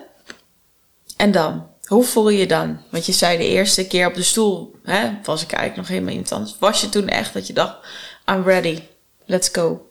En 1.18 1.32
dan? 1.32 1.68
Hoe 1.88 2.04
voel 2.04 2.30
je 2.30 2.38
je 2.38 2.48
dan? 2.48 2.82
Want 2.90 3.06
je 3.06 3.12
zei 3.12 3.38
de 3.38 3.48
eerste 3.48 3.88
keer 3.88 4.08
op 4.08 4.14
de 4.14 4.24
stoel, 4.24 4.76
hè, 4.84 5.12
was 5.24 5.44
ik 5.44 5.52
eigenlijk 5.52 5.76
nog 5.76 5.88
helemaal 5.88 6.12
iemand 6.12 6.32
anders. 6.32 6.56
Was 6.60 6.82
je 6.82 6.90
toen 6.90 7.08
echt 7.08 7.34
dat 7.34 7.48
je 7.48 7.54
dacht, 7.54 7.78
I'm 8.26 8.44
ready, 8.44 8.84
let's 9.26 9.50
go? 9.52 9.88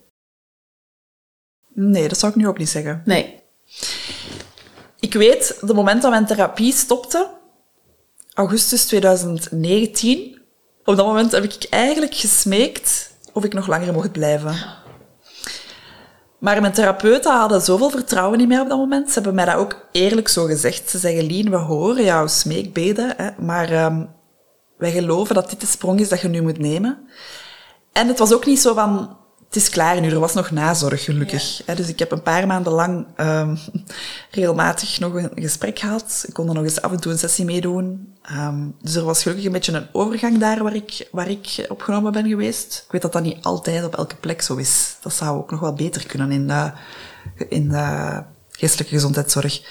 Nee, 1.74 2.09
dat 2.09 2.18
zou 2.18 2.32
ik 2.32 2.38
nu 2.38 2.49
ook 2.49 2.59
niet 2.59 2.68
zeggen. 2.68 3.03
Nee. 3.05 3.40
Ik 5.01 5.12
weet, 5.12 5.59
de 5.61 5.74
moment 5.74 6.03
dat 6.03 6.11
mijn 6.11 6.26
therapie 6.26 6.72
stopte, 6.72 7.30
augustus 8.34 8.84
2019, 8.86 10.43
op 10.84 10.97
dat 10.97 11.07
moment 11.07 11.32
heb 11.32 11.45
ik 11.45 11.66
eigenlijk 11.70 12.14
gesmeekt 12.14 13.12
of 13.32 13.45
ik 13.45 13.53
nog 13.53 13.66
langer 13.66 13.93
mocht 13.93 14.12
blijven. 14.12 14.57
Maar 16.43 16.61
mijn 16.61 16.72
therapeuten 16.72 17.32
hadden 17.38 17.61
zoveel 17.61 17.90
vertrouwen 17.90 18.40
in 18.40 18.49
mij 18.49 18.61
op 18.61 18.68
dat 18.68 18.78
moment. 18.78 19.09
Ze 19.09 19.14
hebben 19.14 19.34
mij 19.34 19.45
dat 19.45 19.55
ook 19.55 19.86
eerlijk 19.93 20.28
zo 20.28 20.45
gezegd. 20.45 20.90
Ze 20.90 20.99
zeggen, 20.99 21.24
Lien, 21.24 21.51
we 21.51 21.57
horen 21.57 22.05
jouw 22.05 22.26
smeekbeden, 22.26 23.14
hè, 23.16 23.30
maar 23.38 23.84
um, 23.84 24.09
wij 24.78 24.90
geloven 24.90 25.34
dat 25.34 25.51
dit 25.51 25.61
de 25.61 25.66
sprong 25.66 26.01
is 26.01 26.09
dat 26.09 26.20
je 26.20 26.28
nu 26.28 26.43
moet 26.43 26.59
nemen. 26.59 27.09
En 27.93 28.09
het 28.09 28.18
was 28.18 28.32
ook 28.32 28.47
niet 28.47 28.61
zo 28.61 28.74
van, 28.74 29.16
het 29.53 29.62
is 29.62 29.68
klaar 29.68 30.00
nu. 30.00 30.11
Er 30.11 30.20
was 30.20 30.34
nog 30.34 30.50
nazorg, 30.50 31.05
gelukkig. 31.05 31.62
Dus 31.74 31.88
ik 31.88 31.98
heb 31.98 32.11
een 32.12 32.22
paar 32.22 32.46
maanden 32.46 32.72
lang 32.72 33.07
um, 33.16 33.59
regelmatig 34.30 35.00
nog 35.00 35.14
een 35.14 35.30
gesprek 35.34 35.78
gehad. 35.78 36.24
Ik 36.26 36.34
kon 36.34 36.48
er 36.48 36.55
nog 36.55 36.64
eens 36.64 36.82
af 36.82 36.92
en 36.92 37.00
toe 37.00 37.12
een 37.12 37.18
sessie 37.18 37.44
meedoen. 37.44 38.14
Um, 38.30 38.76
dus 38.80 38.94
er 38.94 39.05
was 39.05 39.22
gelukkig 39.22 39.46
een 39.46 39.53
beetje 39.53 39.72
een 39.72 39.86
overgang 39.92 40.38
daar 40.38 40.62
waar 40.62 40.74
ik, 40.74 41.09
waar 41.11 41.28
ik 41.28 41.66
opgenomen 41.68 42.12
ben 42.12 42.28
geweest. 42.28 42.82
Ik 42.86 42.92
weet 42.92 43.03
dat 43.03 43.12
dat 43.12 43.22
niet 43.22 43.44
altijd 43.44 43.84
op 43.84 43.96
elke 43.96 44.16
plek 44.16 44.42
zo 44.42 44.57
is. 44.57 44.96
Dat 45.00 45.14
zou 45.14 45.38
ook 45.38 45.50
nog 45.50 45.61
wel 45.61 45.74
beter 45.74 46.07
kunnen 46.07 46.32
in 46.32 46.46
de, 46.48 46.72
in 47.48 47.68
de 47.68 48.22
geestelijke 48.50 48.92
gezondheidszorg. 48.92 49.62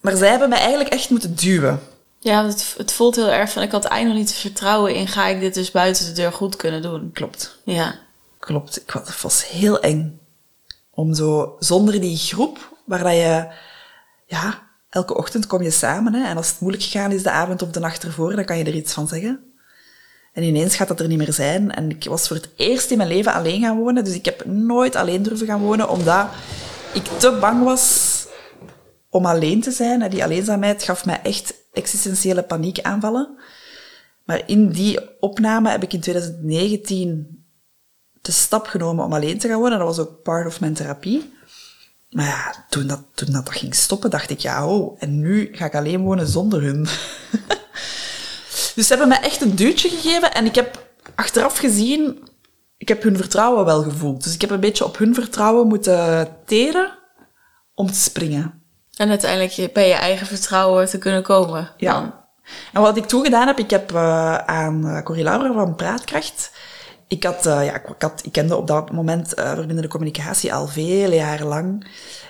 Maar 0.00 0.16
zij 0.16 0.28
hebben 0.28 0.48
mij 0.48 0.58
eigenlijk 0.58 0.90
echt 0.90 1.10
moeten 1.10 1.34
duwen. 1.34 1.80
Ja, 2.18 2.46
het, 2.46 2.74
het 2.76 2.92
voelt 2.92 3.16
heel 3.16 3.30
erg 3.30 3.50
van, 3.50 3.62
ik 3.62 3.70
had 3.70 3.84
eigenlijk 3.84 4.20
niet 4.20 4.34
vertrouwen 4.34 4.94
in, 4.94 5.08
ga 5.08 5.26
ik 5.26 5.40
dit 5.40 5.54
dus 5.54 5.70
buiten 5.70 6.06
de 6.06 6.12
deur 6.12 6.32
goed 6.32 6.56
kunnen 6.56 6.82
doen? 6.82 7.10
Klopt. 7.12 7.58
Ja. 7.64 8.02
Klopt. 8.44 8.80
Ik, 8.80 8.90
het 8.90 9.22
was 9.22 9.48
heel 9.48 9.80
eng. 9.80 10.20
Om 10.90 11.14
zo, 11.14 11.56
zonder 11.58 12.00
die 12.00 12.16
groep, 12.16 12.78
waar 12.84 13.02
dat 13.02 13.12
je, 13.12 13.52
ja, 14.26 14.62
elke 14.90 15.16
ochtend 15.16 15.46
kom 15.46 15.62
je 15.62 15.70
samen, 15.70 16.14
hè, 16.14 16.28
en 16.28 16.36
als 16.36 16.48
het 16.48 16.60
moeilijk 16.60 16.84
gegaan 16.84 17.12
is 17.12 17.22
de 17.22 17.30
avond 17.30 17.62
of 17.62 17.70
de 17.70 17.80
nacht 17.80 18.02
ervoor, 18.04 18.36
dan 18.36 18.44
kan 18.44 18.58
je 18.58 18.64
er 18.64 18.74
iets 18.74 18.92
van 18.92 19.08
zeggen. 19.08 19.52
En 20.32 20.42
ineens 20.42 20.76
gaat 20.76 20.88
dat 20.88 21.00
er 21.00 21.08
niet 21.08 21.18
meer 21.18 21.32
zijn. 21.32 21.72
En 21.72 21.90
ik 21.90 22.04
was 22.04 22.28
voor 22.28 22.36
het 22.36 22.48
eerst 22.56 22.90
in 22.90 22.96
mijn 22.96 23.08
leven 23.08 23.32
alleen 23.32 23.60
gaan 23.60 23.78
wonen, 23.78 24.04
dus 24.04 24.14
ik 24.14 24.24
heb 24.24 24.44
nooit 24.44 24.96
alleen 24.96 25.22
durven 25.22 25.46
gaan 25.46 25.60
wonen, 25.60 25.88
omdat 25.88 26.26
ik 26.94 27.04
te 27.04 27.38
bang 27.40 27.64
was 27.64 28.26
om 29.08 29.26
alleen 29.26 29.60
te 29.60 29.70
zijn. 29.70 30.10
Die 30.10 30.24
alleenzaamheid 30.24 30.82
gaf 30.82 31.04
mij 31.04 31.20
echt 31.22 31.54
existentiële 31.72 32.42
paniekaanvallen. 32.42 33.38
Maar 34.24 34.42
in 34.46 34.68
die 34.68 35.20
opname 35.20 35.70
heb 35.70 35.82
ik 35.82 35.92
in 35.92 36.00
2019 36.00 37.43
de 38.24 38.32
stap 38.32 38.66
genomen 38.66 39.04
om 39.04 39.12
alleen 39.12 39.38
te 39.38 39.48
gaan 39.48 39.58
wonen. 39.58 39.78
Dat 39.78 39.86
was 39.86 39.98
ook 39.98 40.22
part 40.22 40.46
of 40.46 40.60
mijn 40.60 40.74
therapie. 40.74 41.32
Maar 42.10 42.26
ja, 42.26 42.64
toen 42.68 42.86
dat, 42.86 43.02
toen 43.14 43.32
dat, 43.32 43.46
dat 43.46 43.54
ging 43.54 43.74
stoppen, 43.74 44.10
dacht 44.10 44.30
ik, 44.30 44.38
ja, 44.38 44.66
oh, 44.66 44.96
en 44.98 45.20
nu 45.20 45.48
ga 45.52 45.64
ik 45.64 45.74
alleen 45.74 46.00
wonen 46.00 46.26
zonder 46.26 46.62
hun. 46.62 46.82
dus 48.74 48.86
ze 48.86 48.88
hebben 48.88 49.08
mij 49.08 49.20
echt 49.20 49.40
een 49.40 49.54
duwtje 49.54 49.88
gegeven 49.88 50.34
en 50.34 50.44
ik 50.44 50.54
heb 50.54 50.88
achteraf 51.14 51.58
gezien, 51.58 52.28
ik 52.76 52.88
heb 52.88 53.02
hun 53.02 53.16
vertrouwen 53.16 53.64
wel 53.64 53.82
gevoeld. 53.82 54.24
Dus 54.24 54.34
ik 54.34 54.40
heb 54.40 54.50
een 54.50 54.60
beetje 54.60 54.84
op 54.84 54.98
hun 54.98 55.14
vertrouwen 55.14 55.66
moeten 55.66 56.28
teren 56.46 56.98
om 57.74 57.86
te 57.86 58.00
springen. 58.00 58.62
En 58.96 59.08
uiteindelijk 59.08 59.72
bij 59.72 59.88
je 59.88 59.94
eigen 59.94 60.26
vertrouwen 60.26 60.88
te 60.88 60.98
kunnen 60.98 61.22
komen. 61.22 61.70
Ja. 61.76 62.26
En 62.72 62.80
wat 62.80 62.96
ik 62.96 63.06
toen 63.06 63.24
gedaan 63.24 63.46
heb, 63.46 63.58
ik 63.58 63.70
heb 63.70 63.92
uh, 63.92 64.36
aan 64.36 64.86
uh, 64.86 65.02
Corrie 65.02 65.24
Laura 65.24 65.52
van 65.52 65.74
Praatkracht 65.74 66.50
ik, 67.08 67.24
had, 67.24 67.46
uh, 67.46 67.64
ja, 67.64 67.74
ik, 67.74 67.94
had, 67.98 68.22
ik 68.24 68.32
kende 68.32 68.56
op 68.56 68.66
dat 68.66 68.92
moment 68.92 69.38
uh, 69.38 69.52
verbindende 69.52 69.88
communicatie 69.88 70.54
al 70.54 70.66
vele 70.66 71.14
jaren 71.14 71.46
lang. 71.46 71.86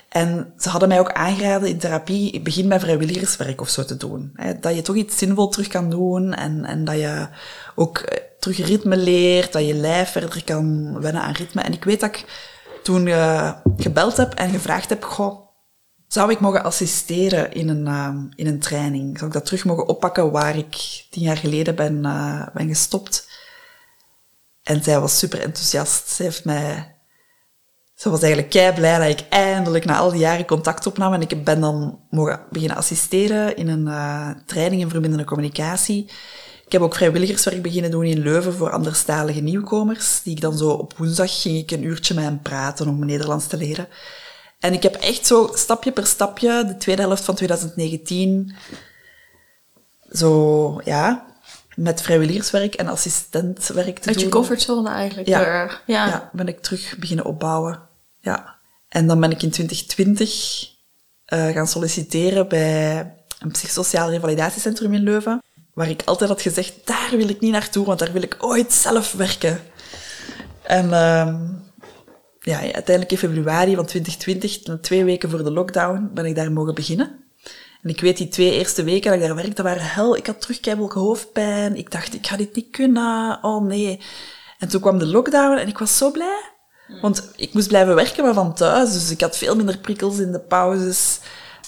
En 0.09 0.53
ze 0.57 0.69
hadden 0.69 0.89
mij 0.89 0.99
ook 0.99 1.11
aangeraden 1.11 1.69
in 1.69 1.77
therapie, 1.77 2.41
begin 2.41 2.67
met 2.67 2.81
vrijwilligerswerk 2.81 3.61
of 3.61 3.69
zo 3.69 3.85
te 3.85 3.97
doen. 3.97 4.31
Hè, 4.33 4.59
dat 4.59 4.75
je 4.75 4.81
toch 4.81 4.95
iets 4.95 5.17
zinvol 5.17 5.47
terug 5.47 5.67
kan 5.67 5.89
doen 5.89 6.33
en, 6.33 6.65
en 6.65 6.85
dat 6.85 6.95
je 6.95 7.27
ook 7.75 7.97
eh, 7.97 8.23
terug 8.39 8.67
ritme 8.67 8.97
leert, 8.97 9.53
dat 9.53 9.67
je 9.67 9.73
lijf 9.73 10.11
verder 10.11 10.43
kan 10.43 10.99
wennen 11.01 11.21
aan 11.21 11.33
ritme. 11.33 11.61
En 11.61 11.73
ik 11.73 11.83
weet 11.83 11.99
dat 11.99 12.09
ik 12.09 12.25
toen 12.83 13.05
uh, 13.05 13.51
gebeld 13.77 14.17
heb 14.17 14.33
en 14.33 14.49
gevraagd 14.49 14.89
heb, 14.89 15.03
goh, 15.03 15.39
zou 16.07 16.31
ik 16.31 16.39
mogen 16.39 16.63
assisteren 16.63 17.53
in 17.53 17.69
een, 17.69 18.31
in 18.35 18.47
een 18.47 18.59
training? 18.59 19.17
Zou 19.17 19.27
ik 19.27 19.33
dat 19.33 19.45
terug 19.45 19.65
mogen 19.65 19.87
oppakken 19.87 20.31
waar 20.31 20.57
ik 20.57 21.05
tien 21.09 21.23
jaar 21.23 21.37
geleden 21.37 21.75
ben, 21.75 22.01
ben 22.53 22.67
gestopt? 22.67 23.24
En 24.65 24.83
zij 24.83 24.99
was 24.99 25.17
super 25.17 25.41
enthousiast. 25.41 26.09
Ze 26.09 26.23
heeft 26.23 26.45
mij... 26.45 26.95
Ze 27.95 28.09
was 28.09 28.21
eigenlijk 28.21 28.51
kei 28.51 28.73
blij 28.73 28.97
dat 28.97 29.19
ik 29.19 29.27
eindelijk 29.29 29.85
na 29.85 29.97
al 29.97 30.11
die 30.11 30.19
jaren 30.19 30.45
contact 30.45 30.87
opnam. 30.87 31.13
En 31.13 31.21
ik 31.21 31.43
ben 31.43 31.61
dan 31.61 31.99
mogen 32.09 32.39
beginnen 32.49 32.77
assisteren 32.77 33.55
in 33.55 33.67
een 33.67 33.87
uh, 33.87 34.29
training 34.45 34.81
in 34.81 34.89
verbindende 34.89 35.25
communicatie. 35.25 36.11
Ik 36.65 36.71
heb 36.71 36.81
ook 36.81 36.95
vrijwilligerswerk 36.95 37.61
beginnen 37.61 37.91
doen 37.91 38.03
in 38.03 38.19
Leuven 38.19 38.53
voor 38.53 38.71
anderstalige 38.71 39.41
nieuwkomers. 39.41 40.21
Die 40.23 40.35
ik 40.35 40.41
dan 40.41 40.57
zo 40.57 40.69
op 40.69 40.97
woensdag 40.97 41.41
ging 41.41 41.57
ik 41.57 41.71
een 41.71 41.83
uurtje 41.83 42.13
met 42.13 42.23
hen 42.23 42.39
praten 42.41 42.87
om 42.87 43.05
Nederlands 43.05 43.47
te 43.47 43.57
leren. 43.57 43.87
En 44.59 44.73
ik 44.73 44.83
heb 44.83 44.95
echt 44.95 45.25
zo 45.25 45.49
stapje 45.53 45.91
per 45.91 46.05
stapje 46.05 46.65
de 46.67 46.77
tweede 46.77 47.01
helft 47.01 47.23
van 47.23 47.35
2019 47.35 48.55
zo, 50.11 50.81
ja, 50.83 51.25
met 51.75 52.01
vrijwilligerswerk 52.01 52.73
en 52.75 52.87
assistentwerk 52.87 53.99
te 53.99 54.07
Uit 54.07 54.15
doen. 54.15 54.25
je 54.25 54.31
comfortzone 54.31 54.89
eigenlijk. 54.89 55.27
Ja. 55.27 55.41
Ja. 55.41 55.81
ja. 55.85 56.07
ja, 56.07 56.29
ben 56.33 56.47
ik 56.47 56.61
terug 56.61 56.95
beginnen 56.97 57.25
opbouwen. 57.25 57.79
Ja. 58.19 58.55
En 58.89 59.07
dan 59.07 59.19
ben 59.19 59.31
ik 59.31 59.41
in 59.41 59.49
2020 59.49 60.73
uh, 61.33 61.47
gaan 61.47 61.67
solliciteren 61.67 62.47
bij 62.47 62.97
een 63.39 63.51
psychosociaal 63.51 64.09
revalidatiecentrum 64.09 64.93
in 64.93 65.03
Leuven. 65.03 65.43
Waar 65.73 65.89
ik 65.89 66.01
altijd 66.05 66.29
had 66.29 66.41
gezegd, 66.41 66.73
daar 66.83 67.09
wil 67.11 67.29
ik 67.29 67.39
niet 67.39 67.51
naartoe, 67.51 67.85
want 67.85 67.99
daar 67.99 68.11
wil 68.11 68.21
ik 68.21 68.37
ooit 68.39 68.73
zelf 68.73 69.11
werken. 69.11 69.59
En 70.61 70.85
uh, 70.85 71.35
ja, 72.39 72.59
uiteindelijk 72.59 73.11
in 73.11 73.17
februari 73.17 73.75
van 73.75 73.85
2020, 73.85 74.79
twee 74.81 75.03
weken 75.03 75.29
voor 75.29 75.43
de 75.43 75.51
lockdown, 75.51 76.09
ben 76.13 76.25
ik 76.25 76.35
daar 76.35 76.51
mogen 76.51 76.75
beginnen. 76.75 77.24
En 77.85 77.91
ik 77.91 78.01
weet, 78.01 78.17
die 78.17 78.27
twee 78.27 78.51
eerste 78.51 78.83
weken 78.83 79.11
dat 79.11 79.19
ik 79.19 79.27
daar 79.27 79.35
werkte, 79.35 79.63
waren 79.63 79.83
hel. 79.83 80.15
Ik 80.15 80.25
had 80.27 80.41
terug 80.41 80.93
hoofdpijn. 80.93 81.75
Ik 81.75 81.91
dacht, 81.91 82.13
ik 82.13 82.27
ga 82.27 82.37
dit 82.37 82.55
niet 82.55 82.69
kunnen. 82.71 83.39
Oh 83.41 83.65
nee. 83.65 84.01
En 84.59 84.67
toen 84.67 84.81
kwam 84.81 84.97
de 84.97 85.05
lockdown 85.05 85.57
en 85.57 85.67
ik 85.67 85.77
was 85.77 85.97
zo 85.97 86.11
blij. 86.11 86.51
Want 87.01 87.29
ik 87.35 87.53
moest 87.53 87.67
blijven 87.67 87.95
werken, 87.95 88.23
maar 88.23 88.33
van 88.33 88.53
thuis. 88.53 88.93
Dus 88.93 89.11
ik 89.11 89.21
had 89.21 89.37
veel 89.37 89.55
minder 89.55 89.77
prikkels 89.77 90.17
in 90.17 90.31
de 90.31 90.39
pauzes. 90.39 91.19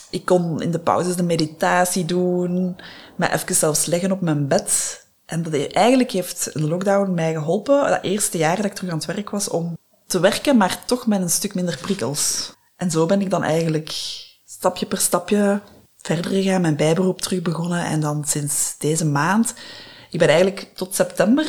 Ik 0.10 0.26
kon 0.26 0.62
in 0.62 0.72
de 0.72 0.80
pauzes 0.80 1.16
de 1.16 1.24
meditatie 1.24 2.06
doen. 2.06 2.76
Me 3.16 3.32
even 3.34 3.56
zelfs 3.56 3.86
leggen 3.86 4.12
op 4.12 4.22
mijn 4.22 4.48
bed. 4.48 5.06
En 5.26 5.44
dat 5.44 5.54
eigenlijk 5.72 6.12
heeft 6.12 6.54
de 6.54 6.68
lockdown 6.68 7.14
mij 7.14 7.34
geholpen, 7.34 7.90
dat 7.90 8.04
eerste 8.04 8.38
jaar 8.38 8.56
dat 8.56 8.66
ik 8.66 8.74
terug 8.74 8.92
aan 8.92 8.98
het 8.98 9.06
werk 9.06 9.30
was, 9.30 9.50
om 9.50 9.78
te 10.08 10.20
werken, 10.20 10.58
maar 10.58 10.86
toch 10.86 11.08
met 11.08 11.22
een 11.22 11.30
stuk 11.30 11.56
minder 11.56 11.78
prikkels. 11.82 12.54
En 12.78 12.92
zo 12.92 13.06
ben 13.06 13.22
ik 13.22 13.30
dan 13.30 13.44
eigenlijk 13.44 13.90
stapje 14.46 14.86
per 14.86 14.98
stapje 14.98 15.62
verder 16.08 16.32
gegaan, 16.32 16.62
mijn 16.62 16.76
bijberoep 16.76 17.22
terug 17.22 17.42
begonnen 17.42 17.86
en 17.86 18.00
dan 18.00 18.24
sinds 18.26 18.76
deze 18.78 19.06
maand, 19.06 19.54
ik 20.10 20.20
ben 20.20 20.28
eigenlijk 20.28 20.72
tot 20.76 20.96
september, 20.96 21.46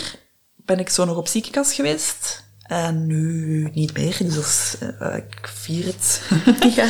ben 0.56 0.78
ik 0.78 0.88
zo 0.88 1.04
nog 1.04 1.16
op 1.16 1.28
ziekenkast 1.28 1.72
geweest. 1.72 2.46
En 2.62 3.06
nu 3.06 3.70
niet 3.74 3.96
meer, 3.96 4.16
dus 4.18 4.76
uh, 5.02 5.16
ik 5.16 5.48
vier 5.54 5.84
het. 5.84 6.22
Ja, 6.76 6.88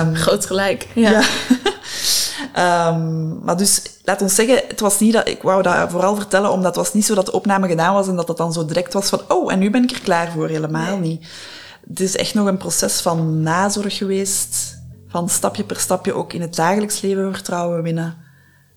um, 0.00 0.14
groot 0.24 0.46
gelijk. 0.46 0.88
Ja. 0.94 1.22
ja. 2.54 2.88
um, 2.88 3.38
maar 3.44 3.56
dus, 3.56 3.82
laat 4.04 4.22
ons 4.22 4.34
zeggen, 4.34 4.62
het 4.68 4.80
was 4.80 4.98
niet 4.98 5.12
dat, 5.12 5.28
ik 5.28 5.42
wou 5.42 5.62
dat 5.62 5.90
vooral 5.90 6.16
vertellen, 6.16 6.50
omdat 6.50 6.76
het 6.76 6.84
was 6.84 6.94
niet 6.94 7.04
zo 7.06 7.14
dat 7.14 7.26
de 7.26 7.32
opname 7.32 7.68
gedaan 7.68 7.94
was 7.94 8.08
en 8.08 8.16
dat 8.16 8.28
het 8.28 8.36
dan 8.36 8.52
zo 8.52 8.64
direct 8.64 8.92
was 8.92 9.08
van, 9.08 9.20
oh, 9.28 9.52
en 9.52 9.58
nu 9.58 9.70
ben 9.70 9.82
ik 9.82 9.90
er 9.90 10.00
klaar 10.00 10.32
voor. 10.32 10.48
Helemaal 10.48 10.98
nee. 10.98 11.08
niet. 11.08 11.26
Het 11.88 12.00
is 12.00 12.16
echt 12.16 12.34
nog 12.34 12.46
een 12.46 12.56
proces 12.56 13.00
van 13.00 13.42
nazorg 13.42 13.96
geweest 13.96 14.80
van 15.12 15.28
stapje 15.28 15.64
per 15.64 15.80
stapje 15.80 16.12
ook 16.12 16.32
in 16.32 16.40
het 16.40 16.54
dagelijks 16.54 17.00
leven 17.00 17.32
vertrouwen 17.34 17.82
winnen. 17.82 18.16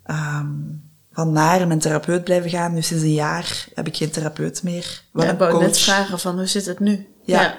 Um, 0.08 0.84
van 1.12 1.32
naar 1.32 1.68
mijn 1.68 1.80
therapeut 1.80 2.24
blijven 2.24 2.50
gaan. 2.50 2.74
Nu 2.74 2.82
sinds 2.82 3.04
een 3.04 3.14
jaar 3.14 3.68
heb 3.74 3.88
ik 3.88 3.98
geen 3.98 4.10
therapeut 4.10 4.64
meer. 4.64 5.02
Wel 5.12 5.26
ja, 5.26 5.32
ik 5.32 5.38
wou 5.38 5.60
net 5.60 5.80
vragen 5.80 6.20
van 6.20 6.36
hoe 6.36 6.46
zit 6.46 6.66
het 6.66 6.80
nu? 6.80 7.08
Ja. 7.24 7.42
ja. 7.42 7.56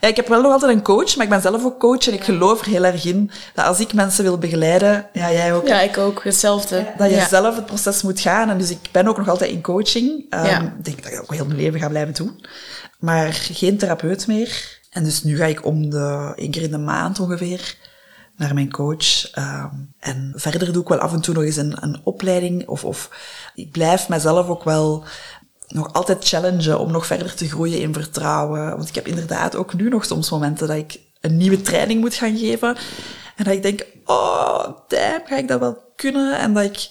ja. 0.00 0.08
ik 0.08 0.16
heb 0.16 0.28
wel 0.28 0.42
nog 0.42 0.52
altijd 0.52 0.72
een 0.72 0.82
coach, 0.82 1.16
maar 1.16 1.24
ik 1.24 1.30
ben 1.30 1.40
zelf 1.40 1.64
ook 1.64 1.80
coach 1.80 2.08
en 2.08 2.12
ik 2.12 2.24
geloof 2.24 2.60
er 2.60 2.66
heel 2.66 2.84
erg 2.84 3.04
in 3.04 3.30
dat 3.54 3.64
als 3.64 3.80
ik 3.80 3.92
mensen 3.92 4.24
wil 4.24 4.38
begeleiden, 4.38 5.08
ja, 5.12 5.32
jij 5.32 5.54
ook. 5.54 5.66
Ja, 5.66 5.80
ik 5.80 5.98
ook, 5.98 6.24
hetzelfde. 6.24 6.86
Dat 6.96 7.10
je 7.10 7.26
zelf 7.28 7.56
het 7.56 7.66
proces 7.66 8.02
moet 8.02 8.20
gaan. 8.20 8.50
En 8.50 8.58
dus 8.58 8.70
ik 8.70 8.88
ben 8.92 9.08
ook 9.08 9.18
nog 9.18 9.28
altijd 9.28 9.50
in 9.50 9.62
coaching. 9.62 10.34
Um, 10.34 10.44
Ik 10.44 10.84
denk 10.84 11.02
dat 11.02 11.12
ik 11.12 11.20
ook 11.20 11.34
heel 11.34 11.46
mijn 11.46 11.58
leven 11.58 11.80
ga 11.80 11.88
blijven 11.88 12.14
doen. 12.14 12.44
Maar 12.98 13.32
geen 13.32 13.78
therapeut 13.78 14.26
meer. 14.26 14.78
En 14.90 15.04
dus 15.04 15.22
nu 15.22 15.36
ga 15.36 15.44
ik 15.44 15.64
om 15.64 15.90
de, 15.90 16.32
één 16.36 16.50
keer 16.50 16.62
in 16.62 16.70
de 16.70 16.78
maand 16.78 17.20
ongeveer, 17.20 17.76
naar 18.38 18.54
mijn 18.54 18.70
coach. 18.70 19.36
Um, 19.38 19.94
en 19.98 20.32
verder 20.36 20.72
doe 20.72 20.82
ik 20.82 20.88
wel 20.88 20.98
af 20.98 21.12
en 21.12 21.20
toe 21.20 21.34
nog 21.34 21.44
eens 21.44 21.56
een, 21.56 21.82
een 21.82 22.00
opleiding. 22.04 22.68
Of, 22.68 22.84
of 22.84 23.10
ik 23.54 23.70
blijf 23.70 24.08
mezelf 24.08 24.48
ook 24.48 24.64
wel 24.64 25.04
nog 25.68 25.92
altijd 25.92 26.28
challengen 26.28 26.78
om 26.78 26.90
nog 26.92 27.06
verder 27.06 27.34
te 27.34 27.48
groeien 27.48 27.80
in 27.80 27.92
vertrouwen. 27.92 28.76
Want 28.76 28.88
ik 28.88 28.94
heb 28.94 29.06
inderdaad 29.06 29.56
ook 29.56 29.74
nu 29.74 29.88
nog 29.88 30.04
soms 30.04 30.30
momenten 30.30 30.68
dat 30.68 30.76
ik 30.76 31.00
een 31.20 31.36
nieuwe 31.36 31.62
training 31.62 32.00
moet 32.00 32.14
gaan 32.14 32.36
geven. 32.36 32.76
En 33.36 33.44
dat 33.44 33.54
ik 33.54 33.62
denk, 33.62 33.86
oh, 34.04 34.68
damn, 34.88 35.26
ga 35.26 35.36
ik 35.36 35.48
dat 35.48 35.60
wel 35.60 35.92
kunnen? 35.96 36.38
En 36.38 36.54
dat 36.54 36.64
ik 36.64 36.88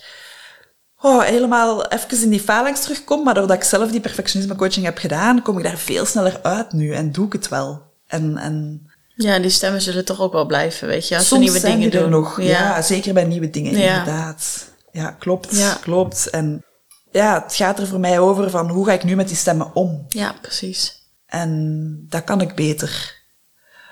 oh, 1.01 1.23
helemaal 1.23 1.87
even 1.87 2.21
in 2.21 2.29
die 2.29 2.41
phalanx 2.41 2.81
terugkom. 2.81 3.23
Maar 3.23 3.33
doordat 3.33 3.57
ik 3.57 3.63
zelf 3.63 3.91
die 3.91 3.99
perfectionisme 3.99 4.55
coaching 4.55 4.85
heb 4.85 4.97
gedaan, 4.97 5.41
kom 5.41 5.57
ik 5.57 5.63
daar 5.63 5.77
veel 5.77 6.05
sneller 6.05 6.39
uit 6.41 6.71
nu 6.71 6.91
en 6.91 7.11
doe 7.11 7.25
ik 7.25 7.33
het 7.33 7.47
wel. 7.47 7.81
En, 8.07 8.37
en 8.37 8.87
ja, 9.18 9.39
die 9.39 9.49
stemmen 9.49 9.82
zullen 9.82 10.05
toch 10.05 10.22
ook 10.22 10.34
wel 10.34 10.45
blijven, 10.45 10.88
weet 10.88 11.07
je, 11.07 11.15
als 11.15 11.28
Soms 11.28 11.41
nieuwe 11.41 11.59
dingen 11.59 11.91
doen. 11.91 12.09
nog, 12.09 12.41
ja. 12.41 12.47
ja. 12.47 12.82
zeker 12.82 13.13
bij 13.13 13.24
nieuwe 13.24 13.49
dingen, 13.49 13.72
inderdaad. 13.72 14.68
Ja, 14.91 15.11
klopt, 15.11 15.57
ja. 15.57 15.78
klopt. 15.82 16.30
En 16.30 16.65
ja, 17.11 17.43
het 17.43 17.55
gaat 17.55 17.80
er 17.80 17.88
voor 17.88 17.99
mij 17.99 18.20
over 18.20 18.49
van 18.49 18.70
hoe 18.70 18.86
ga 18.86 18.91
ik 18.91 19.03
nu 19.03 19.15
met 19.15 19.28
die 19.28 19.38
stemmen 19.38 19.76
om? 19.76 20.05
Ja, 20.07 20.36
precies. 20.41 21.05
En 21.26 22.05
dat 22.09 22.24
kan 22.24 22.41
ik 22.41 22.55
beter. 22.55 23.15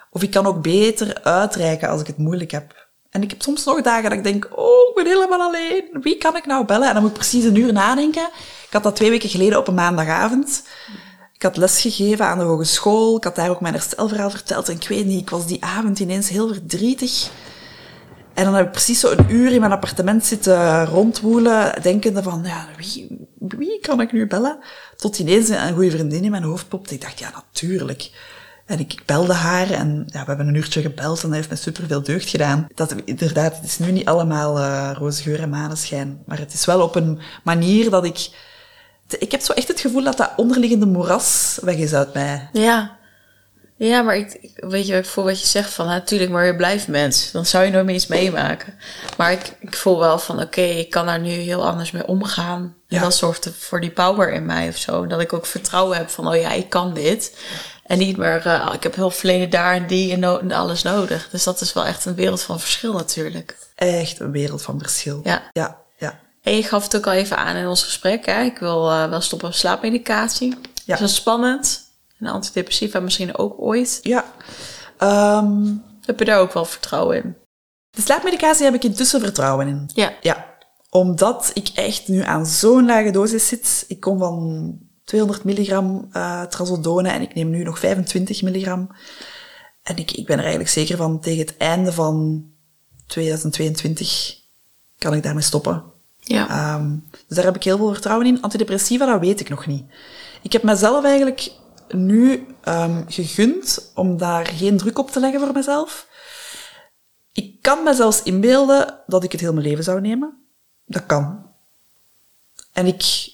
Of 0.10 0.24
ik 0.24 0.32
kan 0.32 0.46
ook 0.46 0.62
beter 0.62 1.24
uitreiken 1.24 1.90
als 1.90 2.02
ik 2.02 2.08
het 2.08 2.18
moeilijk 2.18 2.52
heb. 2.52 2.90
En 3.10 3.22
ik 3.22 3.30
heb 3.30 3.42
soms 3.42 3.64
nog 3.66 3.82
dagen 3.82 4.04
dat 4.04 4.18
ik 4.18 4.24
denk, 4.24 4.50
oh, 4.52 4.90
ik 4.90 4.96
ben 4.96 5.06
helemaal 5.06 5.42
alleen. 5.42 5.84
Wie 6.02 6.18
kan 6.18 6.36
ik 6.36 6.46
nou 6.46 6.66
bellen? 6.66 6.88
En 6.88 6.94
dan 6.94 7.02
moet 7.02 7.12
ik 7.12 7.18
precies 7.18 7.44
een 7.44 7.56
uur 7.56 7.74
nadenken. 7.74 8.30
Ik 8.68 8.74
had 8.74 8.84
dat 8.84 8.96
twee 8.96 9.10
weken 9.10 9.30
geleden 9.30 9.58
op 9.60 9.68
een 9.68 9.74
maandagavond. 9.74 10.64
Ik 11.46 11.52
had 11.52 11.60
lesgegeven 11.60 12.26
aan 12.26 12.38
de 12.38 12.44
hogeschool. 12.44 13.18
Ik 13.18 13.24
had 13.24 13.36
daar 13.36 13.50
ook 13.50 13.62
mijn 13.62 13.74
herstelverhaal 13.74 14.30
verteld. 14.30 14.70
En 14.70 14.76
ik 14.76 14.88
weet 14.88 15.06
niet, 15.06 15.22
ik 15.22 15.30
was 15.30 15.48
die 15.48 15.64
avond 15.64 16.00
ineens 16.00 16.30
heel 16.30 16.48
verdrietig. 16.48 17.30
En 18.34 18.44
dan 18.44 18.54
heb 18.54 18.66
ik 18.66 18.72
precies 18.72 19.00
zo 19.00 19.12
een 19.12 19.26
uur 19.30 19.52
in 19.52 19.60
mijn 19.60 19.72
appartement 19.72 20.26
zitten 20.26 20.86
rondwoelen, 20.86 21.82
denkende 21.82 22.24
van, 22.24 22.42
ja, 22.44 22.68
wie, 22.78 23.28
wie 23.40 23.80
kan 23.80 24.02
ik 24.02 24.12
nu 24.12 24.28
bellen? 24.28 24.60
Tot 24.96 25.20
ineens 25.20 25.50
een 25.50 25.74
goede 25.74 25.92
vriendin 25.92 26.24
in 26.24 26.32
mijn 26.32 26.44
hoofd 26.44 26.68
popte. 26.68 26.94
Ik 26.94 27.02
dacht, 27.02 27.20
ja, 27.20 27.32
natuurlijk. 27.32 28.12
En 28.66 28.80
ik, 28.80 29.02
belde 29.06 29.34
haar 29.34 29.70
en 29.70 30.04
ja, 30.08 30.20
we 30.20 30.28
hebben 30.28 30.48
een 30.48 30.56
uurtje 30.56 30.82
gebeld 30.82 31.24
en 31.24 31.28
dat 31.28 31.38
heeft 31.38 31.50
me 31.50 31.56
superveel 31.56 32.04
deugd 32.04 32.30
gedaan. 32.30 32.68
Dat, 32.76 32.96
inderdaad, 33.06 33.56
het 33.56 33.66
is 33.66 33.80
nu 33.80 33.92
niet 33.92 34.08
allemaal 34.08 34.58
uh, 34.58 34.92
roze 34.94 35.22
geur 35.22 35.42
en 35.42 35.50
maneschijn, 35.50 36.22
maar 36.26 36.40
het 36.40 36.54
is 36.54 36.66
wel 36.66 36.82
op 36.82 36.96
een 36.96 37.20
manier 37.44 37.90
dat 37.90 38.06
ik... 38.06 38.30
Ik 39.08 39.32
heb 39.32 39.42
zo 39.42 39.54
echt 39.54 39.68
het 39.68 39.80
gevoel 39.80 40.04
dat 40.04 40.18
dat 40.18 40.32
onderliggende 40.36 40.86
moeras 40.86 41.58
weg 41.62 41.76
is 41.76 41.94
uit 41.94 42.14
mij. 42.14 42.50
Ja. 42.54 42.98
Ja, 43.78 44.02
maar 44.02 44.16
ik, 44.16 44.52
weet 44.56 44.88
je, 44.88 44.98
ik 44.98 45.06
voel 45.06 45.24
wat 45.24 45.40
je 45.40 45.48
zegt 45.48 45.74
van, 45.74 45.86
natuurlijk, 45.86 46.32
maar 46.32 46.46
je 46.46 46.56
blijft 46.56 46.88
mens. 46.88 47.32
Dan 47.32 47.46
zou 47.46 47.66
je 47.66 47.72
nooit 47.72 47.86
meer 47.86 47.96
iets 47.96 48.08
meemaken. 48.08 48.74
Maar 49.18 49.32
ik, 49.32 49.54
ik 49.60 49.76
voel 49.76 50.00
wel 50.00 50.20
van, 50.20 50.42
oké, 50.42 50.62
ik 50.62 50.90
kan 50.90 51.06
daar 51.06 51.20
nu 51.20 51.30
heel 51.30 51.68
anders 51.68 51.92
mee 51.92 52.08
omgaan. 52.08 52.76
En 52.88 53.02
dat 53.02 53.16
zorgt 53.16 53.50
voor 53.58 53.82
die 53.82 53.92
power 53.92 54.32
in 54.32 54.46
mij 54.46 54.68
of 54.68 54.78
zo. 54.78 55.08
Dat 55.08 55.22
ik 55.22 55.34
ook 55.34 55.46
vertrouwen 55.46 55.98
heb 55.98 56.10
van, 56.10 56.28
oh 56.28 56.36
ja, 56.36 56.52
ik 56.52 56.70
kan 56.70 56.94
dit. 56.94 57.38
En 57.84 57.98
niet 57.98 58.18
meer, 58.18 58.48
uh, 58.48 58.70
ik 58.74 58.84
heb 58.84 58.96
heel 58.96 59.12
verleden 59.12 59.50
daar 59.50 59.74
en 59.74 59.88
die 59.88 60.12
en, 60.12 60.20
no 60.20 60.38
en, 60.38 60.52
alles 60.52 60.82
nodig. 60.82 61.30
Dus 61.32 61.44
dat 61.44 61.62
is 61.62 61.74
wel 61.74 61.86
echt 61.86 62.06
een 62.06 62.16
wereld 62.16 62.42
van 62.42 62.60
verschil 62.60 62.94
natuurlijk. 62.94 63.58
Echt 63.76 64.20
een 64.20 64.32
wereld 64.32 64.62
van 64.62 64.80
verschil. 64.80 65.20
Ja. 65.24 65.32
Ja, 65.32 65.50
ja. 65.52 65.78
En 66.46 66.56
je 66.56 66.64
gaf 66.64 66.84
het 66.84 66.96
ook 66.96 67.08
al 67.08 67.14
even 67.14 67.38
aan 67.38 67.56
in 67.56 67.68
ons 67.68 67.84
gesprek. 67.84 68.26
Hè? 68.26 68.42
Ik 68.42 68.58
wil 68.58 68.92
uh, 68.92 69.10
wel 69.10 69.22
stoppen 69.22 69.48
met 69.48 69.58
slaapmedicatie. 69.58 70.50
Ja. 70.50 70.58
Dus 70.86 71.00
dat 71.00 71.10
is 71.10 71.16
spannend. 71.16 71.82
En 72.20 72.28
antidepressiva 72.28 73.00
misschien 73.00 73.38
ook 73.38 73.62
ooit. 73.62 74.00
Ja. 74.02 74.26
Um, 75.40 75.84
heb 76.02 76.20
je 76.20 76.26
daar 76.26 76.40
ook 76.40 76.54
wel 76.54 76.66
vertrouwen 76.66 77.24
in? 77.24 77.36
De 77.90 78.02
slaapmedicatie 78.02 78.66
heb 78.66 78.74
ik 78.74 78.84
intussen 78.84 79.20
vertrouwen 79.20 79.68
in. 79.68 79.90
Ja. 79.94 80.14
Ja. 80.22 80.46
Omdat 80.90 81.52
ik 81.54 81.68
echt 81.76 82.08
nu 82.08 82.22
aan 82.22 82.46
zo'n 82.46 82.86
lage 82.86 83.12
dosis 83.12 83.48
zit. 83.48 83.86
Ik 83.88 84.00
kom 84.00 84.20
van 84.20 84.78
200 85.04 85.44
milligram 85.44 86.10
uh, 86.14 86.42
trazodone 86.44 87.10
en 87.10 87.22
ik 87.22 87.34
neem 87.34 87.50
nu 87.50 87.64
nog 87.64 87.80
25 87.80 88.42
milligram. 88.42 88.90
En 89.84 89.98
ik, 89.98 90.12
ik 90.12 90.26
ben 90.26 90.36
er 90.36 90.44
eigenlijk 90.44 90.72
zeker 90.72 90.98
van 90.98 91.20
tegen 91.20 91.46
het 91.46 91.58
einde 91.58 91.94
van 91.94 92.46
2022 93.08 94.36
kan 94.98 95.14
ik 95.14 95.24
daarmee 95.24 95.44
stoppen. 95.44 95.94
Ja. 96.28 96.76
Um, 96.76 97.10
dus 97.28 97.36
daar 97.38 97.46
heb 97.46 97.56
ik 97.56 97.64
heel 97.64 97.78
veel 97.78 97.92
vertrouwen 97.92 98.28
in. 98.28 98.42
Antidepressiva, 98.42 99.06
dat 99.06 99.20
weet 99.20 99.40
ik 99.40 99.50
nog 99.50 99.66
niet. 99.66 99.86
Ik 100.42 100.52
heb 100.52 100.64
mezelf 100.64 101.04
eigenlijk 101.04 101.52
nu 101.90 102.48
um, 102.68 103.06
gegund 103.08 103.92
om 103.96 104.18
daar 104.18 104.46
geen 104.46 104.78
druk 104.78 105.00
op 105.00 105.12
te 105.12 105.20
leggen 105.20 105.40
voor 105.40 105.54
mezelf. 105.54 106.08
Ik 107.32 107.62
kan 107.62 107.84
me 107.84 107.94
zelfs 107.94 108.24
inbeelden 108.24 109.00
dat 109.08 109.24
ik 109.24 109.32
het 109.32 109.42
heel 109.42 109.54
mijn 109.54 109.66
leven 109.66 109.84
zou 109.84 110.02
nemen. 110.02 110.44
Dat 110.86 111.06
kan. 111.06 111.46
En 112.74 112.86
ik 112.86 113.32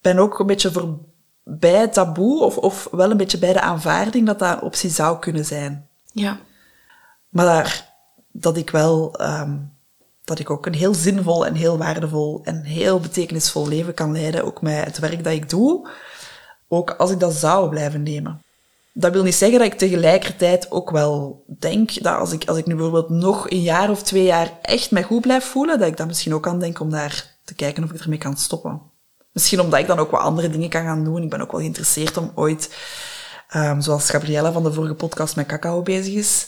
ben 0.00 0.18
ook 0.18 0.38
een 0.38 0.46
beetje 0.46 0.72
voorbij 0.72 1.80
het 1.80 1.92
taboe, 1.92 2.42
of, 2.42 2.56
of 2.56 2.88
wel 2.90 3.10
een 3.10 3.16
beetje 3.16 3.38
bij 3.38 3.52
de 3.52 3.60
aanvaarding 3.60 4.26
dat 4.26 4.38
dat 4.38 4.56
een 4.56 4.62
optie 4.62 4.90
zou 4.90 5.18
kunnen 5.18 5.44
zijn. 5.44 5.88
Ja. 6.12 6.38
Maar 7.28 7.44
daar, 7.44 7.94
dat 8.32 8.56
ik 8.56 8.70
wel, 8.70 9.20
um, 9.20 9.76
dat 10.28 10.38
ik 10.38 10.50
ook 10.50 10.66
een 10.66 10.74
heel 10.74 10.94
zinvol 10.94 11.46
en 11.46 11.54
heel 11.54 11.78
waardevol 11.78 12.40
en 12.44 12.62
heel 12.62 13.00
betekenisvol 13.00 13.68
leven 13.68 13.94
kan 13.94 14.12
leiden, 14.12 14.44
ook 14.44 14.62
met 14.62 14.84
het 14.84 14.98
werk 14.98 15.24
dat 15.24 15.32
ik 15.32 15.50
doe, 15.50 15.88
ook 16.68 16.90
als 16.90 17.10
ik 17.10 17.20
dat 17.20 17.34
zou 17.34 17.68
blijven 17.68 18.02
nemen. 18.02 18.42
Dat 18.92 19.12
wil 19.12 19.22
niet 19.22 19.34
zeggen 19.34 19.58
dat 19.58 19.72
ik 19.72 19.78
tegelijkertijd 19.78 20.70
ook 20.70 20.90
wel 20.90 21.44
denk 21.46 22.02
dat 22.02 22.18
als 22.18 22.32
ik, 22.32 22.48
als 22.48 22.58
ik 22.58 22.66
nu 22.66 22.74
bijvoorbeeld 22.74 23.08
nog 23.08 23.50
een 23.50 23.62
jaar 23.62 23.90
of 23.90 24.02
twee 24.02 24.24
jaar 24.24 24.58
echt 24.62 24.90
mij 24.90 25.02
goed 25.02 25.20
blijf 25.20 25.44
voelen, 25.44 25.78
dat 25.78 25.88
ik 25.88 25.96
dan 25.96 26.06
misschien 26.06 26.34
ook 26.34 26.42
kan 26.42 26.58
denken 26.58 26.84
om 26.84 26.90
daar 26.90 27.36
te 27.44 27.54
kijken 27.54 27.84
of 27.84 27.92
ik 27.92 28.00
ermee 28.00 28.18
kan 28.18 28.36
stoppen. 28.36 28.80
Misschien 29.32 29.60
omdat 29.60 29.80
ik 29.80 29.86
dan 29.86 29.98
ook 29.98 30.10
wat 30.10 30.20
andere 30.20 30.50
dingen 30.50 30.68
kan 30.68 30.82
gaan 30.82 31.04
doen. 31.04 31.22
Ik 31.22 31.30
ben 31.30 31.40
ook 31.40 31.50
wel 31.50 31.60
geïnteresseerd 31.60 32.16
om 32.16 32.32
ooit, 32.34 32.76
um, 33.56 33.80
zoals 33.80 34.10
Gabriella 34.10 34.52
van 34.52 34.62
de 34.62 34.72
vorige 34.72 34.94
podcast 34.94 35.36
met 35.36 35.46
cacao 35.46 35.82
bezig 35.82 36.14
is. 36.14 36.46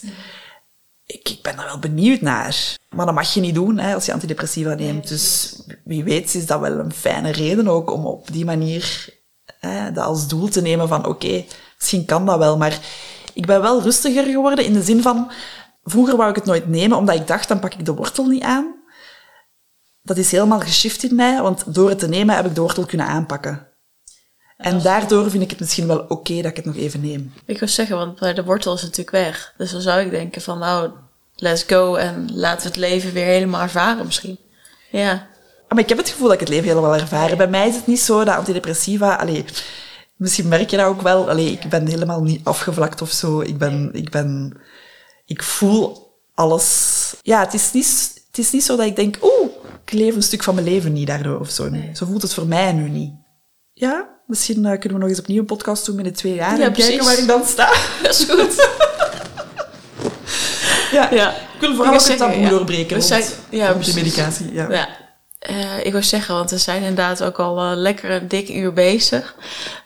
Ik, 1.11 1.29
ik 1.29 1.39
ben 1.41 1.55
daar 1.55 1.65
wel 1.65 1.79
benieuwd 1.79 2.21
naar. 2.21 2.77
Maar 2.95 3.05
dat 3.05 3.15
mag 3.15 3.33
je 3.33 3.39
niet 3.39 3.55
doen 3.55 3.77
hè, 3.77 3.93
als 3.93 4.05
je 4.05 4.13
antidepressiva 4.13 4.73
neemt. 4.73 5.07
Dus 5.07 5.55
wie 5.83 6.03
weet 6.03 6.35
is 6.35 6.45
dat 6.45 6.59
wel 6.59 6.79
een 6.79 6.93
fijne 6.93 7.31
reden 7.31 7.67
ook 7.67 7.91
om 7.91 8.05
op 8.05 8.31
die 8.31 8.45
manier 8.45 9.09
hè, 9.59 9.91
dat 9.91 10.05
als 10.05 10.27
doel 10.27 10.47
te 10.47 10.61
nemen 10.61 10.87
van 10.87 10.99
oké, 10.99 11.09
okay, 11.09 11.47
misschien 11.77 12.05
kan 12.05 12.25
dat 12.25 12.37
wel. 12.37 12.57
Maar 12.57 12.79
ik 13.33 13.45
ben 13.45 13.61
wel 13.61 13.81
rustiger 13.81 14.25
geworden 14.25 14.65
in 14.65 14.73
de 14.73 14.83
zin 14.83 15.01
van... 15.01 15.31
Vroeger 15.83 16.17
wou 16.17 16.29
ik 16.29 16.35
het 16.35 16.45
nooit 16.45 16.67
nemen, 16.67 16.97
omdat 16.97 17.15
ik 17.15 17.27
dacht, 17.27 17.47
dan 17.47 17.59
pak 17.59 17.73
ik 17.73 17.85
de 17.85 17.93
wortel 17.93 18.25
niet 18.25 18.43
aan 18.43 18.81
dat 20.03 20.17
is 20.17 20.31
helemaal 20.31 20.59
geshift 20.59 21.03
in 21.03 21.15
mij, 21.15 21.41
want 21.41 21.73
door 21.73 21.89
het 21.89 21.99
te 21.99 22.07
nemen 22.07 22.35
heb 22.35 22.45
ik 22.45 22.55
de 22.55 22.61
wortel 22.61 22.85
kunnen 22.85 23.07
aanpakken. 23.07 23.67
En 24.61 24.81
daardoor 24.81 25.29
vind 25.29 25.43
ik 25.43 25.49
het 25.49 25.59
misschien 25.59 25.87
wel 25.87 26.05
oké 26.07 26.35
dat 26.35 26.45
ik 26.45 26.55
het 26.55 26.65
nog 26.65 26.75
even 26.75 27.01
neem. 27.01 27.33
Ik 27.45 27.59
wil 27.59 27.67
zeggen, 27.67 27.97
want 27.97 28.19
bij 28.19 28.33
de 28.33 28.43
wortel 28.43 28.73
is 28.73 28.81
natuurlijk 28.81 29.11
weg. 29.11 29.53
Dus 29.57 29.71
dan 29.71 29.81
zou 29.81 30.01
ik 30.01 30.11
denken 30.11 30.41
van, 30.41 30.59
nou, 30.59 30.89
let's 31.35 31.63
go 31.67 31.95
en 31.95 32.29
laten 32.33 32.61
we 32.61 32.67
het 32.67 32.77
leven 32.77 33.13
weer 33.13 33.25
helemaal 33.25 33.61
ervaren 33.61 34.05
misschien. 34.05 34.37
Ja. 34.91 35.27
Maar 35.67 35.79
ik 35.79 35.89
heb 35.89 35.97
het 35.97 36.09
gevoel 36.09 36.25
dat 36.25 36.33
ik 36.33 36.39
het 36.39 36.49
leven 36.49 36.67
helemaal 36.67 36.95
ervaren. 36.95 37.37
Bij 37.37 37.47
mij 37.47 37.67
is 37.67 37.75
het 37.75 37.87
niet 37.87 37.99
zo 37.99 38.23
dat 38.23 38.35
antidepressiva... 38.35 39.15
Allee, 39.15 39.45
misschien 40.15 40.47
merk 40.47 40.69
je 40.69 40.77
dat 40.77 40.85
ook 40.85 41.01
wel. 41.01 41.29
Allee, 41.29 41.51
ik 41.51 41.69
ben 41.69 41.87
helemaal 41.87 42.23
niet 42.23 42.41
afgevlakt 42.43 43.01
of 43.01 43.11
zo. 43.11 43.41
Ik 43.41 43.57
ben... 43.57 43.89
Ik, 43.93 44.09
ben, 44.09 44.57
ik 45.25 45.43
voel 45.43 46.09
alles. 46.33 47.15
Ja, 47.21 47.39
het 47.39 47.53
is 47.53 47.71
niet 47.71 48.19
het 48.31 48.39
is 48.39 48.51
niet 48.51 48.63
zo 48.63 48.75
dat 48.75 48.85
ik 48.85 48.95
denk, 48.95 49.17
oeh, 49.21 49.51
ik 49.85 49.91
leef 49.91 50.15
een 50.15 50.23
stuk 50.23 50.43
van 50.43 50.55
mijn 50.55 50.67
leven 50.67 50.93
niet 50.93 51.07
daardoor 51.07 51.39
of 51.39 51.49
zo. 51.49 51.69
Nee. 51.69 51.89
Zo 51.93 52.05
voelt 52.05 52.21
het 52.21 52.33
voor 52.33 52.47
mij 52.47 52.71
nu 52.71 52.89
niet. 52.89 53.13
Ja, 53.73 54.19
misschien 54.31 54.57
uh, 54.57 54.71
kunnen 54.71 54.93
we 54.93 54.97
nog 54.97 55.09
eens 55.09 55.19
opnieuw 55.19 55.39
een 55.39 55.45
podcast 55.45 55.85
doen 55.85 55.95
binnen 55.95 56.13
twee 56.13 56.33
jaar 56.33 56.57
ja, 56.57 56.65
en 56.65 56.73
kijken 56.73 57.05
waar 57.05 57.17
ik 57.17 57.27
dan 57.27 57.45
sta. 57.45 57.73
Dat 58.03 58.19
is 58.19 58.25
goed. 58.29 58.55
ja. 60.97 61.09
ja, 61.11 61.29
ik 61.29 61.59
wil 61.59 61.75
vooral 61.75 61.93
ook 61.93 62.07
het 62.07 62.17
taboe 62.17 62.49
doorbreken 62.49 62.97
we 62.97 63.03
zijn, 63.03 63.23
ja, 63.49 63.73
de 63.73 63.93
medicatie. 63.93 64.53
Ja. 64.53 64.67
ja. 64.69 64.87
Uh, 65.49 65.85
ik 65.85 65.91
wil 65.91 66.03
zeggen, 66.03 66.35
want 66.35 66.49
we 66.49 66.57
zijn 66.57 66.81
inderdaad 66.81 67.23
ook 67.23 67.39
al 67.39 67.57
uh, 67.57 67.71
lekker 67.75 68.11
een 68.11 68.27
dik 68.27 68.49
uur 68.49 68.73
bezig. 68.73 69.35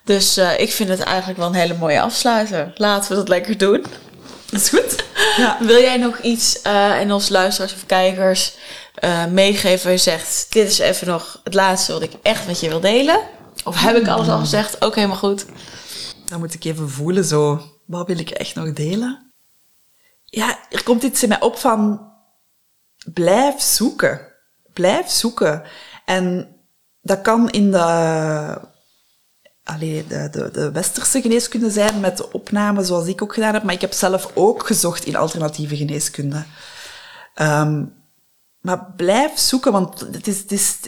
Dus 0.03 0.37
uh, 0.37 0.59
ik 0.59 0.71
vind 0.71 0.89
het 0.89 0.99
eigenlijk 0.99 1.39
wel 1.39 1.47
een 1.47 1.53
hele 1.53 1.75
mooie 1.79 2.01
afsluiter. 2.01 2.71
Laten 2.75 3.09
we 3.09 3.15
dat 3.15 3.27
lekker 3.27 3.57
doen. 3.57 3.85
Dat 4.49 4.61
is 4.61 4.69
goed. 4.69 4.95
Ja. 5.37 5.57
Wil 5.59 5.79
jij 5.79 5.97
nog 5.97 6.19
iets 6.19 6.59
uh, 6.67 7.01
in 7.01 7.11
onze 7.11 7.31
luisteraars 7.31 7.73
of 7.73 7.85
kijkers 7.85 8.53
uh, 9.03 9.25
meegeven 9.25 9.83
waar 9.83 9.91
je 9.91 9.97
zegt... 9.97 10.45
dit 10.49 10.67
is 10.67 10.79
even 10.79 11.07
nog 11.07 11.39
het 11.43 11.53
laatste 11.53 11.93
wat 11.93 12.01
ik 12.01 12.11
echt 12.21 12.47
met 12.47 12.59
je 12.59 12.69
wil 12.69 12.79
delen? 12.79 13.19
Of 13.65 13.81
heb 13.81 13.95
ik 13.95 14.07
alles 14.07 14.27
al 14.27 14.39
gezegd? 14.39 14.81
Ook 14.83 14.95
helemaal 14.95 15.17
goed. 15.17 15.45
Dan 16.25 16.39
moet 16.39 16.53
ik 16.53 16.63
even 16.63 16.89
voelen 16.89 17.25
zo... 17.25 17.61
wat 17.85 18.07
wil 18.07 18.19
ik 18.19 18.29
echt 18.29 18.55
nog 18.55 18.73
delen? 18.73 19.33
Ja, 20.25 20.59
er 20.69 20.83
komt 20.83 21.03
iets 21.03 21.23
in 21.23 21.29
mij 21.29 21.41
op 21.41 21.57
van... 21.57 22.11
blijf 23.13 23.61
zoeken. 23.61 24.33
Blijf 24.73 25.09
zoeken. 25.09 25.63
En 26.05 26.55
dat 27.01 27.21
kan 27.21 27.49
in 27.49 27.71
de 27.71 28.73
allee, 29.65 30.07
de, 30.07 30.29
de, 30.31 30.51
de 30.51 30.71
westerse 30.71 31.21
geneeskunde 31.21 31.69
zijn 31.69 31.99
met 31.99 32.17
de 32.17 32.31
opname 32.31 32.83
zoals 32.83 33.07
ik 33.07 33.21
ook 33.21 33.33
gedaan 33.33 33.53
heb, 33.53 33.63
maar 33.63 33.73
ik 33.73 33.81
heb 33.81 33.93
zelf 33.93 34.31
ook 34.33 34.65
gezocht 34.65 35.05
in 35.05 35.15
alternatieve 35.15 35.75
geneeskunde. 35.75 36.43
Um, 37.41 37.93
maar 38.61 38.93
blijf 38.95 39.37
zoeken, 39.37 39.71
want 39.71 39.99
het 39.99 40.27
is, 40.27 40.39
het 40.39 40.51
is, 40.51 40.79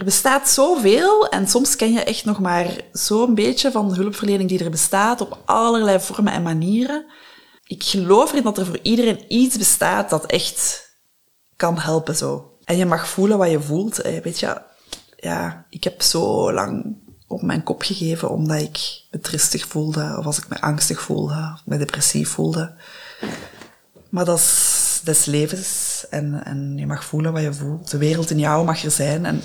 er 0.00 0.06
bestaat 0.06 0.48
zoveel 0.48 1.28
en 1.28 1.48
soms 1.48 1.76
ken 1.76 1.92
je 1.92 2.04
echt 2.04 2.24
nog 2.24 2.38
maar 2.38 2.80
zo'n 2.92 3.34
beetje 3.34 3.70
van 3.70 3.88
de 3.88 3.94
hulpverlening 3.94 4.48
die 4.48 4.64
er 4.64 4.70
bestaat 4.70 5.20
op 5.20 5.38
allerlei 5.44 6.00
vormen 6.00 6.32
en 6.32 6.42
manieren. 6.42 7.06
Ik 7.64 7.82
geloof 7.82 8.30
erin 8.30 8.42
dat 8.42 8.58
er 8.58 8.66
voor 8.66 8.78
iedereen 8.82 9.24
iets 9.28 9.56
bestaat 9.56 10.10
dat 10.10 10.26
echt 10.26 10.88
kan 11.56 11.78
helpen 11.78 12.16
zo. 12.16 12.56
En 12.64 12.76
je 12.76 12.86
mag 12.86 13.08
voelen 13.08 13.38
wat 13.38 13.50
je 13.50 13.60
voelt. 13.60 13.96
Weet 13.96 14.40
je, 14.40 14.60
ja, 15.16 15.66
ik 15.70 15.84
heb 15.84 16.02
zo 16.02 16.52
lang 16.52 16.96
op 17.26 17.42
mijn 17.42 17.62
kop 17.62 17.82
gegeven 17.82 18.30
omdat 18.30 18.60
ik 18.60 19.04
me 19.10 19.18
tristig 19.18 19.66
voelde, 19.66 20.14
of 20.18 20.26
als 20.26 20.38
ik 20.38 20.48
me 20.48 20.60
angstig 20.60 21.00
voelde, 21.00 21.50
of 21.54 21.62
me 21.64 21.78
depressief 21.78 22.28
voelde. 22.28 22.74
Maar 24.08 24.24
dat 24.24 24.38
is 24.38 25.00
des 25.04 25.24
levens 25.24 26.04
en, 26.10 26.44
en 26.44 26.76
je 26.76 26.86
mag 26.86 27.04
voelen 27.04 27.32
wat 27.32 27.42
je 27.42 27.52
voelt. 27.52 27.90
De 27.90 27.98
wereld 27.98 28.30
in 28.30 28.38
jou 28.38 28.64
mag 28.64 28.84
er 28.84 28.90
zijn. 28.90 29.26
En 29.26 29.42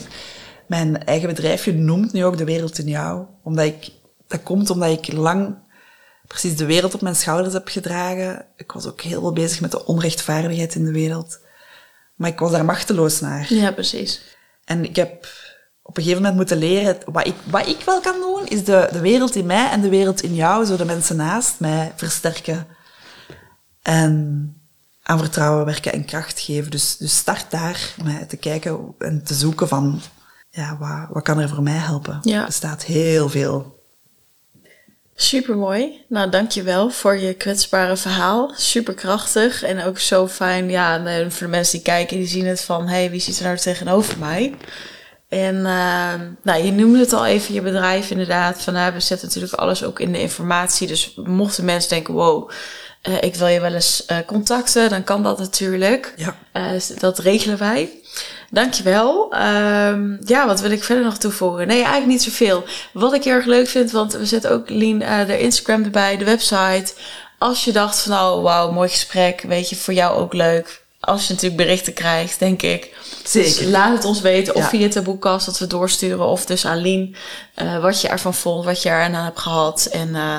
mijn 0.67 1.05
eigen 1.05 1.27
bedrijfje 1.27 1.73
noemt 1.73 2.13
nu 2.13 2.25
ook 2.25 2.37
de 2.37 2.45
wereld 2.45 2.77
in 2.77 2.87
jou, 2.87 3.25
omdat 3.43 3.65
ik, 3.65 3.91
dat 4.27 4.43
komt 4.43 4.69
omdat 4.69 4.89
ik 4.89 5.13
lang 5.13 5.55
precies 6.27 6.57
de 6.57 6.65
wereld 6.65 6.93
op 6.93 7.01
mijn 7.01 7.15
schouders 7.15 7.53
heb 7.53 7.67
gedragen. 7.67 8.45
Ik 8.55 8.71
was 8.71 8.85
ook 8.85 9.01
heel 9.01 9.21
veel 9.21 9.33
bezig 9.33 9.61
met 9.61 9.71
de 9.71 9.85
onrechtvaardigheid 9.85 10.75
in 10.75 10.85
de 10.85 10.91
wereld. 10.91 11.39
Maar 12.15 12.29
ik 12.29 12.39
was 12.39 12.51
daar 12.51 12.65
machteloos 12.65 13.19
naar. 13.19 13.53
Ja, 13.53 13.71
precies. 13.71 14.21
En 14.65 14.83
ik 14.83 14.95
heb 14.95 15.27
op 15.81 15.97
een 15.97 16.03
gegeven 16.03 16.21
moment 16.21 16.35
moeten 16.39 16.57
leren, 16.57 16.97
wat 17.05 17.27
ik, 17.27 17.35
wat 17.49 17.67
ik 17.67 17.81
wel 17.85 18.01
kan 18.01 18.19
doen, 18.19 18.47
is 18.47 18.63
de, 18.63 18.89
de 18.91 18.99
wereld 18.99 19.35
in 19.35 19.45
mij 19.45 19.69
en 19.69 19.81
de 19.81 19.89
wereld 19.89 20.23
in 20.23 20.35
jou, 20.35 20.65
zo 20.65 20.75
de 20.75 20.85
mensen 20.85 21.15
naast 21.15 21.59
mij, 21.59 21.93
versterken. 21.95 22.67
En 23.81 24.53
aan 25.03 25.19
vertrouwen 25.19 25.65
werken 25.65 25.93
en 25.93 26.05
kracht 26.05 26.39
geven. 26.39 26.71
Dus, 26.71 26.97
dus 26.97 27.17
start 27.17 27.51
daar 27.51 27.95
met 28.03 28.29
te 28.29 28.37
kijken 28.37 28.95
en 28.99 29.23
te 29.23 29.33
zoeken 29.33 29.67
van, 29.67 30.01
ja, 30.56 30.77
wat, 30.80 31.07
wat 31.10 31.23
kan 31.23 31.40
er 31.40 31.49
voor 31.49 31.64
mij 31.64 31.73
helpen? 31.73 32.19
Ja. 32.22 32.40
Er 32.40 32.45
bestaat 32.45 32.84
heel 32.84 33.30
veel. 33.30 33.84
Supermooi. 35.15 36.06
Nou, 36.07 36.30
dankjewel 36.30 36.90
voor 36.90 37.18
je 37.18 37.34
kwetsbare 37.34 37.98
verhaal. 37.98 38.52
Super 38.56 38.94
krachtig 38.94 39.64
en 39.64 39.84
ook 39.84 39.99
zo 39.99 40.27
fijn. 40.27 40.69
Ja, 40.69 41.06
en 41.06 41.32
voor 41.32 41.48
de 41.48 41.52
mensen 41.52 41.73
die 41.73 41.82
kijken, 41.82 42.18
die 42.18 42.27
zien 42.27 42.45
het 42.45 42.61
van... 42.61 42.88
hey, 42.88 43.10
wie 43.10 43.19
zit 43.19 43.38
er 43.38 43.44
nou 43.44 43.57
tegenover 43.57 44.19
mij? 44.19 44.53
En 45.27 45.56
uh, 45.56 46.14
nou, 46.41 46.64
je 46.64 46.72
noemde 46.72 46.99
het 46.99 47.14
al 47.14 47.26
even, 47.26 47.53
je 47.53 47.61
bedrijf 47.61 48.10
inderdaad. 48.10 48.61
Van, 48.61 48.73
nou, 48.73 48.94
we 48.94 48.99
zetten 48.99 49.27
natuurlijk 49.27 49.53
alles 49.53 49.84
ook 49.84 49.99
in 49.99 50.11
de 50.11 50.19
informatie. 50.19 50.88
Dus 50.88 51.14
mochten 51.26 51.65
mensen 51.65 51.90
denken, 51.90 52.14
wow, 52.14 52.49
uh, 53.07 53.22
ik 53.22 53.36
wil 53.36 53.48
je 53.48 53.60
wel 53.60 53.73
eens 53.73 54.06
uh, 54.11 54.18
contacten... 54.26 54.90
dan 54.90 55.03
kan 55.03 55.23
dat 55.23 55.40
natuurlijk. 55.40 56.14
Ja. 56.15 56.36
Uh, 56.53 56.82
dat 56.99 57.19
regelen 57.19 57.57
wij. 57.57 57.90
Dankjewel. 58.49 59.34
Um, 59.34 60.19
ja, 60.23 60.48
wat 60.48 60.61
wil 60.61 60.72
ik 60.72 60.84
verder 60.84 61.03
nog 61.03 61.18
toevoegen? 61.18 61.68
Nee, 61.68 61.77
eigenlijk 61.77 62.07
niet 62.07 62.23
zoveel. 62.23 62.64
Wat 62.94 63.14
ik 63.14 63.23
heel 63.23 63.34
erg 63.34 63.45
leuk 63.45 63.68
vind, 63.68 63.91
want 63.91 64.14
we 64.14 64.26
zetten 64.26 64.52
ook 64.52 64.69
Lien 64.69 64.99
de 64.99 65.40
Instagram 65.40 65.84
erbij, 65.84 66.18
de 66.18 66.26
website. 66.26 66.94
Als 67.38 67.64
je 67.64 67.72
dacht 67.72 67.99
van 67.99 68.11
nou, 68.11 68.41
wauw, 68.41 68.72
mooi 68.72 68.90
gesprek, 68.90 69.41
weet 69.41 69.69
je, 69.69 69.76
voor 69.76 69.94
jou 69.94 70.18
ook 70.18 70.34
leuk. 70.34 70.84
Als 71.06 71.27
je 71.27 71.34
natuurlijk 71.34 71.61
berichten 71.61 71.94
krijgt, 71.94 72.40
denk 72.40 72.61
ik. 72.61 72.94
Zeker. 73.23 73.49
Dus 73.49 73.61
laat 73.68 73.95
het 73.95 74.06
ons 74.06 74.22
weten, 74.22 74.56
of 74.56 74.61
Ja. 74.61 74.69
via 74.69 74.88
Taboekast 74.88 75.45
dat 75.45 75.60
we 75.60 75.68
doorsturen, 75.68 76.26
of 76.26 76.45
dus 76.45 76.65
aan 76.65 76.77
Lien, 76.77 77.15
uh, 77.61 77.82
wat 77.82 78.02
je 78.02 78.07
ervan 78.07 78.34
vond, 78.34 78.65
wat 78.65 78.82
je 78.82 78.90
eraan 78.90 79.14
hebt 79.14 79.40
gehad. 79.40 79.86
En 79.86 80.07
uh, 80.07 80.38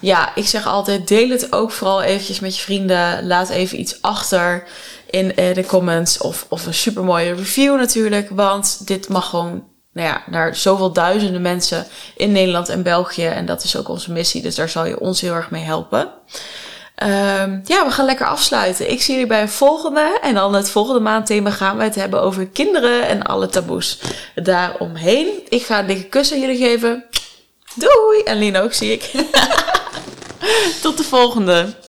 ja, 0.00 0.34
ik 0.34 0.46
zeg 0.46 0.66
altijd, 0.66 1.08
deel 1.08 1.28
het 1.28 1.52
ook 1.52 1.70
vooral 1.70 2.02
eventjes 2.02 2.40
met 2.40 2.56
je 2.56 2.62
vrienden. 2.62 3.26
Laat 3.26 3.48
even 3.48 3.80
iets 3.80 4.02
achter 4.02 4.64
in 5.10 5.32
uh, 5.36 5.54
de 5.54 5.66
comments 5.66 6.18
of, 6.18 6.46
of 6.48 6.66
een 6.66 6.74
supermooie 6.74 7.34
review 7.34 7.76
natuurlijk. 7.76 8.28
Want 8.30 8.86
dit 8.86 9.08
mag 9.08 9.28
gewoon 9.28 9.64
nou 9.92 10.08
ja, 10.08 10.22
naar 10.26 10.56
zoveel 10.56 10.92
duizenden 10.92 11.42
mensen 11.42 11.86
in 12.16 12.32
Nederland 12.32 12.68
en 12.68 12.82
België. 12.82 13.26
En 13.26 13.46
dat 13.46 13.64
is 13.64 13.76
ook 13.76 13.88
onze 13.88 14.12
missie, 14.12 14.42
dus 14.42 14.54
daar 14.54 14.68
zal 14.68 14.86
je 14.86 15.00
ons 15.00 15.20
heel 15.20 15.34
erg 15.34 15.50
mee 15.50 15.62
helpen. 15.62 16.08
Um, 17.02 17.62
ja, 17.64 17.84
we 17.84 17.90
gaan 17.90 18.04
lekker 18.04 18.26
afsluiten. 18.26 18.90
Ik 18.90 19.02
zie 19.02 19.14
jullie 19.14 19.28
bij 19.28 19.42
een 19.42 19.48
volgende. 19.48 20.18
En 20.22 20.34
dan 20.34 20.54
het 20.54 20.70
volgende 20.70 21.00
maandthema 21.00 21.50
gaan 21.50 21.76
wij 21.76 21.86
het 21.86 21.94
hebben 21.94 22.22
over 22.22 22.46
kinderen 22.46 23.06
en 23.06 23.22
alle 23.22 23.46
taboes 23.46 24.00
daaromheen. 24.34 25.28
Ik 25.48 25.62
ga 25.62 25.78
een 25.78 25.86
dikke 25.86 26.04
kus 26.04 26.32
aan 26.32 26.40
jullie 26.40 26.56
geven. 26.56 27.04
Doei! 27.74 28.22
En 28.24 28.38
Lien 28.38 28.56
ook, 28.56 28.72
zie 28.72 28.92
ik. 28.92 29.10
Tot 30.82 30.96
de 30.96 31.04
volgende. 31.04 31.74